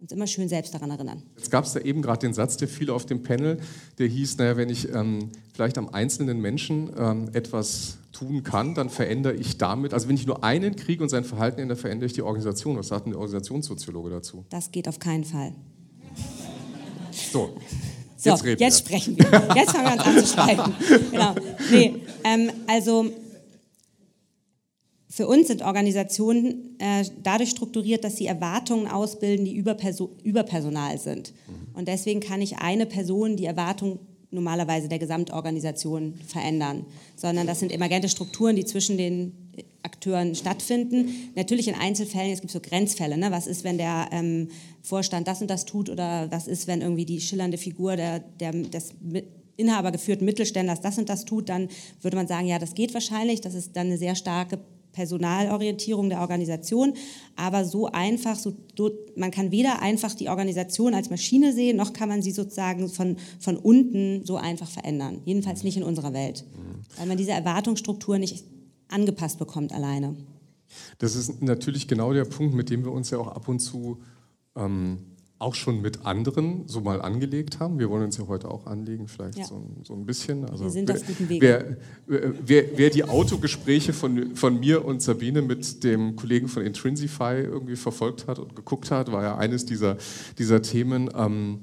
uns 0.00 0.12
immer 0.12 0.26
schön 0.26 0.48
selbst 0.48 0.74
daran 0.74 0.90
erinnern. 0.90 1.22
Jetzt 1.36 1.50
gab 1.50 1.64
es 1.64 1.72
da 1.72 1.80
eben 1.80 2.00
gerade 2.00 2.20
den 2.20 2.32
Satz, 2.32 2.56
der 2.56 2.68
fiel 2.68 2.90
auf 2.90 3.04
dem 3.06 3.22
Panel, 3.22 3.60
der 3.98 4.06
hieß, 4.06 4.38
naja, 4.38 4.56
wenn 4.56 4.70
ich 4.70 4.92
ähm, 4.94 5.30
vielleicht 5.52 5.76
am 5.76 5.90
einzelnen 5.90 6.40
Menschen 6.40 6.90
ähm, 6.96 7.30
etwas 7.32 7.98
tun 8.12 8.42
kann, 8.42 8.74
dann 8.74 8.88
verändere 8.90 9.34
ich 9.34 9.58
damit, 9.58 9.94
also 9.94 10.08
wenn 10.08 10.16
ich 10.16 10.26
nur 10.26 10.42
einen 10.42 10.74
kriege 10.76 11.02
und 11.02 11.08
sein 11.10 11.24
Verhalten 11.24 11.60
ändere, 11.60 11.78
verändere 11.78 12.06
ich 12.06 12.14
die 12.14 12.22
Organisation. 12.22 12.76
Was 12.76 12.88
sagt 12.88 13.06
der 13.06 13.14
Organisationssoziologe 13.14 14.10
dazu? 14.10 14.44
Das 14.48 14.70
geht 14.70 14.88
auf 14.88 14.98
keinen 14.98 15.24
Fall. 15.24 15.52
So, 17.12 17.56
so 18.16 18.30
jetzt, 18.30 18.60
jetzt 18.60 18.78
sprechen 18.80 19.18
wir. 19.18 19.26
Jetzt 19.54 19.72
fangen 19.72 19.84
wir 19.84 19.92
uns 19.92 20.02
an 20.02 20.18
zu 20.18 20.26
streiten. 20.26 20.74
Genau. 21.10 21.34
Nee, 21.70 22.02
ähm, 22.24 22.50
also 22.66 23.10
für 25.12 25.26
uns 25.26 25.48
sind 25.48 25.62
Organisationen 25.62 26.78
äh, 26.78 27.04
dadurch 27.24 27.50
strukturiert, 27.50 28.04
dass 28.04 28.16
sie 28.16 28.26
Erwartungen 28.26 28.86
ausbilden, 28.86 29.44
die 29.44 29.56
überperso 29.56 30.12
überpersonal 30.22 30.98
sind. 30.98 31.32
Mhm. 31.48 31.78
Und 31.78 31.88
deswegen 31.88 32.20
kann 32.20 32.38
nicht 32.38 32.58
eine 32.60 32.86
Person 32.86 33.36
die 33.36 33.44
Erwartung 33.44 33.98
normalerweise 34.30 34.88
der 34.88 35.00
Gesamtorganisation 35.00 36.14
verändern, 36.28 36.86
sondern 37.16 37.48
das 37.48 37.58
sind 37.58 37.72
emergente 37.72 38.08
Strukturen, 38.08 38.54
die 38.54 38.64
zwischen 38.64 38.96
den 38.96 39.32
Akteuren 39.82 40.36
stattfinden. 40.36 41.32
Natürlich 41.34 41.66
in 41.66 41.74
Einzelfällen, 41.74 42.30
es 42.30 42.40
gibt 42.40 42.52
so 42.52 42.60
Grenzfälle. 42.60 43.18
Ne? 43.18 43.32
Was 43.32 43.48
ist, 43.48 43.64
wenn 43.64 43.78
der 43.78 44.10
ähm, 44.12 44.48
Vorstand 44.80 45.26
das 45.26 45.40
und 45.40 45.50
das 45.50 45.64
tut 45.64 45.90
oder 45.90 46.30
was 46.30 46.46
ist, 46.46 46.68
wenn 46.68 46.82
irgendwie 46.82 47.04
die 47.04 47.20
schillernde 47.20 47.58
Figur 47.58 47.96
der, 47.96 48.20
der, 48.20 48.52
des 48.52 48.94
inhabergeführten 49.56 50.24
Mittelständlers 50.24 50.80
das 50.80 50.98
und 50.98 51.08
das 51.08 51.24
tut, 51.24 51.48
dann 51.48 51.68
würde 52.00 52.16
man 52.16 52.28
sagen, 52.28 52.46
ja, 52.46 52.60
das 52.60 52.74
geht 52.74 52.94
wahrscheinlich. 52.94 53.40
Das 53.40 53.54
ist 53.54 53.74
dann 53.74 53.88
eine 53.88 53.98
sehr 53.98 54.14
starke 54.14 54.60
Personalorientierung 54.92 56.08
der 56.08 56.20
Organisation, 56.20 56.94
aber 57.36 57.64
so 57.64 57.86
einfach, 57.86 58.36
so, 58.36 58.54
man 59.16 59.30
kann 59.30 59.50
weder 59.50 59.82
einfach 59.82 60.14
die 60.14 60.28
Organisation 60.28 60.94
als 60.94 61.10
Maschine 61.10 61.52
sehen, 61.52 61.76
noch 61.76 61.92
kann 61.92 62.08
man 62.08 62.22
sie 62.22 62.32
sozusagen 62.32 62.88
von, 62.88 63.16
von 63.38 63.56
unten 63.56 64.24
so 64.24 64.36
einfach 64.36 64.68
verändern. 64.68 65.20
Jedenfalls 65.24 65.62
nicht 65.62 65.76
in 65.76 65.82
unserer 65.82 66.12
Welt, 66.12 66.44
weil 66.96 67.06
man 67.06 67.16
diese 67.16 67.32
Erwartungsstruktur 67.32 68.18
nicht 68.18 68.44
angepasst 68.88 69.38
bekommt 69.38 69.72
alleine. 69.72 70.16
Das 70.98 71.16
ist 71.16 71.42
natürlich 71.42 71.88
genau 71.88 72.12
der 72.12 72.24
Punkt, 72.24 72.54
mit 72.54 72.70
dem 72.70 72.84
wir 72.84 72.92
uns 72.92 73.10
ja 73.10 73.18
auch 73.18 73.28
ab 73.28 73.48
und 73.48 73.58
zu 73.60 73.98
ähm, 74.56 74.98
auch 75.40 75.54
schon 75.54 75.80
mit 75.80 76.04
anderen 76.04 76.68
so 76.68 76.82
mal 76.82 77.00
angelegt 77.00 77.60
haben. 77.60 77.78
Wir 77.78 77.88
wollen 77.88 78.04
uns 78.04 78.18
ja 78.18 78.28
heute 78.28 78.50
auch 78.50 78.66
anlegen, 78.66 79.08
vielleicht 79.08 79.38
ja. 79.38 79.44
so, 79.46 79.62
so, 79.82 79.94
ein 79.94 80.04
bisschen. 80.04 80.44
Also 80.44 80.64
wir 80.64 80.70
sind 80.70 80.90
auf 80.90 81.04
guten 81.04 81.30
Weg. 81.30 81.40
Wer, 81.40 81.78
wer, 82.06 82.64
wer, 82.76 82.90
die 82.90 83.04
Autogespräche 83.04 83.94
von, 83.94 84.36
von 84.36 84.60
mir 84.60 84.84
und 84.84 85.00
Sabine 85.00 85.40
mit 85.40 85.82
dem 85.82 86.14
Kollegen 86.14 86.46
von 86.46 86.62
Intrinsify 86.62 87.40
irgendwie 87.40 87.76
verfolgt 87.76 88.28
hat 88.28 88.38
und 88.38 88.54
geguckt 88.54 88.90
hat, 88.90 89.10
war 89.12 89.22
ja 89.22 89.38
eines 89.38 89.64
dieser, 89.64 89.96
dieser 90.36 90.60
Themen. 90.60 91.08
Ähm, 91.16 91.60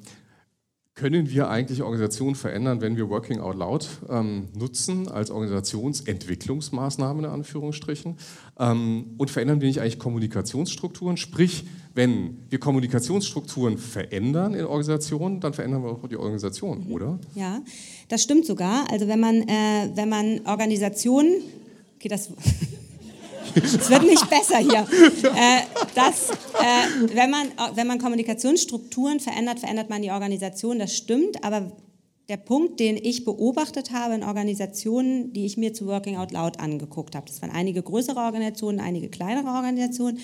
können 0.97 1.30
wir 1.30 1.47
eigentlich 1.47 1.84
Organisationen 1.84 2.34
verändern, 2.34 2.82
wenn 2.82 2.97
wir 2.97 3.07
Working 3.07 3.39
Out 3.39 3.55
Loud 3.55 3.88
ähm, 4.09 4.47
nutzen 4.55 5.07
als 5.07 5.30
Organisationsentwicklungsmaßnahme 5.30 7.19
in 7.19 7.25
Anführungsstrichen? 7.30 8.17
Ähm, 8.57 9.13
und 9.17 9.30
verändern 9.30 9.61
wir 9.61 9.67
nicht 9.67 9.80
eigentlich 9.80 9.99
Kommunikationsstrukturen? 9.99 11.17
Sprich, 11.17 11.67
wenn 11.98 12.45
wir 12.50 12.60
Kommunikationsstrukturen 12.60 13.80
verändern 13.80 14.54
in 14.54 14.66
Organisationen, 14.66 15.39
dann 15.39 15.54
verändern 15.54 15.84
wir 15.84 15.89
auch 15.89 16.08
die 16.08 16.16
Organisation, 16.16 16.86
oder? 16.91 17.20
Ja, 17.34 17.60
das 18.08 18.22
stimmt 18.22 18.45
sogar. 18.45 18.89
Also 18.91 19.08
wenn 19.08 19.20
man, 19.20 19.41
äh, 19.41 19.89
wenn 19.95 20.08
man 20.08 20.41
Organisationen, 20.45 21.41
okay, 21.95 22.08
das 22.08 22.30
es 23.56 23.89
wird 23.89 24.04
nicht 24.04 24.30
besser 24.30 24.60
hier. 24.60 24.86
Äh, 25.24 25.62
das, 25.95 26.30
äh, 26.30 27.16
wenn, 27.16 27.32
man, 27.32 27.48
wenn 27.74 27.88
man 27.88 27.98
Kommunikationsstrukturen 27.98 29.20
verändert, 29.20 29.60
verändert 29.60 29.89
man 29.89 30.04
die 30.04 30.12
Organisation, 30.12 30.78
das 30.78 30.95
stimmt, 30.95 31.43
aber 31.43 31.72
der 32.30 32.38
Punkt, 32.38 32.80
den 32.80 32.98
ich 32.98 33.26
beobachtet 33.26 33.91
habe 33.91 34.14
in 34.14 34.24
Organisationen, 34.24 35.34
die 35.34 35.45
ich 35.45 35.58
mir 35.58 35.74
zu 35.74 35.88
Working 35.88 36.18
Out 36.18 36.32
Loud 36.32 36.60
angeguckt 36.60 37.16
habe, 37.16 37.26
das 37.26 37.41
waren 37.41 37.50
einige 37.50 37.82
größere 37.82 38.20
Organisationen, 38.20 38.80
einige 38.80 39.10
kleinere 39.10 39.48
Organisationen, 39.48 40.20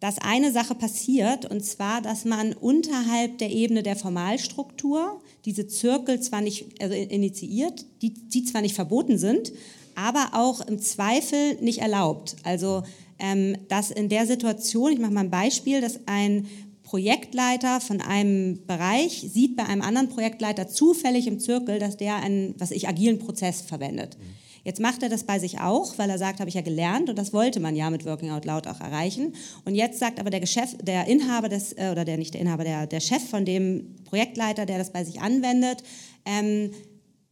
dass 0.00 0.18
eine 0.18 0.52
Sache 0.52 0.74
passiert, 0.74 1.50
und 1.50 1.64
zwar, 1.64 2.02
dass 2.02 2.24
man 2.24 2.52
unterhalb 2.52 3.38
der 3.38 3.50
Ebene 3.50 3.82
der 3.82 3.96
Formalstruktur 3.96 5.20
diese 5.44 5.66
Zirkel 5.66 6.20
zwar 6.20 6.40
nicht 6.40 6.66
also 6.80 6.94
initiiert, 6.94 7.84
die, 8.02 8.12
die 8.12 8.44
zwar 8.44 8.60
nicht 8.60 8.74
verboten 8.74 9.18
sind, 9.18 9.52
aber 9.94 10.30
auch 10.32 10.60
im 10.66 10.78
Zweifel 10.78 11.54
nicht 11.60 11.78
erlaubt. 11.78 12.36
Also 12.42 12.82
ähm, 13.18 13.56
dass 13.68 13.90
in 13.90 14.08
der 14.08 14.26
Situation, 14.26 14.92
ich 14.92 14.98
mache 14.98 15.12
mal 15.12 15.20
ein 15.20 15.30
Beispiel, 15.30 15.80
dass 15.80 16.00
ein 16.06 16.46
Projektleiter 16.82 17.80
von 17.80 18.00
einem 18.00 18.66
Bereich 18.66 19.26
sieht 19.32 19.56
bei 19.56 19.64
einem 19.64 19.82
anderen 19.82 20.10
Projektleiter 20.10 20.68
zufällig 20.68 21.26
im 21.26 21.40
Zirkel, 21.40 21.78
dass 21.78 21.96
der 21.96 22.16
einen, 22.16 22.54
was 22.58 22.70
ich, 22.70 22.88
agilen 22.88 23.18
Prozess 23.18 23.62
verwendet. 23.62 24.16
Jetzt 24.64 24.80
macht 24.80 25.02
er 25.02 25.10
das 25.10 25.24
bei 25.24 25.38
sich 25.38 25.60
auch, 25.60 25.98
weil 25.98 26.08
er 26.08 26.18
sagt, 26.18 26.40
habe 26.40 26.48
ich 26.48 26.54
ja 26.54 26.62
gelernt 26.62 27.10
und 27.10 27.18
das 27.18 27.32
wollte 27.34 27.60
man 27.60 27.76
ja 27.76 27.90
mit 27.90 28.06
Working 28.06 28.30
Out 28.30 28.46
Loud 28.46 28.66
auch 28.66 28.80
erreichen. 28.80 29.34
Und 29.66 29.74
jetzt 29.74 29.98
sagt 29.98 30.18
aber 30.18 30.30
der, 30.30 30.40
Geschäft, 30.40 30.76
der 30.88 31.06
Inhaber 31.06 31.50
des, 31.50 31.74
äh, 31.74 31.90
oder 31.92 32.04
der 32.04 32.16
nicht 32.16 32.32
der 32.34 32.40
Inhaber, 32.40 32.64
der, 32.64 32.86
der 32.86 33.00
Chef 33.00 33.28
von 33.28 33.44
dem 33.44 33.94
Projektleiter, 34.04 34.64
der 34.64 34.78
das 34.78 34.90
bei 34.90 35.04
sich 35.04 35.20
anwendet, 35.20 35.82
ähm, 36.24 36.70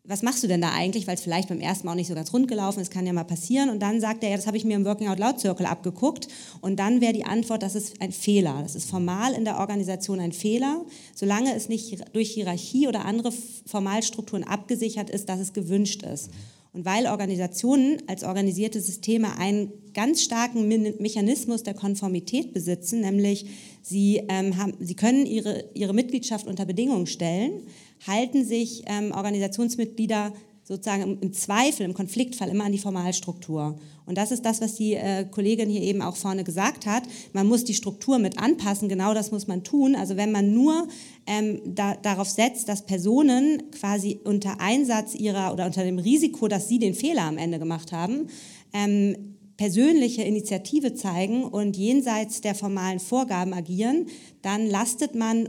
was 0.05 0.23
machst 0.23 0.43
du 0.43 0.49
denn 0.49 0.61
da 0.61 0.73
eigentlich, 0.73 1.07
weil 1.07 1.15
es 1.15 1.23
vielleicht 1.23 1.49
beim 1.49 1.61
ersten 1.61 1.87
Mal 1.87 1.93
auch 1.93 1.97
nicht 1.97 2.09
so 2.09 2.15
ganz 2.15 2.33
rund 2.33 2.49
gelaufen 2.49 2.81
ist, 2.81 2.91
kann 2.91 3.07
ja 3.07 3.13
mal 3.13 3.23
passieren. 3.23 3.71
Und 3.71 3.81
dann 3.81 4.01
sagt 4.01 4.25
er, 4.25 4.31
ja, 4.31 4.37
das 4.37 4.49
habe 4.49 4.57
ich 4.57 4.65
mir 4.65 4.75
im 4.75 4.85
Working 4.85 5.09
Out 5.09 5.21
Loud 5.21 5.39
Circle 5.39 5.65
abgeguckt. 5.65 6.27
Und 6.61 6.81
dann 6.81 7.01
wäre 7.01 7.13
die 7.13 7.25
Antwort, 7.25 7.63
das 7.63 7.77
ist 7.77 8.01
ein 8.01 8.11
Fehler. 8.11 8.59
Das 8.63 8.75
ist 8.75 8.91
formal 8.91 9.33
in 9.33 9.45
der 9.45 9.59
Organisation 9.59 10.19
ein 10.19 10.33
Fehler, 10.33 10.85
solange 11.15 11.55
es 11.55 11.69
nicht 11.69 12.05
durch 12.15 12.31
Hierarchie 12.31 12.89
oder 12.89 13.05
andere 13.05 13.33
Formalstrukturen 13.67 14.43
abgesichert 14.43 15.09
ist, 15.09 15.29
dass 15.29 15.39
es 15.39 15.53
gewünscht 15.53 16.03
ist. 16.03 16.31
Und 16.75 16.87
weil 16.87 17.07
Organisationen 17.07 17.99
als 18.07 18.25
organisierte 18.25 18.81
Systeme 18.81 19.37
einen 19.39 19.73
ganz 19.93 20.23
starken 20.23 20.69
Mechanismus 20.69 21.63
der 21.63 21.75
Konformität 21.75 22.55
besitzen, 22.55 23.01
nämlich 23.01 23.45
sie, 23.83 24.23
ähm, 24.29 24.57
haben, 24.57 24.73
sie 24.81 24.95
können 24.95 25.27
ihre, 25.27 25.65
ihre 25.75 25.93
Mitgliedschaft 25.93 26.47
unter 26.47 26.65
Bedingungen 26.65 27.07
stellen, 27.07 27.63
halten 28.07 28.45
sich 28.45 28.85
ähm, 28.87 29.13
Organisationsmitglieder 29.13 30.33
sozusagen 30.65 31.19
im, 31.21 31.33
Zweifel, 31.33 31.85
im 31.85 31.95
Konfliktfall 31.95 32.49
immer 32.49 32.65
an 32.65 32.73
die 32.73 32.79
Formalstruktur. 32.79 33.79
Und 34.07 34.19
das 34.19 34.31
ist 34.31 34.45
das, 34.45 34.61
was 34.61 34.75
die 34.75 34.95
äh, 34.95 35.25
Kollegin 35.25 35.69
hier 35.69 35.83
eben 35.83 36.03
auch 36.03 36.17
vorne 36.17 36.45
gesagt 36.45 36.87
hat. 36.87 37.05
Man 37.33 37.47
muss 37.47 37.65
die 37.65 37.75
Struktur 37.75 38.19
mit 38.19 38.39
anpassen, 38.39 38.89
genau 38.89 39.15
das 39.15 39.31
muss 39.31 39.47
man 39.47 39.65
tun. 39.65 39.95
Also 39.95 40.17
wenn 40.17 40.33
man 40.33 40.53
nur 40.53 40.89
ähm, 41.27 41.61
da, 41.67 41.95
darauf 41.97 42.29
setzt, 42.29 42.69
dass 42.69 42.87
Personen 42.87 43.71
quasi 43.71 44.21
unter 44.25 44.61
Einsatz 44.61 45.15
ihrer 45.15 45.53
oder 45.53 45.67
unter 45.67 45.85
dem 45.85 45.99
Risiko, 45.99 46.49
dass 46.49 46.69
sie 46.69 46.79
den 46.79 46.95
Fehler 46.95 47.23
am 47.23 47.39
Ende 47.39 47.59
gemacht 47.59 47.93
haben, 47.93 48.29
ähm, 48.73 49.37
persönliche 49.57 50.23
Initiative 50.23 50.95
zeigen 50.95 51.45
und 51.45 51.77
jenseits 51.77 52.41
der 52.41 52.55
formalen 52.55 52.99
Vorgaben 52.99 53.53
agieren, 53.53 54.07
dann 54.43 54.67
lastet 54.67 55.15
man 55.15 55.49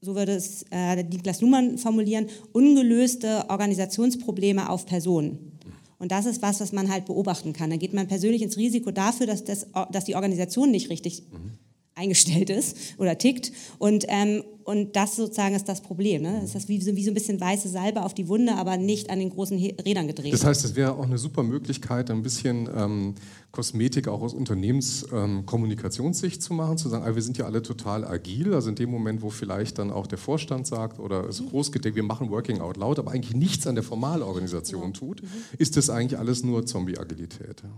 so 0.00 0.14
würde 0.14 0.32
es 0.32 0.64
äh, 0.70 1.02
Niklas 1.02 1.40
Luhmann 1.40 1.78
formulieren, 1.78 2.26
ungelöste 2.52 3.44
Organisationsprobleme 3.48 4.68
auf 4.68 4.86
Personen. 4.86 5.58
Und 5.98 6.12
das 6.12 6.26
ist 6.26 6.42
was, 6.42 6.60
was 6.60 6.72
man 6.72 6.90
halt 6.90 7.06
beobachten 7.06 7.52
kann. 7.52 7.70
Da 7.70 7.76
geht 7.76 7.92
man 7.92 8.06
persönlich 8.06 8.42
ins 8.42 8.56
Risiko 8.56 8.92
dafür, 8.92 9.26
dass, 9.26 9.42
das, 9.42 9.66
dass 9.90 10.04
die 10.04 10.14
Organisation 10.14 10.70
nicht 10.70 10.90
richtig 10.90 11.24
mhm. 11.32 11.58
Eingestellt 11.98 12.50
ist 12.50 12.76
oder 12.98 13.18
tickt. 13.18 13.52
Und, 13.78 14.04
ähm, 14.08 14.44
und 14.64 14.96
das 14.96 15.16
sozusagen 15.16 15.54
ist 15.54 15.68
das 15.68 15.80
Problem. 15.80 16.22
Ne? 16.22 16.38
Das 16.40 16.54
ist 16.54 16.68
wie 16.68 16.80
so, 16.80 16.94
wie 16.94 17.02
so 17.02 17.10
ein 17.10 17.14
bisschen 17.14 17.40
weiße 17.40 17.68
Salbe 17.68 18.02
auf 18.02 18.14
die 18.14 18.28
Wunde, 18.28 18.54
aber 18.54 18.76
nicht 18.76 19.10
an 19.10 19.18
den 19.18 19.30
großen 19.30 19.58
Rädern 19.58 20.06
gedreht. 20.06 20.32
Das 20.32 20.44
heißt, 20.44 20.64
es 20.64 20.76
wäre 20.76 20.92
auch 20.92 21.04
eine 21.04 21.18
super 21.18 21.42
Möglichkeit, 21.42 22.10
ein 22.10 22.22
bisschen 22.22 22.68
ähm, 22.74 23.14
Kosmetik 23.50 24.08
auch 24.08 24.20
aus 24.20 24.34
Unternehmenskommunikationssicht 24.34 26.36
ähm, 26.36 26.40
zu 26.40 26.54
machen, 26.54 26.76
zu 26.76 26.90
sagen, 26.90 27.04
ah, 27.04 27.14
wir 27.14 27.22
sind 27.22 27.38
ja 27.38 27.46
alle 27.46 27.62
total 27.62 28.04
agil, 28.04 28.52
also 28.54 28.68
in 28.68 28.74
dem 28.74 28.90
Moment, 28.90 29.22
wo 29.22 29.30
vielleicht 29.30 29.78
dann 29.78 29.90
auch 29.90 30.06
der 30.06 30.18
Vorstand 30.18 30.66
sagt 30.66 30.98
oder 30.98 31.26
es 31.28 31.40
mhm. 31.40 31.48
großgedeckt, 31.48 31.96
wir 31.96 32.02
machen 32.02 32.30
Working 32.30 32.60
Out 32.60 32.76
Loud, 32.76 32.98
aber 32.98 33.12
eigentlich 33.12 33.34
nichts 33.34 33.66
an 33.66 33.74
der 33.74 33.84
Formalorganisation 33.84 34.92
tut, 34.92 35.22
mhm. 35.22 35.28
ist 35.56 35.78
das 35.78 35.88
eigentlich 35.88 36.18
alles 36.18 36.44
nur 36.44 36.66
Zombie-Agilität. 36.66 37.62
Ja. 37.62 37.70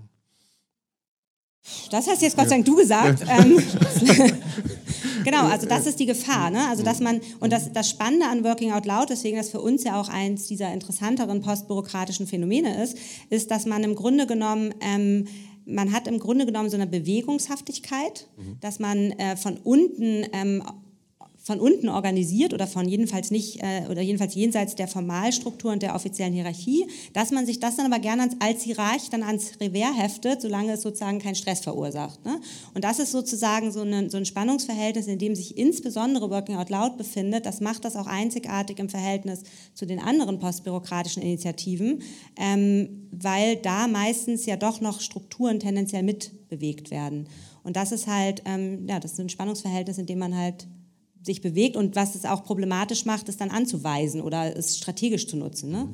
Das 1.90 2.06
hast 2.06 2.22
jetzt 2.22 2.36
Gott 2.36 2.48
sei 2.48 2.56
Dank 2.56 2.66
du 2.66 2.76
gesagt. 2.76 3.22
Ähm, 3.28 3.58
genau, 5.24 5.46
also 5.46 5.66
das 5.66 5.86
ist 5.86 6.00
die 6.00 6.06
Gefahr. 6.06 6.50
Ne? 6.50 6.66
Also 6.68 6.82
dass 6.82 7.00
man, 7.00 7.20
und 7.40 7.52
das, 7.52 7.72
das 7.72 7.90
Spannende 7.90 8.26
an 8.26 8.44
Working 8.44 8.72
Out 8.72 8.86
Loud, 8.86 9.11
deswegen 9.11 9.36
das 9.36 9.50
für 9.50 9.61
uns 9.61 9.84
ja 9.84 10.00
auch 10.00 10.08
eins 10.08 10.46
dieser 10.46 10.72
interessanteren 10.72 11.42
postbürokratischen 11.42 12.26
Phänomene 12.26 12.82
ist, 12.82 12.96
ist, 13.28 13.50
dass 13.50 13.66
man 13.66 13.84
im 13.84 13.94
Grunde 13.94 14.26
genommen 14.26 14.74
ähm, 14.80 15.26
man 15.66 15.92
hat 15.92 16.08
im 16.08 16.18
Grunde 16.18 16.46
genommen 16.46 16.70
so 16.70 16.76
eine 16.76 16.86
Bewegungshaftigkeit, 16.86 18.26
mhm. 18.36 18.56
dass 18.61 18.78
man 18.78 19.12
äh, 19.12 19.36
von 19.36 19.56
unten 19.58 20.26
ähm, 20.32 20.62
von 21.51 21.59
unten 21.59 21.88
organisiert 21.88 22.55
oder 22.55 22.68
von 22.68 22.88
jedenfalls 22.88 23.32
nicht 23.32 23.61
äh, 23.61 23.82
oder 23.90 24.03
jedenfalls 24.03 24.36
jenseits 24.36 24.76
der 24.76 24.86
Formalstruktur 24.86 25.72
und 25.72 25.82
der 25.82 25.96
offiziellen 25.96 26.32
Hierarchie, 26.32 26.86
dass 27.12 27.32
man 27.32 27.44
sich 27.44 27.59
das 27.59 27.74
dann 27.74 27.92
aber 27.92 28.01
gerne 28.01 28.28
als, 28.38 28.62
Hierarch 28.62 29.11
dann 29.11 29.24
ans 29.24 29.55
Revers 29.61 29.96
heftet, 29.98 30.42
solange 30.42 30.74
es 30.74 30.82
sozusagen 30.82 31.18
keinen 31.18 31.34
Stress 31.34 31.59
verursacht. 31.59 32.24
Ne? 32.24 32.40
Und 32.72 32.84
das 32.84 33.01
ist 33.01 33.11
sozusagen 33.11 33.72
so, 33.72 33.80
eine, 33.80 34.09
so 34.11 34.16
ein 34.16 34.26
Spannungsverhältnis, 34.26 35.09
in 35.09 35.18
dem 35.18 35.34
sich 35.34 35.59
insbesondere 35.59 36.30
Working 36.30 36.55
Out 36.55 36.70
Loud 36.70 36.96
befindet. 36.96 37.46
Das 37.46 37.61
macht 37.61 37.84
das 37.84 37.96
auch 37.96 38.07
einzigartig 38.07 38.78
im 38.78 38.88
Verhältnis 38.88 39.42
zu 39.74 39.86
den 39.86 39.98
anderen 39.98 40.38
postbürokratischen 40.38 41.20
Initiativen, 41.20 42.01
ähm, 42.36 43.09
weil 43.11 43.57
da 43.57 43.88
meistens 43.88 44.46
ja 44.46 44.57
doch 44.57 44.80
noch 44.80 45.01
Strukturen 45.01 45.59
tendenziell 45.59 46.05
mitbewegt 46.05 46.92
werden. 46.92 47.26
Und 47.64 47.74
das 47.74 47.90
ist 47.90 48.07
halt, 48.07 48.42
ähm, 48.44 48.86
ja, 48.86 49.01
das 49.01 49.14
ist 49.14 49.20
ein 49.20 49.28
Spannungsverhältnis, 49.28 49.98
in 49.98 50.07
dem 50.07 50.20
man 50.20 50.36
halt 50.36 50.68
sich 51.22 51.40
bewegt 51.40 51.76
und 51.76 51.96
was 51.96 52.14
es 52.14 52.24
auch 52.24 52.44
problematisch 52.44 53.04
macht, 53.04 53.28
es 53.28 53.36
dann 53.36 53.50
anzuweisen 53.50 54.20
oder 54.20 54.56
es 54.56 54.78
strategisch 54.78 55.26
zu 55.26 55.36
nutzen. 55.36 55.70
Ne? 55.70 55.88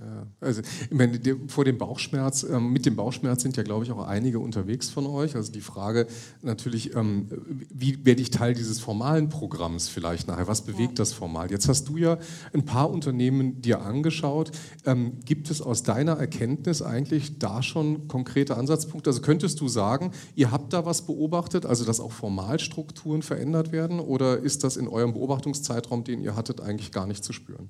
Ja, 0.00 0.26
also 0.40 0.62
ich 0.62 0.96
meine, 0.96 1.20
vor 1.48 1.66
dem 1.66 1.76
Bauchschmerz, 1.76 2.42
ähm, 2.44 2.72
mit 2.72 2.86
dem 2.86 2.96
Bauchschmerz 2.96 3.42
sind 3.42 3.58
ja, 3.58 3.62
glaube 3.62 3.84
ich, 3.84 3.92
auch 3.92 4.06
einige 4.06 4.38
unterwegs 4.38 4.88
von 4.88 5.06
euch. 5.06 5.36
Also 5.36 5.52
die 5.52 5.60
Frage 5.60 6.06
natürlich, 6.40 6.96
ähm, 6.96 7.28
wie 7.68 8.02
werde 8.06 8.22
ich 8.22 8.30
Teil 8.30 8.54
dieses 8.54 8.80
formalen 8.80 9.28
Programms 9.28 9.88
vielleicht 9.88 10.26
nachher? 10.26 10.48
Was 10.48 10.62
bewegt 10.62 10.92
ja. 10.92 11.02
das 11.02 11.12
formal? 11.12 11.50
Jetzt 11.50 11.68
hast 11.68 11.90
du 11.90 11.98
ja 11.98 12.16
ein 12.54 12.64
paar 12.64 12.90
Unternehmen 12.90 13.60
dir 13.60 13.82
angeschaut. 13.82 14.52
Ähm, 14.86 15.18
gibt 15.26 15.50
es 15.50 15.60
aus 15.60 15.82
deiner 15.82 16.12
Erkenntnis 16.12 16.80
eigentlich 16.80 17.38
da 17.38 17.62
schon 17.62 18.08
konkrete 18.08 18.56
Ansatzpunkte? 18.56 19.10
Also 19.10 19.20
könntest 19.20 19.60
du 19.60 19.68
sagen, 19.68 20.12
ihr 20.34 20.50
habt 20.50 20.72
da 20.72 20.86
was 20.86 21.02
beobachtet, 21.02 21.66
also 21.66 21.84
dass 21.84 22.00
auch 22.00 22.12
Formalstrukturen 22.12 23.20
verändert 23.20 23.70
werden? 23.70 24.00
Oder 24.00 24.38
ist 24.38 24.64
das 24.64 24.78
in 24.78 24.88
eurem 24.88 25.12
Beobachtungszeitraum, 25.12 26.04
den 26.04 26.22
ihr 26.22 26.36
hattet, 26.36 26.62
eigentlich 26.62 26.90
gar 26.90 27.06
nicht 27.06 27.22
zu 27.22 27.34
spüren? 27.34 27.68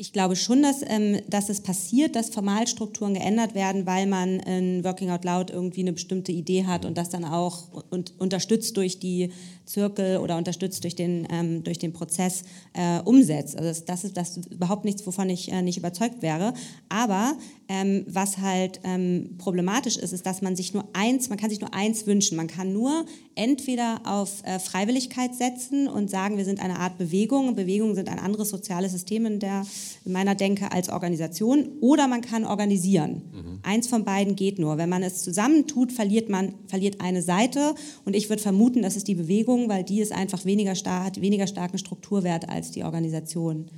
Ich 0.00 0.12
glaube 0.12 0.36
schon, 0.36 0.62
dass, 0.62 0.82
ähm, 0.86 1.20
dass 1.28 1.48
es 1.48 1.60
passiert, 1.60 2.14
dass 2.14 2.30
Formalstrukturen 2.30 3.14
geändert 3.14 3.56
werden, 3.56 3.84
weil 3.84 4.06
man 4.06 4.38
in 4.38 4.84
Working 4.84 5.10
Out 5.10 5.24
Loud 5.24 5.50
irgendwie 5.50 5.80
eine 5.80 5.92
bestimmte 5.92 6.30
Idee 6.30 6.66
hat 6.66 6.84
und 6.84 6.96
das 6.96 7.08
dann 7.08 7.24
auch 7.24 7.84
und, 7.90 8.14
unterstützt 8.20 8.76
durch 8.76 9.00
die 9.00 9.32
Zirkel 9.68 10.18
oder 10.18 10.36
unterstützt 10.36 10.82
durch 10.82 10.96
den, 10.96 11.28
ähm, 11.30 11.62
durch 11.62 11.78
den 11.78 11.92
Prozess 11.92 12.42
äh, 12.72 13.00
umsetzt. 13.04 13.56
Also 13.56 13.68
das, 13.68 13.84
das, 13.84 14.04
ist, 14.04 14.16
das 14.16 14.36
ist 14.36 14.46
überhaupt 14.46 14.84
nichts, 14.84 15.06
wovon 15.06 15.28
ich 15.28 15.52
äh, 15.52 15.62
nicht 15.62 15.76
überzeugt 15.76 16.22
wäre. 16.22 16.54
Aber 16.88 17.36
ähm, 17.68 18.06
was 18.08 18.38
halt 18.38 18.80
ähm, 18.84 19.34
problematisch 19.36 19.98
ist, 19.98 20.12
ist, 20.12 20.24
dass 20.24 20.40
man 20.40 20.56
sich 20.56 20.72
nur 20.72 20.84
eins, 20.94 21.28
man 21.28 21.38
kann 21.38 21.50
sich 21.50 21.60
nur 21.60 21.74
eins 21.74 22.06
wünschen. 22.06 22.36
Man 22.36 22.46
kann 22.46 22.72
nur 22.72 23.04
entweder 23.34 24.00
auf 24.04 24.42
äh, 24.44 24.58
Freiwilligkeit 24.58 25.34
setzen 25.34 25.86
und 25.86 26.08
sagen, 26.08 26.38
wir 26.38 26.46
sind 26.46 26.60
eine 26.60 26.78
Art 26.78 26.96
Bewegung. 26.96 27.54
Bewegungen 27.54 27.94
sind 27.94 28.08
ein 28.08 28.18
anderes 28.18 28.48
soziales 28.48 28.92
System 28.92 29.26
in, 29.26 29.38
der, 29.38 29.66
in 30.06 30.12
meiner 30.12 30.34
Denke 30.34 30.72
als 30.72 30.88
Organisation. 30.88 31.68
Oder 31.80 32.08
man 32.08 32.22
kann 32.22 32.46
organisieren. 32.46 33.22
Mhm. 33.32 33.58
Eins 33.62 33.86
von 33.86 34.04
beiden 34.04 34.34
geht 34.34 34.58
nur. 34.58 34.78
Wenn 34.78 34.88
man 34.88 35.02
es 35.02 35.22
zusammentut, 35.22 35.92
verliert 35.92 36.30
man 36.30 36.54
verliert 36.68 37.00
eine 37.02 37.22
Seite. 37.22 37.74
Und 38.06 38.16
ich 38.16 38.30
würde 38.30 38.42
vermuten, 38.42 38.80
dass 38.80 38.96
es 38.96 39.04
die 39.04 39.14
Bewegung, 39.14 39.57
weil 39.66 39.82
die 39.82 40.00
ist 40.00 40.12
einfach 40.12 40.44
weniger 40.44 40.74
stark, 40.74 41.04
hat 41.04 41.20
weniger 41.22 41.46
starken 41.46 41.78
Strukturwert 41.78 42.50
als 42.50 42.70
die 42.70 42.84
Organisation. 42.84 43.70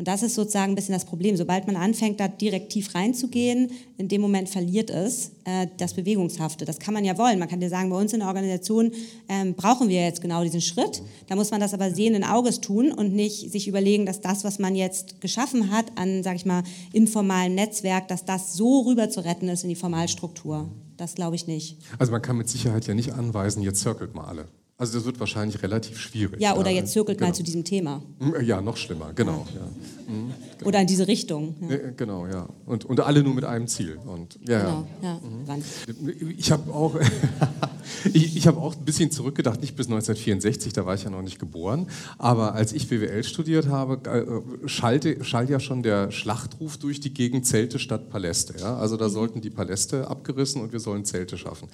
Und 0.00 0.08
das 0.08 0.22
ist 0.22 0.34
sozusagen 0.34 0.72
ein 0.72 0.76
bisschen 0.76 0.94
das 0.94 1.04
Problem. 1.04 1.36
Sobald 1.36 1.66
man 1.66 1.76
anfängt, 1.76 2.20
da 2.20 2.28
direkt 2.28 2.70
tief 2.70 2.94
reinzugehen, 2.94 3.70
in 3.98 4.08
dem 4.08 4.22
Moment 4.22 4.48
verliert 4.48 4.88
es 4.88 5.32
äh, 5.44 5.66
das 5.76 5.94
Bewegungshafte. 5.94 6.64
Das 6.64 6.78
kann 6.78 6.94
man 6.94 7.04
ja 7.04 7.18
wollen. 7.18 7.38
Man 7.38 7.48
kann 7.48 7.60
ja 7.60 7.68
sagen, 7.68 7.90
bei 7.90 7.98
uns 7.98 8.12
in 8.12 8.20
der 8.20 8.28
Organisation 8.28 8.92
ähm, 9.28 9.52
brauchen 9.54 9.90
wir 9.90 10.02
jetzt 10.02 10.22
genau 10.22 10.42
diesen 10.42 10.62
Schritt. 10.62 11.02
Da 11.26 11.36
muss 11.36 11.50
man 11.50 11.60
das 11.60 11.74
aber 11.74 11.90
sehenden 11.90 12.24
Auges 12.24 12.62
tun 12.62 12.92
und 12.92 13.14
nicht 13.14 13.52
sich 13.52 13.68
überlegen, 13.68 14.06
dass 14.06 14.22
das, 14.22 14.42
was 14.42 14.58
man 14.58 14.74
jetzt 14.74 15.20
geschaffen 15.20 15.70
hat 15.70 15.86
an, 15.96 16.22
sage 16.22 16.36
ich 16.36 16.46
mal, 16.46 16.62
informalen 16.94 17.54
Netzwerk, 17.54 18.08
dass 18.08 18.24
das 18.24 18.54
so 18.54 18.80
rüber 18.82 19.10
zu 19.10 19.22
retten 19.22 19.48
ist 19.48 19.64
in 19.64 19.68
die 19.68 19.76
Formalstruktur. 19.76 20.70
Das 20.96 21.14
glaube 21.14 21.36
ich 21.36 21.46
nicht. 21.46 21.76
Also 21.98 22.12
man 22.12 22.22
kann 22.22 22.38
mit 22.38 22.48
Sicherheit 22.48 22.86
ja 22.86 22.94
nicht 22.94 23.12
anweisen, 23.12 23.62
jetzt 23.62 23.80
circelt 23.80 24.14
mal 24.14 24.24
alle. 24.24 24.48
Also 24.80 24.96
das 24.96 25.04
wird 25.04 25.20
wahrscheinlich 25.20 25.62
relativ 25.62 25.98
schwierig. 25.98 26.40
Ja, 26.40 26.56
oder 26.56 26.70
jetzt 26.70 26.92
zirkelt 26.92 27.18
genau. 27.18 27.28
mal 27.28 27.34
zu 27.34 27.42
diesem 27.42 27.64
Thema. 27.64 28.02
Ja, 28.42 28.62
noch 28.62 28.78
schlimmer, 28.78 29.12
genau. 29.12 29.46
Ja. 29.54 29.60
Mhm, 30.10 30.32
genau. 30.56 30.68
Oder 30.68 30.80
in 30.80 30.86
diese 30.86 31.06
Richtung. 31.06 31.54
Ja. 31.68 31.76
Genau, 31.94 32.26
ja. 32.26 32.48
Und, 32.64 32.86
und 32.86 32.98
alle 33.00 33.22
nur 33.22 33.34
mit 33.34 33.44
einem 33.44 33.68
Ziel. 33.68 33.98
Und, 34.06 34.38
ja, 34.48 34.60
genau, 34.60 34.86
ja. 35.02 35.20
Mhm. 35.20 36.32
Ich 36.38 36.50
habe 36.50 36.72
auch, 36.72 36.98
ich, 38.14 38.38
ich 38.38 38.46
hab 38.46 38.56
auch 38.56 38.74
ein 38.74 38.84
bisschen 38.86 39.10
zurückgedacht, 39.10 39.60
nicht 39.60 39.76
bis 39.76 39.86
1964, 39.86 40.72
da 40.72 40.86
war 40.86 40.94
ich 40.94 41.04
ja 41.04 41.10
noch 41.10 41.20
nicht 41.20 41.38
geboren, 41.38 41.86
aber 42.16 42.54
als 42.54 42.72
ich 42.72 42.88
BWL 42.88 43.22
studiert 43.22 43.68
habe, 43.68 44.00
äh, 44.08 44.66
schallte, 44.66 45.22
schallte 45.24 45.52
ja 45.52 45.60
schon 45.60 45.82
der 45.82 46.10
Schlachtruf 46.10 46.78
durch 46.78 47.00
die 47.00 47.12
Gegend 47.12 47.44
Zelte 47.44 47.78
statt 47.78 48.08
Paläste. 48.08 48.54
Ja? 48.58 48.78
Also 48.78 48.96
da 48.96 49.08
mhm. 49.08 49.12
sollten 49.12 49.40
die 49.42 49.50
Paläste 49.50 50.08
abgerissen 50.08 50.62
und 50.62 50.72
wir 50.72 50.80
sollen 50.80 51.04
Zelte 51.04 51.36
schaffen. 51.36 51.68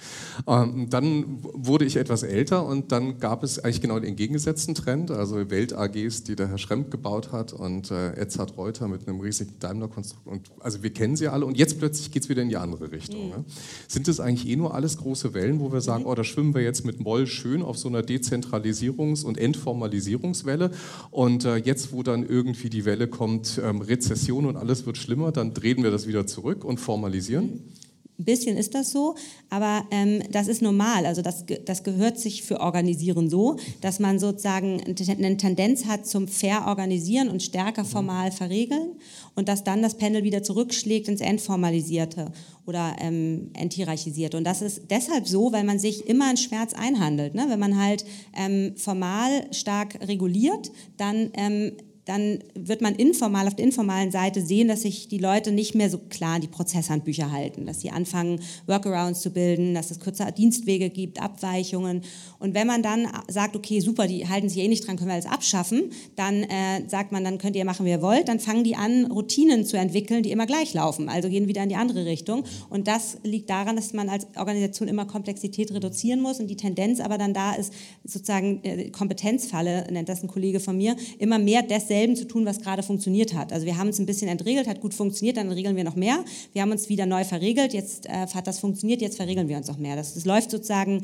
Ähm, 0.45 0.89
dann 0.89 1.39
wurde 1.41 1.85
ich 1.85 1.95
etwas 1.95 2.23
älter 2.23 2.65
und 2.65 2.91
dann 2.91 2.96
dann 2.97 3.19
gab 3.19 3.43
es 3.43 3.59
eigentlich 3.59 3.81
genau 3.81 3.99
den 3.99 4.09
entgegengesetzten 4.09 4.73
Trend, 4.73 5.11
also 5.11 5.51
Welt-AGs, 5.51 6.23
die 6.23 6.35
der 6.35 6.47
Herr 6.47 6.57
Schremp 6.57 6.89
gebaut 6.89 7.31
hat 7.31 7.53
und 7.53 7.91
äh, 7.91 8.13
Edzard 8.13 8.57
Reuter 8.57 8.87
mit 8.87 9.07
einem 9.07 9.19
riesigen 9.19 9.53
Daimler-Konstrukt. 9.59 10.49
Also 10.59 10.81
wir 10.81 10.89
kennen 10.89 11.15
sie 11.15 11.27
alle 11.27 11.45
und 11.45 11.57
jetzt 11.57 11.77
plötzlich 11.77 12.09
geht 12.09 12.23
es 12.23 12.29
wieder 12.29 12.41
in 12.41 12.49
die 12.49 12.57
andere 12.57 12.91
Richtung. 12.91 13.25
Mhm. 13.25 13.29
Ne? 13.29 13.45
Sind 13.87 14.07
das 14.07 14.19
eigentlich 14.19 14.49
eh 14.49 14.55
nur 14.55 14.73
alles 14.73 14.97
große 14.97 15.35
Wellen, 15.35 15.59
wo 15.59 15.71
wir 15.71 15.81
sagen, 15.81 16.03
mhm. 16.03 16.09
oh, 16.09 16.15
da 16.15 16.23
schwimmen 16.23 16.55
wir 16.55 16.63
jetzt 16.63 16.85
mit 16.85 16.99
Moll 16.99 17.27
schön 17.27 17.61
auf 17.61 17.77
so 17.77 17.87
einer 17.87 18.01
Dezentralisierungs- 18.01 19.23
und 19.23 19.37
Entformalisierungswelle 19.37 20.71
und 21.11 21.45
äh, 21.45 21.57
jetzt, 21.57 21.91
wo 21.91 22.01
dann 22.01 22.27
irgendwie 22.27 22.71
die 22.71 22.85
Welle 22.85 23.07
kommt, 23.07 23.61
ähm, 23.63 23.81
Rezession 23.81 24.47
und 24.47 24.57
alles 24.57 24.87
wird 24.87 24.97
schlimmer, 24.97 25.31
dann 25.31 25.53
drehen 25.53 25.83
wir 25.83 25.91
das 25.91 26.07
wieder 26.07 26.25
zurück 26.25 26.65
und 26.65 26.79
formalisieren? 26.79 27.45
Mhm. 27.45 27.86
Ein 28.19 28.25
bisschen 28.25 28.57
ist 28.57 28.73
das 28.73 28.91
so, 28.91 29.13
aber 29.51 29.85
ähm, 29.91 30.23
das 30.31 30.47
ist 30.47 30.63
normal. 30.63 31.05
Also 31.05 31.21
das, 31.21 31.45
das 31.65 31.83
gehört 31.83 32.17
sich 32.17 32.41
für 32.41 32.59
Organisieren 32.59 33.29
so, 33.29 33.57
dass 33.81 33.99
man 33.99 34.17
sozusagen 34.17 34.81
eine 34.81 35.37
Tendenz 35.37 35.85
hat 35.85 36.07
zum 36.07 36.27
Verorganisieren 36.27 37.29
und 37.29 37.43
stärker 37.43 37.83
mhm. 37.83 37.87
formal 37.87 38.31
verregeln 38.31 38.95
und 39.35 39.47
dass 39.47 39.63
dann 39.63 39.83
das 39.83 39.97
Pendel 39.97 40.23
wieder 40.23 40.41
zurückschlägt 40.41 41.07
ins 41.09 41.21
Entformalisierte 41.21 42.31
oder 42.65 42.95
ähm, 42.99 43.51
enthierarchisierte. 43.53 44.35
Und 44.35 44.45
das 44.45 44.63
ist 44.63 44.81
deshalb 44.89 45.27
so, 45.27 45.51
weil 45.51 45.63
man 45.63 45.77
sich 45.77 46.07
immer 46.07 46.31
in 46.31 46.37
Schmerz 46.37 46.73
einhandelt. 46.73 47.35
Ne? 47.35 47.45
Wenn 47.49 47.59
man 47.59 47.79
halt 47.79 48.03
ähm, 48.35 48.73
formal 48.77 49.45
stark 49.51 50.07
reguliert, 50.07 50.71
dann 50.97 51.29
ähm, 51.33 51.73
dann 52.07 52.39
wird 52.55 52.81
man 52.81 52.95
informal 52.95 53.47
auf 53.47 53.55
der 53.55 53.65
informalen 53.65 54.11
Seite 54.11 54.41
sehen, 54.41 54.69
dass 54.69 54.83
sich 54.83 55.09
die 55.09 55.17
Leute 55.17 55.51
nicht 55.51 55.75
mehr 55.75 55.89
so 55.89 55.97
klar 55.97 56.35
an 56.35 56.41
die 56.41 56.47
Prozesshandbücher 56.47 57.31
halten, 57.31 57.65
dass 57.65 57.81
sie 57.81 57.91
anfangen, 57.91 58.39
Workarounds 58.65 59.19
zu 59.19 59.31
bilden, 59.31 59.73
dass 59.73 59.91
es 59.91 59.99
kürzere 59.99 60.31
Dienstwege 60.31 60.89
gibt, 60.89 61.21
Abweichungen. 61.21 62.03
Und 62.39 62.53
wenn 62.53 62.65
man 62.65 62.81
dann 62.81 63.09
sagt, 63.27 63.57
okay, 63.57 63.81
super, 63.81 64.07
die 64.07 64.27
halten 64.27 64.47
sich 64.47 64.59
eh 64.59 64.69
nicht 64.69 64.87
dran, 64.87 64.95
können 64.95 65.09
wir 65.09 65.15
alles 65.15 65.25
abschaffen, 65.25 65.91
dann 66.15 66.43
äh, 66.43 66.87
sagt 66.87 67.11
man, 67.11 67.25
dann 67.25 67.39
könnt 67.39 67.57
ihr 67.57 67.65
machen, 67.65 67.85
wie 67.85 67.89
ihr 67.89 68.01
wollt, 68.01 68.29
dann 68.29 68.39
fangen 68.39 68.63
die 68.63 68.77
an, 68.77 69.11
Routinen 69.11 69.65
zu 69.65 69.77
entwickeln, 69.77 70.23
die 70.23 70.31
immer 70.31 70.45
gleich 70.45 70.73
laufen, 70.73 71.09
also 71.09 71.27
gehen 71.27 71.49
wieder 71.49 71.63
in 71.63 71.69
die 71.69 71.75
andere 71.75 72.05
Richtung. 72.05 72.45
Und 72.69 72.87
das 72.87 73.17
liegt 73.23 73.49
daran, 73.49 73.75
dass 73.75 73.91
man 73.91 74.07
als 74.07 74.27
Organisation 74.37 74.87
immer 74.87 75.05
Komplexität 75.05 75.73
reduzieren 75.73 76.21
muss 76.21 76.39
und 76.39 76.47
die 76.47 76.55
Tendenz 76.55 77.01
aber 77.01 77.17
dann 77.17 77.33
da 77.33 77.53
ist, 77.53 77.73
sozusagen 78.05 78.63
äh, 78.63 78.91
Kompetenzfalle, 78.91 79.87
nennt 79.91 80.07
das 80.07 80.23
ein 80.23 80.29
Kollege 80.29 80.61
von 80.61 80.77
mir, 80.77 80.95
immer 81.19 81.37
mehr 81.37 81.63
desselben 81.63 81.96
dasselben 81.97 82.15
zu 82.15 82.27
tun, 82.27 82.45
was 82.45 82.61
gerade 82.61 82.83
funktioniert 82.83 83.33
hat. 83.33 83.51
Also 83.51 83.65
wir 83.65 83.77
haben 83.77 83.89
es 83.89 83.99
ein 83.99 84.05
bisschen 84.05 84.27
entregelt, 84.27 84.67
hat 84.67 84.81
gut 84.81 84.93
funktioniert, 84.93 85.37
dann 85.37 85.51
regeln 85.51 85.75
wir 85.75 85.83
noch 85.83 85.95
mehr. 85.95 86.23
Wir 86.53 86.61
haben 86.61 86.71
uns 86.71 86.89
wieder 86.89 87.05
neu 87.05 87.23
verregelt, 87.23 87.73
jetzt 87.73 88.05
äh, 88.05 88.27
hat 88.27 88.45
das 88.45 88.59
funktioniert, 88.59 89.01
jetzt 89.01 89.17
verregeln 89.17 89.47
wir 89.47 89.57
uns 89.57 89.67
noch 89.67 89.77
mehr. 89.77 89.95
Das, 89.95 90.13
das 90.13 90.25
läuft 90.25 90.51
sozusagen 90.51 91.03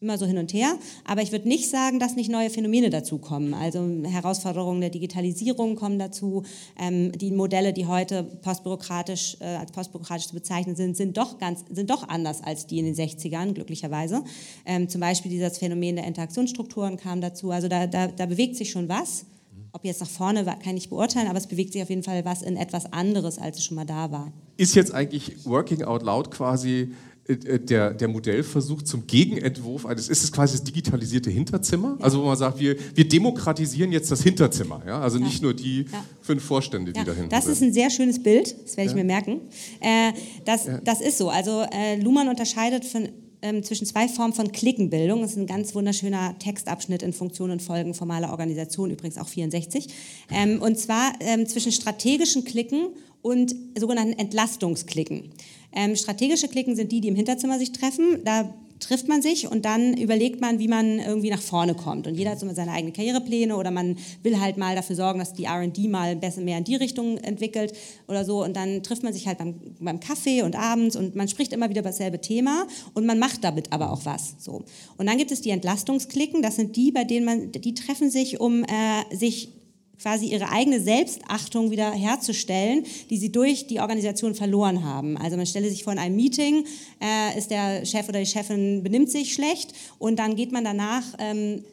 immer 0.00 0.16
so 0.16 0.24
hin 0.24 0.38
und 0.38 0.54
her. 0.54 0.78
Aber 1.04 1.20
ich 1.20 1.30
würde 1.30 1.46
nicht 1.46 1.68
sagen, 1.68 1.98
dass 1.98 2.16
nicht 2.16 2.30
neue 2.30 2.48
Phänomene 2.48 2.88
dazukommen. 2.88 3.52
Also 3.52 3.86
Herausforderungen 4.04 4.80
der 4.80 4.88
Digitalisierung 4.88 5.76
kommen 5.76 5.98
dazu. 5.98 6.44
Ähm, 6.78 7.12
die 7.12 7.32
Modelle, 7.32 7.74
die 7.74 7.86
heute 7.86 8.22
postbürokratisch, 8.22 9.36
äh, 9.40 9.44
als 9.44 9.72
postbürokratisch 9.72 10.28
zu 10.28 10.34
bezeichnen 10.34 10.74
sind, 10.76 10.96
sind 10.96 11.18
doch, 11.18 11.38
ganz, 11.38 11.64
sind 11.70 11.90
doch 11.90 12.08
anders 12.08 12.42
als 12.42 12.66
die 12.66 12.78
in 12.78 12.86
den 12.86 12.94
60ern, 12.94 13.52
glücklicherweise. 13.52 14.22
Ähm, 14.64 14.88
zum 14.88 15.02
Beispiel 15.02 15.30
dieses 15.30 15.58
Phänomen 15.58 15.96
der 15.96 16.06
Interaktionsstrukturen 16.06 16.96
kam 16.96 17.20
dazu. 17.20 17.50
Also 17.50 17.68
da, 17.68 17.86
da, 17.86 18.06
da 18.06 18.24
bewegt 18.24 18.56
sich 18.56 18.70
schon 18.70 18.88
was. 18.88 19.26
Ob 19.72 19.84
jetzt 19.84 20.00
nach 20.00 20.08
vorne 20.08 20.44
kann 20.62 20.76
ich 20.76 20.88
beurteilen, 20.88 21.28
aber 21.28 21.38
es 21.38 21.46
bewegt 21.46 21.72
sich 21.72 21.82
auf 21.82 21.90
jeden 21.90 22.02
Fall 22.02 22.24
was 22.24 22.42
in 22.42 22.56
etwas 22.56 22.92
anderes, 22.92 23.38
als 23.38 23.58
es 23.58 23.64
schon 23.64 23.76
mal 23.76 23.86
da 23.86 24.10
war. 24.10 24.32
Ist 24.56 24.74
jetzt 24.74 24.92
eigentlich 24.92 25.44
Working 25.44 25.82
Out 25.84 26.02
Loud 26.02 26.30
quasi 26.30 26.92
äh, 27.30 27.32
äh, 27.32 27.58
der, 27.60 27.94
der 27.94 28.08
Modellversuch 28.08 28.82
zum 28.82 29.06
Gegenentwurf 29.06 29.86
eines, 29.86 30.08
ist 30.08 30.24
es 30.24 30.32
quasi 30.32 30.54
das 30.54 30.64
digitalisierte 30.64 31.30
Hinterzimmer? 31.30 31.96
Ja. 31.98 32.04
Also 32.04 32.20
wo 32.20 32.26
man 32.26 32.36
sagt, 32.36 32.58
wir, 32.58 32.76
wir 32.94 33.08
demokratisieren 33.08 33.92
jetzt 33.92 34.10
das 34.10 34.22
Hinterzimmer, 34.22 34.82
ja? 34.86 35.00
also 35.00 35.18
nicht 35.18 35.42
nur 35.42 35.54
die 35.54 35.86
ja. 35.92 36.04
fünf 36.20 36.42
Vorstände, 36.42 36.92
die 36.92 36.98
ja. 36.98 37.04
dahinter 37.04 37.28
Das 37.28 37.46
ist 37.46 37.62
ein 37.62 37.72
sehr 37.72 37.90
schönes 37.90 38.22
Bild, 38.22 38.54
das 38.64 38.76
werde 38.76 38.90
ich 38.90 38.96
mir 38.96 39.04
merken. 39.04 39.40
Äh, 39.80 40.12
das, 40.44 40.68
das 40.84 41.00
ist 41.00 41.18
so, 41.18 41.28
also 41.30 41.64
äh, 41.72 42.00
Luhmann 42.00 42.28
unterscheidet 42.28 42.84
von 42.84 43.08
ähm, 43.42 43.62
zwischen 43.62 43.86
zwei 43.86 44.08
Formen 44.08 44.32
von 44.32 44.52
Klickenbildung. 44.52 45.22
Das 45.22 45.32
ist 45.32 45.36
ein 45.38 45.46
ganz 45.46 45.74
wunderschöner 45.74 46.38
Textabschnitt 46.38 47.02
in 47.02 47.12
Funktion 47.12 47.50
und 47.50 47.62
Folgen 47.62 47.94
formaler 47.94 48.30
Organisation, 48.30 48.90
übrigens 48.90 49.18
auch 49.18 49.28
64. 49.28 49.88
Ähm, 50.30 50.60
und 50.60 50.78
zwar 50.78 51.12
ähm, 51.20 51.46
zwischen 51.46 51.72
strategischen 51.72 52.44
Klicken 52.44 52.88
und 53.22 53.54
sogenannten 53.78 54.18
Entlastungsklicken. 54.18 55.30
Ähm, 55.72 55.96
strategische 55.96 56.48
Klicken 56.48 56.74
sind 56.76 56.90
die, 56.92 57.00
die 57.00 57.08
im 57.08 57.16
Hinterzimmer 57.16 57.58
sich 57.58 57.72
treffen. 57.72 58.22
Da 58.24 58.52
trifft 58.80 59.08
man 59.08 59.22
sich 59.22 59.46
und 59.46 59.64
dann 59.64 59.96
überlegt 59.96 60.40
man, 60.40 60.58
wie 60.58 60.68
man 60.68 60.98
irgendwie 60.98 61.30
nach 61.30 61.40
vorne 61.40 61.74
kommt. 61.74 62.06
Und 62.06 62.14
jeder 62.14 62.30
hat 62.30 62.40
so 62.40 62.52
seine 62.52 62.72
eigenen 62.72 62.92
Karrierepläne 62.92 63.56
oder 63.56 63.70
man 63.70 63.96
will 64.22 64.40
halt 64.40 64.56
mal 64.56 64.74
dafür 64.74 64.96
sorgen, 64.96 65.18
dass 65.18 65.32
die 65.32 65.44
R&D 65.44 65.88
mal 65.88 66.16
besser 66.16 66.40
mehr 66.40 66.58
in 66.58 66.64
die 66.64 66.76
Richtung 66.76 67.18
entwickelt 67.18 67.72
oder 68.08 68.24
so. 68.24 68.42
Und 68.42 68.56
dann 68.56 68.82
trifft 68.82 69.02
man 69.02 69.12
sich 69.12 69.26
halt 69.26 69.38
beim, 69.38 69.54
beim 69.78 70.00
Kaffee 70.00 70.42
und 70.42 70.56
abends 70.56 70.96
und 70.96 71.14
man 71.14 71.28
spricht 71.28 71.52
immer 71.52 71.68
wieder 71.68 71.80
über 71.80 71.90
dasselbe 71.90 72.20
Thema 72.20 72.66
und 72.94 73.06
man 73.06 73.18
macht 73.18 73.44
damit 73.44 73.72
aber 73.72 73.92
auch 73.92 74.04
was. 74.04 74.34
So. 74.38 74.64
Und 74.96 75.06
dann 75.06 75.18
gibt 75.18 75.30
es 75.30 75.40
die 75.40 75.50
Entlastungsklicken. 75.50 76.42
Das 76.42 76.56
sind 76.56 76.76
die, 76.76 76.90
bei 76.90 77.04
denen 77.04 77.26
man, 77.26 77.52
die 77.52 77.74
treffen 77.74 78.10
sich, 78.10 78.40
um 78.40 78.64
äh, 78.64 79.16
sich 79.16 79.59
quasi 80.00 80.26
ihre 80.26 80.50
eigene 80.50 80.80
Selbstachtung 80.80 81.70
wieder 81.70 81.90
herzustellen, 81.92 82.84
die 83.10 83.16
sie 83.18 83.30
durch 83.30 83.66
die 83.66 83.80
Organisation 83.80 84.34
verloren 84.34 84.84
haben. 84.84 85.16
Also 85.16 85.36
man 85.36 85.46
stelle 85.46 85.68
sich 85.70 85.84
vor 85.84 85.92
in 85.92 85.98
einem 85.98 86.16
Meeting, 86.16 86.64
äh, 87.00 87.38
ist 87.38 87.50
der 87.50 87.84
Chef 87.84 88.08
oder 88.08 88.20
die 88.20 88.26
Chefin 88.26 88.82
benimmt 88.82 89.10
sich 89.10 89.34
schlecht 89.34 89.72
und 89.98 90.18
dann 90.18 90.36
geht 90.36 90.52
man 90.52 90.64
danach 90.64 91.04
ähm, 91.18 91.64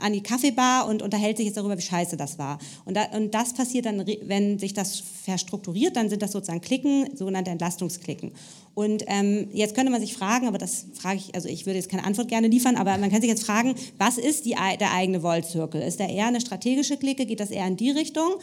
an 0.00 0.12
die 0.12 0.22
Kaffeebar 0.22 0.88
und 0.88 1.02
unterhält 1.02 1.36
sich 1.36 1.46
jetzt 1.46 1.56
darüber, 1.56 1.78
wie 1.78 1.82
scheiße 1.82 2.16
das 2.16 2.38
war. 2.38 2.58
Und, 2.84 2.96
da, 2.96 3.04
und 3.16 3.32
das 3.34 3.54
passiert 3.54 3.86
dann, 3.86 4.04
wenn 4.22 4.58
sich 4.58 4.74
das 4.74 5.00
verstrukturiert, 5.24 5.96
dann 5.96 6.08
sind 6.08 6.22
das 6.22 6.32
sozusagen 6.32 6.60
Klicken, 6.60 7.16
sogenannte 7.16 7.50
Entlastungsklicken. 7.50 8.32
Und 8.74 9.04
ähm, 9.06 9.48
jetzt 9.52 9.74
könnte 9.74 9.90
man 9.90 10.00
sich 10.00 10.14
fragen, 10.14 10.48
aber 10.48 10.58
das 10.58 10.86
frage 10.94 11.18
ich, 11.18 11.34
also 11.34 11.48
ich 11.48 11.66
würde 11.66 11.78
jetzt 11.78 11.88
keine 11.88 12.04
Antwort 12.04 12.28
gerne 12.28 12.48
liefern, 12.48 12.76
aber 12.76 12.96
man 12.98 13.10
kann 13.10 13.20
sich 13.20 13.30
jetzt 13.30 13.44
fragen, 13.44 13.74
was 13.98 14.18
ist 14.18 14.44
die, 14.44 14.56
der 14.80 14.92
eigene 14.92 15.22
Volt-Zirkel? 15.22 15.80
Ist 15.82 16.00
der 16.00 16.08
eher 16.08 16.26
eine 16.26 16.40
strategische 16.40 16.96
Clique? 16.96 17.26
Geht 17.26 17.40
das 17.40 17.50
eher 17.50 17.66
in 17.66 17.76
die 17.76 17.90
Richtung? 17.90 18.34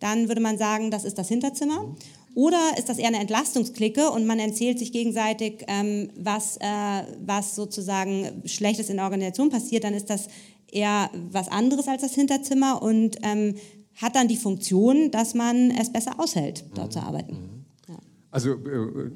Dann 0.00 0.28
würde 0.28 0.40
man 0.40 0.58
sagen, 0.58 0.90
das 0.90 1.04
ist 1.04 1.18
das 1.18 1.28
Hinterzimmer. 1.28 1.94
Oder 2.34 2.58
ist 2.76 2.88
das 2.88 2.98
eher 2.98 3.06
eine 3.08 3.20
Entlastungsklicke 3.20 4.10
und 4.10 4.26
man 4.26 4.40
erzählt 4.40 4.80
sich 4.80 4.90
gegenseitig, 4.90 5.64
ähm, 5.68 6.10
was, 6.16 6.56
äh, 6.56 6.64
was 7.24 7.54
sozusagen 7.54 8.42
Schlechtes 8.44 8.90
in 8.90 8.96
der 8.96 9.04
Organisation 9.04 9.50
passiert, 9.50 9.84
dann 9.84 9.94
ist 9.94 10.10
das 10.10 10.26
eher 10.74 11.10
was 11.30 11.48
anderes 11.48 11.88
als 11.88 12.02
das 12.02 12.14
Hinterzimmer 12.14 12.82
und 12.82 13.16
ähm, 13.22 13.54
hat 13.96 14.16
dann 14.16 14.28
die 14.28 14.36
Funktion, 14.36 15.10
dass 15.10 15.34
man 15.34 15.70
es 15.70 15.92
besser 15.92 16.18
aushält, 16.18 16.64
dort 16.74 16.92
zu 16.92 17.00
arbeiten. 17.00 17.66
Ja. 17.88 17.94
Also 18.30 18.52
äh, 18.52 19.10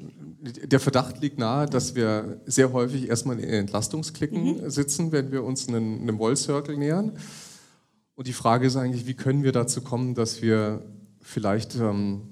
der 0.67 0.79
Verdacht 0.79 1.21
liegt 1.21 1.37
nahe, 1.37 1.65
dass 1.65 1.95
wir 1.95 2.41
sehr 2.45 2.71
häufig 2.71 3.09
erstmal 3.09 3.39
in 3.39 3.49
Entlastungsklicken 3.49 4.63
mhm. 4.63 4.69
sitzen, 4.69 5.11
wenn 5.11 5.31
wir 5.31 5.43
uns 5.43 5.67
einem, 5.67 6.01
einem 6.01 6.19
Wall-Circle 6.19 6.77
nähern. 6.77 7.13
Und 8.15 8.27
die 8.27 8.33
Frage 8.33 8.67
ist 8.67 8.75
eigentlich, 8.75 9.05
wie 9.05 9.13
können 9.13 9.43
wir 9.43 9.51
dazu 9.51 9.81
kommen, 9.81 10.15
dass 10.15 10.41
wir 10.41 10.83
vielleicht 11.21 11.75
ähm, 11.75 12.28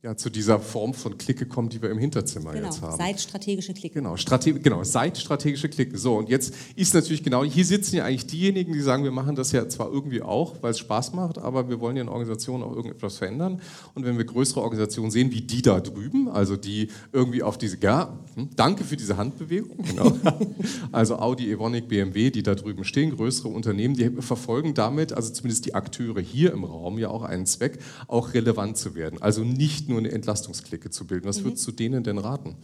ja, 0.00 0.16
zu 0.16 0.30
dieser 0.30 0.60
Form 0.60 0.94
von 0.94 1.18
Clique 1.18 1.44
kommt, 1.46 1.72
die 1.72 1.82
wir 1.82 1.90
im 1.90 1.98
Hinterzimmer 1.98 2.52
genau, 2.52 2.66
jetzt 2.66 2.82
haben. 2.82 2.96
Seid 2.96 3.20
strategische 3.20 3.74
Clique. 3.74 3.94
Genau, 3.94 4.16
Strate 4.16 4.54
genau, 4.54 4.84
seid 4.84 5.18
strategische 5.18 5.68
Clique. 5.68 5.98
So, 5.98 6.16
und 6.16 6.28
jetzt 6.28 6.54
ist 6.76 6.94
natürlich 6.94 7.24
genau, 7.24 7.42
hier 7.42 7.64
sitzen 7.64 7.96
ja 7.96 8.04
eigentlich 8.04 8.28
diejenigen, 8.28 8.72
die 8.72 8.80
sagen, 8.80 9.02
wir 9.02 9.10
machen 9.10 9.34
das 9.34 9.50
ja 9.50 9.68
zwar 9.68 9.90
irgendwie 9.90 10.22
auch, 10.22 10.62
weil 10.62 10.70
es 10.70 10.78
Spaß 10.78 11.14
macht, 11.14 11.38
aber 11.38 11.68
wir 11.68 11.80
wollen 11.80 11.96
ja 11.96 12.02
in 12.02 12.08
Organisationen 12.08 12.62
auch 12.62 12.76
irgendetwas 12.76 13.18
verändern. 13.18 13.60
Und 13.94 14.04
wenn 14.04 14.16
wir 14.16 14.24
größere 14.24 14.60
Organisationen 14.60 15.10
sehen, 15.10 15.32
wie 15.32 15.40
die 15.40 15.62
da 15.62 15.80
drüben, 15.80 16.28
also 16.28 16.56
die 16.56 16.90
irgendwie 17.12 17.42
auf 17.42 17.58
diese, 17.58 17.76
ja, 17.80 18.16
hm, 18.36 18.50
danke 18.54 18.84
für 18.84 18.96
diese 18.96 19.16
Handbewegung, 19.16 19.78
genau. 19.78 20.16
also 20.92 21.16
Audi, 21.16 21.50
Evonik, 21.50 21.88
BMW, 21.88 22.30
die 22.30 22.44
da 22.44 22.54
drüben 22.54 22.84
stehen, 22.84 23.16
größere 23.16 23.48
Unternehmen, 23.48 23.94
die 23.94 24.08
verfolgen 24.22 24.74
damit, 24.74 25.12
also 25.12 25.32
zumindest 25.32 25.66
die 25.66 25.74
Akteure 25.74 26.20
hier 26.20 26.52
im 26.52 26.62
Raum 26.62 26.98
ja 26.98 27.08
auch 27.08 27.24
einen 27.24 27.46
Zweck, 27.46 27.80
auch 28.06 28.32
relevant 28.34 28.76
zu 28.76 28.94
werden. 28.94 29.20
Also 29.20 29.42
nicht 29.42 29.87
nur 29.88 29.98
eine 29.98 30.10
Entlastungsklicke 30.10 30.90
zu 30.90 31.06
bilden. 31.06 31.26
Was 31.26 31.40
mhm. 31.40 31.44
würdest 31.44 31.66
du 31.66 31.72
denen 31.72 32.02
denn 32.04 32.18
raten? 32.18 32.56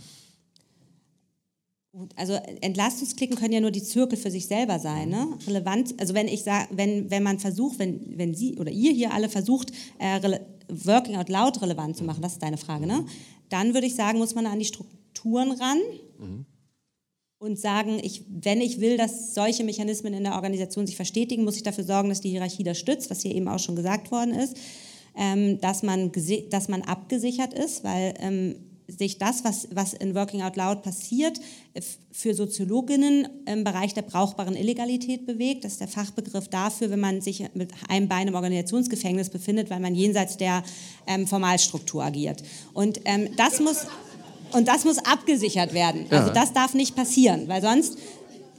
Also 2.17 2.33
Entlastungsklicken 2.61 3.37
können 3.37 3.53
ja 3.53 3.61
nur 3.61 3.71
die 3.71 3.83
Zirkel 3.83 4.19
für 4.19 4.31
sich 4.31 4.47
selber 4.47 4.81
sein. 4.81 5.11
Ne? 5.11 5.29
Relevant, 5.47 5.95
also 6.01 6.13
wenn 6.15 6.27
ich 6.27 6.43
sage, 6.43 6.69
wenn, 6.73 7.11
wenn 7.11 7.23
man 7.23 7.39
versucht, 7.39 7.79
wenn, 7.79 8.19
wenn 8.19 8.35
Sie 8.35 8.57
oder 8.57 8.73
ihr 8.73 8.93
hier 8.93 9.13
alle 9.15 9.29
versucht, 9.29 9.71
äh, 9.99 10.39
Working 10.69 11.17
Out 11.17 11.29
Loud 11.29 11.63
relevant 11.63 11.97
zu 11.97 12.03
machen, 12.03 12.21
das 12.21 12.33
ist 12.33 12.43
deine 12.43 12.57
Frage, 12.57 12.87
ne? 12.87 13.05
dann 13.49 13.75
würde 13.75 13.87
ich 13.87 13.95
sagen, 13.95 14.19
muss 14.19 14.35
man 14.35 14.47
an 14.47 14.59
die 14.59 14.65
Strukturen 14.65 15.53
ran. 15.53 15.79
Mhm 16.19 16.47
und 17.45 17.59
sagen, 17.59 18.01
ich, 18.03 18.25
wenn 18.31 18.63
ich 18.63 18.81
will, 18.81 18.97
dass 18.97 19.35
solche 19.35 19.65
Mechanismen 19.65 20.15
in 20.15 20.25
der 20.25 20.35
Organisation 20.35 20.87
sich 20.87 20.97
verstetigen, 20.97 21.45
muss 21.45 21.57
ich 21.57 21.63
dafür 21.63 21.85
sorgen, 21.85 22.09
dass 22.09 22.23
die 22.23 22.31
Hierarchie 22.31 22.63
das 22.63 22.79
stützt, 22.79 23.11
was 23.11 23.21
hier 23.21 23.35
eben 23.35 23.49
auch 23.49 23.59
schon 23.59 23.77
gesagt 23.77 24.11
worden 24.11 24.33
ist 24.33 24.57
ähm, 25.17 25.61
dass, 25.61 25.83
man 25.83 26.11
dass 26.51 26.69
man 26.69 26.83
abgesichert 26.83 27.55
ist, 27.55 27.85
weil 27.85 28.15
ähm, 28.19 28.57
sich 28.87 29.19
das, 29.19 29.45
was, 29.45 29.69
was 29.73 29.95
in 29.95 30.15
Working 30.15 30.43
Out 30.43 30.57
Loud 30.57 30.83
passiert, 30.83 31.41
für 32.13 32.35
Soziologinnen 32.35 33.29
im 33.47 33.65
Bereich 33.65 33.95
der 33.95 34.03
brauchbaren 34.03 34.57
Illegalität 34.57 35.27
bewegt. 35.27 35.65
Das 35.65 35.73
ist 35.73 35.81
der 35.81 35.89
Fachbegriff 35.89 36.49
dafür, 36.49 36.91
wenn 36.91 37.01
man 37.01 37.21
sich 37.21 37.45
mit 37.55 37.73
einem 37.89 38.09
Bein 38.09 38.29
im 38.29 38.35
Organisationsgefängnis 38.35 39.31
befindet, 39.31 39.71
weil 39.71 39.81
man 39.81 39.95
jenseits 39.95 40.37
der 40.37 40.63
ähm, 41.07 41.27
Formalstruktur 41.27 42.05
agiert. 42.05 42.43
Und 42.73 43.01
ähm, 43.05 43.29
das 43.37 43.61
muss 43.61 43.87
und 44.53 44.69
das 44.69 44.85
muss 44.85 44.99
abgesichert 44.99 45.75
werden. 45.75 46.07
Also 46.11 46.33
das 46.33 46.53
darf 46.53 46.75
nicht 46.75 46.95
passieren, 46.95 47.49
weil 47.49 47.61
sonst 47.61 47.99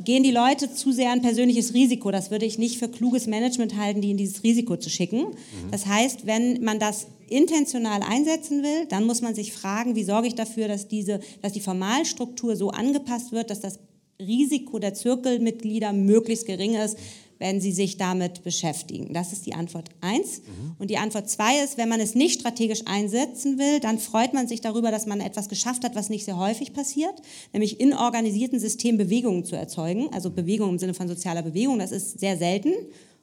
gehen 0.04 0.24
die 0.24 0.32
Leute 0.32 0.74
zu 0.74 0.92
sehr 0.92 1.12
ein 1.12 1.22
persönliches 1.22 1.74
Risiko. 1.74 2.12
Das 2.12 2.32
würde 2.32 2.46
ich 2.46 2.58
nicht 2.58 2.78
für 2.78 2.90
kluges 2.90 3.28
Management 3.28 3.78
halten, 3.78 4.02
die 4.02 4.12
in 4.12 4.18
dieses 4.18 4.44
Risiko 4.44 4.78
zu 4.78 4.90
schicken. 4.90 5.20
Mhm. 5.20 5.72
Das 5.72 5.86
heißt, 5.86 6.26
wenn 6.26 6.64
man 6.64 6.80
das 6.80 7.08
intentional 7.28 8.02
einsetzen 8.02 8.62
will, 8.62 8.86
dann 8.90 9.06
muss 9.06 9.22
man 9.22 9.34
sich 9.34 9.52
fragen, 9.54 9.96
wie 9.96 10.04
sorge 10.04 10.28
ich 10.28 10.36
dafür, 10.36 10.68
dass, 10.68 10.88
diese, 10.88 11.20
dass 11.42 11.54
die 11.54 11.62
Formalstruktur 11.62 12.56
so 12.56 12.70
angepasst 12.70 13.32
wird, 13.32 13.50
dass 13.50 13.62
das 13.62 13.80
Risiko 14.20 14.80
der 14.80 14.94
Zirkelmitglieder 14.94 15.92
möglichst 15.92 16.46
gering 16.46 16.76
ist, 16.76 16.98
wenn 17.40 17.62
sie 17.62 17.72
sich 17.72 17.98
damit 17.98 18.44
beschäftigen. 18.44 19.14
Das 19.14 19.34
ist 19.34 19.46
die 19.46 19.54
Antwort 19.54 19.90
eins. 20.02 20.40
Mhm. 20.40 20.76
Und 20.80 20.90
die 20.90 20.98
Antwort 20.98 21.30
zwei 21.30 21.64
ist, 21.64 21.78
wenn 21.78 21.90
man 21.90 22.00
es 22.00 22.16
nicht 22.16 22.40
strategisch 22.40 22.84
einsetzen 22.86 23.58
will, 23.58 23.80
dann 23.80 24.00
freut 24.00 24.34
man 24.34 24.48
sich 24.48 24.62
darüber, 24.62 24.92
dass 24.92 25.06
man 25.06 25.20
etwas 25.20 25.50
geschafft 25.50 25.84
hat, 25.84 25.96
was 25.96 26.10
nicht 26.10 26.26
sehr 26.26 26.38
häufig 26.38 26.74
passiert, 26.74 27.22
nämlich 27.54 27.80
in 27.80 27.94
organisierten 27.94 28.60
Systemen 28.60 28.98
Bewegungen 28.98 29.46
zu 29.46 29.56
erzeugen, 29.56 30.10
also 30.14 30.30
Bewegung 30.30 30.70
im 30.70 30.80
Sinne 30.80 30.94
von 30.94 31.08
sozialer 31.08 31.42
Bewegung. 31.42 31.80
Das 31.80 31.92
ist 31.92 32.20
sehr 32.20 32.38
selten 32.38 32.74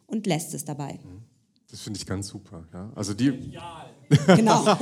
und 0.07 0.27
lässt 0.27 0.55
es 0.55 0.65
dabei. 0.65 0.95
Mhm. 0.95 1.23
Das 1.71 1.81
finde 1.81 1.99
ich 1.99 2.07
ganz 2.07 2.29
super. 2.29 2.69
Ja. 2.75 2.93
Also 2.95 3.15
die, 3.15 3.33
Genau. 4.27 4.65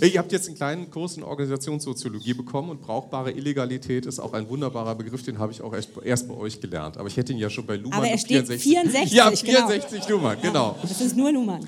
Ihr 0.00 0.18
habt 0.18 0.32
jetzt 0.32 0.48
einen 0.48 0.56
kleinen 0.56 0.90
Kurs 0.90 1.16
in 1.16 1.22
Organisationssoziologie 1.22 2.34
bekommen 2.34 2.70
und 2.70 2.80
brauchbare 2.80 3.32
Illegalität 3.32 4.06
ist 4.06 4.18
auch 4.18 4.32
ein 4.32 4.48
wunderbarer 4.48 4.94
Begriff, 4.94 5.22
den 5.22 5.38
habe 5.38 5.52
ich 5.52 5.62
auch 5.62 5.72
erst, 5.72 5.90
erst 6.02 6.28
bei 6.28 6.34
euch 6.34 6.60
gelernt. 6.60 6.96
Aber 6.96 7.08
ich 7.08 7.16
hätte 7.16 7.32
ihn 7.32 7.38
ja 7.38 7.50
schon 7.50 7.66
bei 7.66 7.76
Luhmann 7.76 7.98
Aber 7.98 8.08
er 8.08 8.18
steht 8.18 8.46
64. 8.46 8.62
64 8.62 9.12
ja, 9.12 9.30
64 9.30 10.06
genau. 10.06 10.08
Luhmann, 10.08 10.38
genau. 10.42 10.76
Das 10.82 11.00
ist 11.00 11.16
nur 11.16 11.32
Luhmann. 11.32 11.66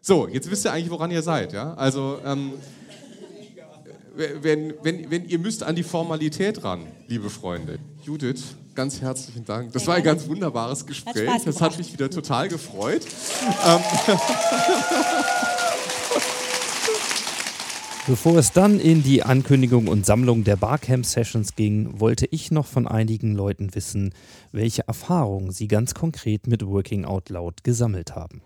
So, 0.00 0.28
jetzt 0.28 0.48
wisst 0.50 0.64
ihr 0.64 0.72
eigentlich, 0.72 0.90
woran 0.90 1.10
ihr 1.10 1.22
seid. 1.22 1.52
Ja? 1.52 1.74
Also, 1.74 2.18
ähm, 2.24 2.52
wenn, 4.14 4.74
wenn, 4.82 5.10
wenn 5.10 5.28
ihr 5.28 5.38
müsst 5.38 5.62
an 5.62 5.74
die 5.74 5.82
Formalität 5.82 6.62
ran, 6.64 6.86
liebe 7.08 7.28
Freunde. 7.28 7.78
Judith, 8.02 8.54
ganz 8.76 9.00
herzlichen 9.00 9.44
Dank. 9.44 9.72
Das 9.72 9.86
war 9.86 9.96
ein 9.96 10.04
ganz 10.04 10.28
wunderbares 10.28 10.86
Gespräch. 10.86 11.28
Hat 11.28 11.46
das 11.46 11.60
hat 11.60 11.76
mich 11.78 11.92
wieder 11.92 12.08
total 12.08 12.48
gefreut. 12.48 13.02
Ähm, 13.66 13.80
Bevor 18.08 18.36
es 18.36 18.52
dann 18.52 18.78
in 18.78 19.02
die 19.02 19.24
Ankündigung 19.24 19.88
und 19.88 20.06
Sammlung 20.06 20.44
der 20.44 20.54
Barcamp-Sessions 20.54 21.56
ging, 21.56 21.98
wollte 21.98 22.26
ich 22.30 22.52
noch 22.52 22.64
von 22.64 22.86
einigen 22.86 23.34
Leuten 23.34 23.74
wissen, 23.74 24.14
welche 24.52 24.86
Erfahrungen 24.86 25.50
sie 25.50 25.66
ganz 25.66 25.92
konkret 25.92 26.46
mit 26.46 26.64
Working 26.64 27.04
Out 27.04 27.30
Loud 27.30 27.64
gesammelt 27.64 28.14
haben. 28.14 28.42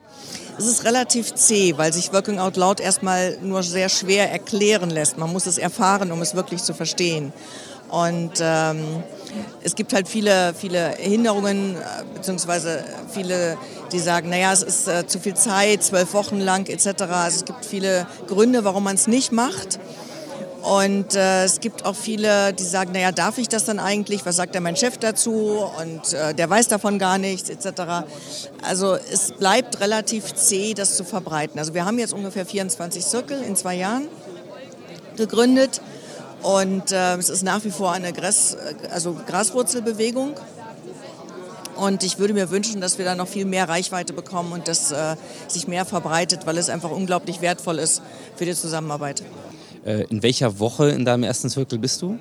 Es 0.56 0.66
ist 0.66 0.86
relativ 0.86 1.34
zäh, 1.34 1.76
weil 1.76 1.92
sich 1.92 2.10
Working 2.14 2.38
Out 2.38 2.56
Loud 2.56 2.80
erstmal 2.80 3.36
nur 3.42 3.62
sehr 3.62 3.90
schwer 3.90 4.32
erklären 4.32 4.88
lässt. 4.88 5.18
Man 5.18 5.30
muss 5.30 5.44
es 5.44 5.58
erfahren, 5.58 6.10
um 6.10 6.22
es 6.22 6.34
wirklich 6.34 6.62
zu 6.62 6.72
verstehen. 6.72 7.30
Und 7.90 8.32
ähm, 8.40 9.02
es 9.62 9.74
gibt 9.74 9.92
halt 9.92 10.08
viele, 10.08 10.54
viele 10.54 10.90
Hinderungen, 10.96 11.76
äh, 11.76 11.78
beziehungsweise 12.14 12.84
viele, 13.12 13.58
die 13.92 13.98
sagen, 13.98 14.30
naja, 14.30 14.52
es 14.52 14.62
ist 14.62 14.88
äh, 14.88 15.06
zu 15.06 15.18
viel 15.18 15.34
Zeit, 15.34 15.82
zwölf 15.82 16.14
Wochen 16.14 16.38
lang 16.40 16.68
etc. 16.68 17.02
Also 17.02 17.38
es 17.38 17.44
gibt 17.44 17.64
viele 17.64 18.06
Gründe, 18.26 18.64
warum 18.64 18.84
man 18.84 18.94
es 18.94 19.06
nicht 19.06 19.32
macht. 19.32 19.78
Und 20.62 21.14
äh, 21.14 21.44
es 21.44 21.60
gibt 21.60 21.86
auch 21.86 21.96
viele, 21.96 22.52
die 22.52 22.64
sagen, 22.64 22.92
naja, 22.92 23.12
darf 23.12 23.38
ich 23.38 23.48
das 23.48 23.64
dann 23.64 23.78
eigentlich? 23.78 24.26
Was 24.26 24.36
sagt 24.36 24.54
denn 24.54 24.62
mein 24.62 24.76
Chef 24.76 24.98
dazu? 24.98 25.64
Und 25.80 26.12
äh, 26.12 26.34
der 26.34 26.50
weiß 26.50 26.68
davon 26.68 26.98
gar 26.98 27.16
nichts, 27.18 27.48
etc. 27.48 28.04
Also 28.62 28.94
es 28.94 29.32
bleibt 29.32 29.80
relativ 29.80 30.34
zäh, 30.34 30.74
das 30.74 30.96
zu 30.96 31.04
verbreiten. 31.04 31.58
Also 31.58 31.72
wir 31.72 31.86
haben 31.86 31.98
jetzt 31.98 32.12
ungefähr 32.12 32.44
24 32.44 33.04
Zirkel 33.04 33.42
in 33.42 33.56
zwei 33.56 33.74
Jahren 33.74 34.08
gegründet. 35.16 35.80
Und 36.42 36.92
äh, 36.92 37.16
es 37.16 37.28
ist 37.28 37.42
nach 37.42 37.64
wie 37.64 37.70
vor 37.70 37.92
eine 37.92 38.12
Gras, 38.12 38.56
also 38.90 39.16
Graswurzelbewegung. 39.26 40.34
Und 41.76 42.04
ich 42.04 42.18
würde 42.18 42.34
mir 42.34 42.50
wünschen, 42.50 42.80
dass 42.80 42.98
wir 42.98 43.04
da 43.04 43.14
noch 43.14 43.28
viel 43.28 43.46
mehr 43.46 43.68
Reichweite 43.68 44.12
bekommen 44.12 44.52
und 44.52 44.68
dass 44.68 44.92
äh, 44.92 45.16
sich 45.48 45.66
mehr 45.66 45.86
verbreitet, 45.86 46.40
weil 46.44 46.58
es 46.58 46.68
einfach 46.68 46.90
unglaublich 46.90 47.40
wertvoll 47.40 47.78
ist 47.78 48.02
für 48.36 48.44
die 48.44 48.54
Zusammenarbeit. 48.54 49.22
Äh, 49.84 50.04
in 50.04 50.22
welcher 50.22 50.58
Woche 50.58 50.90
in 50.90 51.04
deinem 51.04 51.22
ersten 51.22 51.48
Zirkel 51.48 51.78
bist 51.78 52.02
du? 52.02 52.18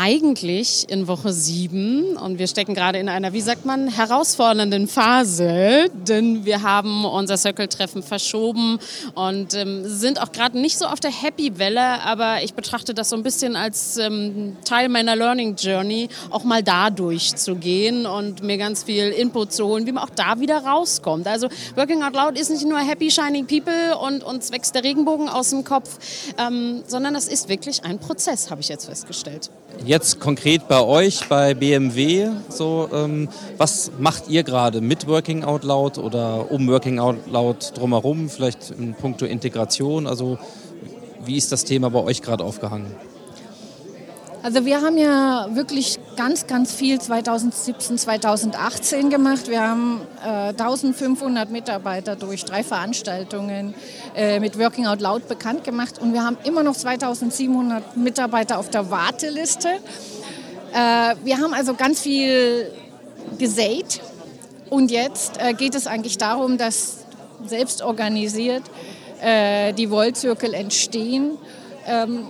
Eigentlich 0.00 0.88
in 0.88 1.08
Woche 1.08 1.32
sieben 1.32 2.16
und 2.16 2.38
wir 2.38 2.46
stecken 2.46 2.74
gerade 2.74 2.98
in 2.98 3.08
einer, 3.08 3.32
wie 3.32 3.40
sagt 3.40 3.64
man, 3.64 3.88
herausfordernden 3.88 4.86
Phase, 4.86 5.86
denn 5.92 6.44
wir 6.44 6.62
haben 6.62 7.04
unser 7.04 7.36
Circle-Treffen 7.36 8.04
verschoben 8.04 8.78
und 9.14 9.54
ähm, 9.54 9.82
sind 9.86 10.22
auch 10.22 10.30
gerade 10.30 10.58
nicht 10.58 10.78
so 10.78 10.86
auf 10.86 11.00
der 11.00 11.10
Happy-Welle, 11.10 12.02
aber 12.02 12.44
ich 12.44 12.54
betrachte 12.54 12.94
das 12.94 13.08
so 13.08 13.16
ein 13.16 13.24
bisschen 13.24 13.56
als 13.56 13.96
ähm, 13.96 14.56
Teil 14.64 14.88
meiner 14.88 15.16
Learning 15.16 15.56
Journey, 15.56 16.08
auch 16.30 16.44
mal 16.44 16.62
da 16.62 16.90
durchzugehen 16.90 18.06
und 18.06 18.42
mir 18.44 18.56
ganz 18.56 18.84
viel 18.84 19.08
Input 19.08 19.52
zu 19.52 19.66
holen, 19.66 19.86
wie 19.86 19.92
man 19.92 20.04
auch 20.04 20.10
da 20.14 20.38
wieder 20.38 20.58
rauskommt. 20.58 21.26
Also 21.26 21.48
Working 21.74 22.04
Out 22.04 22.14
Loud 22.14 22.38
ist 22.38 22.50
nicht 22.50 22.66
nur 22.66 22.78
Happy 22.78 23.10
Shining 23.10 23.46
People 23.46 23.98
und 23.98 24.22
uns 24.22 24.52
wächst 24.52 24.76
der 24.76 24.84
Regenbogen 24.84 25.28
aus 25.28 25.50
dem 25.50 25.64
Kopf, 25.64 25.98
ähm, 26.38 26.84
sondern 26.86 27.14
das 27.14 27.26
ist 27.26 27.48
wirklich 27.48 27.82
ein 27.82 27.98
Prozess, 27.98 28.50
habe 28.52 28.60
ich 28.60 28.68
jetzt 28.68 28.84
festgestellt. 28.84 29.50
Jetzt 29.88 30.20
konkret 30.20 30.68
bei 30.68 30.82
euch, 30.82 31.26
bei 31.28 31.54
BMW, 31.54 32.28
so, 32.50 32.90
ähm, 32.92 33.28
was 33.56 33.90
macht 33.98 34.28
ihr 34.28 34.42
gerade 34.42 34.82
mit 34.82 35.08
Working 35.08 35.44
Out 35.44 35.64
Loud 35.64 35.96
oder 35.96 36.50
um 36.50 36.68
Working 36.68 36.98
Out 36.98 37.16
Loud 37.32 37.72
drumherum, 37.74 38.28
vielleicht 38.28 38.70
in 38.70 38.94
puncto 38.94 39.24
Integration? 39.24 40.06
Also 40.06 40.38
wie 41.24 41.36
ist 41.36 41.52
das 41.52 41.64
Thema 41.64 41.88
bei 41.88 42.00
euch 42.00 42.20
gerade 42.20 42.44
aufgehangen? 42.44 43.07
Also 44.40 44.64
wir 44.64 44.80
haben 44.82 44.96
ja 44.96 45.48
wirklich 45.52 45.98
ganz, 46.16 46.46
ganz 46.46 46.72
viel 46.72 47.00
2017, 47.00 47.98
2018 47.98 49.10
gemacht. 49.10 49.48
Wir 49.48 49.60
haben 49.60 50.00
äh, 50.24 50.50
1500 50.50 51.50
Mitarbeiter 51.50 52.14
durch 52.14 52.44
drei 52.44 52.62
Veranstaltungen 52.62 53.74
äh, 54.14 54.38
mit 54.38 54.56
Working 54.56 54.86
Out 54.86 55.00
Loud 55.00 55.26
bekannt 55.26 55.64
gemacht 55.64 55.98
und 56.00 56.12
wir 56.12 56.24
haben 56.24 56.38
immer 56.44 56.62
noch 56.62 56.76
2700 56.76 57.96
Mitarbeiter 57.96 58.58
auf 58.58 58.70
der 58.70 58.90
Warteliste. 58.90 59.68
Äh, 60.72 61.16
wir 61.24 61.38
haben 61.38 61.52
also 61.52 61.74
ganz 61.74 62.00
viel 62.00 62.70
gesät 63.38 64.00
und 64.70 64.92
jetzt 64.92 65.40
äh, 65.42 65.52
geht 65.52 65.74
es 65.74 65.88
eigentlich 65.88 66.16
darum, 66.16 66.58
dass 66.58 66.98
selbst 67.44 67.82
organisiert 67.82 68.62
äh, 69.20 69.72
die 69.72 69.90
Wollzirkel 69.90 70.54
entstehen. 70.54 71.32
Ähm, 71.86 72.28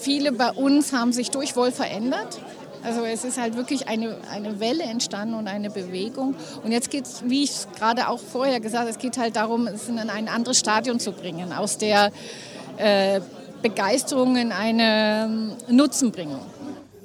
viele 0.00 0.32
bei 0.32 0.50
uns 0.50 0.92
haben 0.92 1.12
sich 1.12 1.30
durch 1.30 1.56
Woll 1.56 1.72
verändert. 1.72 2.40
Also 2.82 3.04
es 3.04 3.24
ist 3.24 3.38
halt 3.38 3.56
wirklich 3.56 3.88
eine, 3.88 4.16
eine 4.32 4.58
Welle 4.58 4.84
entstanden 4.84 5.34
und 5.34 5.48
eine 5.48 5.70
Bewegung. 5.70 6.34
Und 6.64 6.72
jetzt 6.72 6.90
geht 6.90 7.04
es, 7.04 7.22
wie 7.26 7.44
ich 7.44 7.66
gerade 7.78 8.08
auch 8.08 8.18
vorher 8.18 8.60
gesagt 8.60 8.80
habe, 8.80 8.90
es 8.90 8.98
geht 8.98 9.18
halt 9.18 9.36
darum, 9.36 9.66
es 9.66 9.88
in 9.88 9.98
ein 9.98 10.28
anderes 10.28 10.58
Stadion 10.58 10.98
zu 10.98 11.12
bringen, 11.12 11.52
aus 11.52 11.76
der 11.76 12.10
äh, 12.78 13.20
Begeisterung 13.60 14.36
in 14.36 14.52
eine 14.52 15.56
Nutzenbringung. 15.68 16.40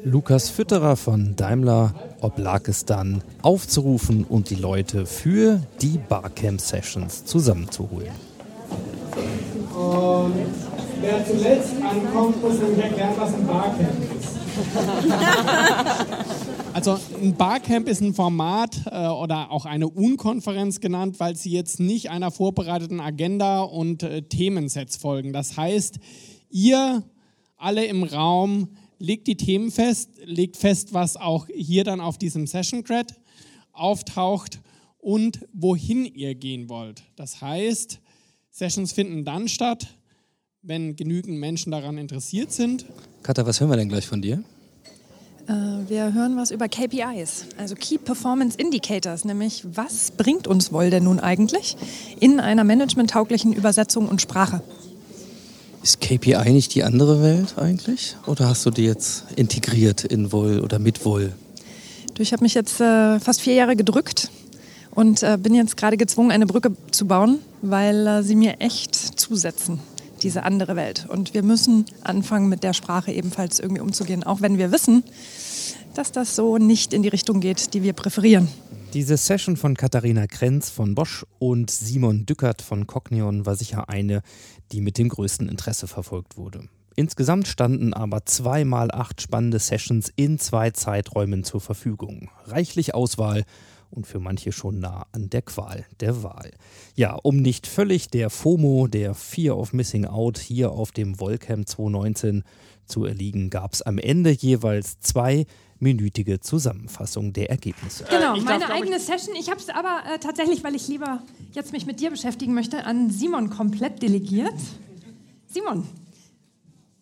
Lukas 0.06 0.50
Fütterer 0.50 0.96
von 0.96 1.36
Daimler 1.36 1.94
oblag 2.26 2.68
es 2.68 2.86
dann, 2.86 3.22
aufzurufen 3.42 4.24
und 4.24 4.50
die 4.50 4.56
Leute 4.56 5.06
für 5.06 5.62
die 5.82 5.98
Barcamp-Sessions 5.98 7.26
zusammenzuholen. 7.26 8.12
Und 9.76 10.34
wer 11.02 11.26
zuletzt 11.26 11.74
ankommt, 11.82 12.42
muss 12.42 12.60
nämlich 12.60 12.84
erklären, 12.84 13.14
was 13.18 13.34
ein 13.34 13.48
Barcamp 13.48 14.00
ist. 14.20 14.36
Also 16.76 17.00
ein 17.24 17.38
Barcamp 17.38 17.88
ist 17.88 18.02
ein 18.02 18.14
Format 18.14 18.82
äh, 18.92 19.08
oder 19.08 19.50
auch 19.50 19.66
eine 19.66 19.88
Unkonferenz 19.88 20.82
genannt, 20.82 21.22
weil 21.22 21.38
sie 21.38 21.52
jetzt 21.52 21.80
nicht 21.80 22.10
einer 22.10 22.32
vorbereiteten 22.32 23.00
Agenda 23.00 23.62
und 23.62 24.04
äh, 24.04 24.24
Themensets 24.24 24.98
folgen. 24.98 25.32
Das 25.32 25.56
heißt, 25.56 26.00
ihr 26.50 27.02
alle 27.56 27.86
im 27.86 28.04
Raum 28.04 28.76
legt 29.00 29.28
die 29.28 29.38
Themen 29.38 29.72
fest, 29.72 30.10
legt 30.26 30.58
fest, 30.58 30.94
was 30.94 31.16
auch 31.16 31.48
hier 31.48 31.86
dann 31.86 32.02
auf 32.02 32.18
diesem 32.18 32.46
Session 32.46 32.84
Cred 32.84 33.16
auftaucht 33.72 34.60
und 34.98 35.48
wohin 35.54 36.04
ihr 36.04 36.36
gehen 36.36 36.68
wollt. 36.68 37.04
Das 37.16 37.40
heißt, 37.40 38.02
Sessions 38.52 38.92
finden 38.92 39.24
dann 39.24 39.48
statt, 39.48 39.96
wenn 40.68 40.96
genügend 40.96 41.40
Menschen 41.40 41.72
daran 41.72 41.98
interessiert 41.98 42.52
sind. 42.52 42.86
Katha, 43.22 43.46
was 43.46 43.60
hören 43.60 43.70
wir 43.70 43.78
denn 43.78 43.90
gleich 43.90 44.08
von 44.08 44.22
dir? 44.22 44.44
Äh, 45.48 45.54
wir 45.88 46.14
hören 46.14 46.38
was 46.38 46.50
über 46.50 46.68
KPIs, 46.68 47.46
also 47.58 47.76
Key 47.76 48.00
Performance 48.00 48.58
Indicators, 48.58 49.26
nämlich 49.26 49.64
was 49.74 50.12
bringt 50.12 50.48
uns 50.48 50.72
Woll 50.72 50.90
denn 50.90 51.04
nun 51.04 51.20
eigentlich 51.20 51.78
in 52.20 52.40
einer 52.40 52.64
managementtauglichen 52.64 53.54
Übersetzung 53.54 54.08
und 54.08 54.22
Sprache? 54.22 54.62
Ist 55.84 56.02
KPI 56.02 56.52
nicht 56.52 56.74
die 56.74 56.84
andere 56.84 57.22
Welt 57.22 57.60
eigentlich? 57.60 58.16
Oder 58.26 58.50
hast 58.50 58.66
du 58.66 58.72
die 58.72 58.86
jetzt 58.86 59.26
integriert 59.36 60.04
in 60.04 60.32
Woll 60.32 60.62
oder 60.62 60.80
mit 60.80 61.06
Woll? 61.06 61.34
Du, 62.16 62.24
ich 62.24 62.34
habe 62.34 62.44
mich 62.44 62.56
jetzt 62.56 62.82
äh, 62.82 63.20
fast 63.20 63.42
vier 63.42 63.54
Jahre 63.54 63.76
gedrückt 63.76 64.32
und 64.96 65.22
äh, 65.22 65.38
bin 65.40 65.54
jetzt 65.54 65.78
gerade 65.78 65.96
gezwungen, 65.96 66.32
eine 66.32 66.48
Brücke 66.48 66.72
zu 66.90 67.06
bauen, 67.06 67.38
weil 67.62 68.08
äh, 68.08 68.24
sie 68.24 68.36
mir 68.36 68.62
echt 68.62 68.96
zusetzen 68.96 69.80
diese 70.24 70.44
andere 70.44 70.76
Welt. 70.76 71.06
Und 71.10 71.34
wir 71.34 71.44
müssen 71.44 71.86
anfangen, 72.04 72.50
mit 72.50 72.64
der 72.64 72.74
Sprache 72.74 73.12
ebenfalls 73.12 73.60
irgendwie 73.60 73.82
umzugehen, 73.82 74.24
auch 74.24 74.42
wenn 74.42 74.58
wir 74.58 74.72
wissen, 74.72 75.04
dass 75.94 76.12
das 76.12 76.36
so 76.36 76.58
nicht 76.58 76.94
in 76.94 77.04
die 77.04 77.10
Richtung 77.10 77.40
geht, 77.40 77.74
die 77.74 77.84
wir 77.84 77.94
präferieren. 77.94 78.48
Diese 78.94 79.18
Session 79.18 79.58
von 79.58 79.76
Katharina 79.76 80.26
Krenz 80.28 80.70
von 80.70 80.96
Bosch 80.96 81.26
und 81.40 81.70
Simon 81.70 82.26
Dückert 82.26 82.62
von 82.62 82.88
Cognion 82.88 83.46
war 83.46 83.56
sicher 83.56 83.90
eine, 83.90 84.22
die 84.72 84.82
mit 84.82 84.98
dem 84.98 85.10
größten 85.10 85.50
Interesse 85.50 85.88
verfolgt 85.88 86.38
wurde. 86.38 86.70
Insgesamt 86.96 87.48
standen 87.48 87.94
aber 87.94 88.26
zweimal 88.26 88.90
acht 88.92 89.22
spannende 89.22 89.60
Sessions 89.60 90.12
in 90.16 90.40
zwei 90.40 90.72
Zeiträumen 90.72 91.44
zur 91.44 91.60
Verfügung. 91.60 92.30
Reichlich 92.46 92.96
Auswahl 92.96 93.44
und 93.96 94.06
für 94.08 94.20
manche 94.20 94.52
schon 94.52 94.80
nah 94.80 95.08
an 95.12 95.30
der 95.30 95.42
Qual 95.42 95.86
der 96.00 96.24
Wahl. 96.24 96.52
Ja, 96.96 97.14
um 97.16 97.38
nicht 97.38 97.68
völlig 97.68 98.10
der 98.10 98.30
FOMO, 98.30 98.88
der 98.88 99.14
Fear 99.14 99.58
of 99.58 99.74
Missing 99.74 100.06
Out 100.06 100.38
hier 100.38 100.72
auf 100.72 100.92
dem 100.92 101.20
Volcamp 101.20 101.68
2019 101.68 102.44
zu 102.86 103.06
erliegen, 103.06 103.50
gab 103.50 103.74
es 103.74 103.82
am 103.82 103.98
Ende 103.98 104.32
jeweils 104.32 105.00
zwei 105.00 105.46
minütige 105.80 106.40
Zusammenfassung 106.40 107.34
der 107.34 107.50
Ergebnisse. 107.50 108.06
Genau, 108.10 108.38
meine 108.38 108.72
eigene 108.72 109.00
Session. 109.00 109.36
Ich 109.36 109.50
habe 109.50 109.60
es 109.60 109.70
aber 109.70 110.04
äh, 110.14 110.20
tatsächlich, 110.20 110.64
weil 110.64 110.76
ich 110.76 110.88
lieber 110.88 111.22
jetzt 111.52 111.74
mich 111.74 111.86
mit 111.86 112.00
dir 112.00 112.12
beschäftigen 112.12 112.54
möchte, 112.54 112.86
an 112.86 113.10
Simon 113.10 113.50
komplett 113.50 114.02
delegiert. 114.02 114.54
Simon, 115.48 115.88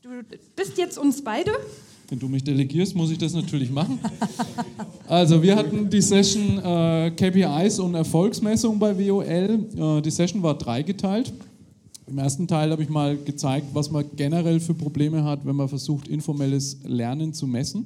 du 0.01 0.09
bist 0.55 0.77
jetzt 0.77 0.97
uns 0.97 1.23
beide 1.23 1.51
wenn 2.09 2.19
du 2.19 2.27
mich 2.27 2.43
delegierst, 2.43 2.95
muss 2.95 3.11
ich 3.11 3.17
das 3.17 3.33
natürlich 3.33 3.71
machen. 3.71 3.99
Also, 5.07 5.43
wir 5.43 5.55
hatten 5.55 5.89
die 5.89 6.01
Session 6.01 6.59
äh, 6.59 7.11
KPIs 7.11 7.79
und 7.79 7.93
Erfolgsmessung 7.93 8.79
bei 8.79 8.97
WOL. 8.97 9.25
Äh, 9.25 10.01
die 10.01 10.11
Session 10.11 10.41
war 10.41 10.57
dreigeteilt. 10.57 11.33
Im 12.07 12.17
ersten 12.17 12.47
Teil 12.47 12.71
habe 12.71 12.83
ich 12.83 12.89
mal 12.89 13.17
gezeigt, 13.17 13.67
was 13.73 13.91
man 13.91 14.05
generell 14.15 14.59
für 14.59 14.73
Probleme 14.73 15.23
hat, 15.23 15.45
wenn 15.45 15.55
man 15.55 15.69
versucht, 15.69 16.07
informelles 16.07 16.79
Lernen 16.83 17.33
zu 17.33 17.47
messen. 17.47 17.85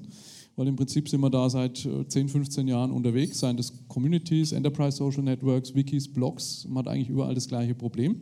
Weil 0.56 0.68
im 0.68 0.76
Prinzip 0.76 1.08
sind 1.08 1.22
wir 1.22 1.30
da 1.30 1.50
seit 1.50 1.78
10, 2.08 2.26
äh, 2.26 2.30
15 2.30 2.68
Jahren 2.68 2.92
unterwegs, 2.92 3.40
seien 3.40 3.58
das 3.58 3.74
Communities, 3.88 4.52
Enterprise 4.52 4.98
Social 4.98 5.24
Networks, 5.24 5.76
Wikis, 5.76 6.08
Blogs. 6.08 6.66
Man 6.68 6.86
hat 6.86 6.94
eigentlich 6.94 7.10
überall 7.10 7.36
das 7.36 7.48
gleiche 7.48 7.76
Problem 7.76 8.22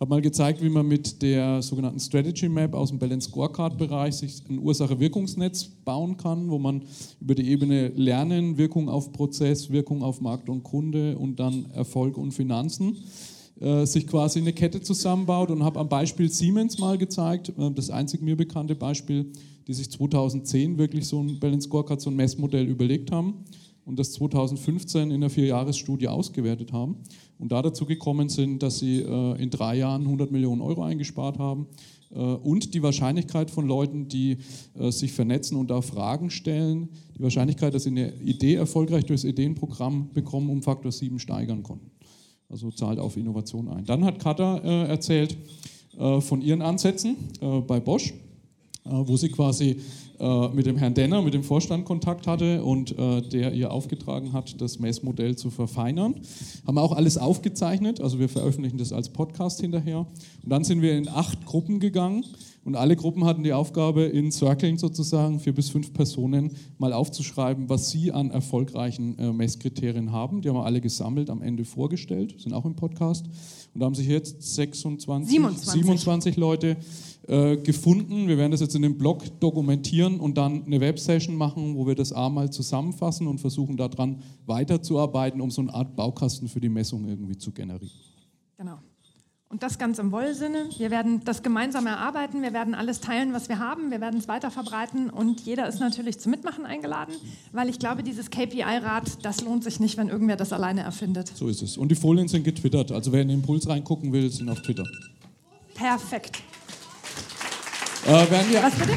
habe 0.00 0.10
mal 0.10 0.22
gezeigt, 0.22 0.62
wie 0.62 0.68
man 0.68 0.86
mit 0.86 1.22
der 1.22 1.60
sogenannten 1.60 1.98
Strategy 1.98 2.48
Map 2.48 2.74
aus 2.74 2.90
dem 2.90 2.98
Balance 2.98 3.28
Scorecard 3.28 3.76
Bereich 3.78 4.14
sich 4.14 4.42
ein 4.48 4.60
Ursache-Wirkungsnetz 4.60 5.64
bauen 5.84 6.16
kann, 6.16 6.48
wo 6.50 6.58
man 6.58 6.82
über 7.20 7.34
die 7.34 7.50
Ebene 7.50 7.88
Lernen, 7.88 8.56
Wirkung 8.58 8.88
auf 8.88 9.12
Prozess, 9.12 9.70
Wirkung 9.70 10.02
auf 10.02 10.20
Markt 10.20 10.48
und 10.48 10.62
Kunde 10.62 11.18
und 11.18 11.40
dann 11.40 11.66
Erfolg 11.72 12.16
und 12.16 12.32
Finanzen 12.32 12.96
äh, 13.60 13.84
sich 13.86 14.06
quasi 14.06 14.38
eine 14.38 14.52
Kette 14.52 14.80
zusammenbaut. 14.80 15.50
Und 15.50 15.64
habe 15.64 15.80
am 15.80 15.88
Beispiel 15.88 16.30
Siemens 16.30 16.78
mal 16.78 16.96
gezeigt, 16.96 17.48
äh, 17.58 17.70
das 17.72 17.90
einzig 17.90 18.22
mir 18.22 18.36
bekannte 18.36 18.76
Beispiel, 18.76 19.32
die 19.66 19.74
sich 19.74 19.90
2010 19.90 20.78
wirklich 20.78 21.08
so 21.08 21.20
ein 21.20 21.40
Balance 21.40 21.66
Scorecard, 21.66 22.00
so 22.00 22.10
ein 22.10 22.16
Messmodell 22.16 22.68
überlegt 22.68 23.10
haben 23.10 23.44
und 23.88 23.98
das 23.98 24.12
2015 24.12 25.10
in 25.10 25.22
der 25.22 25.30
Vierjahresstudie 25.30 26.08
ausgewertet 26.08 26.74
haben 26.74 26.96
und 27.38 27.52
da 27.52 27.62
dazu 27.62 27.86
gekommen 27.86 28.28
sind, 28.28 28.62
dass 28.62 28.80
sie 28.80 29.00
äh, 29.00 29.42
in 29.42 29.48
drei 29.48 29.78
Jahren 29.78 30.02
100 30.02 30.30
Millionen 30.30 30.60
Euro 30.60 30.82
eingespart 30.82 31.38
haben 31.38 31.66
äh, 32.10 32.18
und 32.18 32.74
die 32.74 32.82
Wahrscheinlichkeit 32.82 33.50
von 33.50 33.66
Leuten, 33.66 34.06
die 34.06 34.36
äh, 34.78 34.90
sich 34.90 35.12
vernetzen 35.12 35.56
und 35.56 35.70
da 35.70 35.80
Fragen 35.80 36.28
stellen, 36.28 36.90
die 37.16 37.22
Wahrscheinlichkeit, 37.22 37.72
dass 37.72 37.84
sie 37.84 37.90
eine 37.90 38.12
Idee 38.16 38.56
erfolgreich 38.56 39.06
durchs 39.06 39.24
Ideenprogramm 39.24 40.10
bekommen, 40.12 40.50
um 40.50 40.60
Faktor 40.62 40.92
7 40.92 41.18
steigern 41.18 41.62
konnten. 41.62 41.90
Also 42.50 42.70
zahlt 42.70 42.98
auf 42.98 43.16
Innovation 43.16 43.68
ein. 43.68 43.86
Dann 43.86 44.04
hat 44.04 44.18
Katha 44.18 44.58
äh, 44.58 44.88
erzählt 44.88 45.34
äh, 45.98 46.20
von 46.20 46.42
ihren 46.42 46.60
Ansätzen 46.60 47.16
äh, 47.40 47.60
bei 47.60 47.80
Bosch, 47.80 48.12
wo 48.90 49.18
sie 49.18 49.28
quasi 49.28 49.76
äh, 50.20 50.48
mit 50.48 50.66
dem 50.66 50.76
Herrn 50.76 50.94
Denner, 50.94 51.22
mit 51.22 51.34
dem 51.34 51.44
Vorstand 51.44 51.84
Kontakt 51.84 52.26
hatte 52.26 52.64
und 52.64 52.98
äh, 52.98 53.22
der 53.22 53.52
ihr 53.52 53.70
aufgetragen 53.70 54.32
hat, 54.32 54.60
das 54.60 54.78
Messmodell 54.78 55.36
zu 55.36 55.50
verfeinern. 55.50 56.14
Haben 56.66 56.74
wir 56.76 56.82
auch 56.82 56.92
alles 56.92 57.18
aufgezeichnet, 57.18 58.00
also 58.00 58.18
wir 58.18 58.28
veröffentlichen 58.28 58.78
das 58.78 58.92
als 58.92 59.10
Podcast 59.10 59.60
hinterher. 59.60 60.06
Und 60.42 60.50
dann 60.50 60.64
sind 60.64 60.82
wir 60.82 60.96
in 60.96 61.08
acht 61.08 61.46
Gruppen 61.46 61.80
gegangen 61.80 62.24
und 62.68 62.76
alle 62.76 62.96
Gruppen 62.96 63.24
hatten 63.24 63.42
die 63.42 63.54
Aufgabe, 63.54 64.02
in 64.02 64.30
Circling 64.30 64.76
sozusagen, 64.76 65.40
vier 65.40 65.54
bis 65.54 65.70
fünf 65.70 65.94
Personen, 65.94 66.50
mal 66.76 66.92
aufzuschreiben, 66.92 67.70
was 67.70 67.88
sie 67.88 68.12
an 68.12 68.30
erfolgreichen 68.30 69.18
äh, 69.18 69.32
Messkriterien 69.32 70.12
haben. 70.12 70.42
Die 70.42 70.50
haben 70.50 70.56
wir 70.56 70.66
alle 70.66 70.82
gesammelt, 70.82 71.30
am 71.30 71.40
Ende 71.40 71.64
vorgestellt, 71.64 72.34
sind 72.38 72.52
auch 72.52 72.66
im 72.66 72.76
Podcast. 72.76 73.24
Und 73.72 73.80
da 73.80 73.86
haben 73.86 73.94
sich 73.94 74.06
jetzt 74.06 74.42
26, 74.54 75.30
27, 75.30 75.72
27 75.82 76.36
Leute 76.36 76.76
äh, 77.28 77.58
gefunden. 77.58 78.26
Wir 78.26 78.38
werden 78.38 78.52
das 78.52 78.60
jetzt 78.60 78.74
in 78.74 78.82
dem 78.82 78.96
Blog 78.96 79.22
dokumentieren 79.38 80.18
und 80.18 80.38
dann 80.38 80.64
eine 80.64 80.80
Websession 80.80 81.36
machen, 81.36 81.76
wo 81.76 81.86
wir 81.86 81.94
das 81.94 82.12
A 82.12 82.28
mal 82.30 82.50
zusammenfassen 82.50 83.26
und 83.26 83.38
versuchen 83.38 83.76
daran 83.76 84.22
weiterzuarbeiten, 84.46 85.40
um 85.40 85.50
so 85.50 85.60
eine 85.60 85.74
Art 85.74 85.94
Baukasten 85.94 86.48
für 86.48 86.60
die 86.60 86.70
Messung 86.70 87.06
irgendwie 87.06 87.36
zu 87.36 87.52
generieren. 87.52 87.92
Genau. 88.56 88.78
Und 89.50 89.62
das 89.62 89.78
ganz 89.78 89.98
im 89.98 90.10
Wollsinne. 90.10 90.68
Wir 90.76 90.90
werden 90.90 91.22
das 91.24 91.42
gemeinsam 91.42 91.86
erarbeiten, 91.86 92.42
wir 92.42 92.52
werden 92.52 92.74
alles 92.74 93.00
teilen, 93.00 93.32
was 93.32 93.48
wir 93.48 93.58
haben, 93.58 93.90
wir 93.90 94.00
werden 94.00 94.20
es 94.20 94.28
weiter 94.28 94.50
verbreiten 94.50 95.08
und 95.08 95.40
jeder 95.40 95.68
ist 95.68 95.80
natürlich 95.80 96.18
zum 96.18 96.30
Mitmachen 96.30 96.66
eingeladen, 96.66 97.14
weil 97.52 97.70
ich 97.70 97.78
glaube, 97.78 98.02
dieses 98.02 98.30
KPI-Rad, 98.30 99.24
das 99.24 99.42
lohnt 99.42 99.64
sich 99.64 99.80
nicht, 99.80 99.96
wenn 99.96 100.08
irgendwer 100.08 100.36
das 100.36 100.52
alleine 100.52 100.82
erfindet. 100.82 101.32
So 101.34 101.48
ist 101.48 101.62
es. 101.62 101.78
Und 101.78 101.90
die 101.90 101.94
Folien 101.94 102.28
sind 102.28 102.44
getwittert. 102.44 102.92
Also 102.92 103.12
wer 103.12 103.22
in 103.22 103.28
den 103.28 103.40
Impuls 103.40 103.68
reingucken 103.68 104.12
will, 104.12 104.30
sind 104.30 104.50
auf 104.50 104.60
Twitter. 104.60 104.84
Perfekt. 105.74 106.42
Äh, 108.06 108.30
werden 108.30 108.50
wir, 108.50 108.62
Was 108.62 108.74
bitte? 108.74 108.92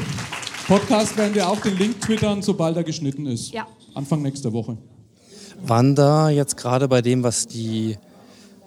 Podcast 0.66 1.16
werden 1.16 1.34
wir 1.34 1.48
auch 1.48 1.60
den 1.60 1.76
Link 1.76 2.00
twittern, 2.00 2.40
sobald 2.42 2.76
er 2.76 2.84
geschnitten 2.84 3.26
ist. 3.26 3.52
Ja. 3.52 3.66
Anfang 3.94 4.22
nächster 4.22 4.52
Woche. 4.52 4.78
Wann 5.64 5.94
da 5.94 6.30
jetzt 6.30 6.56
gerade 6.56 6.88
bei 6.88 7.02
dem, 7.02 7.22
was 7.22 7.46
die 7.46 7.98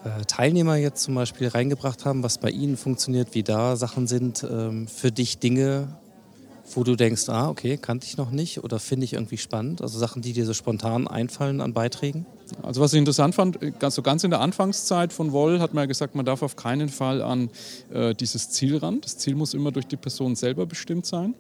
äh, 0.04 0.24
Teilnehmer 0.28 0.76
jetzt 0.76 1.04
zum 1.04 1.16
Beispiel 1.16 1.48
reingebracht 1.48 2.06
haben, 2.06 2.22
was 2.22 2.38
bei 2.38 2.50
ihnen 2.52 2.78
funktioniert, 2.78 3.30
wie 3.34 3.44
da 3.44 3.76
Sachen 3.76 4.08
sind, 4.08 4.46
ähm, 4.50 4.88
für 4.88 5.12
dich 5.12 5.40
Dinge, 5.40 5.98
wo 6.74 6.84
du 6.84 6.96
denkst, 6.96 7.28
ah, 7.30 7.50
okay, 7.50 7.78
kannte 7.78 8.06
ich 8.06 8.18
noch 8.18 8.32
nicht 8.32 8.64
oder 8.64 8.80
finde 8.80 9.06
ich 9.06 9.14
irgendwie 9.14 9.38
spannend? 9.38 9.82
Also 9.82 9.98
Sachen, 9.98 10.22
die 10.22 10.34
dir 10.34 10.46
so 10.46 10.54
spontan 10.54 11.08
einfallen 11.08 11.62
an 11.62 11.74
Beiträgen? 11.74 12.26
Also 12.62 12.82
was 12.82 12.94
ich 12.94 13.00
interessant 13.00 13.36
fand, 13.36 13.62
äh, 13.62 13.90
so 13.90 14.02
ganz 14.02 14.24
in 14.24 14.32
der 14.32 14.42
Anfangszeit 14.42 15.14
von 15.14 15.32
Woll 15.32 15.60
hat 15.60 15.74
man 15.74 15.84
ja 15.84 15.86
gesagt, 15.86 16.16
man 16.16 16.26
darf 16.26 16.42
auf 16.42 16.56
keinen 16.56 16.90
Fall 16.90 17.22
an 17.22 17.50
äh, 17.94 18.14
dieses 18.14 18.50
Ziel 18.50 18.78
ran. 18.78 19.02
Das 19.02 19.18
Ziel 19.18 19.36
muss 19.36 19.54
immer 19.54 19.72
durch 19.72 19.88
die 19.88 19.98
Person 19.98 20.36
selber 20.36 20.66
bestimmt 20.66 21.06
sein. 21.06 21.36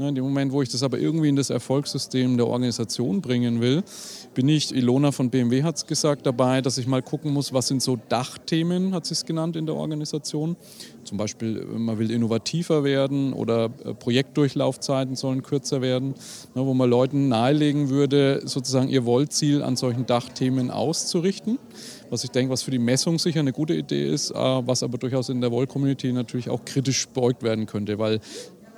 Ja, 0.00 0.08
in 0.08 0.14
dem 0.14 0.24
Moment, 0.24 0.50
wo 0.50 0.62
ich 0.62 0.70
das 0.70 0.82
aber 0.82 0.98
irgendwie 0.98 1.28
in 1.28 1.36
das 1.36 1.50
Erfolgssystem 1.50 2.38
der 2.38 2.46
Organisation 2.46 3.20
bringen 3.20 3.60
will, 3.60 3.82
bin 4.32 4.48
ich, 4.48 4.74
Ilona 4.74 5.12
von 5.12 5.28
BMW 5.28 5.62
hat 5.62 5.76
es 5.76 5.86
gesagt, 5.86 6.24
dabei, 6.24 6.62
dass 6.62 6.78
ich 6.78 6.86
mal 6.86 7.02
gucken 7.02 7.34
muss, 7.34 7.52
was 7.52 7.68
sind 7.68 7.82
so 7.82 7.98
Dachthemen, 8.08 8.94
hat 8.94 9.04
sie 9.04 9.12
es 9.12 9.26
genannt 9.26 9.56
in 9.56 9.66
der 9.66 9.74
Organisation. 9.74 10.56
Zum 11.04 11.18
Beispiel, 11.18 11.66
man 11.66 11.98
will 11.98 12.10
innovativer 12.10 12.82
werden 12.82 13.34
oder 13.34 13.66
äh, 13.84 13.92
Projektdurchlaufzeiten 13.92 15.16
sollen 15.16 15.42
kürzer 15.42 15.82
werden, 15.82 16.14
ne, 16.54 16.64
wo 16.64 16.72
man 16.72 16.88
Leuten 16.88 17.28
nahelegen 17.28 17.90
würde, 17.90 18.40
sozusagen 18.46 18.88
ihr 18.88 19.04
Wollziel 19.04 19.62
an 19.62 19.76
solchen 19.76 20.06
Dachthemen 20.06 20.70
auszurichten. 20.70 21.58
Was 22.08 22.24
ich 22.24 22.30
denke, 22.30 22.50
was 22.50 22.62
für 22.62 22.70
die 22.70 22.78
Messung 22.78 23.18
sicher 23.18 23.40
eine 23.40 23.52
gute 23.52 23.74
Idee 23.74 24.08
ist, 24.08 24.30
äh, 24.30 24.34
was 24.34 24.82
aber 24.82 24.96
durchaus 24.96 25.28
in 25.28 25.42
der 25.42 25.50
Woll-Community 25.50 26.10
natürlich 26.14 26.48
auch 26.48 26.64
kritisch 26.64 27.06
beugt 27.08 27.42
werden 27.42 27.66
könnte, 27.66 27.98
weil 27.98 28.20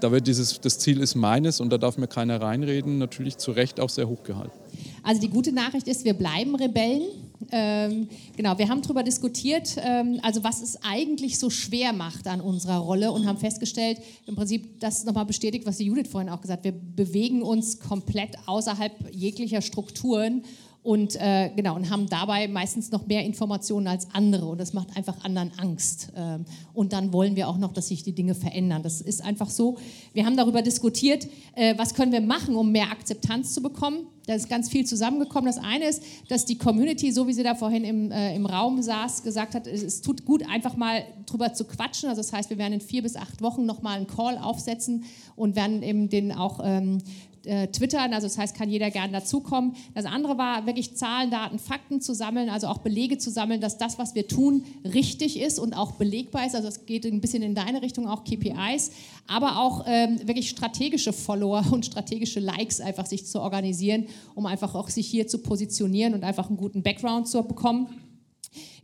da 0.03 0.11
wird 0.11 0.27
dieses, 0.27 0.61
das 0.61 0.79
Ziel 0.79 1.01
ist 1.01 1.15
meines 1.15 1.61
und 1.61 1.71
da 1.71 1.79
darf 1.79 1.97
mir 1.97 2.09
keiner 2.09 2.41
reinreden, 2.41 2.99
natürlich 2.99 3.39
zu 3.39 3.53
Recht 3.53 3.79
auch 3.79 3.89
sehr 3.89 4.09
hoch 4.09 4.23
gehalten. 4.25 4.57
Also 5.03 5.21
die 5.21 5.29
gute 5.29 5.53
Nachricht 5.53 5.87
ist, 5.89 6.05
wir 6.05 6.15
bleiben 6.15 6.55
Rebellen. 6.55 7.03
Ähm, 7.51 8.09
genau, 8.37 8.57
wir 8.59 8.69
haben 8.69 8.83
darüber 8.83 9.03
diskutiert, 9.03 9.77
ähm, 9.79 10.21
also 10.23 10.43
was 10.45 10.63
es 10.63 10.79
eigentlich 10.83 11.39
so 11.39 11.51
schwer 11.51 11.93
macht 11.93 12.27
an 12.27 12.41
unserer 12.41 12.79
Rolle 12.79 13.13
und 13.13 13.27
haben 13.27 13.39
festgestellt, 13.39 13.99
im 14.27 14.37
Prinzip, 14.37 14.81
das 14.81 15.05
nochmal 15.05 15.27
bestätigt, 15.27 15.67
was 15.67 15.77
die 15.77 15.85
Judith 15.85 16.09
vorhin 16.09 16.31
auch 16.31 16.41
gesagt 16.41 16.65
hat, 16.65 16.73
wir 16.73 16.73
bewegen 16.73 17.43
uns 17.43 17.81
komplett 17.81 18.37
außerhalb 18.47 18.93
jeglicher 19.13 19.61
Strukturen 19.61 20.43
und 20.83 21.15
äh, 21.17 21.51
genau 21.55 21.77
und 21.77 21.91
haben 21.91 22.09
dabei 22.09 22.49
meistens 22.49 22.91
noch 22.91 23.07
mehr 23.07 23.25
Informationen 23.25 23.87
als 23.87 24.09
andere 24.13 24.47
und 24.47 24.59
das 24.59 24.73
macht 24.73 24.97
einfach 24.97 25.25
anderen 25.25 25.53
Angst 25.59 26.13
ähm, 26.17 26.45
und 26.75 26.93
dann 26.93 27.13
wollen 27.13 27.37
wir 27.37 27.49
auch 27.49 27.59
noch, 27.59 27.73
dass 27.73 27.89
sich 27.89 28.03
die 28.03 28.13
Dinge 28.13 28.35
verändern. 28.35 28.83
Das 28.83 29.01
ist 29.01 29.23
einfach 29.23 29.49
so. 29.49 29.79
Wir 30.13 30.27
haben 30.27 30.37
darüber 30.37 30.61
diskutiert, 30.61 31.29
äh, 31.55 31.79
was 31.79 31.95
können 31.95 32.11
wir 32.11 32.21
machen, 32.21 32.57
um 32.57 32.73
mehr 32.73 32.91
Akzeptanz 32.91 33.55
zu 33.55 33.63
bekommen. 33.63 34.07
Da 34.27 34.35
ist 34.35 34.49
ganz 34.49 34.69
viel 34.69 34.87
zusammengekommen. 34.87 35.47
Das 35.47 35.63
eine 35.63 35.87
ist, 35.87 36.03
dass 36.29 36.45
die 36.45 36.57
Community, 36.57 37.11
so 37.11 37.27
wie 37.27 37.33
sie 37.33 37.43
da 37.43 37.55
vorhin 37.55 37.85
im, 37.85 38.13
äh, 38.13 38.35
im 38.35 38.47
Raum 38.47 38.81
saß, 38.81 39.25
gesagt 39.25 39.55
hat, 39.55 39.67
es, 39.67 39.83
es, 39.83 40.01
tut 40.01 40.25
gut, 40.25 40.49
einfach 40.49 40.77
mal 40.77 41.05
drüber 41.27 41.53
zu 41.55 41.65
quatschen. 41.65 42.09
Also 42.09 42.21
das 42.23 42.33
heißt, 42.33 42.51
wir 42.51 42.59
werden 42.59 42.75
in 42.75 42.81
vier 42.81 43.03
bis 43.03 43.17
acht 43.17 43.43
Wochen 43.43 43.67
nochmal 43.67 43.97
einen 43.97 44.07
Call 44.07 44.39
aufsetzen 44.39 45.05
und 45.35 45.57
werden 45.57 45.83
eben 45.83 46.09
den 46.09 46.31
auch 46.31 46.61
ähm, 46.63 46.99
äh, 47.45 47.69
twittern, 47.69 48.13
also 48.13 48.27
das 48.27 48.39
heißt, 48.39 48.57
kann 48.57 48.69
jeder 48.69 48.91
gerne 48.91 49.13
dazukommen. 49.13 49.75
Das 49.95 50.05
andere 50.05 50.39
war 50.39 50.67
wirklich 50.67 50.97
Zahlen, 50.97 51.31
Daten, 51.31 51.59
Fakten 51.59 52.01
zu 52.01 52.15
sammeln, 52.15 52.49
also 52.49 52.67
auch 52.69 52.79
Belege 52.79 53.19
zu 53.19 53.31
sammeln, 53.31 53.61
dass 53.61 53.79
das, 53.79 53.99
was 53.99 54.15
wir 54.15 54.29
tun, 54.29 54.65
richtig 54.85 55.41
ist 55.41 55.59
und 55.59 55.75
auch 55.75 55.93
belegbar 55.93 56.47
ist. 56.47 56.55
Also 56.55 56.69
es 56.69 56.87
geht 56.87 57.05
ein 57.05 57.21
bisschen 57.21 57.43
in 57.43 57.55
deine 57.55 57.83
Richtung, 57.83 58.09
auch 58.09 58.25
KPIs, 58.25 58.93
aber 59.27 59.59
auch 59.59 59.85
ähm, 59.87 60.21
wirklich 60.27 60.51
strategische 60.51 61.13
Follower 61.13 61.65
und 61.73 61.87
strategische 61.87 62.41
Likes 62.41 62.81
einfach 62.81 63.07
sich 63.07 63.27
zu 63.27 63.41
organisieren, 63.41 64.07
um 64.35 64.47
einfach 64.47 64.75
auch 64.75 64.89
sich 64.89 65.07
hier 65.07 65.27
zu 65.27 65.39
positionieren 65.39 66.15
und 66.15 66.25
einfach 66.25 66.49
einen 66.49 66.57
guten 66.57 66.83
Background 66.83 67.29
zu 67.29 67.43
bekommen. 67.43 67.89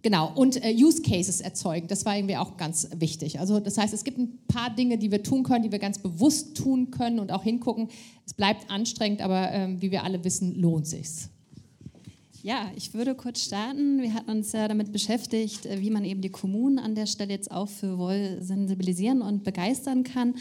Genau, 0.03 0.33
und 0.33 0.63
äh, 0.63 0.73
Use 0.73 1.03
Cases 1.03 1.41
erzeugen, 1.41 1.89
das 1.89 2.05
war 2.05 2.17
irgendwie 2.17 2.37
auch 2.37 2.57
ganz 2.57 2.89
wichtig. 2.97 3.41
Also 3.41 3.59
das 3.59 3.79
heißt, 3.79 3.93
es 3.93 4.05
gibt 4.05 4.19
ein 4.19 4.39
paar 4.47 4.71
Dinge, 4.71 4.97
die 4.97 5.11
wir 5.11 5.25
tun 5.25 5.43
können, 5.43 5.65
die 5.65 5.73
wir 5.73 5.81
ganz 5.81 5.99
bewusst 5.99 6.57
tun 6.57 6.93
können 6.93 7.19
und 7.19 7.33
auch 7.33 7.43
hingucken. 7.43 7.89
Es 8.25 8.33
bleibt 8.33 8.71
anstrengend, 8.71 9.21
aber 9.23 9.51
ähm, 9.51 9.83
wie 9.83 9.91
wir 9.91 10.05
alle 10.05 10.23
wissen, 10.23 10.55
lohnt 10.55 10.87
sich's. 10.87 11.31
Ja, 12.45 12.71
ich 12.77 12.95
würde 12.95 13.17
kurz 13.17 13.45
starten. 13.45 14.01
Wir 14.01 14.15
hatten 14.15 14.31
uns 14.31 14.53
ja 14.53 14.69
damit 14.69 14.93
beschäftigt, 14.93 15.67
äh, 15.67 15.81
wie 15.81 15.91
man 15.91 16.05
eben 16.05 16.21
die 16.21 16.31
Kommunen 16.31 16.79
an 16.79 16.95
der 16.95 17.07
Stelle 17.07 17.33
jetzt 17.33 17.51
auch 17.51 17.69
für 17.69 17.99
Wohl 17.99 18.39
sensibilisieren 18.41 19.21
und 19.21 19.43
begeistern 19.43 20.05
kann. 20.05 20.37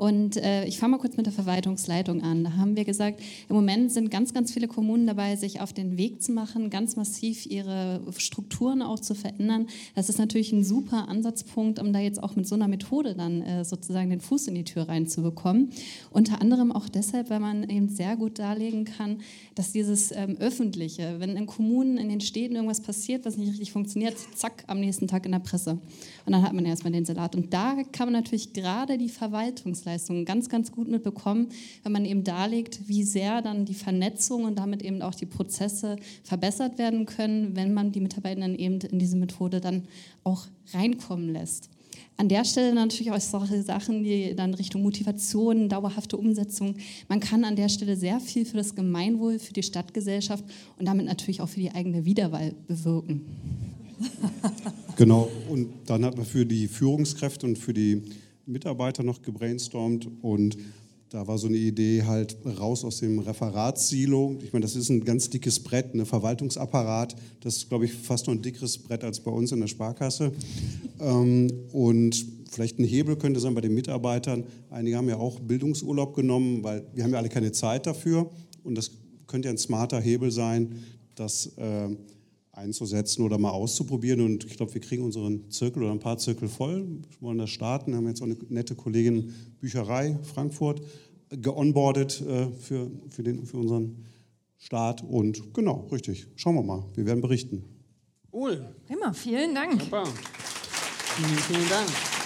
Und 0.00 0.38
äh, 0.38 0.64
ich 0.64 0.78
fange 0.78 0.92
mal 0.92 0.98
kurz 0.98 1.18
mit 1.18 1.26
der 1.26 1.32
Verwaltungsleitung 1.34 2.22
an. 2.22 2.42
Da 2.42 2.56
haben 2.56 2.74
wir 2.74 2.86
gesagt, 2.86 3.20
im 3.50 3.54
Moment 3.54 3.92
sind 3.92 4.10
ganz, 4.10 4.32
ganz 4.32 4.50
viele 4.50 4.66
Kommunen 4.66 5.06
dabei, 5.06 5.36
sich 5.36 5.60
auf 5.60 5.74
den 5.74 5.98
Weg 5.98 6.22
zu 6.22 6.32
machen, 6.32 6.70
ganz 6.70 6.96
massiv 6.96 7.44
ihre 7.44 8.00
Strukturen 8.16 8.80
auch 8.80 8.98
zu 8.98 9.14
verändern. 9.14 9.66
Das 9.94 10.08
ist 10.08 10.18
natürlich 10.18 10.52
ein 10.52 10.64
super 10.64 11.06
Ansatzpunkt, 11.10 11.78
um 11.80 11.92
da 11.92 11.98
jetzt 11.98 12.22
auch 12.22 12.34
mit 12.34 12.48
so 12.48 12.54
einer 12.54 12.66
Methode 12.66 13.14
dann 13.14 13.42
äh, 13.42 13.62
sozusagen 13.62 14.08
den 14.08 14.22
Fuß 14.22 14.48
in 14.48 14.54
die 14.54 14.64
Tür 14.64 14.88
reinzubekommen. 14.88 15.68
Unter 16.10 16.40
anderem 16.40 16.72
auch 16.72 16.88
deshalb, 16.88 17.28
weil 17.28 17.40
man 17.40 17.68
eben 17.68 17.90
sehr 17.90 18.16
gut 18.16 18.38
darlegen 18.38 18.86
kann, 18.86 19.18
dass 19.54 19.72
dieses 19.72 20.12
ähm, 20.12 20.38
Öffentliche, 20.38 21.16
wenn 21.18 21.36
in 21.36 21.44
Kommunen, 21.44 21.98
in 21.98 22.08
den 22.08 22.22
Städten 22.22 22.54
irgendwas 22.54 22.80
passiert, 22.80 23.26
was 23.26 23.36
nicht 23.36 23.50
richtig 23.50 23.70
funktioniert, 23.70 24.16
zack, 24.34 24.64
am 24.66 24.80
nächsten 24.80 25.08
Tag 25.08 25.26
in 25.26 25.32
der 25.32 25.40
Presse. 25.40 25.72
Und 26.24 26.32
dann 26.32 26.40
hat 26.40 26.54
man 26.54 26.64
erstmal 26.64 26.94
den 26.94 27.04
Salat. 27.04 27.36
Und 27.36 27.52
da 27.52 27.76
kann 27.92 28.06
man 28.06 28.14
natürlich 28.14 28.54
gerade 28.54 28.96
die 28.96 29.10
Verwaltungsleitung 29.10 29.89
Dienstleistungen 29.90 30.24
ganz, 30.24 30.48
ganz 30.48 30.72
gut 30.72 30.88
mitbekommen, 30.88 31.48
wenn 31.82 31.92
man 31.92 32.04
eben 32.04 32.24
darlegt, 32.24 32.88
wie 32.88 33.02
sehr 33.02 33.42
dann 33.42 33.64
die 33.64 33.74
Vernetzung 33.74 34.44
und 34.44 34.58
damit 34.58 34.82
eben 34.82 35.02
auch 35.02 35.14
die 35.14 35.26
Prozesse 35.26 35.96
verbessert 36.22 36.78
werden 36.78 37.06
können, 37.06 37.56
wenn 37.56 37.74
man 37.74 37.92
die 37.92 38.00
Mitarbeitenden 38.00 38.56
eben 38.56 38.80
in 38.80 38.98
diese 38.98 39.16
Methode 39.16 39.60
dann 39.60 39.84
auch 40.24 40.46
reinkommen 40.72 41.32
lässt. 41.32 41.70
An 42.16 42.28
der 42.28 42.44
Stelle 42.44 42.74
natürlich 42.74 43.10
auch 43.12 43.20
solche 43.20 43.62
Sachen, 43.62 44.04
die 44.04 44.34
dann 44.36 44.54
Richtung 44.54 44.82
Motivation, 44.82 45.68
dauerhafte 45.68 46.16
Umsetzung. 46.16 46.76
Man 47.08 47.18
kann 47.18 47.44
an 47.44 47.56
der 47.56 47.68
Stelle 47.68 47.96
sehr 47.96 48.20
viel 48.20 48.44
für 48.44 48.58
das 48.58 48.74
Gemeinwohl, 48.74 49.38
für 49.38 49.52
die 49.52 49.62
Stadtgesellschaft 49.62 50.44
und 50.78 50.86
damit 50.86 51.06
natürlich 51.06 51.40
auch 51.40 51.48
für 51.48 51.60
die 51.60 51.70
eigene 51.70 52.04
Wiederwahl 52.04 52.54
bewirken. 52.68 53.22
Genau, 54.96 55.30
und 55.48 55.68
dann 55.86 56.04
hat 56.04 56.16
man 56.16 56.26
für 56.26 56.44
die 56.44 56.68
Führungskräfte 56.68 57.46
und 57.46 57.56
für 57.56 57.72
die 57.72 58.02
Mitarbeiter 58.50 59.02
noch 59.02 59.22
gebrainstormt 59.22 60.08
und 60.22 60.56
da 61.10 61.26
war 61.26 61.38
so 61.38 61.48
eine 61.48 61.56
Idee 61.56 62.04
halt 62.04 62.36
raus 62.44 62.84
aus 62.84 63.00
dem 63.00 63.18
Referatssilo. 63.18 64.38
Ich 64.44 64.52
meine, 64.52 64.62
das 64.62 64.76
ist 64.76 64.90
ein 64.90 65.04
ganz 65.04 65.28
dickes 65.28 65.58
Brett, 65.58 65.92
ein 65.92 66.06
Verwaltungsapparat. 66.06 67.16
Das 67.40 67.56
ist, 67.56 67.68
glaube 67.68 67.86
ich, 67.86 67.92
fast 67.92 68.28
noch 68.28 68.34
ein 68.34 68.42
dickeres 68.42 68.78
Brett 68.78 69.02
als 69.02 69.18
bei 69.18 69.32
uns 69.32 69.50
in 69.50 69.58
der 69.58 69.66
Sparkasse. 69.66 70.30
Ähm, 71.00 71.50
und 71.72 72.24
vielleicht 72.52 72.78
ein 72.78 72.84
Hebel 72.84 73.16
könnte 73.16 73.40
sein 73.40 73.54
bei 73.54 73.60
den 73.60 73.74
Mitarbeitern. 73.74 74.44
Einige 74.70 74.96
haben 74.96 75.08
ja 75.08 75.16
auch 75.16 75.40
Bildungsurlaub 75.40 76.14
genommen, 76.14 76.62
weil 76.62 76.86
wir 76.94 77.02
haben 77.02 77.10
ja 77.10 77.18
alle 77.18 77.28
keine 77.28 77.50
Zeit 77.50 77.86
dafür. 77.86 78.30
Und 78.62 78.76
das 78.78 78.92
könnte 79.26 79.48
ja 79.48 79.52
ein 79.52 79.58
smarter 79.58 80.00
Hebel 80.00 80.30
sein, 80.30 80.76
dass 81.16 81.46
äh, 81.56 81.88
einzusetzen 82.60 83.22
oder 83.22 83.38
mal 83.38 83.50
auszuprobieren. 83.50 84.20
Und 84.20 84.44
ich 84.44 84.56
glaube, 84.56 84.72
wir 84.74 84.80
kriegen 84.80 85.02
unseren 85.02 85.50
Zirkel 85.50 85.82
oder 85.82 85.92
ein 85.92 85.98
paar 85.98 86.18
Zirkel 86.18 86.48
voll. 86.48 86.86
Wir 86.86 87.20
wollen 87.20 87.38
das 87.38 87.50
starten. 87.50 87.92
Wir 87.92 87.96
haben 87.96 88.08
jetzt 88.08 88.20
auch 88.20 88.26
eine 88.26 88.36
nette 88.48 88.74
Kollegin 88.74 89.34
Bücherei 89.60 90.18
Frankfurt 90.22 90.82
geonboardet 91.30 92.20
äh, 92.20 92.50
für, 92.50 92.90
für, 93.08 93.22
den, 93.22 93.46
für 93.46 93.56
unseren 93.56 94.04
Start. 94.58 95.02
Und 95.02 95.54
genau, 95.54 95.88
richtig. 95.90 96.26
Schauen 96.36 96.54
wir 96.54 96.62
mal. 96.62 96.84
Wir 96.94 97.06
werden 97.06 97.20
berichten. 97.20 97.64
Cool. 98.32 98.64
Immer, 98.88 99.12
vielen 99.14 99.54
Dank. 99.54 99.80
Super. 99.80 100.04
Vielen, 101.16 101.38
vielen 101.38 101.68
Dank. 101.68 102.19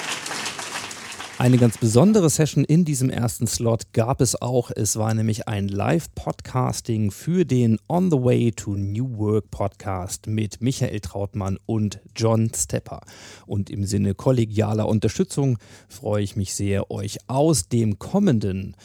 Eine 1.37 1.59
ganz 1.59 1.79
besondere 1.79 2.31
Session 2.31 2.63
in 2.63 2.85
diesem 2.85 3.11
ersten 3.11 3.49
Slot 3.49 3.93
gab 3.93 4.21
es 4.21 4.41
auch. 4.41 4.71
Es 4.71 4.97
war 4.97 5.13
nämlich 5.15 5.49
ein 5.49 5.67
Live-Podcasting 5.67 7.11
für 7.11 7.45
den 7.45 7.81
On 7.89 8.09
the 8.09 8.17
Way 8.17 8.53
to 8.53 8.77
New 8.77 9.19
Work 9.19 9.51
Podcast 9.51 10.29
mit 10.29 10.63
Michael 10.63 11.01
Trautmann 11.01 11.59
und 11.67 12.01
John 12.15 12.53
Stepper. 12.55 13.01
Und 13.47 13.69
im 13.69 13.85
Sinne 13.85 14.15
kollegialer 14.15 14.87
Unterstützung 14.87 15.59
freue 15.89 16.23
ich 16.23 16.37
mich 16.37 16.55
sehr, 16.55 16.93
euch 16.93 17.19
aus 17.27 17.69
dem 17.69 17.99
kommenden 17.99 18.77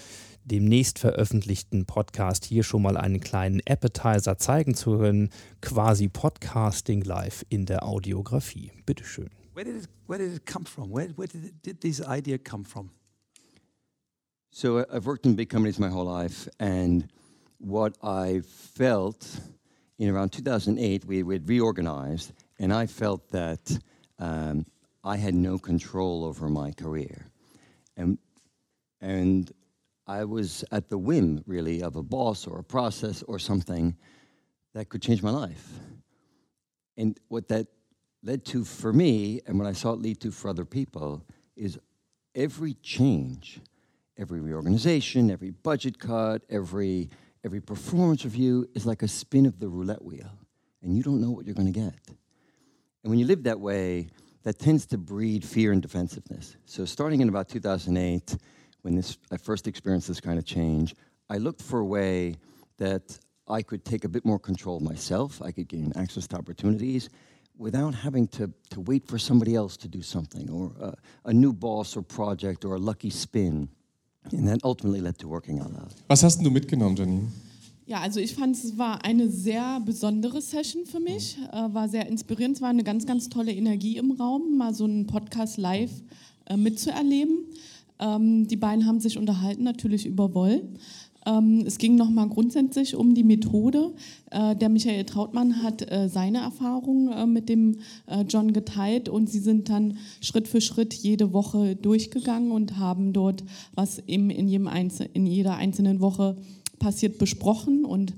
demnächst 0.44 0.98
veröffentlichten 0.98 1.86
Podcast 1.86 2.46
hier 2.46 2.64
schon 2.64 2.82
mal 2.82 2.98
einen 2.98 3.20
kleinen 3.20 3.62
Appetizer 3.70 4.40
zeigen 4.40 4.74
zu 4.74 4.98
können. 4.98 5.30
Quasi 5.62 6.08
Podcasting 6.08 7.02
live 7.04 7.46
in 7.50 7.68
der 7.68 7.84
Audiografie. 7.84 8.72
Bitteschön. 8.88 9.30
Where 9.54 9.66
did 9.66 9.76
it, 9.78 9.88
where 10.06 10.20
did 10.20 10.34
it 10.34 10.46
come 10.46 10.64
from? 10.64 10.90
Where, 10.90 11.08
where 11.08 11.28
did, 11.28 11.46
it, 11.46 11.62
did 11.62 11.82
this 11.82 12.02
idea 12.02 12.38
come 12.38 12.64
from? 12.64 12.92
So 14.52 14.80
uh, 14.80 14.86
I've 14.92 15.06
worked 15.06 15.26
in 15.26 15.36
big 15.36 15.50
companies 15.50 15.80
my 15.80 15.90
whole 15.90 16.06
life, 16.06 16.48
and 16.60 17.08
what 17.58 17.98
I 18.04 18.42
felt 18.42 19.40
in 19.98 20.10
around 20.10 20.30
2008, 20.30 21.06
we 21.06 21.24
we 21.24 21.36
had 21.36 21.48
reorganized, 21.48 22.32
and 22.58 22.74
I 22.74 22.86
felt 22.86 23.30
that 23.30 23.78
um, 24.18 24.66
I 25.04 25.18
had 25.18 25.36
no 25.36 25.58
control 25.60 26.24
over 26.24 26.50
my 26.50 26.72
career, 26.72 27.28
and 27.98 28.18
and 29.02 29.52
I 30.08 30.24
was 30.24 30.64
at 30.72 30.90
the 30.90 30.98
whim, 30.98 31.44
really, 31.46 31.84
of 31.84 31.96
a 31.96 32.04
boss 32.04 32.48
or 32.48 32.60
a 32.60 32.64
process 32.64 33.24
or 33.24 33.38
something 33.40 33.96
that 34.74 34.90
could 34.90 35.02
change 35.02 35.22
my 35.22 35.32
life. 35.32 35.68
And 36.98 37.18
what 37.28 37.48
that 37.50 37.68
led 38.24 38.46
to 38.46 38.64
for 38.64 38.92
me, 38.92 39.42
and 39.46 39.58
what 39.58 39.68
I 39.68 39.74
saw 39.74 39.94
it 39.94 40.00
lead 40.00 40.20
to 40.22 40.32
for 40.32 40.50
other 40.50 40.66
people, 40.66 41.24
is 41.56 41.80
every 42.36 42.74
change, 42.76 43.60
every 44.18 44.40
reorganization, 44.40 45.32
every 45.32 45.52
budget 45.52 46.00
cut, 46.00 46.44
every 46.50 47.10
every 47.44 47.62
performance 47.62 48.26
review 48.26 48.68
is 48.74 48.86
like 48.86 49.02
a 49.02 49.08
spin 49.08 49.46
of 49.46 49.60
the 49.60 49.68
roulette 49.68 50.04
wheel, 50.04 50.30
and 50.82 50.96
you 50.96 51.04
don't 51.04 51.22
know 51.22 51.32
what 51.32 51.46
you're 51.46 51.56
going 51.56 51.72
to 51.72 51.80
get. 51.80 51.94
And 53.04 53.10
when 53.10 53.18
you 53.18 53.26
live 53.26 53.44
that 53.44 53.60
way, 53.60 54.10
that 54.44 54.60
tends 54.60 54.86
to 54.88 54.98
breed 54.98 55.46
fear 55.46 55.72
and 55.72 55.82
defensiveness. 55.82 56.58
So 56.66 56.86
starting 56.86 57.22
in 57.22 57.30
about 57.30 57.48
2008, 57.50 58.38
when 58.82 58.96
this 58.96 59.18
I 59.32 59.38
first 59.38 59.68
experienced 59.68 60.08
this 60.08 60.20
kind 60.20 60.38
of 60.38 60.46
change, 60.46 60.96
I 61.30 61.38
looked 61.38 61.62
for 61.62 61.80
a 61.80 61.86
way 61.86 62.36
that 62.78 63.20
I 63.48 63.62
could 63.62 63.84
take 63.84 64.04
a 64.04 64.10
bit 64.10 64.26
more 64.26 64.40
control 64.40 64.80
myself. 64.80 65.42
I 65.42 65.52
could 65.52 65.68
gain 65.68 65.92
access 65.96 66.28
to 66.28 66.38
opportunities 66.38 67.10
without 67.60 67.94
having 67.94 68.28
to, 68.30 68.48
to 68.70 68.82
wait 68.82 69.06
for 69.06 69.20
somebody 69.20 69.54
else 69.54 69.78
to 69.78 69.88
do 69.88 70.02
something, 70.02 70.50
or 70.50 70.72
a, 70.80 70.96
a 71.26 71.34
new 71.34 71.54
boss 71.54 71.96
or 71.96 72.02
project, 72.02 72.66
or 72.66 72.76
a 72.76 72.80
lucky 72.80 73.12
spin. 73.12 73.70
And 74.32 74.48
that 74.48 74.60
ultimately 74.64 75.02
led 75.02 75.18
to 75.20 75.28
working 75.28 75.60
out 75.60 75.72
loud. 75.74 75.94
Was 76.08 76.24
hast 76.24 76.44
du 76.44 76.50
mitgenommen, 76.50 76.96
Janine? 76.96 77.32
Ja, 77.86 78.02
also 78.02 78.20
ich 78.20 78.36
fand, 78.36 78.56
es 78.56 78.78
war 78.78 79.04
eine 79.04 79.30
sehr 79.30 79.80
besondere 79.84 80.42
Session 80.42 80.86
für 80.86 81.00
mich, 81.00 81.38
äh, 81.52 81.74
war 81.74 81.90
sehr 81.90 82.08
inspirierend, 82.08 82.58
es 82.58 82.62
war 82.62 82.70
eine 82.70 82.84
ganz, 82.84 83.08
ganz 83.08 83.30
tolle 83.30 83.52
Energie 83.52 83.98
im 83.98 84.12
Raum, 84.12 84.58
mal 84.58 84.76
so 84.76 84.84
einen 84.84 85.08
Podcast 85.08 85.58
live 85.58 85.92
äh, 86.46 86.56
mitzuerleben. 86.56 87.46
Ähm, 87.98 88.48
die 88.48 88.58
beiden 88.58 88.86
haben 88.86 89.00
sich 89.00 89.18
unterhalten, 89.18 89.64
natürlich 89.64 90.06
über 90.06 90.34
Woll. 90.36 90.70
Ähm, 91.26 91.64
es 91.66 91.78
ging 91.78 91.96
nochmal 91.96 92.30
grundsätzlich 92.30 92.96
um 92.96 93.14
die 93.14 93.24
Methode. 93.24 93.94
Äh, 94.32 94.56
der 94.56 94.70
Michael 94.70 95.04
Trautmann 95.06 95.64
hat 95.64 95.90
äh, 95.92 96.08
seine 96.08 96.40
Erfahrungen 96.40 97.12
äh, 97.12 97.26
mit 97.26 97.50
dem 97.50 97.78
John 98.28 98.54
geteilt 98.54 99.08
und 99.08 99.30
sie 99.30 99.40
sind 99.40 99.70
dann 99.70 99.98
Schritt 100.22 100.48
für 100.48 100.62
Schritt 100.62 100.94
jede 100.94 101.32
Woche 101.34 101.76
durchgegangen 101.76 102.52
und 102.52 102.78
haben 102.78 103.14
dort, 103.14 103.44
was 103.76 104.00
eben 104.08 104.30
in, 104.30 104.48
jedem 104.48 104.68
Einzel 104.68 105.10
in 105.14 105.26
jeder 105.26 105.56
einzelnen 105.56 106.00
Woche 106.00 106.38
passiert, 106.80 107.18
besprochen 107.18 107.86
und 107.86 108.14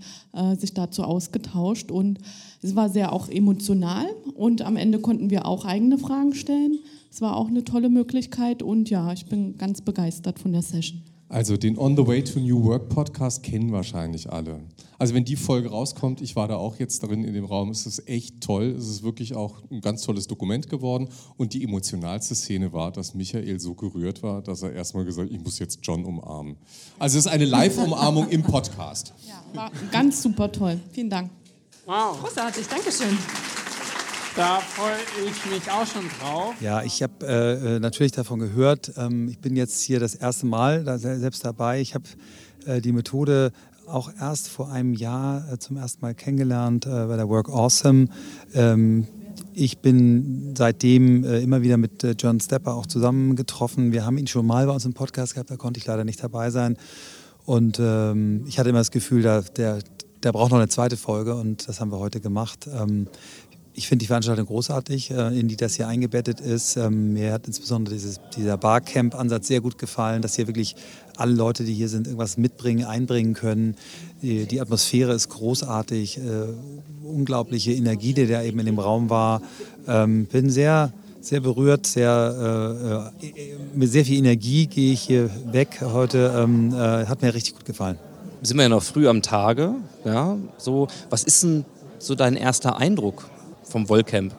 sich 0.58 0.74
dazu 0.74 1.04
ausgetauscht. 1.04 1.91
Und 1.91 2.20
es 2.62 2.76
war 2.76 2.89
sehr 2.89 3.12
auch 3.12 3.28
emotional 3.28 4.06
und 4.36 4.62
am 4.62 4.78
Ende 4.78 4.99
konnten 4.99 5.30
wir 5.30 5.45
auch 5.45 5.66
eigene 5.66 5.97
Fragen 5.97 6.34
stellen. 6.34 6.80
Es 7.12 7.22
war 7.22 7.36
auch 7.36 7.47
eine 7.47 7.64
tolle 7.64 7.89
Möglichkeit 7.89 8.64
und 8.64 8.89
ja, 8.89 9.12
ich 9.12 9.26
bin 9.26 9.58
ganz 9.58 9.82
begeistert 9.82 10.39
von 10.39 10.54
der 10.54 10.62
Session. 10.62 11.02
Also 11.32 11.56
den 11.56 11.78
On 11.78 11.96
the 11.96 12.06
Way 12.06 12.26
to 12.26 12.40
New 12.42 12.62
Work 12.66 12.90
Podcast 12.90 13.42
kennen 13.42 13.72
wahrscheinlich 13.72 14.30
alle. 14.30 14.60
Also 15.00 15.14
wenn 15.14 15.24
die 15.24 15.38
Folge 15.38 15.70
rauskommt, 15.70 16.20
ich 16.20 16.36
war 16.36 16.50
da 16.50 16.58
auch 16.58 16.78
jetzt 16.78 17.04
drin 17.04 17.24
in 17.24 17.34
dem 17.34 17.46
Raum, 17.46 17.70
es 17.70 17.86
ist 17.86 18.06
echt 18.06 18.42
toll. 18.42 18.76
Es 18.78 18.90
ist 18.90 19.02
wirklich 19.02 19.34
auch 19.34 19.62
ein 19.72 19.80
ganz 19.80 20.02
tolles 20.02 20.28
Dokument 20.28 20.70
geworden. 20.70 21.08
Und 21.38 21.54
die 21.54 21.64
emotionalste 21.64 22.36
Szene 22.36 22.74
war, 22.74 22.92
dass 22.92 23.14
Michael 23.14 23.62
so 23.62 23.76
gerührt 23.76 24.22
war, 24.22 24.42
dass 24.42 24.62
er 24.62 24.74
erstmal 24.74 25.06
gesagt 25.06 25.30
hat, 25.30 25.34
ich 25.34 25.42
muss 25.42 25.58
jetzt 25.58 25.80
John 25.84 26.04
umarmen. 26.04 26.58
Also 27.00 27.18
es 27.18 27.26
ist 27.26 27.32
eine 27.32 27.46
Live-Umarmung 27.46 28.28
im 28.28 28.44
Podcast. 28.44 29.14
Ja, 29.26 29.42
war 29.54 29.72
ganz 29.90 30.22
super 30.22 30.52
toll. 30.52 30.82
Vielen 30.92 31.10
Dank. 31.10 31.32
Wow. 31.86 32.20
Großartig, 32.20 32.68
Dankeschön. 32.68 33.18
Da 34.36 34.60
freue 34.60 34.96
ich 35.28 35.46
mich 35.52 35.70
auch 35.70 35.86
schon 35.86 36.04
drauf. 36.20 36.56
Ja, 36.62 36.84
ich 36.84 37.04
habe 37.04 37.26
äh, 37.28 37.80
natürlich 37.80 38.14
davon 38.14 38.40
gehört. 38.40 38.94
Ähm, 38.96 39.28
ich 39.28 39.40
bin 39.40 39.58
jetzt 39.58 39.82
hier 39.82 40.00
das 40.00 40.16
erste 40.16 40.46
Mal 40.46 40.86
da 40.86 40.98
selbst 40.98 41.44
dabei. 41.44 41.82
Ich 41.82 41.96
habe 41.96 42.06
äh, 42.66 42.80
die 42.80 42.94
Methode 42.94 43.52
auch 43.88 44.10
erst 44.20 44.48
vor 44.48 44.72
einem 44.72 44.94
Jahr 44.94 45.52
äh, 45.52 45.58
zum 45.58 45.76
ersten 45.76 46.02
Mal 46.02 46.16
kennengelernt 46.16 46.86
äh, 46.86 47.08
bei 47.08 47.18
der 47.18 47.28
Work 47.28 47.50
Awesome. 47.50 48.08
Ähm, 48.54 49.06
ich 49.54 49.80
bin 49.80 50.54
seitdem 50.58 51.26
äh, 51.26 51.40
immer 51.40 51.62
wieder 51.62 51.76
mit 51.76 52.02
äh, 52.06 52.16
John 52.18 52.40
Stepper 52.40 52.76
auch 52.76 52.86
zusammengetroffen. 52.86 53.92
Wir 53.92 54.06
haben 54.06 54.18
ihn 54.18 54.28
schon 54.28 54.46
mal 54.46 54.66
bei 54.66 54.72
uns 54.72 54.86
im 54.86 54.94
Podcast 54.94 55.34
gehabt, 55.34 55.52
da 55.52 55.58
konnte 55.58 55.78
ich 55.78 55.86
leider 55.86 56.06
nicht 56.06 56.24
dabei 56.24 56.52
sein. 56.52 56.78
Und 57.46 57.80
ähm, 57.82 58.46
ich 58.48 58.60
hatte 58.60 58.70
immer 58.70 58.80
das 58.80 58.92
Gefühl, 58.92 59.24
der, 59.24 59.42
der, 59.42 59.80
der 60.24 60.32
braucht 60.32 60.52
noch 60.52 60.58
eine 60.60 60.70
zweite 60.70 60.96
Folge 60.96 61.36
und 61.36 61.68
das 61.68 61.82
haben 61.82 61.92
wir 61.92 62.00
heute 62.00 62.22
gemacht. 62.22 62.70
Ähm, 62.74 63.08
ich 63.74 63.88
finde 63.88 64.04
die 64.04 64.08
Veranstaltung 64.08 64.46
großartig, 64.46 65.12
äh, 65.12 65.40
in 65.40 65.48
die 65.48 65.56
das 65.56 65.76
hier 65.76 65.88
eingebettet 65.88 66.42
ist. 66.42 66.76
Ähm, 66.76 67.14
mir 67.14 67.32
hat 67.32 67.48
insbesondere 67.48 67.96
dieses, 67.96 68.20
dieser 68.36 68.58
Barcamp-Ansatz 68.58 69.48
sehr 69.48 69.62
gut 69.62 69.78
gefallen, 69.78 70.22
dass 70.22 70.36
hier 70.36 70.48
wirklich 70.48 70.76
alle 71.16 71.34
Leute, 71.34 71.64
die 71.64 71.74
hier 71.74 71.88
sind, 71.88 72.08
irgendwas 72.08 72.38
mitbringen, 72.38 72.86
einbringen 72.86 73.34
können. 73.34 73.76
Die, 74.22 74.46
die 74.46 74.60
Atmosphäre 74.60 75.14
ist 75.14 75.30
großartig, 75.30 76.18
äh, 76.18 76.22
unglaubliche 77.04 77.72
Energie, 77.72 78.14
die 78.14 78.28
da 78.28 78.44
eben 78.44 78.60
in 78.60 78.66
dem 78.66 78.80
Raum 78.80 79.10
war. 79.10 79.42
Ähm, 79.88 80.26
bin 80.26 80.50
sehr, 80.50 80.92
sehr 81.22 81.40
berührt, 81.40 81.88
sehr, 81.88 83.12
äh, 83.22 83.28
äh, 83.28 83.56
mit 83.74 83.90
sehr 83.90 84.04
viel 84.04 84.18
Energie 84.18 84.68
gehe 84.68 84.94
ich 84.94 85.02
hier 85.02 85.30
weg 85.52 85.80
heute. 85.82 86.34
Ähm, 86.36 86.74
äh, 86.74 87.06
hat 87.06 87.22
mir 87.22 87.34
richtig 87.34 87.56
gut 87.56 87.66
gefallen. 87.66 87.98
Sind 88.42 88.58
wir 88.58 88.64
ja 88.64 88.70
noch 88.70 88.84
früh 88.84 89.08
am 89.08 89.22
Tage. 89.22 89.76
Ja, 90.04 90.38
so, 90.58 90.88
was 91.10 91.24
ist 91.24 91.44
denn 91.44 91.64
so 92.00 92.16
dein 92.16 92.36
erster 92.36 92.78
Eindruck 92.78 93.30
vom 93.72 93.90
Wollcamp? 93.90 94.34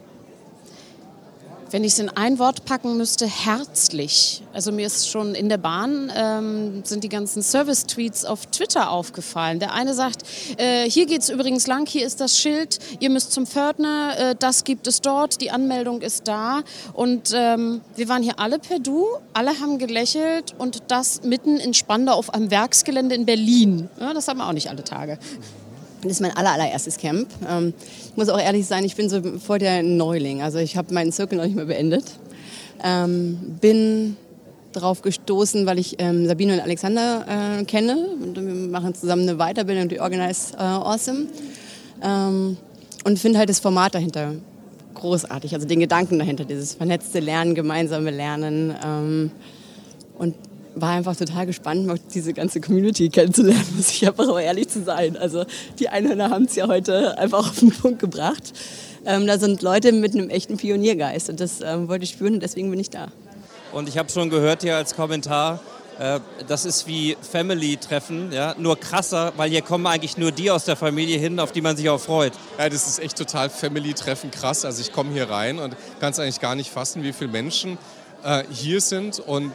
Wenn 1.72 1.84
ich 1.84 1.94
es 1.94 1.98
in 1.98 2.10
ein 2.10 2.38
Wort 2.38 2.66
packen 2.66 2.98
müsste, 2.98 3.26
herzlich. 3.26 4.42
Also 4.52 4.70
mir 4.72 4.86
ist 4.86 5.08
schon 5.08 5.34
in 5.34 5.48
der 5.48 5.56
Bahn 5.56 6.12
ähm, 6.14 6.82
sind 6.84 7.02
die 7.02 7.08
ganzen 7.08 7.42
Service-Tweets 7.42 8.26
auf 8.26 8.44
Twitter 8.44 8.90
aufgefallen. 8.90 9.58
Der 9.58 9.72
eine 9.72 9.94
sagt, 9.94 10.22
äh, 10.58 10.84
hier 10.90 11.10
es 11.10 11.30
übrigens 11.30 11.66
lang, 11.66 11.88
hier 11.88 12.04
ist 12.04 12.20
das 12.20 12.36
Schild, 12.36 12.78
ihr 13.00 13.08
müsst 13.08 13.32
zum 13.32 13.46
Pförtner, 13.46 14.18
äh, 14.18 14.34
das 14.38 14.64
gibt 14.64 14.86
es 14.86 15.00
dort, 15.00 15.40
die 15.40 15.50
Anmeldung 15.50 16.02
ist 16.02 16.28
da. 16.28 16.60
Und 16.92 17.32
ähm, 17.34 17.80
wir 17.96 18.06
waren 18.10 18.22
hier 18.22 18.38
alle 18.38 18.58
per 18.58 18.78
Du, 18.78 19.06
alle 19.32 19.58
haben 19.58 19.78
gelächelt 19.78 20.54
und 20.58 20.82
das 20.88 21.22
mitten 21.22 21.56
in 21.56 21.72
Spandau 21.72 22.12
auf 22.12 22.34
einem 22.34 22.50
Werksgelände 22.50 23.14
in 23.14 23.24
Berlin. 23.24 23.88
Ja, 23.98 24.12
das 24.12 24.28
haben 24.28 24.40
wir 24.40 24.46
auch 24.46 24.52
nicht 24.52 24.68
alle 24.68 24.84
Tage. 24.84 25.18
Das 26.02 26.12
ist 26.12 26.20
mein 26.20 26.36
aller, 26.36 26.52
allererstes 26.52 26.98
Camp. 26.98 27.28
Ähm, 27.48 27.74
ich 28.10 28.16
muss 28.16 28.28
auch 28.28 28.40
ehrlich 28.40 28.66
sein, 28.66 28.84
ich 28.84 28.96
bin 28.96 29.08
so 29.08 29.22
voll 29.38 29.60
der 29.60 29.82
Neuling. 29.82 30.42
Also 30.42 30.58
ich 30.58 30.76
habe 30.76 30.92
meinen 30.92 31.12
Zirkel 31.12 31.38
noch 31.38 31.44
nicht 31.44 31.54
mehr 31.54 31.64
beendet. 31.64 32.04
Ähm, 32.82 33.56
bin 33.60 34.16
darauf 34.72 35.02
gestoßen, 35.02 35.64
weil 35.64 35.78
ich 35.78 35.96
ähm, 35.98 36.26
Sabine 36.26 36.54
und 36.54 36.60
Alexander 36.60 37.60
äh, 37.60 37.64
kenne. 37.64 38.08
Wir 38.34 38.42
machen 38.42 38.94
zusammen 38.94 39.28
eine 39.28 39.38
Weiterbildung, 39.38 39.88
die 39.88 40.00
Organize 40.00 40.54
äh, 40.54 40.62
Awesome. 40.62 41.26
Und 43.04 43.18
finde 43.18 43.38
halt 43.38 43.48
das 43.48 43.60
Format 43.60 43.94
dahinter 43.94 44.34
großartig. 44.94 45.54
Also 45.54 45.68
den 45.68 45.78
Gedanken 45.78 46.18
dahinter, 46.18 46.44
dieses 46.44 46.74
vernetzte 46.74 47.20
Lernen, 47.20 47.54
gemeinsame 47.54 48.10
Lernen. 48.10 49.30
Und 50.18 50.34
war 50.74 50.90
einfach 50.90 51.16
total 51.16 51.46
gespannt, 51.46 52.00
diese 52.14 52.32
ganze 52.32 52.60
Community 52.60 53.08
kennenzulernen, 53.08 53.66
muss 53.76 53.90
ich 53.90 54.06
einfach 54.06 54.28
aber 54.28 54.42
ehrlich 54.42 54.68
zu 54.68 54.82
sein. 54.82 55.16
Also 55.16 55.44
die 55.78 55.88
Einhörner 55.88 56.30
haben 56.30 56.44
es 56.44 56.54
ja 56.54 56.68
heute 56.68 57.18
einfach 57.18 57.50
auf 57.50 57.58
den 57.58 57.70
Punkt 57.70 57.98
gebracht. 57.98 58.52
Ähm, 59.04 59.26
da 59.26 59.38
sind 59.38 59.62
Leute 59.62 59.92
mit 59.92 60.14
einem 60.14 60.30
echten 60.30 60.56
Pioniergeist 60.56 61.28
und 61.28 61.40
das 61.40 61.60
ähm, 61.60 61.88
wollte 61.88 62.04
ich 62.04 62.10
spüren 62.10 62.34
und 62.34 62.42
deswegen 62.42 62.70
bin 62.70 62.78
ich 62.78 62.90
da. 62.90 63.08
Und 63.72 63.88
ich 63.88 63.98
habe 63.98 64.10
schon 64.10 64.30
gehört 64.30 64.62
hier 64.62 64.76
als 64.76 64.94
Kommentar, 64.94 65.60
äh, 65.98 66.20
das 66.46 66.64
ist 66.64 66.86
wie 66.86 67.16
Family-Treffen, 67.20 68.32
ja? 68.32 68.54
nur 68.58 68.78
krasser, 68.78 69.32
weil 69.36 69.50
hier 69.50 69.62
kommen 69.62 69.86
eigentlich 69.86 70.16
nur 70.16 70.30
die 70.30 70.50
aus 70.50 70.64
der 70.64 70.76
Familie 70.76 71.18
hin, 71.18 71.40
auf 71.40 71.52
die 71.52 71.60
man 71.60 71.76
sich 71.76 71.88
auch 71.88 72.00
freut. 72.00 72.32
Ja, 72.58 72.68
das 72.68 72.86
ist 72.86 72.98
echt 72.98 73.16
total 73.16 73.50
Family-Treffen 73.50 74.30
krass. 74.30 74.64
Also 74.64 74.80
ich 74.80 74.92
komme 74.92 75.12
hier 75.12 75.28
rein 75.28 75.58
und 75.58 75.74
kann 76.00 76.12
es 76.12 76.18
eigentlich 76.18 76.40
gar 76.40 76.54
nicht 76.54 76.70
fassen, 76.70 77.02
wie 77.02 77.12
viele 77.12 77.30
Menschen 77.30 77.78
äh, 78.24 78.44
hier 78.50 78.80
sind 78.80 79.20
und 79.20 79.52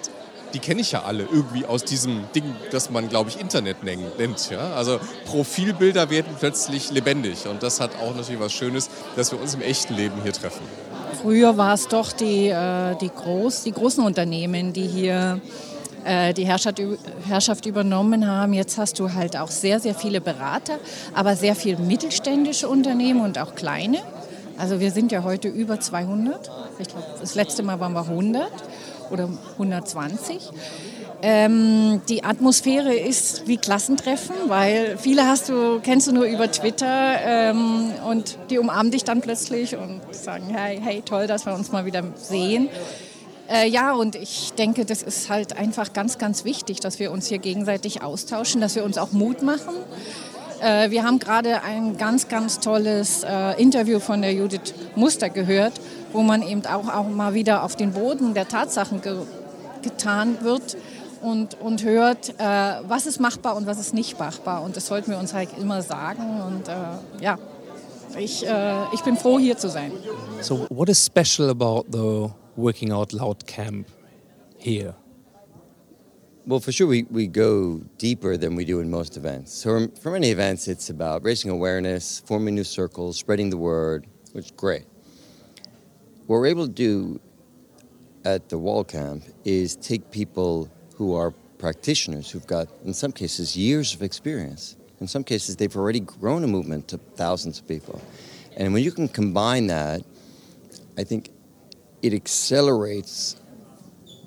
die 0.54 0.60
kenne 0.60 0.82
ich 0.82 0.92
ja 0.92 1.04
alle 1.04 1.24
irgendwie 1.24 1.66
aus 1.66 1.84
diesem 1.84 2.24
Ding, 2.34 2.56
das 2.72 2.90
man, 2.90 3.10
glaube 3.10 3.30
ich, 3.30 3.40
Internet 3.40 3.84
nennt. 3.84 4.50
Ja? 4.50 4.74
Also 4.76 5.00
Profilbilder 5.26 6.10
werden 6.10 6.36
plötzlich 6.40 6.92
lebendig 6.92 7.48
und 7.48 7.64
das 7.64 7.80
hat 7.80 7.92
auch 8.02 8.16
natürlich 8.16 8.40
was 8.40 8.54
Schönes, 8.54 8.90
dass 9.16 9.32
wir 9.32 9.42
uns 9.42 9.54
im 9.56 9.62
echten 9.62 9.96
Leben 9.96 10.22
hier 10.24 10.34
treffen. 10.34 10.62
Früher 11.22 11.58
war 11.58 11.74
es 11.74 11.88
doch 11.88 12.12
die, 12.12 12.48
äh, 12.48 12.96
die, 13.02 13.10
Groß, 13.10 13.64
die 13.64 13.72
großen 13.72 14.04
Unternehmen, 14.04 14.74
die 14.74 14.88
hier 14.88 15.42
äh, 16.06 16.34
die 16.34 16.46
Herrschaft, 16.46 16.82
Herrschaft 17.28 17.66
übernommen 17.66 18.28
haben. 18.28 18.54
Jetzt 18.54 18.78
hast 18.78 19.00
du 19.00 19.14
halt 19.14 19.36
auch 19.36 19.50
sehr, 19.50 19.80
sehr 19.80 19.96
viele 19.96 20.22
Berater, 20.22 20.78
aber 21.14 21.36
sehr 21.36 21.56
viele 21.56 21.78
mittelständische 21.78 22.68
Unternehmen 22.68 23.22
und 23.22 23.40
auch 23.40 23.56
kleine. 23.56 24.00
Also 24.58 24.80
wir 24.80 24.92
sind 24.92 25.12
ja 25.12 25.24
heute 25.24 25.48
über 25.48 25.80
200. 25.80 26.50
Ich 26.80 26.88
glaube, 26.88 27.06
das 27.20 27.36
letzte 27.36 27.64
Mal 27.64 27.80
waren 27.80 27.94
wir 27.94 28.02
100 28.02 28.50
oder 29.12 29.30
120. 29.54 30.52
Ähm, 31.24 32.02
die 32.08 32.24
Atmosphäre 32.24 32.96
ist 32.96 33.48
wie 33.48 33.58
Klassentreffen, 33.58 34.36
weil 34.48 34.98
viele 35.00 35.26
hast 35.26 35.50
du, 35.50 35.80
kennst 35.82 36.08
du 36.08 36.12
nur 36.12 36.26
über 36.26 36.52
Twitter 36.52 37.20
ähm, 37.20 37.92
und 38.08 38.38
die 38.52 38.60
umarmen 38.60 38.92
dich 38.92 39.04
dann 39.04 39.22
plötzlich 39.22 39.76
und 39.76 40.02
sagen, 40.12 40.46
hey, 40.54 40.80
hey, 40.82 41.02
toll, 41.04 41.26
dass 41.26 41.48
wir 41.48 41.56
uns 41.56 41.72
mal 41.72 41.86
wieder 41.86 42.04
sehen. 42.16 42.70
Äh, 43.50 43.68
ja, 43.68 43.94
und 43.94 44.16
ich 44.16 44.54
denke, 44.54 44.86
das 44.86 45.02
ist 45.02 45.30
halt 45.30 45.58
einfach 45.58 45.94
ganz, 45.94 46.20
ganz 46.20 46.46
wichtig, 46.46 46.82
dass 46.82 47.00
wir 47.00 47.12
uns 47.12 47.28
hier 47.28 47.40
gegenseitig 47.40 48.04
austauschen, 48.04 48.62
dass 48.62 48.76
wir 48.76 48.84
uns 48.84 49.00
auch 49.00 49.12
Mut 49.12 49.42
machen. 49.42 49.74
Äh, 50.62 50.92
wir 50.92 51.04
haben 51.04 51.18
gerade 51.18 51.64
ein 51.64 51.98
ganz, 51.98 52.28
ganz 52.28 52.60
tolles 52.60 53.24
äh, 53.24 53.60
Interview 53.62 54.00
von 54.00 54.22
der 54.22 54.34
Judith 54.34 54.74
Muster 54.96 55.30
gehört, 55.30 55.74
wo 56.18 56.24
man 56.24 56.42
eben 56.42 56.66
auch, 56.66 56.88
auch 56.88 57.08
mal 57.08 57.36
wieder 57.36 57.64
auf 57.64 57.76
den 57.76 57.94
Boden 57.94 58.34
der 58.34 58.48
Tatsachen 58.48 59.02
ge 59.02 59.18
getan 59.84 60.40
wird 60.42 60.76
und, 61.22 61.62
und 61.62 61.84
hört, 61.84 62.30
äh, 62.40 62.44
was 62.88 63.06
ist 63.06 63.20
machbar 63.20 63.56
und 63.56 63.68
was 63.68 63.80
ist 63.80 63.94
nicht 63.94 64.18
machbar. 64.18 64.64
Und 64.64 64.76
das 64.76 64.88
sollten 64.88 65.12
wir 65.12 65.20
uns 65.20 65.36
halt 65.36 65.50
immer 65.62 65.84
sagen. 65.84 66.42
Und 66.42 66.68
äh, 66.68 67.24
ja, 67.24 67.38
ich, 68.18 68.46
äh, 68.46 68.94
ich 68.94 69.02
bin 69.04 69.16
froh, 69.16 69.38
hier 69.38 69.56
zu 69.56 69.70
sein. 69.70 69.92
So, 70.42 70.66
what 70.70 70.90
is 70.90 71.06
special 71.06 71.52
about 71.52 71.86
the 71.92 72.32
Working 72.56 72.92
Out 72.92 73.14
Loud 73.14 73.46
camp 73.46 73.88
here? 74.58 74.96
Well, 76.48 76.60
for 76.60 76.72
sure, 76.72 76.88
we, 76.88 77.06
we 77.12 77.28
go 77.28 77.82
deeper 78.00 78.38
than 78.38 78.56
we 78.56 78.66
do 78.66 78.80
in 78.80 78.90
most 78.90 79.16
events. 79.16 79.54
So, 79.54 79.88
for 80.02 80.12
many 80.12 80.32
events, 80.32 80.68
it's 80.68 80.90
about 80.90 81.24
raising 81.24 81.52
awareness, 81.52 82.24
forming 82.26 82.56
new 82.56 82.64
circles, 82.64 83.18
spreading 83.20 83.52
the 83.52 83.58
word, 83.58 84.08
which 84.34 84.46
is 84.46 84.52
great. 84.52 84.86
What 86.28 86.40
we're 86.40 86.48
able 86.48 86.68
to 86.68 86.74
do 86.74 87.22
at 88.26 88.50
the 88.50 88.58
wall 88.58 88.84
camp 88.84 89.24
is 89.46 89.78
take 89.78 90.12
people 90.12 90.70
who 90.96 91.16
are 91.16 91.32
practitioners 91.58 92.30
who've 92.30 92.46
got, 92.46 92.68
in 92.84 92.94
some 92.94 93.14
cases, 93.14 93.56
years 93.56 93.94
of 93.94 94.04
experience. 94.04 94.76
In 95.00 95.08
some 95.08 95.24
cases, 95.24 95.56
they've 95.56 95.76
already 95.76 96.02
grown 96.02 96.44
a 96.44 96.48
movement 96.48 96.90
to 96.90 96.98
thousands 96.98 97.60
of 97.60 97.68
people. 97.70 98.02
And 98.58 98.74
when 98.74 98.84
you 98.84 98.92
can 98.92 99.08
combine 99.08 99.68
that, 99.68 100.02
I 100.98 101.06
think 101.06 101.30
it 102.02 102.14
accelerates 102.14 103.38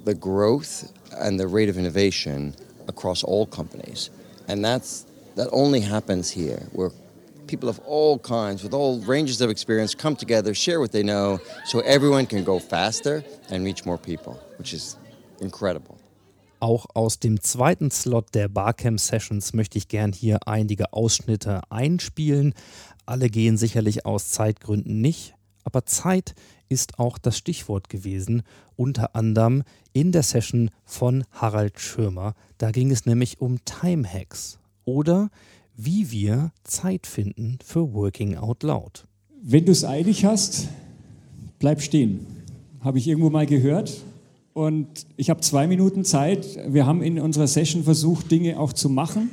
the 0.05 0.14
growth 0.14 0.90
and 1.18 1.39
the 1.39 1.47
rate 1.47 1.68
of 1.68 1.77
innovation 1.77 2.55
across 2.89 3.22
all 3.22 3.44
companies. 3.44 4.09
And 4.48 4.64
that's 4.64 5.05
that 5.36 5.48
only 5.52 5.81
happens 5.81 6.31
here, 6.31 6.66
people 7.51 7.68
of 7.68 7.81
all 7.86 8.18
kinds, 8.18 8.62
with 8.62 8.72
all 8.72 9.01
ranges 9.01 9.40
of 9.40 9.51
experience, 9.51 9.94
come 9.94 10.14
together, 10.16 10.55
share 10.55 10.78
what 10.78 10.93
they 10.93 11.02
know, 11.02 11.40
so 11.64 11.81
everyone 11.81 12.27
can 12.27 12.44
go 12.44 12.60
faster 12.60 13.24
and 13.51 13.64
reach 13.64 13.85
more 13.85 13.98
people, 13.98 14.39
which 14.59 14.72
is 14.72 14.97
incredible. 15.40 15.97
Auch 16.60 16.86
aus 16.94 17.18
dem 17.18 17.40
zweiten 17.40 17.90
Slot 17.90 18.35
der 18.35 18.48
Barcamp 18.48 19.01
Sessions 19.01 19.55
möchte 19.55 19.78
ich 19.78 19.89
gern 19.89 20.12
hier 20.12 20.47
einige 20.47 20.93
Ausschnitte 20.93 21.62
einspielen. 21.70 22.55
Alle 23.06 23.31
gehen 23.31 23.56
sicherlich 23.56 24.05
aus 24.05 24.31
Zeitgründen 24.31 25.01
nicht, 25.01 25.35
aber 25.64 25.86
Zeit 25.86 26.35
ist 26.68 26.98
auch 26.98 27.18
das 27.18 27.36
Stichwort 27.36 27.89
gewesen, 27.89 28.43
unter 28.77 29.16
anderem 29.16 29.64
in 29.93 30.12
der 30.12 30.22
Session 30.22 30.70
von 30.85 31.24
Harald 31.32 31.81
Schirmer. 31.81 32.35
Da 32.59 32.70
ging 32.70 32.93
es 32.93 33.06
nämlich 33.06 33.40
um 33.40 33.64
Time 33.64 34.06
Hacks 34.06 34.59
oder 34.85 35.31
wie 35.85 36.11
wir 36.11 36.52
Zeit 36.65 37.07
finden 37.07 37.59
für 37.65 37.94
Working 37.94 38.36
Out 38.36 38.62
Loud. 38.62 39.05
Wenn 39.43 39.65
du 39.65 39.73
es 39.73 39.85
eilig 39.85 40.24
hast, 40.27 40.69
bleib 41.59 41.81
stehen. 41.81 42.27
Habe 42.81 42.98
ich 42.98 43.09
irgendwo 43.09 43.31
mal 43.31 43.47
gehört. 43.47 44.02
Und 44.52 45.07
ich 45.16 45.31
habe 45.31 45.40
zwei 45.40 45.66
Minuten 45.66 46.05
Zeit. 46.05 46.59
Wir 46.69 46.85
haben 46.85 47.02
in 47.02 47.19
unserer 47.19 47.47
Session 47.47 47.82
versucht, 47.82 48.31
Dinge 48.31 48.59
auch 48.59 48.73
zu 48.74 48.90
machen. 48.90 49.31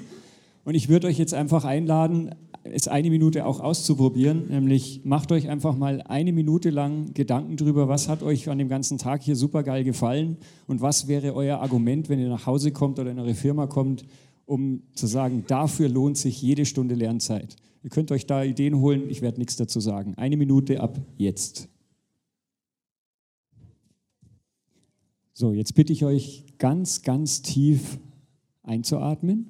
Und 0.64 0.76
ich 0.76 0.88
würde 0.88 1.08
euch 1.08 1.18
jetzt 1.18 1.34
einfach 1.34 1.66
einladen, 1.66 2.34
es 2.64 2.88
eine 2.88 3.10
Minute 3.10 3.46
auch 3.46 3.60
auszuprobieren. 3.60 4.48
Nämlich 4.50 5.02
macht 5.04 5.32
euch 5.32 5.50
einfach 5.50 5.76
mal 5.76 6.02
eine 6.04 6.32
Minute 6.32 6.70
lang 6.70 7.14
Gedanken 7.14 7.58
darüber, 7.58 7.88
was 7.88 8.08
hat 8.08 8.24
euch 8.24 8.50
an 8.50 8.58
dem 8.58 8.70
ganzen 8.70 8.98
Tag 8.98 9.24
hier 9.24 9.36
super 9.36 9.64
geil 9.64 9.84
gefallen 9.84 10.38
und 10.68 10.82
was 10.82 11.08
wäre 11.08 11.34
euer 11.34 11.60
Argument, 11.60 12.10
wenn 12.10 12.20
ihr 12.20 12.30
nach 12.30 12.46
Hause 12.46 12.72
kommt 12.72 13.00
oder 13.00 13.12
in 13.12 13.20
eure 13.20 13.36
Firma 13.36 13.68
kommt, 13.68 14.06
um 14.48 14.82
zu 14.94 15.06
sagen, 15.06 15.44
dafür 15.46 15.90
lohnt 15.90 16.18
sich 16.18 16.42
jede 16.42 16.66
Stunde 16.66 16.96
Lernzeit. 16.96 17.58
Ihr 17.84 17.90
könnt 17.92 18.12
euch 18.12 18.26
da 18.26 18.44
Ideen 18.44 18.80
holen, 18.80 19.10
ich 19.10 19.22
werde 19.22 19.40
nichts 19.40 19.58
dazu 19.58 19.80
sagen. 19.80 20.16
Eine 20.16 20.38
Minute 20.38 20.80
ab 20.80 21.00
jetzt. 21.18 21.70
So, 25.34 25.54
jetzt 25.54 25.76
bitte 25.76 25.94
ich 25.94 26.04
euch 26.04 26.46
ganz, 26.58 27.04
ganz 27.04 27.44
tief 27.44 28.00
einzuatmen. 28.64 29.48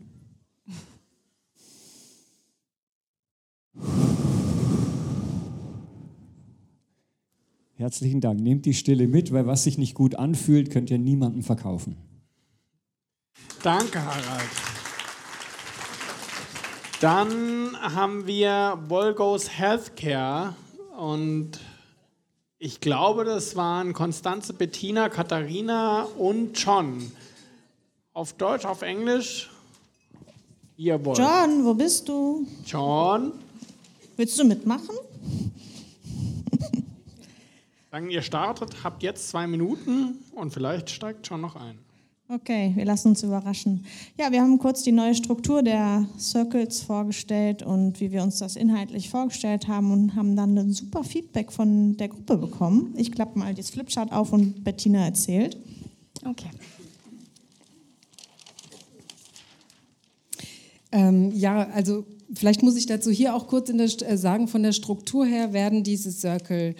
Herzlichen 7.75 8.19
Dank. 8.19 8.41
Nehmt 8.41 8.65
die 8.65 8.73
Stille 8.73 9.07
mit, 9.07 9.31
weil 9.31 9.45
was 9.45 9.63
sich 9.63 9.77
nicht 9.77 9.93
gut 9.93 10.15
anfühlt, 10.15 10.71
könnt 10.71 10.89
ihr 10.89 10.97
niemandem 10.97 11.43
verkaufen. 11.43 11.95
Danke, 13.61 14.03
Harald. 14.03 14.66
Dann 16.99 17.77
haben 17.79 18.25
wir 18.25 18.79
Volgos 18.87 19.51
Healthcare 19.51 20.55
und 20.97 21.59
ich 22.57 22.81
glaube, 22.81 23.23
das 23.23 23.55
waren 23.55 23.93
Konstanze, 23.93 24.53
Bettina, 24.53 25.07
Katharina 25.09 26.07
und 26.17 26.57
John. 26.57 27.11
Auf 28.13 28.33
Deutsch, 28.33 28.65
auf 28.65 28.81
Englisch? 28.81 29.51
Ihr 30.75 31.05
wollt. 31.05 31.19
John, 31.19 31.65
wo 31.65 31.75
bist 31.75 32.09
du? 32.09 32.47
John. 32.65 33.31
Willst 34.15 34.39
du 34.39 34.43
mitmachen? 34.43 34.95
Sagen, 37.91 38.09
ihr 38.09 38.23
startet, 38.23 38.83
habt 38.83 39.03
jetzt 39.03 39.29
zwei 39.29 39.45
Minuten 39.45 40.17
und 40.31 40.51
vielleicht 40.51 40.89
steigt 40.89 41.27
schon 41.27 41.41
noch 41.41 41.55
ein. 41.55 41.77
Okay, 42.29 42.73
wir 42.75 42.83
lassen 42.83 43.09
uns 43.09 43.23
überraschen. 43.23 43.85
Ja, 44.19 44.33
wir 44.33 44.41
haben 44.41 44.59
kurz 44.59 44.83
die 44.83 44.91
neue 44.91 45.15
Struktur 45.15 45.63
der 45.63 46.05
Circles 46.19 46.81
vorgestellt 46.81 47.63
und 47.63 48.01
wie 48.01 48.11
wir 48.11 48.21
uns 48.21 48.39
das 48.39 48.57
inhaltlich 48.57 49.09
vorgestellt 49.09 49.69
haben 49.69 49.91
und 49.93 50.13
haben 50.13 50.35
dann 50.35 50.57
ein 50.57 50.73
super 50.73 51.05
Feedback 51.05 51.53
von 51.53 51.95
der 51.95 52.09
Gruppe 52.09 52.35
bekommen. 52.35 52.93
Ich 52.97 53.13
klappe 53.13 53.39
mal 53.39 53.53
das 53.53 53.69
Flipchart 53.69 54.11
auf 54.11 54.33
und 54.33 54.65
Bettina 54.65 55.05
erzählt. 55.05 55.55
Okay. 56.25 56.49
Ähm, 60.91 61.31
ja, 61.33 61.69
also 61.69 62.05
vielleicht 62.33 62.61
muss 62.61 62.75
ich 62.75 62.87
dazu 62.87 63.09
hier 63.09 63.35
auch 63.35 63.47
kurz 63.47 63.71
der, 63.71 64.09
äh, 64.09 64.17
sagen, 64.17 64.49
von 64.49 64.63
der 64.63 64.73
Struktur 64.73 65.25
her 65.25 65.53
werden 65.53 65.83
diese 65.83 66.11
Circle 66.11 66.75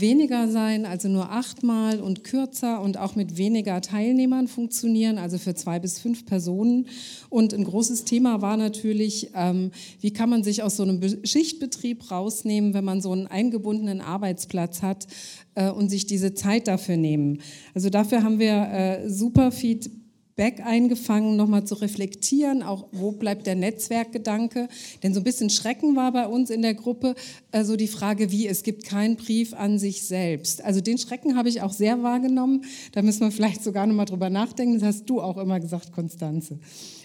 weniger 0.00 0.48
sein, 0.48 0.86
also 0.86 1.08
nur 1.08 1.30
achtmal 1.30 2.00
und 2.00 2.24
kürzer 2.24 2.80
und 2.80 2.98
auch 2.98 3.16
mit 3.16 3.36
weniger 3.36 3.80
Teilnehmern 3.80 4.48
funktionieren, 4.48 5.18
also 5.18 5.38
für 5.38 5.54
zwei 5.54 5.78
bis 5.78 5.98
fünf 5.98 6.26
Personen. 6.26 6.86
Und 7.28 7.54
ein 7.54 7.64
großes 7.64 8.04
Thema 8.04 8.42
war 8.42 8.56
natürlich, 8.56 9.30
ähm, 9.34 9.70
wie 10.00 10.12
kann 10.12 10.30
man 10.30 10.42
sich 10.42 10.62
aus 10.62 10.76
so 10.76 10.82
einem 10.82 11.00
Schichtbetrieb 11.24 12.10
rausnehmen, 12.10 12.74
wenn 12.74 12.84
man 12.84 13.00
so 13.00 13.12
einen 13.12 13.26
eingebundenen 13.26 14.00
Arbeitsplatz 14.00 14.82
hat 14.82 15.06
äh, 15.54 15.70
und 15.70 15.88
sich 15.90 16.06
diese 16.06 16.34
Zeit 16.34 16.68
dafür 16.68 16.96
nehmen. 16.96 17.40
Also 17.74 17.90
dafür 17.90 18.22
haben 18.22 18.38
wir 18.38 18.52
äh, 18.52 19.10
super 19.10 19.52
Feedback 19.52 20.01
Back 20.34 20.64
eingefangen, 20.64 21.36
nochmal 21.36 21.64
zu 21.64 21.74
reflektieren, 21.74 22.62
auch 22.62 22.86
wo 22.92 23.12
bleibt 23.12 23.46
der 23.46 23.54
Netzwerkgedanke. 23.54 24.68
Denn 25.02 25.12
so 25.12 25.20
ein 25.20 25.24
bisschen 25.24 25.50
Schrecken 25.50 25.94
war 25.94 26.10
bei 26.12 26.26
uns 26.26 26.50
in 26.50 26.62
der 26.62 26.74
Gruppe 26.74 27.14
so 27.62 27.76
die 27.76 27.88
Frage, 27.88 28.32
wie 28.32 28.46
es 28.46 28.62
gibt 28.62 28.84
keinen 28.84 29.16
Brief 29.16 29.52
an 29.52 29.78
sich 29.78 30.06
selbst. 30.06 30.64
Also 30.64 30.80
den 30.80 30.98
Schrecken 30.98 31.36
habe 31.36 31.48
ich 31.48 31.62
auch 31.62 31.72
sehr 31.72 32.02
wahrgenommen. 32.02 32.64
Da 32.92 33.02
müssen 33.02 33.20
wir 33.20 33.30
vielleicht 33.30 33.62
sogar 33.62 33.86
nochmal 33.86 34.06
drüber 34.06 34.30
nachdenken. 34.30 34.80
Das 34.80 34.82
hast 34.82 35.06
du 35.06 35.20
auch 35.20 35.36
immer 35.36 35.60
gesagt, 35.60 35.92
Konstanze. 35.92 36.58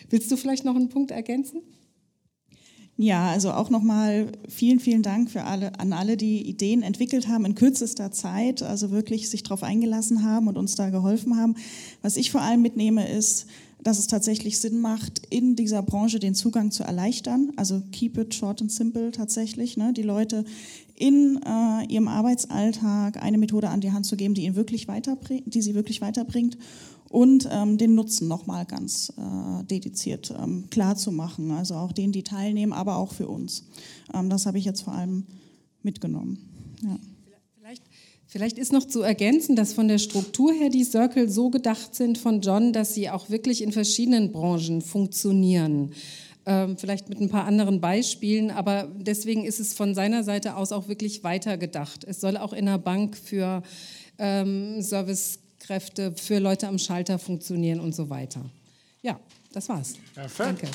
Willst 0.10 0.32
du 0.32 0.38
vielleicht 0.38 0.64
noch 0.64 0.76
einen 0.76 0.90
Punkt 0.90 1.12
ergänzen? 1.12 1.62
Ja, 3.00 3.30
also 3.30 3.52
auch 3.52 3.70
nochmal 3.70 4.32
vielen, 4.50 4.80
vielen 4.80 5.04
Dank 5.04 5.30
für 5.30 5.44
alle, 5.44 5.80
an 5.80 5.94
alle, 5.94 6.18
die 6.18 6.42
Ideen 6.42 6.82
entwickelt 6.82 7.28
haben 7.28 7.46
in 7.46 7.54
kürzester 7.54 8.12
Zeit, 8.12 8.64
also 8.64 8.90
wirklich 8.90 9.30
sich 9.30 9.44
darauf 9.44 9.62
eingelassen 9.62 10.24
haben 10.24 10.48
und 10.48 10.58
uns 10.58 10.74
da 10.74 10.90
geholfen 10.90 11.38
haben. 11.38 11.56
Was 12.02 12.18
ich 12.18 12.32
vor 12.32 12.42
allem 12.42 12.64
mitnehme, 12.64 13.08
ist, 13.08 13.46
dass 13.84 14.00
es 14.00 14.08
tatsächlich 14.08 14.60
Sinn 14.60 14.82
macht, 14.82 15.22
in 15.30 15.56
dieser 15.56 15.84
Branche 15.84 16.18
den 16.18 16.34
Zugang 16.34 16.72
zu 16.72 16.84
erleichtern. 16.84 17.52
Also 17.56 17.84
keep 17.92 18.18
it 18.18 18.34
short 18.34 18.62
and 18.62 18.72
simple 18.72 19.12
tatsächlich. 19.12 19.78
Ne? 19.78 19.94
Die 19.94 20.02
Leute 20.02 20.44
in 20.96 21.40
äh, 21.46 21.86
ihrem 21.86 22.08
Arbeitsalltag 22.08 23.22
eine 23.22 23.38
Methode 23.38 23.70
an 23.70 23.80
die 23.80 23.92
Hand 23.92 24.08
zu 24.08 24.18
geben, 24.18 24.34
die, 24.34 24.46
ihn 24.46 24.56
wirklich 24.56 24.88
die 25.46 25.62
sie 25.62 25.76
wirklich 25.76 26.02
weiterbringt 26.02 26.58
und 27.10 27.48
ähm, 27.52 27.78
den 27.78 27.96
Nutzen 27.96 28.28
nochmal 28.28 28.66
ganz 28.66 29.14
äh, 29.18 29.64
dediziert 29.64 30.34
ähm, 30.38 30.66
klar 30.70 30.96
zu 30.96 31.12
machen. 31.12 31.52
Also 31.52 31.76
auch 31.76 31.92
denen, 31.92 32.12
die 32.12 32.24
teilnehmen, 32.24 32.74
aber 32.74 32.98
auch 32.98 33.14
für 33.14 33.28
uns. 33.28 33.66
Ähm, 34.14 34.30
das 34.30 34.46
habe 34.46 34.58
ich 34.58 34.66
jetzt 34.66 34.82
vor 34.82 34.94
allem 34.94 35.26
mitgenommen. 35.84 36.40
Ja. 36.84 36.98
Vielleicht, 37.60 37.84
vielleicht 38.28 38.58
ist 38.58 38.74
noch 38.74 38.86
zu 38.86 39.02
ergänzen, 39.02 39.56
dass 39.56 39.74
von 39.74 39.88
der 39.88 39.98
Struktur 39.98 40.54
her 40.54 40.70
die 40.70 40.84
Circle 40.84 41.30
so 41.30 41.50
gedacht 41.50 41.96
sind 41.96 42.18
von 42.18 42.42
John, 42.42 42.74
dass 42.74 42.94
sie 42.94 43.10
auch 43.10 43.30
wirklich 43.30 43.62
in 43.62 43.72
verschiedenen 43.72 44.32
Branchen 44.32 44.82
funktionieren. 44.82 45.92
Ähm, 46.46 46.78
vielleicht 46.78 47.10
mit 47.10 47.20
ein 47.20 47.30
paar 47.30 47.44
anderen 47.44 47.82
Beispielen, 47.82 48.52
aber 48.52 48.90
deswegen 48.98 49.44
ist 49.44 49.60
es 49.60 49.74
von 49.74 49.96
seiner 49.96 50.24
Seite 50.24 50.56
aus 50.56 50.72
auch 50.72 50.88
wirklich 50.88 51.26
weitergedacht. 51.26 52.06
Es 52.06 52.22
soll 52.22 52.38
auch 52.38 52.54
in 52.54 52.68
der 52.68 52.78
Bank 52.78 53.18
für 53.18 53.64
ähm, 54.18 54.82
Servicekräfte, 55.68 56.14
für 56.16 56.40
Leute 56.40 56.68
am 56.68 56.80
Schalter 56.80 57.20
funktionieren 57.20 57.80
und 57.80 57.94
so 57.94 58.10
weiter. 58.10 58.42
Ja, 59.02 59.20
das 59.54 59.68
war's. 59.70 59.96
Perfekt. 60.14 60.40
Danke. 60.40 60.68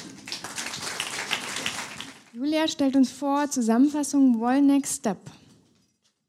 Julia 2.34 2.68
stellt 2.68 2.96
uns 2.96 3.10
vor, 3.10 3.50
Zusammenfassung 3.50 4.40
Wall 4.40 4.62
Next 4.62 5.00
Step. 5.00 5.18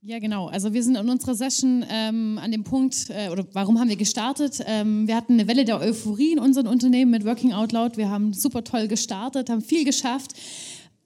Ja, 0.02 0.20
genau. 0.20 0.48
Also 0.48 0.74
wir 0.74 0.84
sind 0.84 0.98
in 0.98 1.10
unserer 1.10 1.34
Session 1.34 1.86
ähm, 1.90 2.38
an 2.42 2.52
dem 2.52 2.66
Punkt, 2.66 3.10
äh, 3.10 3.30
oder 3.30 3.46
warum 3.54 3.80
haben 3.80 3.88
wir 3.88 3.96
gestartet? 3.96 4.62
Ähm, 4.66 5.08
wir 5.08 5.16
hatten 5.16 5.34
eine 5.34 5.48
Welle 5.48 5.64
der 5.64 5.80
Euphorie 5.80 6.34
in 6.34 6.40
unserem 6.40 6.68
Unternehmen 6.68 7.12
mit 7.12 7.24
Working 7.26 7.54
Out 7.54 7.72
Loud. 7.72 7.96
Wir 7.96 8.10
haben 8.10 8.34
super 8.34 8.66
toll 8.66 8.90
gestartet, 8.90 9.50
haben 9.50 9.62
viel 9.62 9.86
geschafft. 9.86 10.34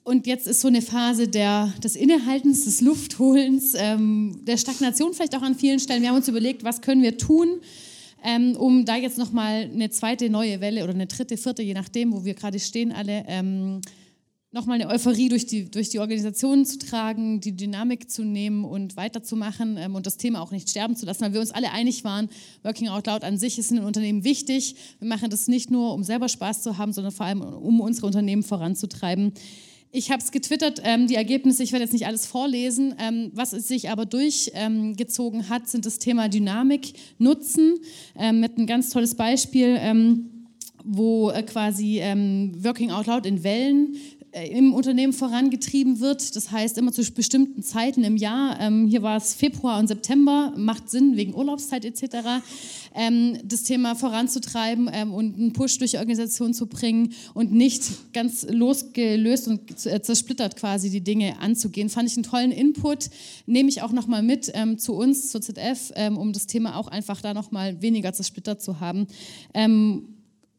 Und 0.07 0.25
jetzt 0.25 0.47
ist 0.47 0.61
so 0.61 0.69
eine 0.69 0.81
Phase 0.81 1.27
der, 1.27 1.73
des 1.83 1.97
Innehaltens, 1.97 2.63
des 2.63 2.79
Luftholens, 2.79 3.73
ähm, 3.75 4.39
der 4.43 4.55
Stagnation 4.55 5.13
vielleicht 5.13 5.35
auch 5.35 5.41
an 5.41 5.53
vielen 5.53 5.81
Stellen. 5.81 6.01
Wir 6.01 6.07
haben 6.07 6.15
uns 6.15 6.29
überlegt, 6.29 6.63
was 6.63 6.79
können 6.79 7.01
wir 7.01 7.17
tun, 7.17 7.59
ähm, 8.23 8.55
um 8.55 8.85
da 8.85 8.95
jetzt 8.95 9.17
nochmal 9.17 9.69
eine 9.69 9.89
zweite 9.89 10.29
neue 10.29 10.61
Welle 10.61 10.85
oder 10.85 10.93
eine 10.93 11.07
dritte, 11.07 11.35
vierte, 11.35 11.61
je 11.61 11.73
nachdem, 11.73 12.13
wo 12.13 12.23
wir 12.23 12.35
gerade 12.35 12.57
stehen 12.57 12.93
alle, 12.93 13.25
ähm, 13.27 13.81
nochmal 14.53 14.79
eine 14.79 14.89
Euphorie 14.89 15.27
durch 15.27 15.45
die, 15.45 15.69
durch 15.69 15.89
die 15.89 15.99
Organisation 15.99 16.65
zu 16.65 16.79
tragen, 16.79 17.41
die 17.41 17.57
Dynamik 17.57 18.09
zu 18.09 18.23
nehmen 18.23 18.63
und 18.63 18.95
weiterzumachen 18.95 19.75
ähm, 19.75 19.93
und 19.93 20.05
das 20.05 20.15
Thema 20.15 20.39
auch 20.39 20.51
nicht 20.51 20.69
sterben 20.69 20.95
zu 20.95 21.05
lassen, 21.05 21.19
weil 21.19 21.33
wir 21.33 21.41
uns 21.41 21.51
alle 21.51 21.73
einig 21.73 22.05
waren, 22.05 22.29
Working 22.63 22.87
Out 22.87 23.07
Loud 23.07 23.25
an 23.25 23.37
sich 23.37 23.59
ist 23.59 23.71
in 23.71 23.75
den 23.75 23.85
Unternehmen 23.85 24.23
wichtig. 24.23 24.77
Wir 24.99 25.09
machen 25.09 25.29
das 25.29 25.49
nicht 25.49 25.69
nur, 25.69 25.93
um 25.93 26.03
selber 26.03 26.29
Spaß 26.29 26.63
zu 26.63 26.77
haben, 26.77 26.93
sondern 26.93 27.11
vor 27.11 27.25
allem, 27.25 27.41
um 27.41 27.81
unsere 27.81 28.07
Unternehmen 28.07 28.43
voranzutreiben. 28.43 29.33
Ich 29.91 30.11
habe 30.11 30.21
es 30.21 30.31
getwittert, 30.31 30.81
ähm, 30.83 31.07
die 31.07 31.15
Ergebnisse, 31.15 31.63
ich 31.63 31.71
werde 31.71 31.85
jetzt 31.85 31.93
nicht 31.93 32.07
alles 32.07 32.25
vorlesen. 32.25 32.95
Ähm, 32.99 33.31
was 33.33 33.51
sich 33.51 33.89
aber 33.89 34.05
durchgezogen 34.05 35.39
ähm, 35.41 35.49
hat, 35.49 35.69
sind 35.69 35.85
das 35.85 35.97
Thema 35.97 36.27
Dynamik 36.27 36.93
nutzen, 37.17 37.75
ähm, 38.17 38.41
mit 38.41 38.57
ein 38.57 38.67
ganz 38.67 38.89
tolles 38.89 39.15
Beispiel, 39.15 39.77
ähm, 39.79 40.47
wo 40.83 41.31
äh, 41.31 41.41
quasi 41.43 41.99
ähm, 41.99 42.51
Working 42.63 42.91
Out 42.91 43.07
Loud 43.07 43.25
in 43.25 43.43
Wellen 43.43 43.95
im 44.31 44.73
Unternehmen 44.73 45.13
vorangetrieben 45.13 45.99
wird. 45.99 46.35
Das 46.35 46.51
heißt, 46.51 46.77
immer 46.77 46.91
zu 46.91 47.03
bestimmten 47.11 47.63
Zeiten 47.63 48.03
im 48.03 48.17
Jahr. 48.17 48.59
Ähm, 48.59 48.87
hier 48.87 49.01
war 49.01 49.17
es 49.17 49.33
Februar 49.33 49.79
und 49.79 49.87
September, 49.87 50.53
macht 50.55 50.89
Sinn 50.89 51.15
wegen 51.15 51.33
Urlaubszeit 51.33 51.85
etc. 51.85 52.43
Ähm, 52.93 53.37
das 53.43 53.63
Thema 53.63 53.95
voranzutreiben 53.95 54.89
ähm, 54.91 55.13
und 55.13 55.35
einen 55.35 55.53
Push 55.53 55.77
durch 55.77 55.91
die 55.91 55.97
Organisation 55.97 56.53
zu 56.53 56.67
bringen 56.67 57.13
und 57.33 57.51
nicht 57.51 58.13
ganz 58.13 58.45
losgelöst 58.49 59.47
und 59.47 59.85
äh, 59.85 60.01
zersplittert 60.01 60.55
quasi 60.55 60.89
die 60.89 61.01
Dinge 61.01 61.39
anzugehen. 61.39 61.89
Fand 61.89 62.09
ich 62.09 62.15
einen 62.15 62.23
tollen 62.23 62.51
Input. 62.51 63.09
Nehme 63.45 63.69
ich 63.69 63.81
auch 63.81 63.91
nochmal 63.91 64.23
mit 64.23 64.51
ähm, 64.53 64.77
zu 64.77 64.93
uns, 64.93 65.31
zur 65.31 65.41
ZF, 65.41 65.93
ähm, 65.95 66.17
um 66.17 66.33
das 66.33 66.47
Thema 66.47 66.75
auch 66.75 66.87
einfach 66.87 67.21
da 67.21 67.33
nochmal 67.33 67.81
weniger 67.81 68.13
zersplittert 68.13 68.61
zu 68.61 68.79
haben. 68.79 69.07
Ähm, 69.53 70.09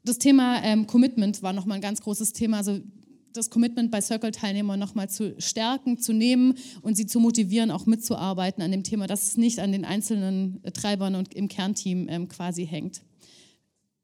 das 0.04 0.18
Thema 0.18 0.62
ähm, 0.62 0.86
Commitment 0.86 1.42
war 1.42 1.52
nochmal 1.52 1.76
ein 1.76 1.82
ganz 1.82 2.00
großes 2.00 2.32
Thema. 2.32 2.58
Also 2.58 2.80
das 3.32 3.50
Commitment 3.50 3.90
bei 3.90 4.00
Circle-Teilnehmern 4.00 4.78
nochmal 4.78 5.09
zu 5.09 5.34
stärken, 5.38 5.98
zu 5.98 6.12
nehmen 6.12 6.55
und 6.82 6.96
sie 6.96 7.06
zu 7.06 7.20
motivieren, 7.20 7.70
auch 7.70 7.86
mitzuarbeiten 7.86 8.62
an 8.62 8.70
dem 8.70 8.82
Thema, 8.82 9.06
dass 9.06 9.24
es 9.24 9.36
nicht 9.36 9.59
an 9.60 9.72
den 9.72 9.84
einzelnen 9.84 10.62
Treibern 10.74 11.14
und 11.14 11.34
im 11.34 11.48
Kernteam 11.48 12.09
ähm, 12.09 12.28
quasi 12.28 12.66
hängt. 12.66 13.02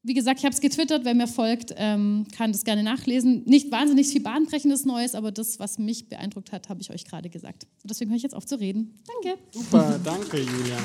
Wie 0.06 0.12
gesagt, 0.12 0.40
ich 0.40 0.44
habe 0.44 0.54
es 0.54 0.60
getwittert, 0.60 1.06
wer 1.06 1.14
mir 1.14 1.26
folgt, 1.26 1.72
ähm, 1.78 2.26
kann 2.36 2.52
das 2.52 2.64
gerne 2.64 2.82
nachlesen. 2.82 3.42
Nicht 3.46 3.72
wahnsinnig 3.72 4.08
viel 4.08 4.20
bahnbrechendes 4.20 4.84
Neues, 4.84 5.14
aber 5.14 5.32
das, 5.32 5.58
was 5.58 5.78
mich 5.78 6.10
beeindruckt 6.10 6.52
hat, 6.52 6.68
habe 6.68 6.82
ich 6.82 6.90
euch 6.90 7.06
gerade 7.06 7.30
gesagt. 7.30 7.66
Und 7.82 7.90
deswegen 7.90 8.10
höre 8.10 8.18
ich 8.18 8.22
jetzt 8.22 8.34
auf 8.34 8.44
zu 8.44 8.60
reden. 8.60 8.98
Danke. 9.22 9.40
Super, 9.50 9.98
danke 10.04 10.36
Julia. 10.40 10.76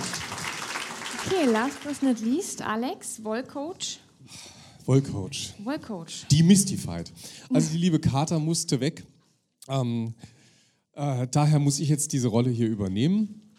Okay, 1.26 1.52
last 1.52 1.84
but 1.84 2.02
not 2.02 2.22
least, 2.22 2.62
Alex, 2.62 3.22
Wollcoach. 3.22 4.00
Wollcoach. 4.86 5.54
Wollcoach. 5.64 6.28
Demystified. 6.32 7.12
Also 7.54 7.72
die 7.72 7.78
liebe 7.78 8.00
Carter 8.00 8.40
musste 8.40 8.80
weg. 8.80 9.06
Ähm, 9.68 10.14
äh, 10.94 11.28
daher 11.32 11.60
muss 11.60 11.80
ich 11.80 11.90
jetzt 11.90 12.12
diese 12.14 12.28
Rolle 12.28 12.50
hier 12.50 12.68
übernehmen. 12.68 13.50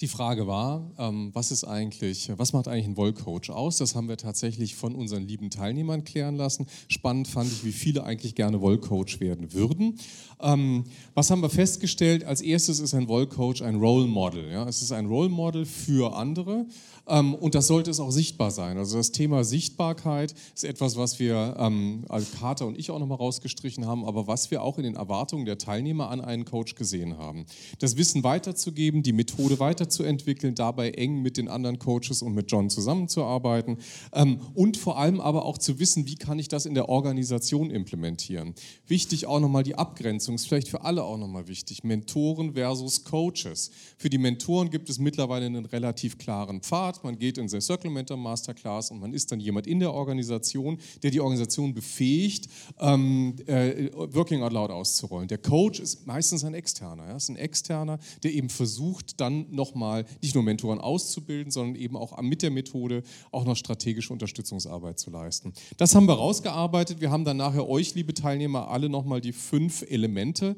Die 0.00 0.06
Frage 0.06 0.46
war, 0.46 0.92
ähm, 0.96 1.30
was 1.32 1.50
ist 1.50 1.64
eigentlich, 1.64 2.30
was 2.36 2.52
macht 2.52 2.68
eigentlich 2.68 2.86
ein 2.86 2.96
Wollcoach 2.96 3.50
aus? 3.50 3.78
Das 3.78 3.96
haben 3.96 4.08
wir 4.08 4.16
tatsächlich 4.16 4.76
von 4.76 4.94
unseren 4.94 5.26
lieben 5.26 5.50
Teilnehmern 5.50 6.04
klären 6.04 6.36
lassen. 6.36 6.66
Spannend 6.86 7.26
fand 7.26 7.50
ich, 7.50 7.64
wie 7.64 7.72
viele 7.72 8.04
eigentlich 8.04 8.36
gerne 8.36 8.60
Wollcoach 8.60 9.18
werden 9.18 9.52
würden. 9.52 9.98
Ähm, 10.40 10.84
was 11.14 11.32
haben 11.32 11.42
wir 11.42 11.50
festgestellt? 11.50 12.22
Als 12.22 12.40
erstes 12.40 12.78
ist 12.78 12.94
ein 12.94 13.08
Wollcoach 13.08 13.62
ein 13.62 13.76
Role 13.76 14.06
Model. 14.06 14.48
Ja? 14.52 14.68
Es 14.68 14.82
ist 14.82 14.92
ein 14.92 15.06
Role 15.06 15.30
Model 15.30 15.66
für 15.66 16.14
andere. 16.14 16.66
Ähm, 17.08 17.34
und 17.34 17.54
das 17.54 17.66
sollte 17.66 17.90
es 17.90 18.00
auch 18.00 18.10
sichtbar 18.10 18.50
sein. 18.50 18.78
Also 18.78 18.98
das 18.98 19.12
Thema 19.12 19.44
Sichtbarkeit 19.44 20.34
ist 20.54 20.64
etwas, 20.64 20.96
was 20.96 21.18
wir 21.18 21.56
ähm, 21.58 22.04
Kater 22.38 22.66
und 22.66 22.78
ich 22.78 22.90
auch 22.90 22.98
nochmal 22.98 23.18
rausgestrichen 23.18 23.86
haben, 23.86 24.04
aber 24.04 24.26
was 24.26 24.50
wir 24.50 24.62
auch 24.62 24.78
in 24.78 24.84
den 24.84 24.96
Erwartungen 24.96 25.46
der 25.46 25.58
Teilnehmer 25.58 26.10
an 26.10 26.20
einen 26.20 26.44
Coach 26.44 26.74
gesehen 26.74 27.18
haben. 27.18 27.46
Das 27.78 27.96
Wissen 27.96 28.22
weiterzugeben, 28.24 29.02
die 29.02 29.12
Methode 29.12 29.58
weiterzuentwickeln, 29.58 30.54
dabei 30.54 30.90
eng 30.90 31.22
mit 31.22 31.36
den 31.36 31.48
anderen 31.48 31.78
Coaches 31.78 32.22
und 32.22 32.34
mit 32.34 32.50
John 32.50 32.70
zusammenzuarbeiten 32.70 33.78
ähm, 34.12 34.40
und 34.54 34.76
vor 34.76 34.98
allem 34.98 35.20
aber 35.20 35.44
auch 35.44 35.58
zu 35.58 35.78
wissen, 35.78 36.06
wie 36.06 36.16
kann 36.16 36.38
ich 36.38 36.48
das 36.48 36.66
in 36.66 36.74
der 36.74 36.88
Organisation 36.88 37.70
implementieren. 37.70 38.54
Wichtig 38.86 39.26
auch 39.26 39.40
nochmal 39.40 39.62
die 39.62 39.76
Abgrenzung, 39.76 40.34
ist 40.34 40.46
vielleicht 40.46 40.68
für 40.68 40.82
alle 40.82 41.04
auch 41.04 41.16
nochmal 41.16 41.48
wichtig, 41.48 41.84
Mentoren 41.84 42.54
versus 42.54 43.04
Coaches. 43.04 43.70
Für 43.96 44.10
die 44.10 44.18
Mentoren 44.18 44.70
gibt 44.70 44.90
es 44.90 44.98
mittlerweile 44.98 45.46
einen 45.46 45.66
relativ 45.66 46.18
klaren 46.18 46.60
Pfad, 46.60 46.97
man 47.02 47.18
geht 47.18 47.38
in 47.38 47.46
der 47.48 47.60
Circle 47.60 47.90
Mentor 47.90 48.16
Masterclass 48.16 48.90
und 48.90 49.00
man 49.00 49.12
ist 49.12 49.30
dann 49.32 49.40
jemand 49.40 49.66
in 49.66 49.80
der 49.80 49.92
Organisation, 49.92 50.78
der 51.02 51.10
die 51.10 51.20
Organisation 51.20 51.74
befähigt, 51.74 52.48
ähm, 52.80 53.34
äh, 53.46 53.90
Working 53.94 54.42
Out 54.42 54.52
Loud 54.52 54.70
auszurollen. 54.70 55.28
Der 55.28 55.38
Coach 55.38 55.80
ist 55.80 56.06
meistens 56.06 56.44
ein 56.44 56.54
Externer, 56.54 57.08
ja? 57.08 57.16
ist 57.16 57.28
ein 57.28 57.36
Externer, 57.36 57.98
der 58.22 58.32
eben 58.32 58.48
versucht, 58.48 59.20
dann 59.20 59.46
nochmal 59.50 60.04
nicht 60.22 60.34
nur 60.34 60.44
Mentoren 60.44 60.80
auszubilden, 60.80 61.50
sondern 61.50 61.76
eben 61.76 61.96
auch 61.96 62.20
mit 62.20 62.42
der 62.42 62.50
Methode 62.50 63.02
auch 63.32 63.44
noch 63.44 63.56
strategische 63.56 64.12
Unterstützungsarbeit 64.12 64.98
zu 64.98 65.10
leisten. 65.10 65.52
Das 65.76 65.94
haben 65.94 66.06
wir 66.06 66.14
rausgearbeitet. 66.14 67.00
Wir 67.00 67.10
haben 67.10 67.24
dann 67.24 67.36
nachher 67.36 67.68
euch, 67.68 67.94
liebe 67.94 68.14
Teilnehmer, 68.14 68.68
alle 68.68 68.88
nochmal 68.88 69.20
die 69.20 69.32
fünf 69.32 69.82
Elemente 69.88 70.56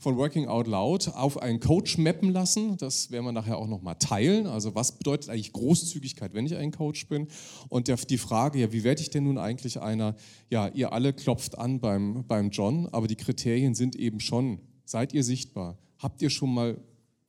von 0.00 0.16
Working 0.16 0.48
Out 0.48 0.66
Loud 0.66 1.08
auf 1.14 1.40
einen 1.40 1.60
Coach 1.60 1.98
mappen 1.98 2.32
lassen. 2.32 2.78
Das 2.78 3.10
werden 3.10 3.26
wir 3.26 3.32
nachher 3.32 3.58
auch 3.58 3.68
nochmal 3.68 3.96
teilen. 3.96 4.46
Also 4.46 4.74
was 4.74 4.92
bedeutet 4.92 5.28
eigentlich 5.28 5.52
Großzügigkeit, 5.52 6.32
wenn 6.32 6.46
ich 6.46 6.56
ein 6.56 6.72
Coach 6.72 7.06
bin? 7.06 7.28
Und 7.68 7.86
der, 7.86 7.96
die 7.96 8.18
Frage, 8.18 8.58
ja, 8.58 8.72
wie 8.72 8.82
werde 8.82 9.02
ich 9.02 9.10
denn 9.10 9.24
nun 9.24 9.36
eigentlich 9.36 9.80
einer? 9.80 10.16
Ja, 10.48 10.68
ihr 10.68 10.92
alle 10.92 11.12
klopft 11.12 11.58
an 11.58 11.80
beim, 11.80 12.24
beim 12.26 12.50
John, 12.50 12.88
aber 12.88 13.06
die 13.06 13.16
Kriterien 13.16 13.74
sind 13.74 13.94
eben 13.94 14.20
schon, 14.20 14.60
seid 14.86 15.12
ihr 15.12 15.22
sichtbar? 15.22 15.78
Habt 15.98 16.22
ihr 16.22 16.30
schon 16.30 16.54
mal, 16.54 16.80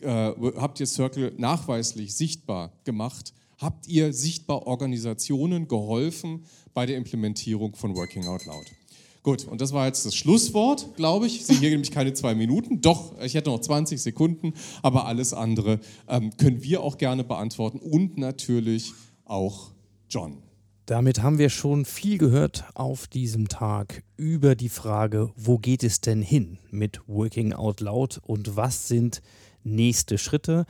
äh, 0.01 0.31
habt 0.55 0.79
ihr 0.79 0.87
Circle 0.87 1.33
nachweislich 1.37 2.15
sichtbar 2.15 2.71
gemacht? 2.85 3.33
Habt 3.57 3.87
ihr 3.87 4.13
sichtbar 4.13 4.65
Organisationen 4.65 5.67
geholfen 5.67 6.45
bei 6.73 6.85
der 6.85 6.95
Implementierung 6.95 7.75
von 7.75 7.95
Working 7.95 8.25
Out 8.27 8.45
Loud? 8.45 8.65
Gut, 9.23 9.45
und 9.45 9.61
das 9.61 9.71
war 9.71 9.85
jetzt 9.85 10.05
das 10.05 10.15
Schlusswort, 10.15 10.95
glaube 10.95 11.27
ich. 11.27 11.35
Ich 11.35 11.45
sehe 11.45 11.57
hier 11.57 11.69
nämlich 11.71 11.91
keine 11.91 12.13
zwei 12.13 12.33
Minuten. 12.33 12.81
Doch, 12.81 13.13
ich 13.21 13.35
hätte 13.35 13.51
noch 13.51 13.61
20 13.61 14.01
Sekunden, 14.01 14.53
aber 14.81 15.05
alles 15.05 15.33
andere 15.33 15.79
ähm, 16.07 16.31
können 16.37 16.63
wir 16.63 16.81
auch 16.81 16.97
gerne 16.97 17.23
beantworten 17.23 17.77
und 17.79 18.17
natürlich 18.17 18.93
auch 19.25 19.71
John. 20.09 20.37
Damit 20.87 21.21
haben 21.21 21.37
wir 21.37 21.49
schon 21.49 21.85
viel 21.85 22.17
gehört 22.17 22.65
auf 22.73 23.07
diesem 23.07 23.47
Tag 23.47 24.03
über 24.17 24.55
die 24.55 24.69
Frage, 24.69 25.31
wo 25.35 25.59
geht 25.59 25.83
es 25.83 26.01
denn 26.01 26.23
hin 26.23 26.57
mit 26.71 27.07
Working 27.07 27.53
Out 27.53 27.79
Loud 27.79 28.19
und 28.25 28.55
was 28.55 28.87
sind 28.87 29.21
nächste 29.63 30.17
Schritte. 30.17 30.65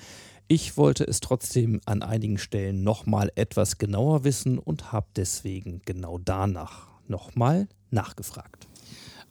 Ich 0.49 0.75
wollte 0.75 1.05
es 1.05 1.21
trotzdem 1.21 1.79
an 1.85 2.03
einigen 2.03 2.37
Stellen 2.37 2.83
nochmal 2.83 3.31
etwas 3.35 3.77
genauer 3.77 4.25
wissen 4.25 4.59
und 4.59 4.91
habe 4.91 5.07
deswegen 5.15 5.81
genau 5.85 6.17
danach 6.17 6.90
nochmal 7.11 7.67
nachgefragt. 7.91 8.67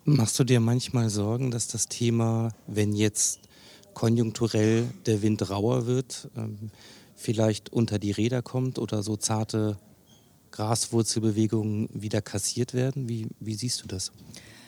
Machst 0.04 0.38
du 0.38 0.44
dir 0.44 0.60
manchmal 0.60 1.10
Sorgen, 1.10 1.50
dass 1.50 1.66
das 1.66 1.88
Thema, 1.88 2.50
wenn 2.68 2.92
jetzt 2.92 3.40
konjunkturell 3.94 4.86
der 5.06 5.22
Wind 5.22 5.50
rauer 5.50 5.86
wird, 5.86 6.30
ähm, 6.36 6.70
vielleicht 7.16 7.72
unter 7.72 7.98
die 7.98 8.12
Räder 8.12 8.40
kommt 8.40 8.78
oder 8.78 9.02
so 9.02 9.16
zarte 9.16 9.76
Graswurzelbewegungen 10.52 11.88
wieder 11.92 12.22
kassiert 12.22 12.72
werden? 12.72 13.08
Wie, 13.08 13.28
wie 13.40 13.54
siehst 13.54 13.82
du 13.82 13.88
das? 13.88 14.12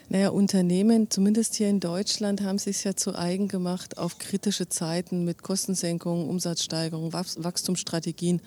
Naja, 0.09 0.29
Unternehmen, 0.29 1.09
zumindest 1.09 1.55
hier 1.55 1.69
in 1.69 1.79
Deutschland, 1.79 2.41
haben 2.41 2.59
sich 2.59 2.83
ja 2.83 2.95
zu 2.95 3.15
eigen 3.15 3.47
gemacht, 3.47 3.97
auf 3.97 4.17
kritische 4.19 4.67
Zeiten 4.69 5.23
mit 5.23 5.41
Kostensenkungen, 5.41 6.27
Umsatzsteigerungen, 6.27 7.13
Wachstumsstrategien 7.13 8.41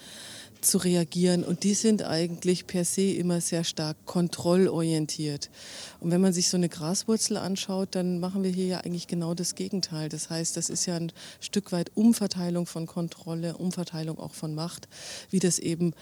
zu 0.67 0.79
reagieren. 0.79 1.45
Und 1.45 1.65
die 1.65 1.75
sind 1.75 2.03
eigentlich 2.03 2.67
per 2.67 2.85
se 2.85 3.13
immer 3.13 3.41
sehr 3.41 3.65
stark 3.65 3.97
kontrollorientiert. 4.05 5.51
Und 6.01 6.11
wenn 6.11 6.21
man 6.21 6.33
sich 6.33 6.49
so 6.49 6.57
eine 6.57 6.69
Graswurzel 6.69 7.37
anschaut, 7.37 7.95
dann 7.95 8.21
machen 8.21 8.43
wir 8.43 8.51
hier 8.51 8.67
ja 8.67 8.79
eigentlich 8.81 9.07
genau 9.07 9.35
das 9.35 9.55
Gegenteil. 9.55 10.09
Das 10.09 10.31
heißt, 10.31 10.57
das 10.57 10.69
ist 10.69 10.87
ja 10.87 10.97
ein 10.97 11.13
Stück 11.41 11.73
weit 11.73 11.93
Umverteilung 11.95 12.67
von 12.67 12.87
Kontrolle, 12.87 13.57
Umverteilung 13.57 14.19
auch 14.19 14.35
von 14.35 14.55
Macht, 14.55 14.89
wie 15.31 15.39
das 15.39 15.59
eben 15.59 15.95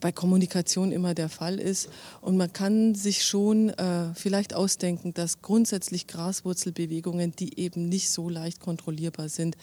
bei 0.00 0.12
Kommunikation 0.12 0.92
immer 0.92 1.14
der 1.14 1.28
Fall 1.28 1.58
ist. 1.58 1.88
Und 2.20 2.36
man 2.36 2.52
kann 2.52 2.94
sich 2.94 3.24
schon 3.24 3.70
äh, 3.70 4.14
vielleicht 4.14 4.54
ausdenken, 4.54 5.14
dass 5.14 5.42
grundsätzlich 5.42 6.06
Graswurzelbewegungen, 6.06 7.34
die 7.36 7.58
eben 7.58 7.88
nicht 7.88 8.10
so 8.10 8.28
leicht 8.28 8.60
kontrollierbar 8.60 9.28
sind, 9.28 9.56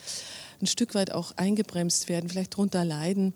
ein 0.62 0.68
Stück 0.68 0.96
weit 0.96 1.12
auch 1.12 1.34
eingebremst 1.38 2.10
werden, 2.10 2.30
vielleicht 2.30 2.54
darunter 2.54 2.84
leiden 2.86 3.34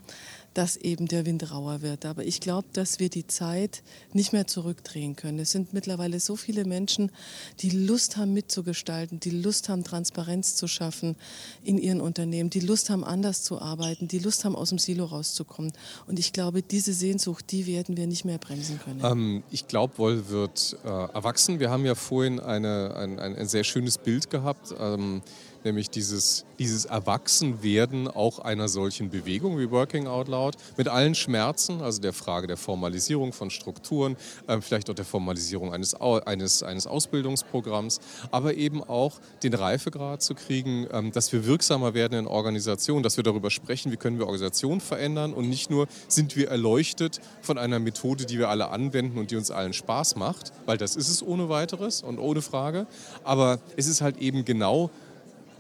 dass 0.58 0.76
eben 0.76 1.08
der 1.08 1.28
Wind 1.28 1.52
rauer 1.52 1.84
wird. 1.84 2.04
Aber 2.04 2.26
ich 2.26 2.40
glaube, 2.40 2.68
dass 2.74 3.00
wir 3.00 3.10
die 3.10 3.28
Zeit 3.28 3.84
nicht 4.12 4.34
mehr 4.34 4.48
zurückdrehen 4.48 5.16
können. 5.16 5.38
Es 5.38 5.52
sind 5.52 5.72
mittlerweile 5.72 6.20
so 6.20 6.36
viele 6.36 6.66
Menschen, 6.66 7.12
die 7.60 7.70
Lust 7.70 8.18
haben 8.18 8.34
mitzugestalten, 8.34 9.20
die 9.20 9.30
Lust 9.30 9.70
haben, 9.70 9.84
Transparenz 9.84 10.56
zu 10.56 10.68
schaffen 10.68 11.16
in 11.64 11.78
ihren 11.78 12.02
Unternehmen, 12.02 12.50
die 12.50 12.60
Lust 12.60 12.90
haben, 12.90 13.04
anders 13.04 13.44
zu 13.44 13.62
arbeiten, 13.62 14.08
die 14.08 14.18
Lust 14.18 14.46
haben, 14.46 14.56
aus 14.56 14.70
dem 14.70 14.80
Silo 14.80 15.06
rauszukommen. 15.06 15.74
Und 16.08 16.18
ich 16.18 16.34
glaube, 16.34 16.64
diese 16.64 16.92
Sehnsucht, 16.94 17.52
die 17.52 17.68
werden 17.68 17.96
wir 17.96 18.08
nicht 18.08 18.26
mehr 18.26 18.40
bremsen 18.40 18.80
können. 18.80 19.02
Ähm, 19.04 19.44
ich 19.52 19.68
glaube, 19.68 19.94
Woll 19.98 20.30
wird 20.30 20.76
äh, 20.84 20.88
erwachsen. 20.88 21.60
Wir 21.60 21.70
haben 21.70 21.86
ja 21.86 21.94
vorhin 21.94 22.40
eine, 22.40 22.96
ein, 22.96 23.20
ein, 23.20 23.48
sehr 23.48 23.64
schönes 23.64 24.00
Bild 24.00 24.32
gehabt. 24.32 24.74
Ähm, 24.80 25.22
nämlich 25.68 25.90
dieses, 25.90 26.46
dieses 26.60 26.86
Erwachsenwerden 26.86 28.08
auch 28.08 28.40
einer 28.40 28.68
solchen 28.68 29.10
Bewegung 29.10 29.60
wie 29.60 29.70
Working 29.70 30.08
Out 30.08 30.28
Loud 30.28 30.56
mit 30.78 30.88
allen 30.88 31.14
Schmerzen, 31.14 31.82
also 31.82 32.02
der 32.02 32.14
Frage 32.14 32.48
der 32.48 32.58
Formalisierung 32.58 33.34
von 33.34 33.50
Strukturen, 33.50 34.16
äh, 34.48 34.60
vielleicht 34.62 34.90
auch 34.90 34.96
der 34.96 35.06
Formalisierung 35.06 35.74
eines, 35.74 35.94
eines, 35.94 36.64
eines 36.64 36.88
Ausbildungsprogramms, 36.88 38.00
aber 38.32 38.56
eben 38.56 38.84
auch 38.84 39.20
den 39.44 39.54
Reifegrad 39.54 40.22
zu 40.22 40.36
kriegen, 40.36 40.88
ähm, 40.92 41.12
dass 41.12 41.32
wir 41.34 41.46
wirksamer 41.46 41.94
werden 41.94 42.18
in 42.18 42.28
Organisationen, 42.28 43.04
dass 43.04 43.18
wir 43.18 43.24
darüber 43.24 43.52
sprechen, 43.52 43.92
wie 43.92 43.98
können 43.98 44.18
wir 44.18 44.26
Organisationen 44.26 44.82
verändern 44.82 45.34
und 45.34 45.50
nicht 45.50 45.70
nur 45.70 45.88
sind 46.08 46.36
wir 46.36 46.50
erleuchtet 46.50 47.20
von 47.42 47.58
einer 47.58 47.80
Methode, 47.80 48.26
die 48.26 48.40
wir 48.40 48.50
alle 48.50 48.70
anwenden 48.70 49.18
und 49.20 49.32
die 49.32 49.36
uns 49.36 49.52
allen 49.52 49.74
Spaß 49.74 50.16
macht, 50.16 50.54
weil 50.66 50.78
das 50.78 50.96
ist 50.96 51.10
es 51.10 51.22
ohne 51.22 51.50
weiteres 51.50 52.02
und 52.02 52.20
ohne 52.20 52.42
Frage, 52.42 52.88
aber 53.24 53.60
es 53.76 53.88
ist 53.88 54.02
halt 54.02 54.18
eben 54.18 54.46
genau 54.46 54.90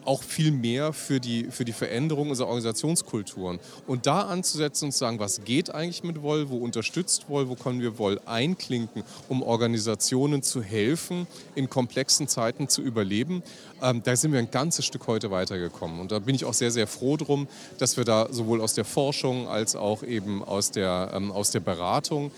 auch 0.08 0.24
viel 0.24 0.52
mehr 0.52 0.94
für 0.94 1.20
die, 1.20 1.46
für 1.52 1.66
die 1.66 1.74
Veränderung 1.74 2.30
unserer 2.30 2.48
Organisationskulturen. 2.48 3.60
Und 3.86 4.06
da 4.06 4.22
anzusetzen 4.22 4.86
und 4.86 4.92
zu 4.94 5.00
sagen, 5.00 5.20
was 5.20 5.44
geht 5.44 5.70
eigentlich 5.74 6.04
mit 6.04 6.22
Woll, 6.22 6.50
wo 6.50 6.58
unterstützt 6.58 7.26
Woll, 7.28 7.50
wo 7.50 7.56
können 7.56 7.82
wir 7.82 7.98
Woll 7.98 8.20
einklinken, 8.26 9.04
um 9.28 9.44
Organisationen 9.44 10.44
zu 10.44 10.62
helfen, 10.62 11.28
in 11.56 11.70
komplexen 11.70 12.28
Zeiten 12.28 12.70
zu 12.70 12.82
überleben, 12.82 13.44
ähm, 13.82 14.02
da 14.04 14.16
sind 14.16 14.32
wir 14.32 14.40
ein 14.40 14.52
ganzes 14.52 14.86
Stück 14.86 15.08
heute 15.08 15.30
weitergekommen. 15.30 16.00
Und 16.00 16.12
da 16.12 16.20
bin 16.20 16.36
ich 16.36 16.46
auch 16.46 16.54
sehr, 16.54 16.72
sehr 16.72 16.88
froh 16.88 17.18
drum, 17.18 17.48
dass 17.78 17.98
wir 17.98 18.06
da 18.06 18.28
sowohl 18.32 18.62
aus 18.62 18.74
der 18.74 18.86
Forschung 18.86 19.48
als 19.48 19.76
auch 19.76 20.04
eben 20.04 20.44
aus 20.44 20.72
der, 20.72 21.12
ähm, 21.14 21.32
aus 21.32 21.52
der 21.52 21.60
Beratung 21.60 22.32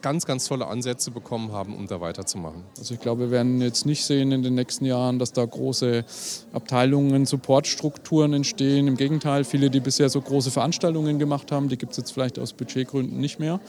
ganz, 0.00 0.26
ganz 0.26 0.46
tolle 0.46 0.66
Ansätze 0.66 1.10
bekommen 1.10 1.52
haben, 1.52 1.76
um 1.76 1.86
da 1.86 2.00
weiterzumachen. 2.00 2.64
Also 2.78 2.94
ich 2.94 3.00
glaube, 3.00 3.22
wir 3.22 3.30
werden 3.30 3.60
jetzt 3.60 3.86
nicht 3.86 4.04
sehen 4.04 4.32
in 4.32 4.42
den 4.42 4.54
nächsten 4.54 4.84
Jahren, 4.84 5.18
dass 5.18 5.32
da 5.32 5.44
große 5.44 6.04
Abteilungen, 6.52 7.26
Supportstrukturen 7.26 8.32
entstehen. 8.32 8.88
Im 8.88 8.96
Gegenteil, 8.96 9.44
viele, 9.44 9.70
die 9.70 9.80
bisher 9.80 10.08
so 10.08 10.20
große 10.20 10.50
Veranstaltungen 10.50 11.18
gemacht 11.18 11.52
haben, 11.52 11.68
die 11.68 11.76
gibt 11.76 11.92
es 11.92 11.98
jetzt 11.98 12.12
vielleicht 12.12 12.38
aus 12.38 12.52
Budgetgründen 12.52 13.18
nicht 13.18 13.38
mehr. 13.38 13.60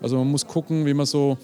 Also 0.00 0.16
man 0.16 0.30
muss 0.30 0.46
gucken, 0.46 0.86
wie 0.86 0.94
man 0.94 1.06
so 1.06 1.38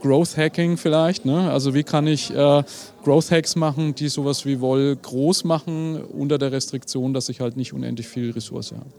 Growth 0.00 0.36
Hacking 0.36 0.76
vielleicht. 0.76 1.24
Ne? 1.24 1.50
Also 1.50 1.74
wie 1.74 1.82
kann 1.82 2.06
ich 2.06 2.30
äh, 2.30 2.62
Growth 3.04 3.30
Hacks 3.30 3.56
machen, 3.56 3.94
die 3.94 4.08
sowas 4.08 4.44
wie 4.44 4.60
Woll 4.60 4.96
groß 4.96 5.44
machen, 5.44 6.02
unter 6.04 6.38
der 6.38 6.52
Restriktion, 6.52 7.14
dass 7.14 7.28
ich 7.28 7.40
halt 7.40 7.56
nicht 7.56 7.72
unendlich 7.72 8.08
viel 8.08 8.30
Ressource 8.30 8.72
habe. 8.72 8.90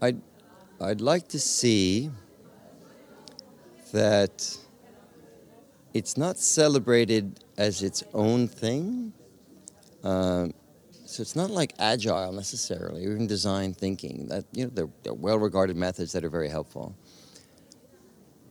I'd, 0.00 0.16
I'd 0.80 1.00
like 1.00 1.28
to 1.28 1.38
see 1.38 2.10
that 3.94 4.58
it's 5.94 6.16
not 6.16 6.36
celebrated 6.36 7.44
as 7.56 7.80
its 7.80 8.02
own 8.12 8.48
thing. 8.48 9.12
Uh, 10.02 10.48
so 11.06 11.20
it's 11.22 11.36
not 11.36 11.48
like 11.48 11.72
agile 11.78 12.32
necessarily, 12.32 13.06
or 13.06 13.12
even 13.12 13.28
design 13.28 13.72
thinking. 13.72 14.26
That 14.26 14.44
you 14.52 14.64
know, 14.64 14.70
they're, 14.74 14.88
they're 15.04 15.14
well-regarded 15.14 15.76
methods 15.76 16.10
that 16.12 16.24
are 16.24 16.28
very 16.28 16.48
helpful. 16.48 16.96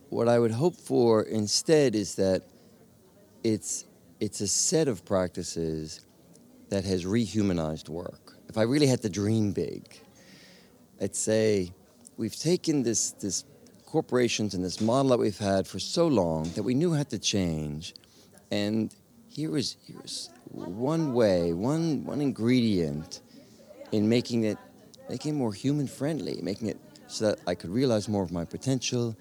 What 0.10 0.30
I 0.30 0.40
would 0.40 0.52
hope 0.52 0.78
for 0.78 1.24
instead 1.24 1.94
is 1.94 2.15
that 2.15 2.44
it's 3.44 3.86
it's 4.22 4.40
a 4.40 4.48
set 4.48 4.88
of 4.88 5.03
practices 5.03 6.06
that 6.70 6.86
has 6.86 7.06
rehumanized 7.06 7.90
work. 7.90 8.38
If 8.48 8.57
I 8.57 8.61
really 8.61 8.88
had 8.88 9.02
to 9.02 9.10
dream 9.10 9.52
big, 9.52 9.99
I'd 11.02 11.18
say 11.18 11.74
we've 12.15 12.38
taken 12.38 12.82
this 12.84 13.11
this 13.11 13.44
corporations 13.94 14.56
and 14.56 14.64
this 14.65 14.82
model 14.82 15.10
that 15.11 15.20
we've 15.20 15.44
had 15.53 15.68
for 15.68 15.80
so 15.80 16.07
long 16.07 16.49
that 16.56 16.64
we 16.64 16.74
knew 16.74 16.94
had 16.94 17.10
to 17.11 17.20
change. 17.20 17.94
And 18.49 18.91
here 19.30 19.56
is 19.56 19.78
here's 19.88 20.32
one 20.49 21.14
way, 21.14 21.53
one 21.53 22.03
one 22.11 22.20
ingredient 22.30 23.22
in 23.91 24.10
making 24.10 24.45
it 24.52 24.57
making 25.10 25.30
it 25.34 25.38
more 25.44 25.53
human 25.53 25.88
friendly, 25.88 26.36
making 26.41 26.68
it 26.74 26.80
so 27.07 27.20
that 27.28 27.38
I 27.52 27.53
could 27.60 27.70
realize 27.70 28.10
more 28.10 28.24
of 28.24 28.32
my 28.32 28.45
potential 28.45 29.15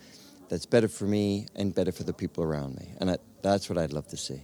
that's 0.49 0.69
better 0.75 0.89
for 0.89 1.07
me 1.07 1.47
and 1.55 1.75
better 1.75 1.93
for 1.93 2.05
the 2.05 2.15
people 2.23 2.43
around 2.43 2.73
me. 2.81 2.87
And 2.99 3.11
I, 3.11 3.17
that's 3.43 3.69
what 3.69 3.77
I'd 3.77 3.93
love 3.93 4.09
to 4.09 4.17
see. 4.17 4.41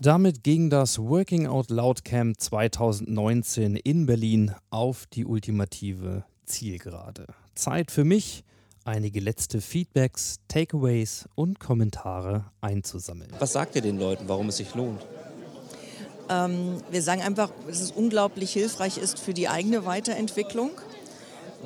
Damit 0.00 0.42
ging 0.42 0.68
das 0.68 0.98
Working 0.98 1.46
Out 1.46 1.70
Loud 1.70 2.04
Camp 2.04 2.40
2019 2.40 3.76
in 3.76 4.04
Berlin 4.04 4.52
auf 4.70 5.06
die 5.06 5.24
ultimative 5.24 6.24
Zielgerade. 6.44 7.26
Zeit 7.54 7.90
für 7.90 8.04
mich, 8.04 8.44
einige 8.84 9.20
letzte 9.20 9.60
Feedbacks, 9.60 10.36
Takeaways 10.48 11.28
und 11.34 11.60
Kommentare 11.60 12.44
einzusammeln. 12.60 13.30
Was 13.38 13.52
sagt 13.52 13.76
ihr 13.76 13.82
den 13.82 13.98
Leuten, 13.98 14.28
warum 14.28 14.48
es 14.48 14.56
sich 14.56 14.74
lohnt? 14.74 15.04
Ähm, 16.28 16.78
wir 16.90 17.02
sagen 17.02 17.22
einfach, 17.22 17.50
dass 17.66 17.80
es 17.80 17.90
unglaublich 17.90 18.52
hilfreich 18.52 18.98
ist 18.98 19.18
für 19.18 19.34
die 19.34 19.48
eigene 19.48 19.84
Weiterentwicklung 19.84 20.70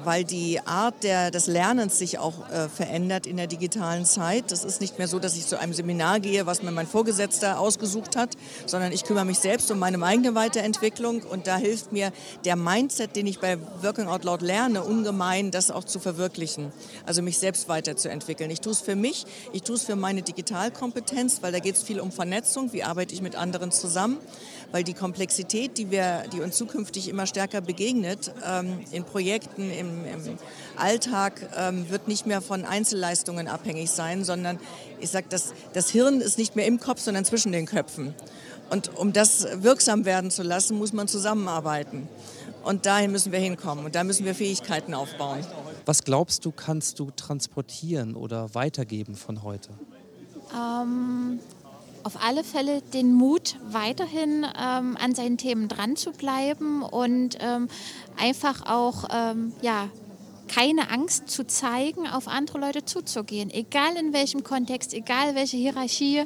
weil 0.04 0.24
die 0.24 0.60
Art 0.64 1.02
der, 1.02 1.30
des 1.30 1.46
Lernens 1.46 1.98
sich 1.98 2.18
auch 2.18 2.48
äh, 2.50 2.68
verändert 2.68 3.26
in 3.26 3.36
der 3.36 3.46
digitalen 3.46 4.04
Zeit. 4.04 4.50
Das 4.50 4.64
ist 4.64 4.80
nicht 4.80 4.98
mehr 4.98 5.08
so, 5.08 5.18
dass 5.18 5.36
ich 5.36 5.46
zu 5.46 5.58
einem 5.58 5.72
Seminar 5.72 6.20
gehe, 6.20 6.46
was 6.46 6.62
mir 6.62 6.70
mein 6.70 6.86
Vorgesetzter 6.86 7.58
ausgesucht 7.58 8.16
hat, 8.16 8.30
sondern 8.66 8.92
ich 8.92 9.04
kümmere 9.04 9.24
mich 9.24 9.38
selbst 9.38 9.70
um 9.70 9.78
meine 9.78 10.02
eigene 10.02 10.34
Weiterentwicklung 10.34 11.22
und 11.22 11.46
da 11.46 11.56
hilft 11.56 11.92
mir 11.92 12.12
der 12.44 12.56
Mindset, 12.56 13.16
den 13.16 13.26
ich 13.26 13.40
bei 13.40 13.58
Working 13.82 14.08
Out 14.08 14.24
Loud 14.24 14.42
lerne, 14.42 14.82
ungemein, 14.82 15.50
das 15.50 15.70
auch 15.70 15.84
zu 15.84 15.98
verwirklichen. 15.98 16.72
Also 17.04 17.22
mich 17.22 17.38
selbst 17.38 17.68
weiterzuentwickeln. 17.68 18.50
Ich 18.50 18.60
tue 18.60 18.72
es 18.72 18.80
für 18.80 18.96
mich, 18.96 19.24
ich 19.52 19.62
tue 19.62 19.76
es 19.76 19.82
für 19.82 19.96
meine 19.96 20.22
Digitalkompetenz, 20.22 21.42
weil 21.42 21.52
da 21.52 21.58
geht 21.58 21.76
es 21.76 21.82
viel 21.82 22.00
um 22.00 22.12
Vernetzung, 22.12 22.72
wie 22.72 22.82
arbeite 22.82 23.14
ich 23.14 23.22
mit 23.22 23.36
anderen 23.36 23.70
zusammen 23.70 24.18
weil 24.72 24.84
die 24.84 24.94
Komplexität, 24.94 25.78
die, 25.78 25.90
wir, 25.90 26.24
die 26.32 26.40
uns 26.40 26.56
zukünftig 26.56 27.08
immer 27.08 27.26
stärker 27.26 27.60
begegnet, 27.60 28.32
ähm, 28.46 28.80
in 28.90 29.04
Projekten, 29.04 29.70
im, 29.70 30.04
im 30.04 30.38
Alltag, 30.76 31.48
ähm, 31.56 31.88
wird 31.90 32.08
nicht 32.08 32.26
mehr 32.26 32.40
von 32.40 32.64
Einzelleistungen 32.64 33.48
abhängig 33.48 33.90
sein, 33.90 34.24
sondern 34.24 34.58
ich 35.00 35.10
sage, 35.10 35.26
das, 35.28 35.52
das 35.72 35.90
Hirn 35.90 36.20
ist 36.20 36.38
nicht 36.38 36.56
mehr 36.56 36.66
im 36.66 36.80
Kopf, 36.80 37.00
sondern 37.00 37.24
zwischen 37.24 37.52
den 37.52 37.66
Köpfen. 37.66 38.14
Und 38.70 38.96
um 38.96 39.12
das 39.12 39.46
wirksam 39.62 40.04
werden 40.04 40.30
zu 40.30 40.42
lassen, 40.42 40.76
muss 40.76 40.92
man 40.92 41.08
zusammenarbeiten. 41.08 42.08
Und 42.64 42.84
dahin 42.84 43.12
müssen 43.12 43.30
wir 43.30 43.38
hinkommen 43.38 43.84
und 43.84 43.94
da 43.94 44.02
müssen 44.02 44.24
wir 44.24 44.34
Fähigkeiten 44.34 44.92
aufbauen. 44.92 45.38
Was 45.84 46.02
glaubst 46.02 46.44
du, 46.44 46.50
kannst 46.50 46.98
du 46.98 47.12
transportieren 47.14 48.16
oder 48.16 48.54
weitergeben 48.56 49.14
von 49.14 49.44
heute? 49.44 49.70
Ähm, 50.52 51.38
auf 52.06 52.22
alle 52.22 52.44
Fälle 52.44 52.82
den 52.82 53.12
Mut, 53.12 53.56
weiterhin 53.68 54.44
ähm, 54.44 54.96
an 54.96 55.16
seinen 55.16 55.38
Themen 55.38 55.66
dran 55.66 55.96
zu 55.96 56.12
bleiben 56.12 56.82
und 56.82 57.36
ähm, 57.40 57.68
einfach 58.16 58.64
auch 58.64 59.08
ähm, 59.12 59.52
ja, 59.60 59.88
keine 60.46 60.88
Angst 60.92 61.28
zu 61.28 61.44
zeigen, 61.44 62.06
auf 62.06 62.28
andere 62.28 62.58
Leute 62.58 62.84
zuzugehen. 62.84 63.50
Egal 63.50 63.96
in 63.96 64.12
welchem 64.12 64.44
Kontext, 64.44 64.94
egal 64.94 65.34
welche 65.34 65.56
Hierarchie, 65.56 66.22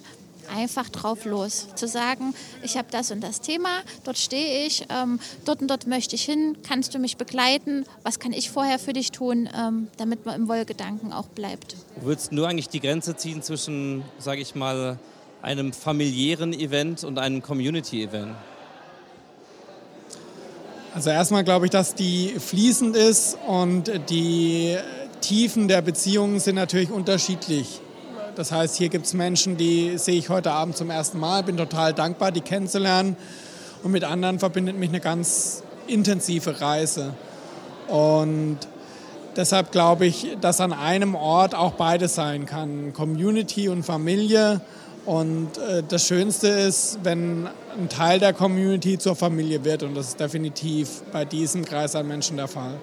einfach 0.54 0.90
drauf 0.90 1.24
los. 1.24 1.68
Zu 1.76 1.88
sagen, 1.88 2.34
ich 2.62 2.76
habe 2.76 2.88
das 2.90 3.10
und 3.10 3.22
das 3.22 3.40
Thema, 3.40 3.80
dort 4.04 4.18
stehe 4.18 4.66
ich, 4.66 4.86
ähm, 4.90 5.18
dort 5.46 5.62
und 5.62 5.68
dort 5.68 5.86
möchte 5.86 6.14
ich 6.14 6.24
hin, 6.24 6.58
kannst 6.62 6.94
du 6.94 6.98
mich 6.98 7.16
begleiten, 7.16 7.86
was 8.02 8.18
kann 8.18 8.34
ich 8.34 8.50
vorher 8.50 8.78
für 8.78 8.92
dich 8.92 9.12
tun, 9.12 9.48
ähm, 9.56 9.88
damit 9.96 10.26
man 10.26 10.34
im 10.34 10.48
Wollgedanken 10.48 11.14
auch 11.14 11.28
bleibt. 11.28 11.76
Würdest 12.02 12.32
du 12.32 12.44
eigentlich 12.44 12.68
die 12.68 12.80
Grenze 12.80 13.16
ziehen 13.16 13.42
zwischen, 13.42 14.02
sage 14.18 14.42
ich 14.42 14.54
mal, 14.54 14.98
einem 15.42 15.72
familiären 15.72 16.52
Event 16.52 17.04
und 17.04 17.18
einem 17.18 17.42
Community-Event? 17.42 18.34
Also 20.94 21.10
erstmal 21.10 21.44
glaube 21.44 21.66
ich, 21.66 21.70
dass 21.70 21.94
die 21.94 22.34
fließend 22.38 22.96
ist 22.96 23.38
und 23.46 23.92
die 24.10 24.76
Tiefen 25.20 25.68
der 25.68 25.82
Beziehungen 25.82 26.40
sind 26.40 26.56
natürlich 26.56 26.90
unterschiedlich. 26.90 27.80
Das 28.34 28.52
heißt, 28.52 28.76
hier 28.76 28.88
gibt 28.88 29.06
es 29.06 29.14
Menschen, 29.14 29.56
die 29.56 29.98
sehe 29.98 30.16
ich 30.16 30.28
heute 30.30 30.50
Abend 30.50 30.76
zum 30.76 30.90
ersten 30.90 31.18
Mal, 31.18 31.42
bin 31.42 31.56
total 31.56 31.94
dankbar, 31.94 32.32
die 32.32 32.40
kennenzulernen. 32.40 33.16
Und 33.82 33.92
mit 33.92 34.04
anderen 34.04 34.38
verbindet 34.38 34.76
mich 34.76 34.88
eine 34.88 35.00
ganz 35.00 35.62
intensive 35.86 36.60
Reise. 36.60 37.14
Und 37.88 38.58
deshalb 39.36 39.72
glaube 39.72 40.06
ich, 40.06 40.36
dass 40.40 40.60
an 40.60 40.72
einem 40.72 41.14
Ort 41.14 41.54
auch 41.54 41.72
beides 41.72 42.14
sein 42.14 42.46
kann, 42.46 42.92
Community 42.92 43.68
und 43.68 43.82
Familie. 43.82 44.60
Und 45.06 45.58
äh, 45.58 45.82
das 45.86 46.06
Schönste 46.06 46.48
ist, 46.48 46.98
wenn 47.02 47.48
ein 47.78 47.88
Teil 47.88 48.18
der 48.18 48.32
Community 48.32 48.98
zur 48.98 49.16
Familie 49.16 49.64
wird. 49.64 49.82
Und 49.82 49.94
das 49.94 50.08
ist 50.08 50.20
definitiv 50.20 51.02
bei 51.12 51.24
diesem 51.24 51.64
Kreis 51.64 51.94
an 51.94 52.06
Menschen 52.06 52.36
der 52.36 52.48
Fall. 52.48 52.80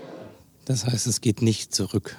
Das 0.66 0.86
heißt, 0.86 1.08
es 1.08 1.22
geht 1.22 1.42
nicht 1.42 1.74
zurück 1.74 2.18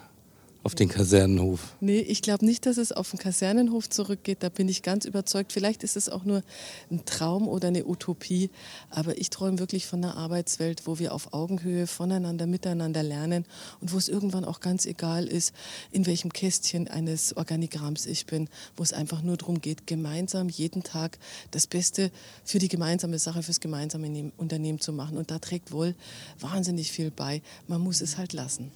auf 0.68 0.74
den 0.74 0.90
Kasernenhof. 0.90 1.76
Nee, 1.80 2.00
ich 2.00 2.20
glaube 2.20 2.44
nicht, 2.44 2.66
dass 2.66 2.76
es 2.76 2.92
auf 2.92 3.08
den 3.08 3.18
Kasernenhof 3.18 3.88
zurückgeht. 3.88 4.42
Da 4.42 4.50
bin 4.50 4.68
ich 4.68 4.82
ganz 4.82 5.06
überzeugt. 5.06 5.54
Vielleicht 5.54 5.82
ist 5.82 5.96
es 5.96 6.10
auch 6.10 6.26
nur 6.26 6.42
ein 6.90 7.06
Traum 7.06 7.48
oder 7.48 7.68
eine 7.68 7.86
Utopie. 7.86 8.50
Aber 8.90 9.16
ich 9.16 9.30
träume 9.30 9.60
wirklich 9.60 9.86
von 9.86 10.04
einer 10.04 10.18
Arbeitswelt, 10.18 10.86
wo 10.86 10.98
wir 10.98 11.14
auf 11.14 11.32
Augenhöhe 11.32 11.86
voneinander, 11.86 12.46
miteinander 12.46 13.02
lernen 13.02 13.46
und 13.80 13.94
wo 13.94 13.96
es 13.96 14.10
irgendwann 14.10 14.44
auch 14.44 14.60
ganz 14.60 14.84
egal 14.84 15.26
ist, 15.26 15.54
in 15.90 16.04
welchem 16.04 16.34
Kästchen 16.34 16.86
eines 16.86 17.34
Organigramms 17.34 18.04
ich 18.04 18.26
bin, 18.26 18.50
wo 18.76 18.82
es 18.82 18.92
einfach 18.92 19.22
nur 19.22 19.38
darum 19.38 19.62
geht, 19.62 19.86
gemeinsam 19.86 20.50
jeden 20.50 20.82
Tag 20.82 21.18
das 21.50 21.66
Beste 21.66 22.10
für 22.44 22.58
die 22.58 22.68
gemeinsame 22.68 23.18
Sache, 23.18 23.42
fürs 23.42 23.60
gemeinsame 23.60 24.32
Unternehmen 24.36 24.80
zu 24.80 24.92
machen. 24.92 25.16
Und 25.16 25.30
da 25.30 25.38
trägt 25.38 25.72
wohl 25.72 25.94
wahnsinnig 26.40 26.92
viel 26.92 27.10
bei. 27.10 27.40
Man 27.68 27.80
muss 27.80 28.02
es 28.02 28.18
halt 28.18 28.34
lassen. 28.34 28.70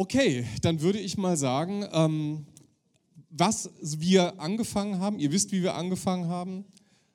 Okay, 0.00 0.46
dann 0.62 0.80
würde 0.80 1.00
ich 1.00 1.18
mal 1.18 1.36
sagen, 1.36 1.84
ähm, 1.90 2.46
was 3.30 3.68
wir 3.82 4.38
angefangen 4.38 5.00
haben, 5.00 5.18
ihr 5.18 5.32
wisst, 5.32 5.50
wie 5.50 5.60
wir 5.60 5.74
angefangen 5.74 6.28
haben, 6.28 6.64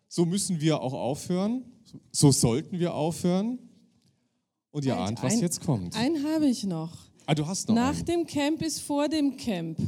so 0.09 0.25
müssen 0.25 0.59
wir 0.59 0.81
auch 0.81 0.91
aufhören, 0.91 1.63
so 2.11 2.33
sollten 2.33 2.79
wir 2.79 2.93
aufhören. 2.93 3.57
Und 4.71 4.83
ihr 4.83 4.97
ahnt, 4.97 5.23
was 5.23 5.35
ein, 5.35 5.39
jetzt 5.39 5.61
kommt. 5.61 5.95
Einen 5.95 6.25
habe 6.25 6.45
ich 6.45 6.65
noch. 6.65 6.91
Ah, 7.25 7.33
du 7.33 7.47
hast 7.47 7.69
noch 7.69 7.75
Nach 7.75 7.95
einen. 7.95 8.05
dem 8.05 8.27
Camp 8.27 8.61
ist 8.61 8.81
vor 8.81 9.07
dem 9.07 9.37
Camp. 9.37 9.79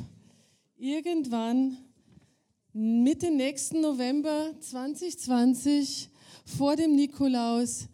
Irgendwann 0.78 1.76
Mitte 2.72 3.30
nächsten 3.30 3.82
November 3.82 4.52
2020 4.62 6.10
vor 6.46 6.78
dem 6.78 6.96
Nikolaus 6.96 7.90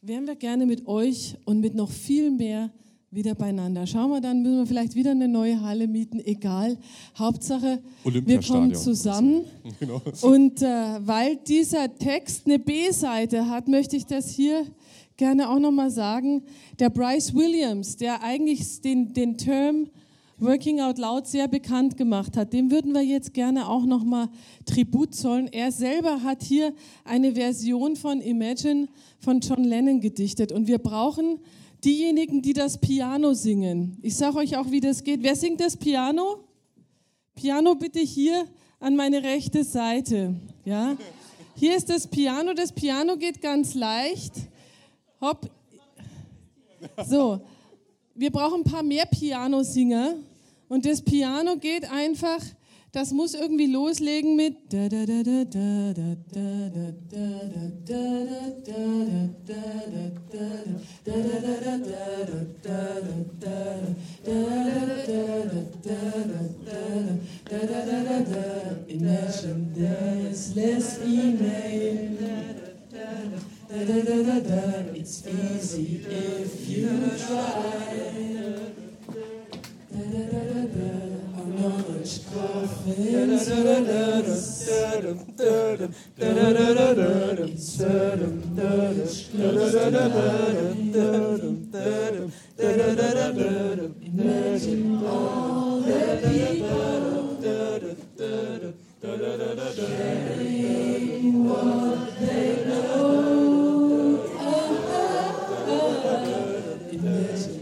wären 0.00 0.26
wir 0.26 0.36
gerne 0.36 0.64
mit 0.64 0.86
euch 0.86 1.36
und 1.44 1.60
mit 1.60 1.74
noch 1.74 1.90
viel 1.90 2.30
mehr 2.30 2.70
wieder 3.16 3.34
beieinander. 3.34 3.86
Schauen 3.86 4.10
wir, 4.10 4.20
dann 4.20 4.42
müssen 4.42 4.58
wir 4.58 4.66
vielleicht 4.66 4.94
wieder 4.94 5.10
eine 5.10 5.26
neue 5.26 5.60
Halle 5.62 5.88
mieten, 5.88 6.20
egal. 6.20 6.76
Hauptsache, 7.18 7.80
wir 8.04 8.40
kommen 8.42 8.74
zusammen. 8.74 9.44
Genau. 9.80 10.00
Und 10.22 10.62
äh, 10.62 10.66
weil 11.00 11.36
dieser 11.36 11.92
Text 11.98 12.46
eine 12.46 12.58
B-Seite 12.58 13.48
hat, 13.48 13.66
möchte 13.68 13.96
ich 13.96 14.06
das 14.06 14.30
hier 14.30 14.64
gerne 15.16 15.50
auch 15.50 15.58
nochmal 15.58 15.90
sagen. 15.90 16.42
Der 16.78 16.88
Bryce 16.88 17.34
Williams, 17.34 17.96
der 17.96 18.22
eigentlich 18.22 18.80
den, 18.80 19.12
den 19.12 19.36
Term 19.36 19.88
Working 20.38 20.80
Out 20.80 20.98
Loud 20.98 21.26
sehr 21.26 21.48
bekannt 21.48 21.96
gemacht 21.96 22.36
hat, 22.36 22.52
dem 22.52 22.70
würden 22.70 22.92
wir 22.92 23.02
jetzt 23.02 23.34
gerne 23.34 23.68
auch 23.68 23.84
nochmal 23.86 24.28
Tribut 24.66 25.14
zollen. 25.14 25.48
Er 25.50 25.72
selber 25.72 26.22
hat 26.22 26.42
hier 26.42 26.74
eine 27.04 27.34
Version 27.34 27.96
von 27.96 28.20
Imagine 28.20 28.88
von 29.18 29.40
John 29.40 29.64
Lennon 29.64 30.00
gedichtet 30.00 30.52
und 30.52 30.68
wir 30.68 30.78
brauchen 30.78 31.38
diejenigen, 31.86 32.42
die 32.42 32.52
das 32.52 32.78
Piano 32.78 33.32
singen. 33.32 33.96
Ich 34.02 34.16
sage 34.16 34.38
euch 34.38 34.56
auch, 34.56 34.70
wie 34.70 34.80
das 34.80 35.04
geht. 35.04 35.22
Wer 35.22 35.36
singt 35.36 35.60
das 35.60 35.76
Piano? 35.76 36.40
Piano 37.36 37.76
bitte 37.76 38.00
hier 38.00 38.44
an 38.80 38.96
meine 38.96 39.22
rechte 39.22 39.62
Seite. 39.62 40.34
Ja? 40.64 40.96
Hier 41.54 41.76
ist 41.76 41.88
das 41.88 42.08
Piano. 42.08 42.52
Das 42.54 42.72
Piano 42.72 43.16
geht 43.16 43.40
ganz 43.40 43.74
leicht. 43.74 44.32
Hopp. 45.20 45.48
So, 47.06 47.40
wir 48.14 48.30
brauchen 48.30 48.62
ein 48.62 48.64
paar 48.64 48.82
mehr 48.82 49.06
Pianosinger. 49.06 50.16
Und 50.68 50.84
das 50.84 51.00
Piano 51.00 51.56
geht 51.56 51.88
einfach 51.90 52.40
das 52.96 53.12
muss 53.12 53.34
irgendwie 53.34 53.66
loslegen 53.66 54.36
mit 54.36 54.56
Imagine 68.88 69.72
there's 69.74 70.56
less 70.56 70.98
email. 71.04 72.16
It's 74.94 75.26
easy 75.26 76.00
if 76.08 76.66
you 76.66 76.88
try. 77.26 78.85
Knowledge 81.56 82.20
coffins 82.32 83.48
Imagine 94.06 95.04
all 95.04 95.80
the 95.80 96.18
people 96.22 97.16
sharing 99.74 101.44
what 101.48 102.20
they 102.20 102.64
know. 102.66 103.26
Imagine 106.92 107.55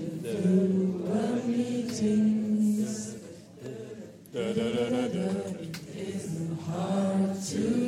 It 4.57 5.77
isn't 5.97 6.61
hard 6.61 7.43
to 7.43 7.84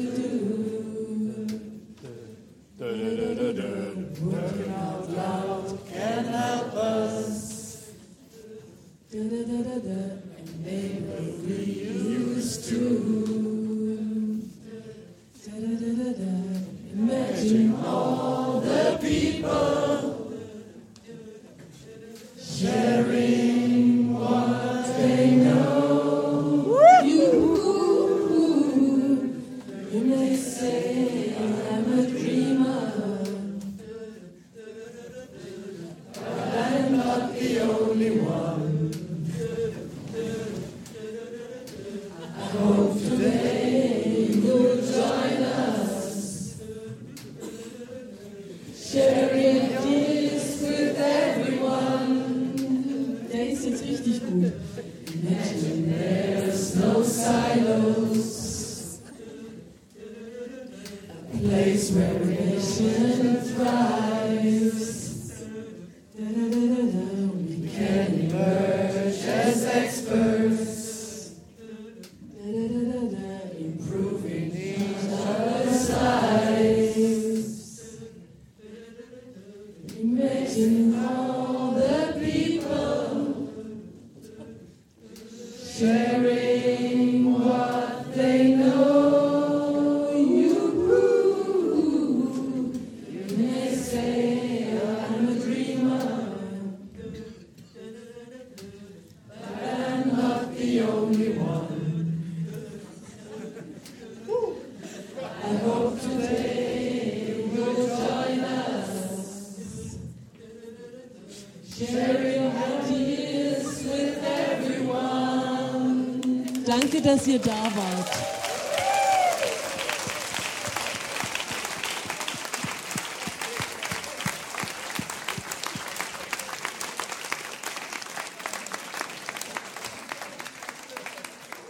ihr 117.27 117.39
da 117.39 117.51
wart. 117.51 118.11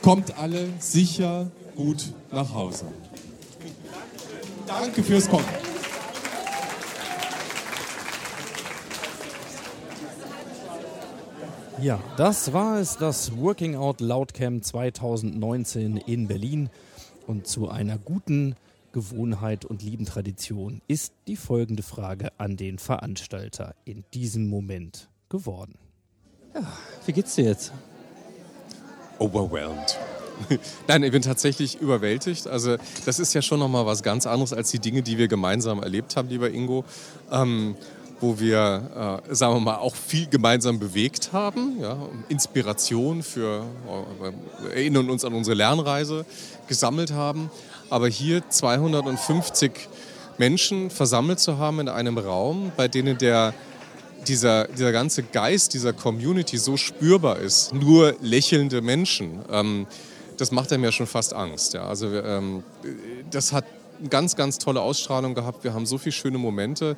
Kommt 0.03 0.39
alle 0.39 0.69
sicher 0.79 1.51
gut 1.75 2.13
nach 2.31 2.55
Hause. 2.55 2.85
Danke 4.67 5.03
fürs 5.03 5.29
Kommen. 5.29 5.66
Ja, 11.87 12.01
das 12.17 12.53
war 12.53 12.81
es, 12.81 12.97
das 12.97 13.37
Working 13.37 13.77
Out 13.77 14.01
Loud 14.01 14.35
Camp 14.35 14.65
2019 14.65 15.99
in 15.99 16.27
Berlin. 16.27 16.69
Und 17.29 17.47
zu 17.47 17.69
einer 17.69 17.97
guten 17.97 18.57
Gewohnheit 18.91 19.65
und 19.65 19.85
lieben 19.85 20.05
Tradition 20.05 20.83
ist 20.89 21.13
die 21.29 21.37
folgende 21.37 21.85
Frage 21.85 22.31
an 22.39 22.57
den 22.57 22.81
Veranstalter 22.81 23.77
in 23.85 24.03
diesem 24.15 24.49
Moment 24.49 25.09
geworden. 25.29 25.79
Ja, 26.57 26.67
wie 27.07 27.13
geht's 27.13 27.37
dir 27.37 27.45
jetzt? 27.45 27.73
Overwhelmed. 29.21 29.97
Nein, 30.89 31.05
ich 31.05 31.13
bin 31.13 31.23
tatsächlich 31.23 31.81
überwältigt. 31.81 32.49
Also 32.49 32.79
das 33.05 33.21
ist 33.21 33.33
ja 33.33 33.43
schon 33.43 33.61
nochmal 33.61 33.87
was 33.87 34.03
ganz 34.03 34.27
anderes 34.27 34.53
als 34.53 34.73
die 34.73 34.81
Dinge, 34.81 35.03
die 35.03 35.19
wir 35.19 35.29
gemeinsam 35.29 35.81
erlebt 35.81 36.17
haben, 36.17 36.31
lieber 36.31 36.51
Ingo. 36.51 36.85
Ähm, 37.31 37.77
wo 38.21 38.39
wir, 38.39 39.23
äh, 39.29 39.35
sagen 39.35 39.55
wir 39.55 39.61
mal, 39.61 39.77
auch 39.77 39.95
viel 39.95 40.27
gemeinsam 40.27 40.79
bewegt 40.79 41.33
haben, 41.33 41.79
ja, 41.81 41.97
Inspiration 42.29 43.23
für, 43.23 43.65
äh, 44.71 44.75
erinnern 44.75 45.11
uns 45.11 45.25
an 45.25 45.35
unsere 45.35 45.57
Lernreise, 45.57 46.25
gesammelt 46.69 47.13
haben. 47.13 47.51
Aber 47.91 48.09
hier 48.09 48.49
250 48.49 49.89
Menschen 50.39 50.91
versammelt 50.91 51.41
zu 51.41 51.59
haben 51.59 51.81
in 51.81 51.89
einem 51.89 52.19
Raum, 52.19 52.73
bei 52.77 52.89
denen 52.89 53.19
der, 53.19 53.55
dieser, 54.27 54.67
dieser 54.69 54.93
ganze 54.93 55.23
Geist 55.23 55.75
dieser 55.75 55.93
Community 55.93 56.59
so 56.59 56.77
spürbar 56.77 57.39
ist, 57.39 57.73
nur 57.73 58.17
lächelnde 58.21 58.81
Menschen, 58.81 59.41
ähm, 59.51 59.87
das 60.37 60.53
macht 60.53 60.73
einem 60.73 60.85
ja 60.85 60.93
schon 60.93 61.07
fast 61.07 61.33
Angst. 61.33 61.75
Ja. 61.75 61.87
Also 61.87 62.09
ähm, 62.13 62.63
das 63.31 63.53
hat 63.53 63.65
eine 63.99 64.09
ganz, 64.09 64.37
ganz 64.37 64.59
tolle 64.59 64.81
Ausstrahlung 64.81 65.35
gehabt. 65.35 65.65
Wir 65.65 65.73
haben 65.73 65.87
so 65.87 65.97
viele 65.99 66.13
schöne 66.13 66.39
Momente 66.39 66.97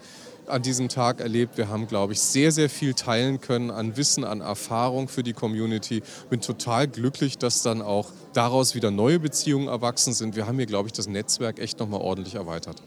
an 0.49 0.63
diesem 0.63 0.89
Tag 0.89 1.21
erlebt. 1.21 1.57
Wir 1.57 1.69
haben, 1.69 1.87
glaube 1.87 2.13
ich, 2.13 2.21
sehr, 2.21 2.53
sehr 2.53 2.69
viel 2.69 2.95
teilen 2.95 3.41
können 3.41 3.71
an 3.71 3.97
Wissen, 3.97 4.25
an 4.25 4.41
Erfahrung 4.41 5.09
für 5.09 5.23
die 5.23 5.33
Community. 5.33 6.03
Bin 6.31 6.41
total 6.41 6.89
glücklich, 6.89 7.39
dass 7.39 7.63
dann 7.63 7.83
auch 7.83 8.11
daraus 8.33 8.75
wieder 8.75 8.91
neue 8.91 9.19
Beziehungen 9.19 9.69
erwachsen 9.69 10.13
sind. 10.13 10.37
Wir 10.37 10.47
haben 10.47 10.57
hier, 10.57 10.67
glaube 10.67 10.89
ich, 10.89 10.93
das 10.93 11.09
Netzwerk 11.09 11.59
echt 11.59 11.79
nochmal 11.79 12.01
ordentlich 12.01 12.35
erweitert. 12.35 12.83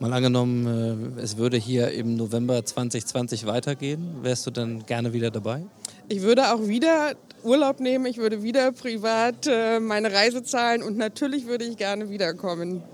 Mal 0.00 0.12
angenommen, 0.12 1.16
äh, 1.18 1.20
es 1.20 1.38
würde 1.38 1.56
hier 1.56 1.90
im 1.90 2.14
November 2.14 2.64
2020 2.64 3.46
weitergehen, 3.46 4.18
wärst 4.22 4.46
du 4.46 4.52
dann 4.52 4.86
gerne 4.86 5.12
wieder 5.12 5.32
dabei? 5.32 5.62
Ich 6.08 6.22
würde 6.22 6.54
auch 6.54 6.68
wieder 6.68 7.14
Urlaub 7.42 7.80
nehmen, 7.80 8.06
ich 8.06 8.18
würde 8.18 8.44
wieder 8.44 8.70
privat 8.70 9.48
äh, 9.48 9.80
meine 9.80 10.12
Reise 10.12 10.44
zahlen 10.44 10.84
und 10.84 10.96
natürlich 10.96 11.46
würde 11.46 11.64
ich 11.64 11.76
gerne 11.76 12.10
wiederkommen. 12.10 12.84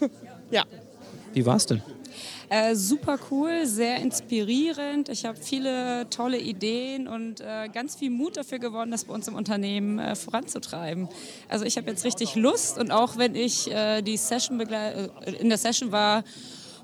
ja. 0.50 0.64
Wie 1.34 1.44
war 1.44 1.56
es 1.56 1.66
denn? 1.66 1.82
Äh, 2.48 2.76
super 2.76 3.18
cool, 3.30 3.66
sehr 3.66 3.96
inspirierend. 3.96 5.08
Ich 5.08 5.24
habe 5.24 5.36
viele 5.36 6.08
tolle 6.10 6.38
Ideen 6.38 7.08
und 7.08 7.40
äh, 7.40 7.68
ganz 7.72 7.96
viel 7.96 8.10
Mut 8.10 8.36
dafür 8.36 8.60
gewonnen, 8.60 8.92
das 8.92 9.04
bei 9.04 9.14
uns 9.14 9.26
im 9.26 9.34
Unternehmen 9.34 9.98
äh, 9.98 10.14
voranzutreiben. 10.14 11.08
Also 11.48 11.64
ich 11.64 11.76
habe 11.76 11.90
jetzt 11.90 12.04
richtig 12.04 12.36
Lust 12.36 12.78
und 12.78 12.92
auch 12.92 13.16
wenn 13.16 13.34
ich 13.34 13.70
äh, 13.72 14.00
die 14.02 14.16
Session 14.16 14.60
äh, 14.60 15.08
in 15.40 15.48
der 15.48 15.58
Session 15.58 15.90
war, 15.90 16.22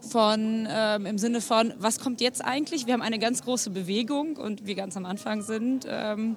von 0.00 0.66
ähm, 0.68 1.06
im 1.06 1.16
Sinne 1.16 1.40
von, 1.40 1.72
was 1.78 2.00
kommt 2.00 2.20
jetzt 2.20 2.44
eigentlich? 2.44 2.86
Wir 2.86 2.94
haben 2.94 3.02
eine 3.02 3.20
ganz 3.20 3.42
große 3.42 3.70
Bewegung 3.70 4.36
und 4.36 4.66
wir 4.66 4.74
ganz 4.74 4.96
am 4.96 5.06
Anfang 5.06 5.42
sind. 5.42 5.86
Ähm, 5.88 6.36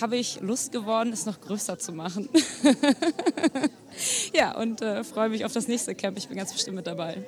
habe 0.00 0.16
ich 0.16 0.40
Lust 0.40 0.72
geworden, 0.72 1.12
es 1.12 1.24
noch 1.24 1.40
größer 1.40 1.78
zu 1.78 1.92
machen. 1.92 2.28
ja, 4.34 4.56
und 4.58 4.82
äh, 4.82 5.04
freue 5.04 5.28
mich 5.28 5.44
auf 5.44 5.52
das 5.52 5.68
nächste 5.68 5.94
Camp. 5.94 6.18
Ich 6.18 6.26
bin 6.28 6.36
ganz 6.36 6.52
bestimmt 6.52 6.76
mit 6.76 6.86
dabei. 6.88 7.24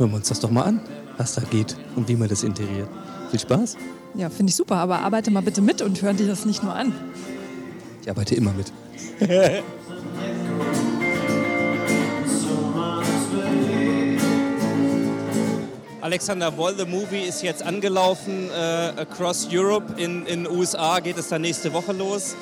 Hören 0.00 0.12
wir 0.12 0.16
uns 0.16 0.28
das 0.30 0.40
doch 0.40 0.50
mal 0.50 0.62
an, 0.62 0.80
was 1.18 1.34
da 1.34 1.42
geht 1.42 1.76
und 1.94 2.08
wie 2.08 2.16
man 2.16 2.26
das 2.26 2.42
integriert. 2.42 2.88
Viel 3.30 3.38
Spaß. 3.38 3.76
Ja, 4.14 4.30
finde 4.30 4.48
ich 4.48 4.56
super, 4.56 4.76
aber 4.76 5.00
arbeite 5.00 5.30
mal 5.30 5.42
bitte 5.42 5.60
mit 5.60 5.82
und 5.82 6.00
hör 6.00 6.14
dir 6.14 6.26
das 6.26 6.46
nicht 6.46 6.62
nur 6.62 6.74
an. 6.74 6.94
Ich 8.00 8.08
arbeite 8.08 8.34
immer 8.34 8.54
mit. 8.54 8.72
Alexander 16.00 16.56
Woll, 16.56 16.76
The 16.78 16.86
Movie, 16.86 17.28
ist 17.28 17.42
jetzt 17.42 17.62
angelaufen. 17.62 18.48
Äh, 18.48 19.02
across 19.02 19.46
Europe 19.52 20.00
in 20.00 20.24
den 20.24 20.48
USA 20.48 21.00
geht 21.00 21.18
es 21.18 21.28
dann 21.28 21.42
nächste 21.42 21.74
Woche 21.74 21.92
los. 21.92 22.34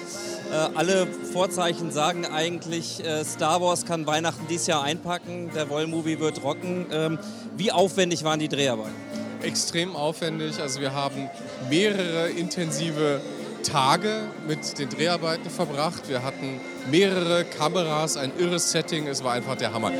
Äh, 0.51 0.55
alle 0.77 1.07
Vorzeichen 1.33 1.91
sagen 1.91 2.25
eigentlich, 2.25 3.05
äh, 3.05 3.25
Star 3.25 3.61
Wars 3.61 3.85
kann 3.85 4.07
Weihnachten 4.07 4.47
dieses 4.49 4.67
Jahr 4.67 4.83
einpacken, 4.83 5.51
der 5.55 5.69
Woll-Movie 5.69 6.21
wird 6.21 6.43
rocken. 6.43 6.87
Ähm, 6.91 7.19
wie 7.57 7.71
aufwendig 7.71 8.25
waren 8.25 8.39
die 8.39 8.49
Dreharbeiten? 8.49 8.95
Extrem 9.43 9.95
aufwendig. 9.95 10.61
Also 10.61 10.81
wir 10.81 10.95
haben 10.95 11.29
mehrere 11.69 12.31
intensive 12.31 13.21
Tage 13.63 14.29
mit 14.47 14.79
den 14.79 14.89
Dreharbeiten 14.89 15.51
verbracht. 15.51 16.09
Wir 16.09 16.23
hatten 16.23 16.61
mehrere 16.91 17.45
Kameras, 17.45 18.17
ein 18.17 18.33
irres 18.39 18.71
Setting. 18.71 19.07
Es 19.07 19.23
war 19.23 19.35
einfach 19.35 19.57
der 19.57 19.73
Hammer. 19.73 19.93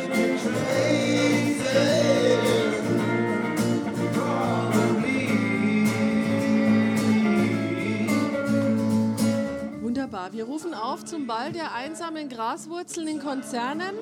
Wir 10.31 10.45
rufen 10.45 10.75
auf 10.75 11.05
zum 11.05 11.27
Ball 11.27 11.53
der 11.53 11.75
einsamen 11.75 12.29
Graswurzeln 12.29 13.09
in 13.09 13.19
Konzernen. 13.19 13.95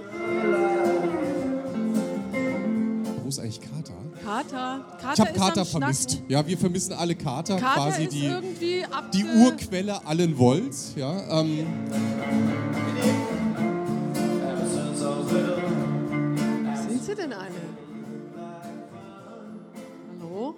Wo 3.22 3.28
ist 3.28 3.38
eigentlich 3.38 3.60
Kater? 3.60 3.94
Kater. 4.24 4.84
Kater 5.00 5.12
Ich 5.12 5.20
habe 5.20 5.38
Kater 5.38 5.60
am 5.60 5.66
vermisst. 5.66 6.10
Schnacken. 6.10 6.30
Ja, 6.30 6.46
wir 6.46 6.58
vermissen 6.58 6.92
alle 6.94 7.14
Kater, 7.14 7.56
Kater 7.58 7.74
quasi 7.74 8.08
die, 8.08 8.30
die 9.12 9.20
äh, 9.20 9.44
Urquelle 9.44 10.04
allen 10.04 10.36
Wolls. 10.36 10.94
Ja, 10.96 11.40
ähm, 11.40 11.66
Sind 16.88 17.04
sie 17.04 17.14
denn 17.14 17.32
alle? 17.32 17.50
Hallo? 20.20 20.54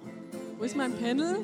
Wo 0.57 0.63
ist 0.63 0.75
mein 0.75 0.93
Panel? 0.93 1.37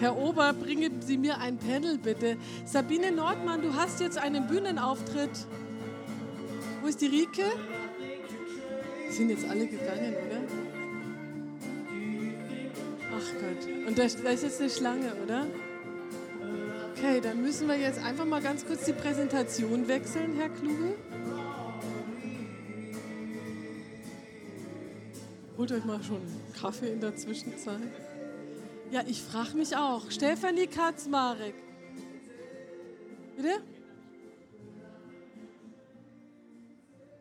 Herr 0.00 0.16
Ober, 0.16 0.54
bringen 0.54 1.02
Sie 1.02 1.18
mir 1.18 1.36
ein 1.40 1.58
Panel 1.58 1.98
bitte. 1.98 2.38
Sabine 2.64 3.12
Nordmann, 3.12 3.60
du 3.60 3.74
hast 3.74 4.00
jetzt 4.00 4.16
einen 4.16 4.46
Bühnenauftritt. 4.46 5.46
Wo 6.80 6.86
ist 6.86 7.02
die 7.02 7.06
Rike? 7.06 7.44
Sind 9.10 9.28
jetzt 9.28 9.46
alle 9.46 9.66
gegangen, 9.66 10.14
oder? 10.14 10.40
Ach 13.14 13.32
Gott. 13.40 13.88
Und 13.88 13.98
da, 13.98 14.06
da 14.06 14.30
ist 14.30 14.42
jetzt 14.42 14.60
eine 14.60 14.70
Schlange, 14.70 15.12
oder? 15.22 15.46
Okay, 16.96 17.20
dann 17.20 17.42
müssen 17.42 17.68
wir 17.68 17.76
jetzt 17.76 18.02
einfach 18.02 18.24
mal 18.24 18.40
ganz 18.40 18.64
kurz 18.64 18.86
die 18.86 18.94
Präsentation 18.94 19.86
wechseln, 19.86 20.34
Herr 20.38 20.48
Kluge. 20.48 20.94
Holt 25.58 25.72
euch 25.72 25.84
mal 25.84 26.02
schon 26.02 26.16
einen 26.16 26.54
Kaffee 26.58 26.90
in 26.90 27.00
der 27.00 27.14
Zwischenzeit. 27.14 28.09
Ja, 28.90 29.04
ich 29.06 29.22
frage 29.22 29.56
mich 29.56 29.76
auch. 29.76 30.10
Stefanie 30.10 30.66
Katzmarek. 30.66 31.54
Bitte? 33.36 33.62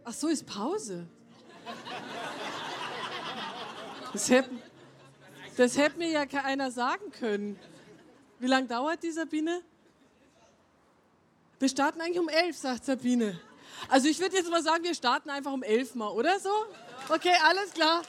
Ach 0.04 0.14
so, 0.14 0.28
ist 0.30 0.48
Pause. 0.48 1.08
Das 4.12 4.32
hätte, 4.32 4.50
das 5.58 5.78
hätte 5.78 6.00
mir 6.00 6.10
ja 6.10 6.26
keiner 6.26 6.72
sagen 6.72 7.12
können. 7.12 7.60
Wie 8.40 8.48
lange 8.48 8.68
dauert 8.68 9.04
die 9.04 9.12
Sabine? 9.12 9.62
Wir 11.60 11.70
starten 11.70 12.02
eigentlich 12.02 12.20
um 12.20 12.30
elf, 12.30 12.58
sagt 12.58 12.86
Sabine. 12.86 13.40
Also 13.90 14.08
ich 14.08 14.20
würde 14.20 14.36
jetzt 14.36 14.50
mal 14.50 14.64
sagen, 14.64 14.84
wir 14.84 14.96
starten 14.96 15.30
einfach 15.30 15.54
um 15.54 15.62
elf 15.62 15.94
mal, 15.94 16.10
oder 16.10 16.40
so? 16.40 16.50
Okay, 17.10 17.36
alles 17.44 17.72
klar. 17.74 18.02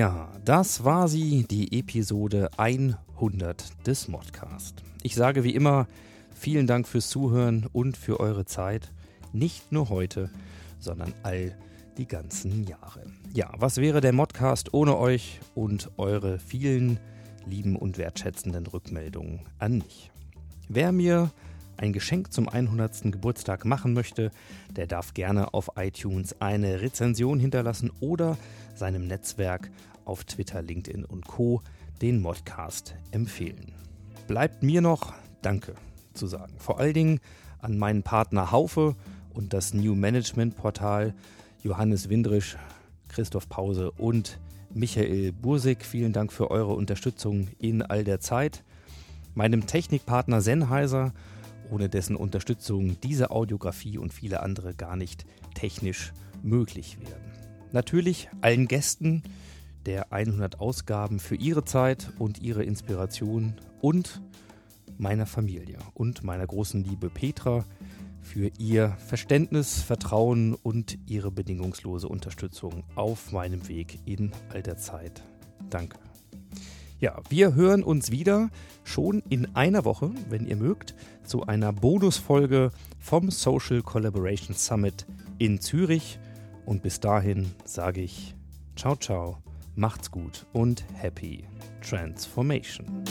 Ja, 0.00 0.30
das 0.46 0.82
war 0.82 1.08
sie, 1.08 1.44
die 1.44 1.78
Episode 1.78 2.48
100 2.56 3.86
des 3.86 4.08
Modcast. 4.08 4.82
Ich 5.02 5.14
sage 5.14 5.44
wie 5.44 5.54
immer 5.54 5.88
vielen 6.34 6.66
Dank 6.66 6.88
fürs 6.88 7.10
Zuhören 7.10 7.66
und 7.74 7.98
für 7.98 8.18
eure 8.18 8.46
Zeit. 8.46 8.94
Nicht 9.34 9.72
nur 9.72 9.90
heute, 9.90 10.30
sondern 10.78 11.12
all 11.22 11.54
die 11.98 12.06
ganzen 12.06 12.64
Jahre. 12.64 13.02
Ja, 13.34 13.52
was 13.58 13.76
wäre 13.76 14.00
der 14.00 14.14
Modcast 14.14 14.72
ohne 14.72 14.96
euch 14.96 15.38
und 15.54 15.90
eure 15.98 16.38
vielen 16.38 16.98
lieben 17.44 17.76
und 17.76 17.98
wertschätzenden 17.98 18.66
Rückmeldungen 18.68 19.40
an 19.58 19.74
mich? 19.80 20.10
Wer 20.70 20.92
mir 20.92 21.30
ein 21.76 21.92
Geschenk 21.92 22.32
zum 22.32 22.48
100. 22.48 23.12
Geburtstag 23.12 23.66
machen 23.66 23.92
möchte, 23.92 24.30
der 24.76 24.86
darf 24.86 25.14
gerne 25.14 25.54
auf 25.54 25.72
iTunes 25.76 26.40
eine 26.40 26.80
Rezension 26.80 27.38
hinterlassen 27.38 27.90
oder 28.00 28.36
seinem 28.74 29.06
Netzwerk 29.06 29.70
auf 30.10 30.24
Twitter, 30.24 30.60
LinkedIn 30.60 31.04
und 31.04 31.28
Co. 31.28 31.62
den 32.02 32.20
Modcast 32.20 32.96
empfehlen. 33.12 33.72
Bleibt 34.26 34.64
mir 34.64 34.80
noch 34.80 35.12
Danke 35.40 35.74
zu 36.14 36.26
sagen. 36.26 36.52
Vor 36.58 36.80
allen 36.80 36.94
Dingen 36.94 37.20
an 37.60 37.78
meinen 37.78 38.02
Partner 38.02 38.50
Haufe 38.50 38.96
und 39.32 39.54
das 39.54 39.72
New 39.72 39.94
Management 39.94 40.56
Portal 40.56 41.14
Johannes 41.62 42.08
Windrisch, 42.08 42.56
Christoph 43.08 43.48
Pause 43.48 43.92
und 43.92 44.40
Michael 44.74 45.30
Bursig. 45.32 45.84
Vielen 45.84 46.12
Dank 46.12 46.32
für 46.32 46.50
eure 46.50 46.74
Unterstützung 46.74 47.46
in 47.60 47.80
all 47.80 48.02
der 48.02 48.18
Zeit. 48.18 48.64
Meinem 49.34 49.68
Technikpartner 49.68 50.40
Sennheiser, 50.40 51.12
ohne 51.70 51.88
dessen 51.88 52.16
Unterstützung 52.16 53.00
diese 53.00 53.30
Audiografie 53.30 53.96
und 53.96 54.12
viele 54.12 54.42
andere 54.42 54.74
gar 54.74 54.96
nicht 54.96 55.24
technisch 55.54 56.12
möglich 56.42 56.98
wären. 57.00 57.22
Natürlich 57.72 58.28
allen 58.40 58.66
Gästen 58.66 59.22
der 59.86 60.12
100 60.12 60.60
Ausgaben 60.60 61.18
für 61.18 61.36
ihre 61.36 61.64
Zeit 61.64 62.12
und 62.18 62.40
ihre 62.42 62.64
Inspiration 62.64 63.54
und 63.80 64.20
meiner 64.98 65.26
Familie 65.26 65.78
und 65.94 66.22
meiner 66.22 66.46
großen 66.46 66.84
Liebe 66.84 67.08
Petra 67.08 67.64
für 68.20 68.50
ihr 68.58 68.96
Verständnis, 69.06 69.82
Vertrauen 69.82 70.54
und 70.54 70.98
ihre 71.06 71.30
bedingungslose 71.30 72.08
Unterstützung 72.08 72.84
auf 72.94 73.32
meinem 73.32 73.66
Weg 73.68 73.98
in 74.04 74.32
all 74.50 74.62
der 74.62 74.76
Zeit. 74.76 75.22
Danke. 75.70 75.98
Ja, 77.00 77.18
wir 77.30 77.54
hören 77.54 77.82
uns 77.82 78.10
wieder 78.10 78.50
schon 78.84 79.22
in 79.30 79.56
einer 79.56 79.86
Woche, 79.86 80.12
wenn 80.28 80.46
ihr 80.46 80.56
mögt, 80.56 80.94
zu 81.24 81.46
einer 81.46 81.72
Bonusfolge 81.72 82.72
vom 82.98 83.30
Social 83.30 83.80
Collaboration 83.80 84.54
Summit 84.54 85.06
in 85.38 85.60
Zürich. 85.60 86.18
Und 86.66 86.82
bis 86.82 87.00
dahin 87.00 87.50
sage 87.64 88.02
ich 88.02 88.34
ciao, 88.76 88.96
ciao, 88.96 89.38
macht's 89.74 90.10
gut 90.10 90.46
und 90.52 90.84
happy 90.94 91.44
transformation. 91.80 93.04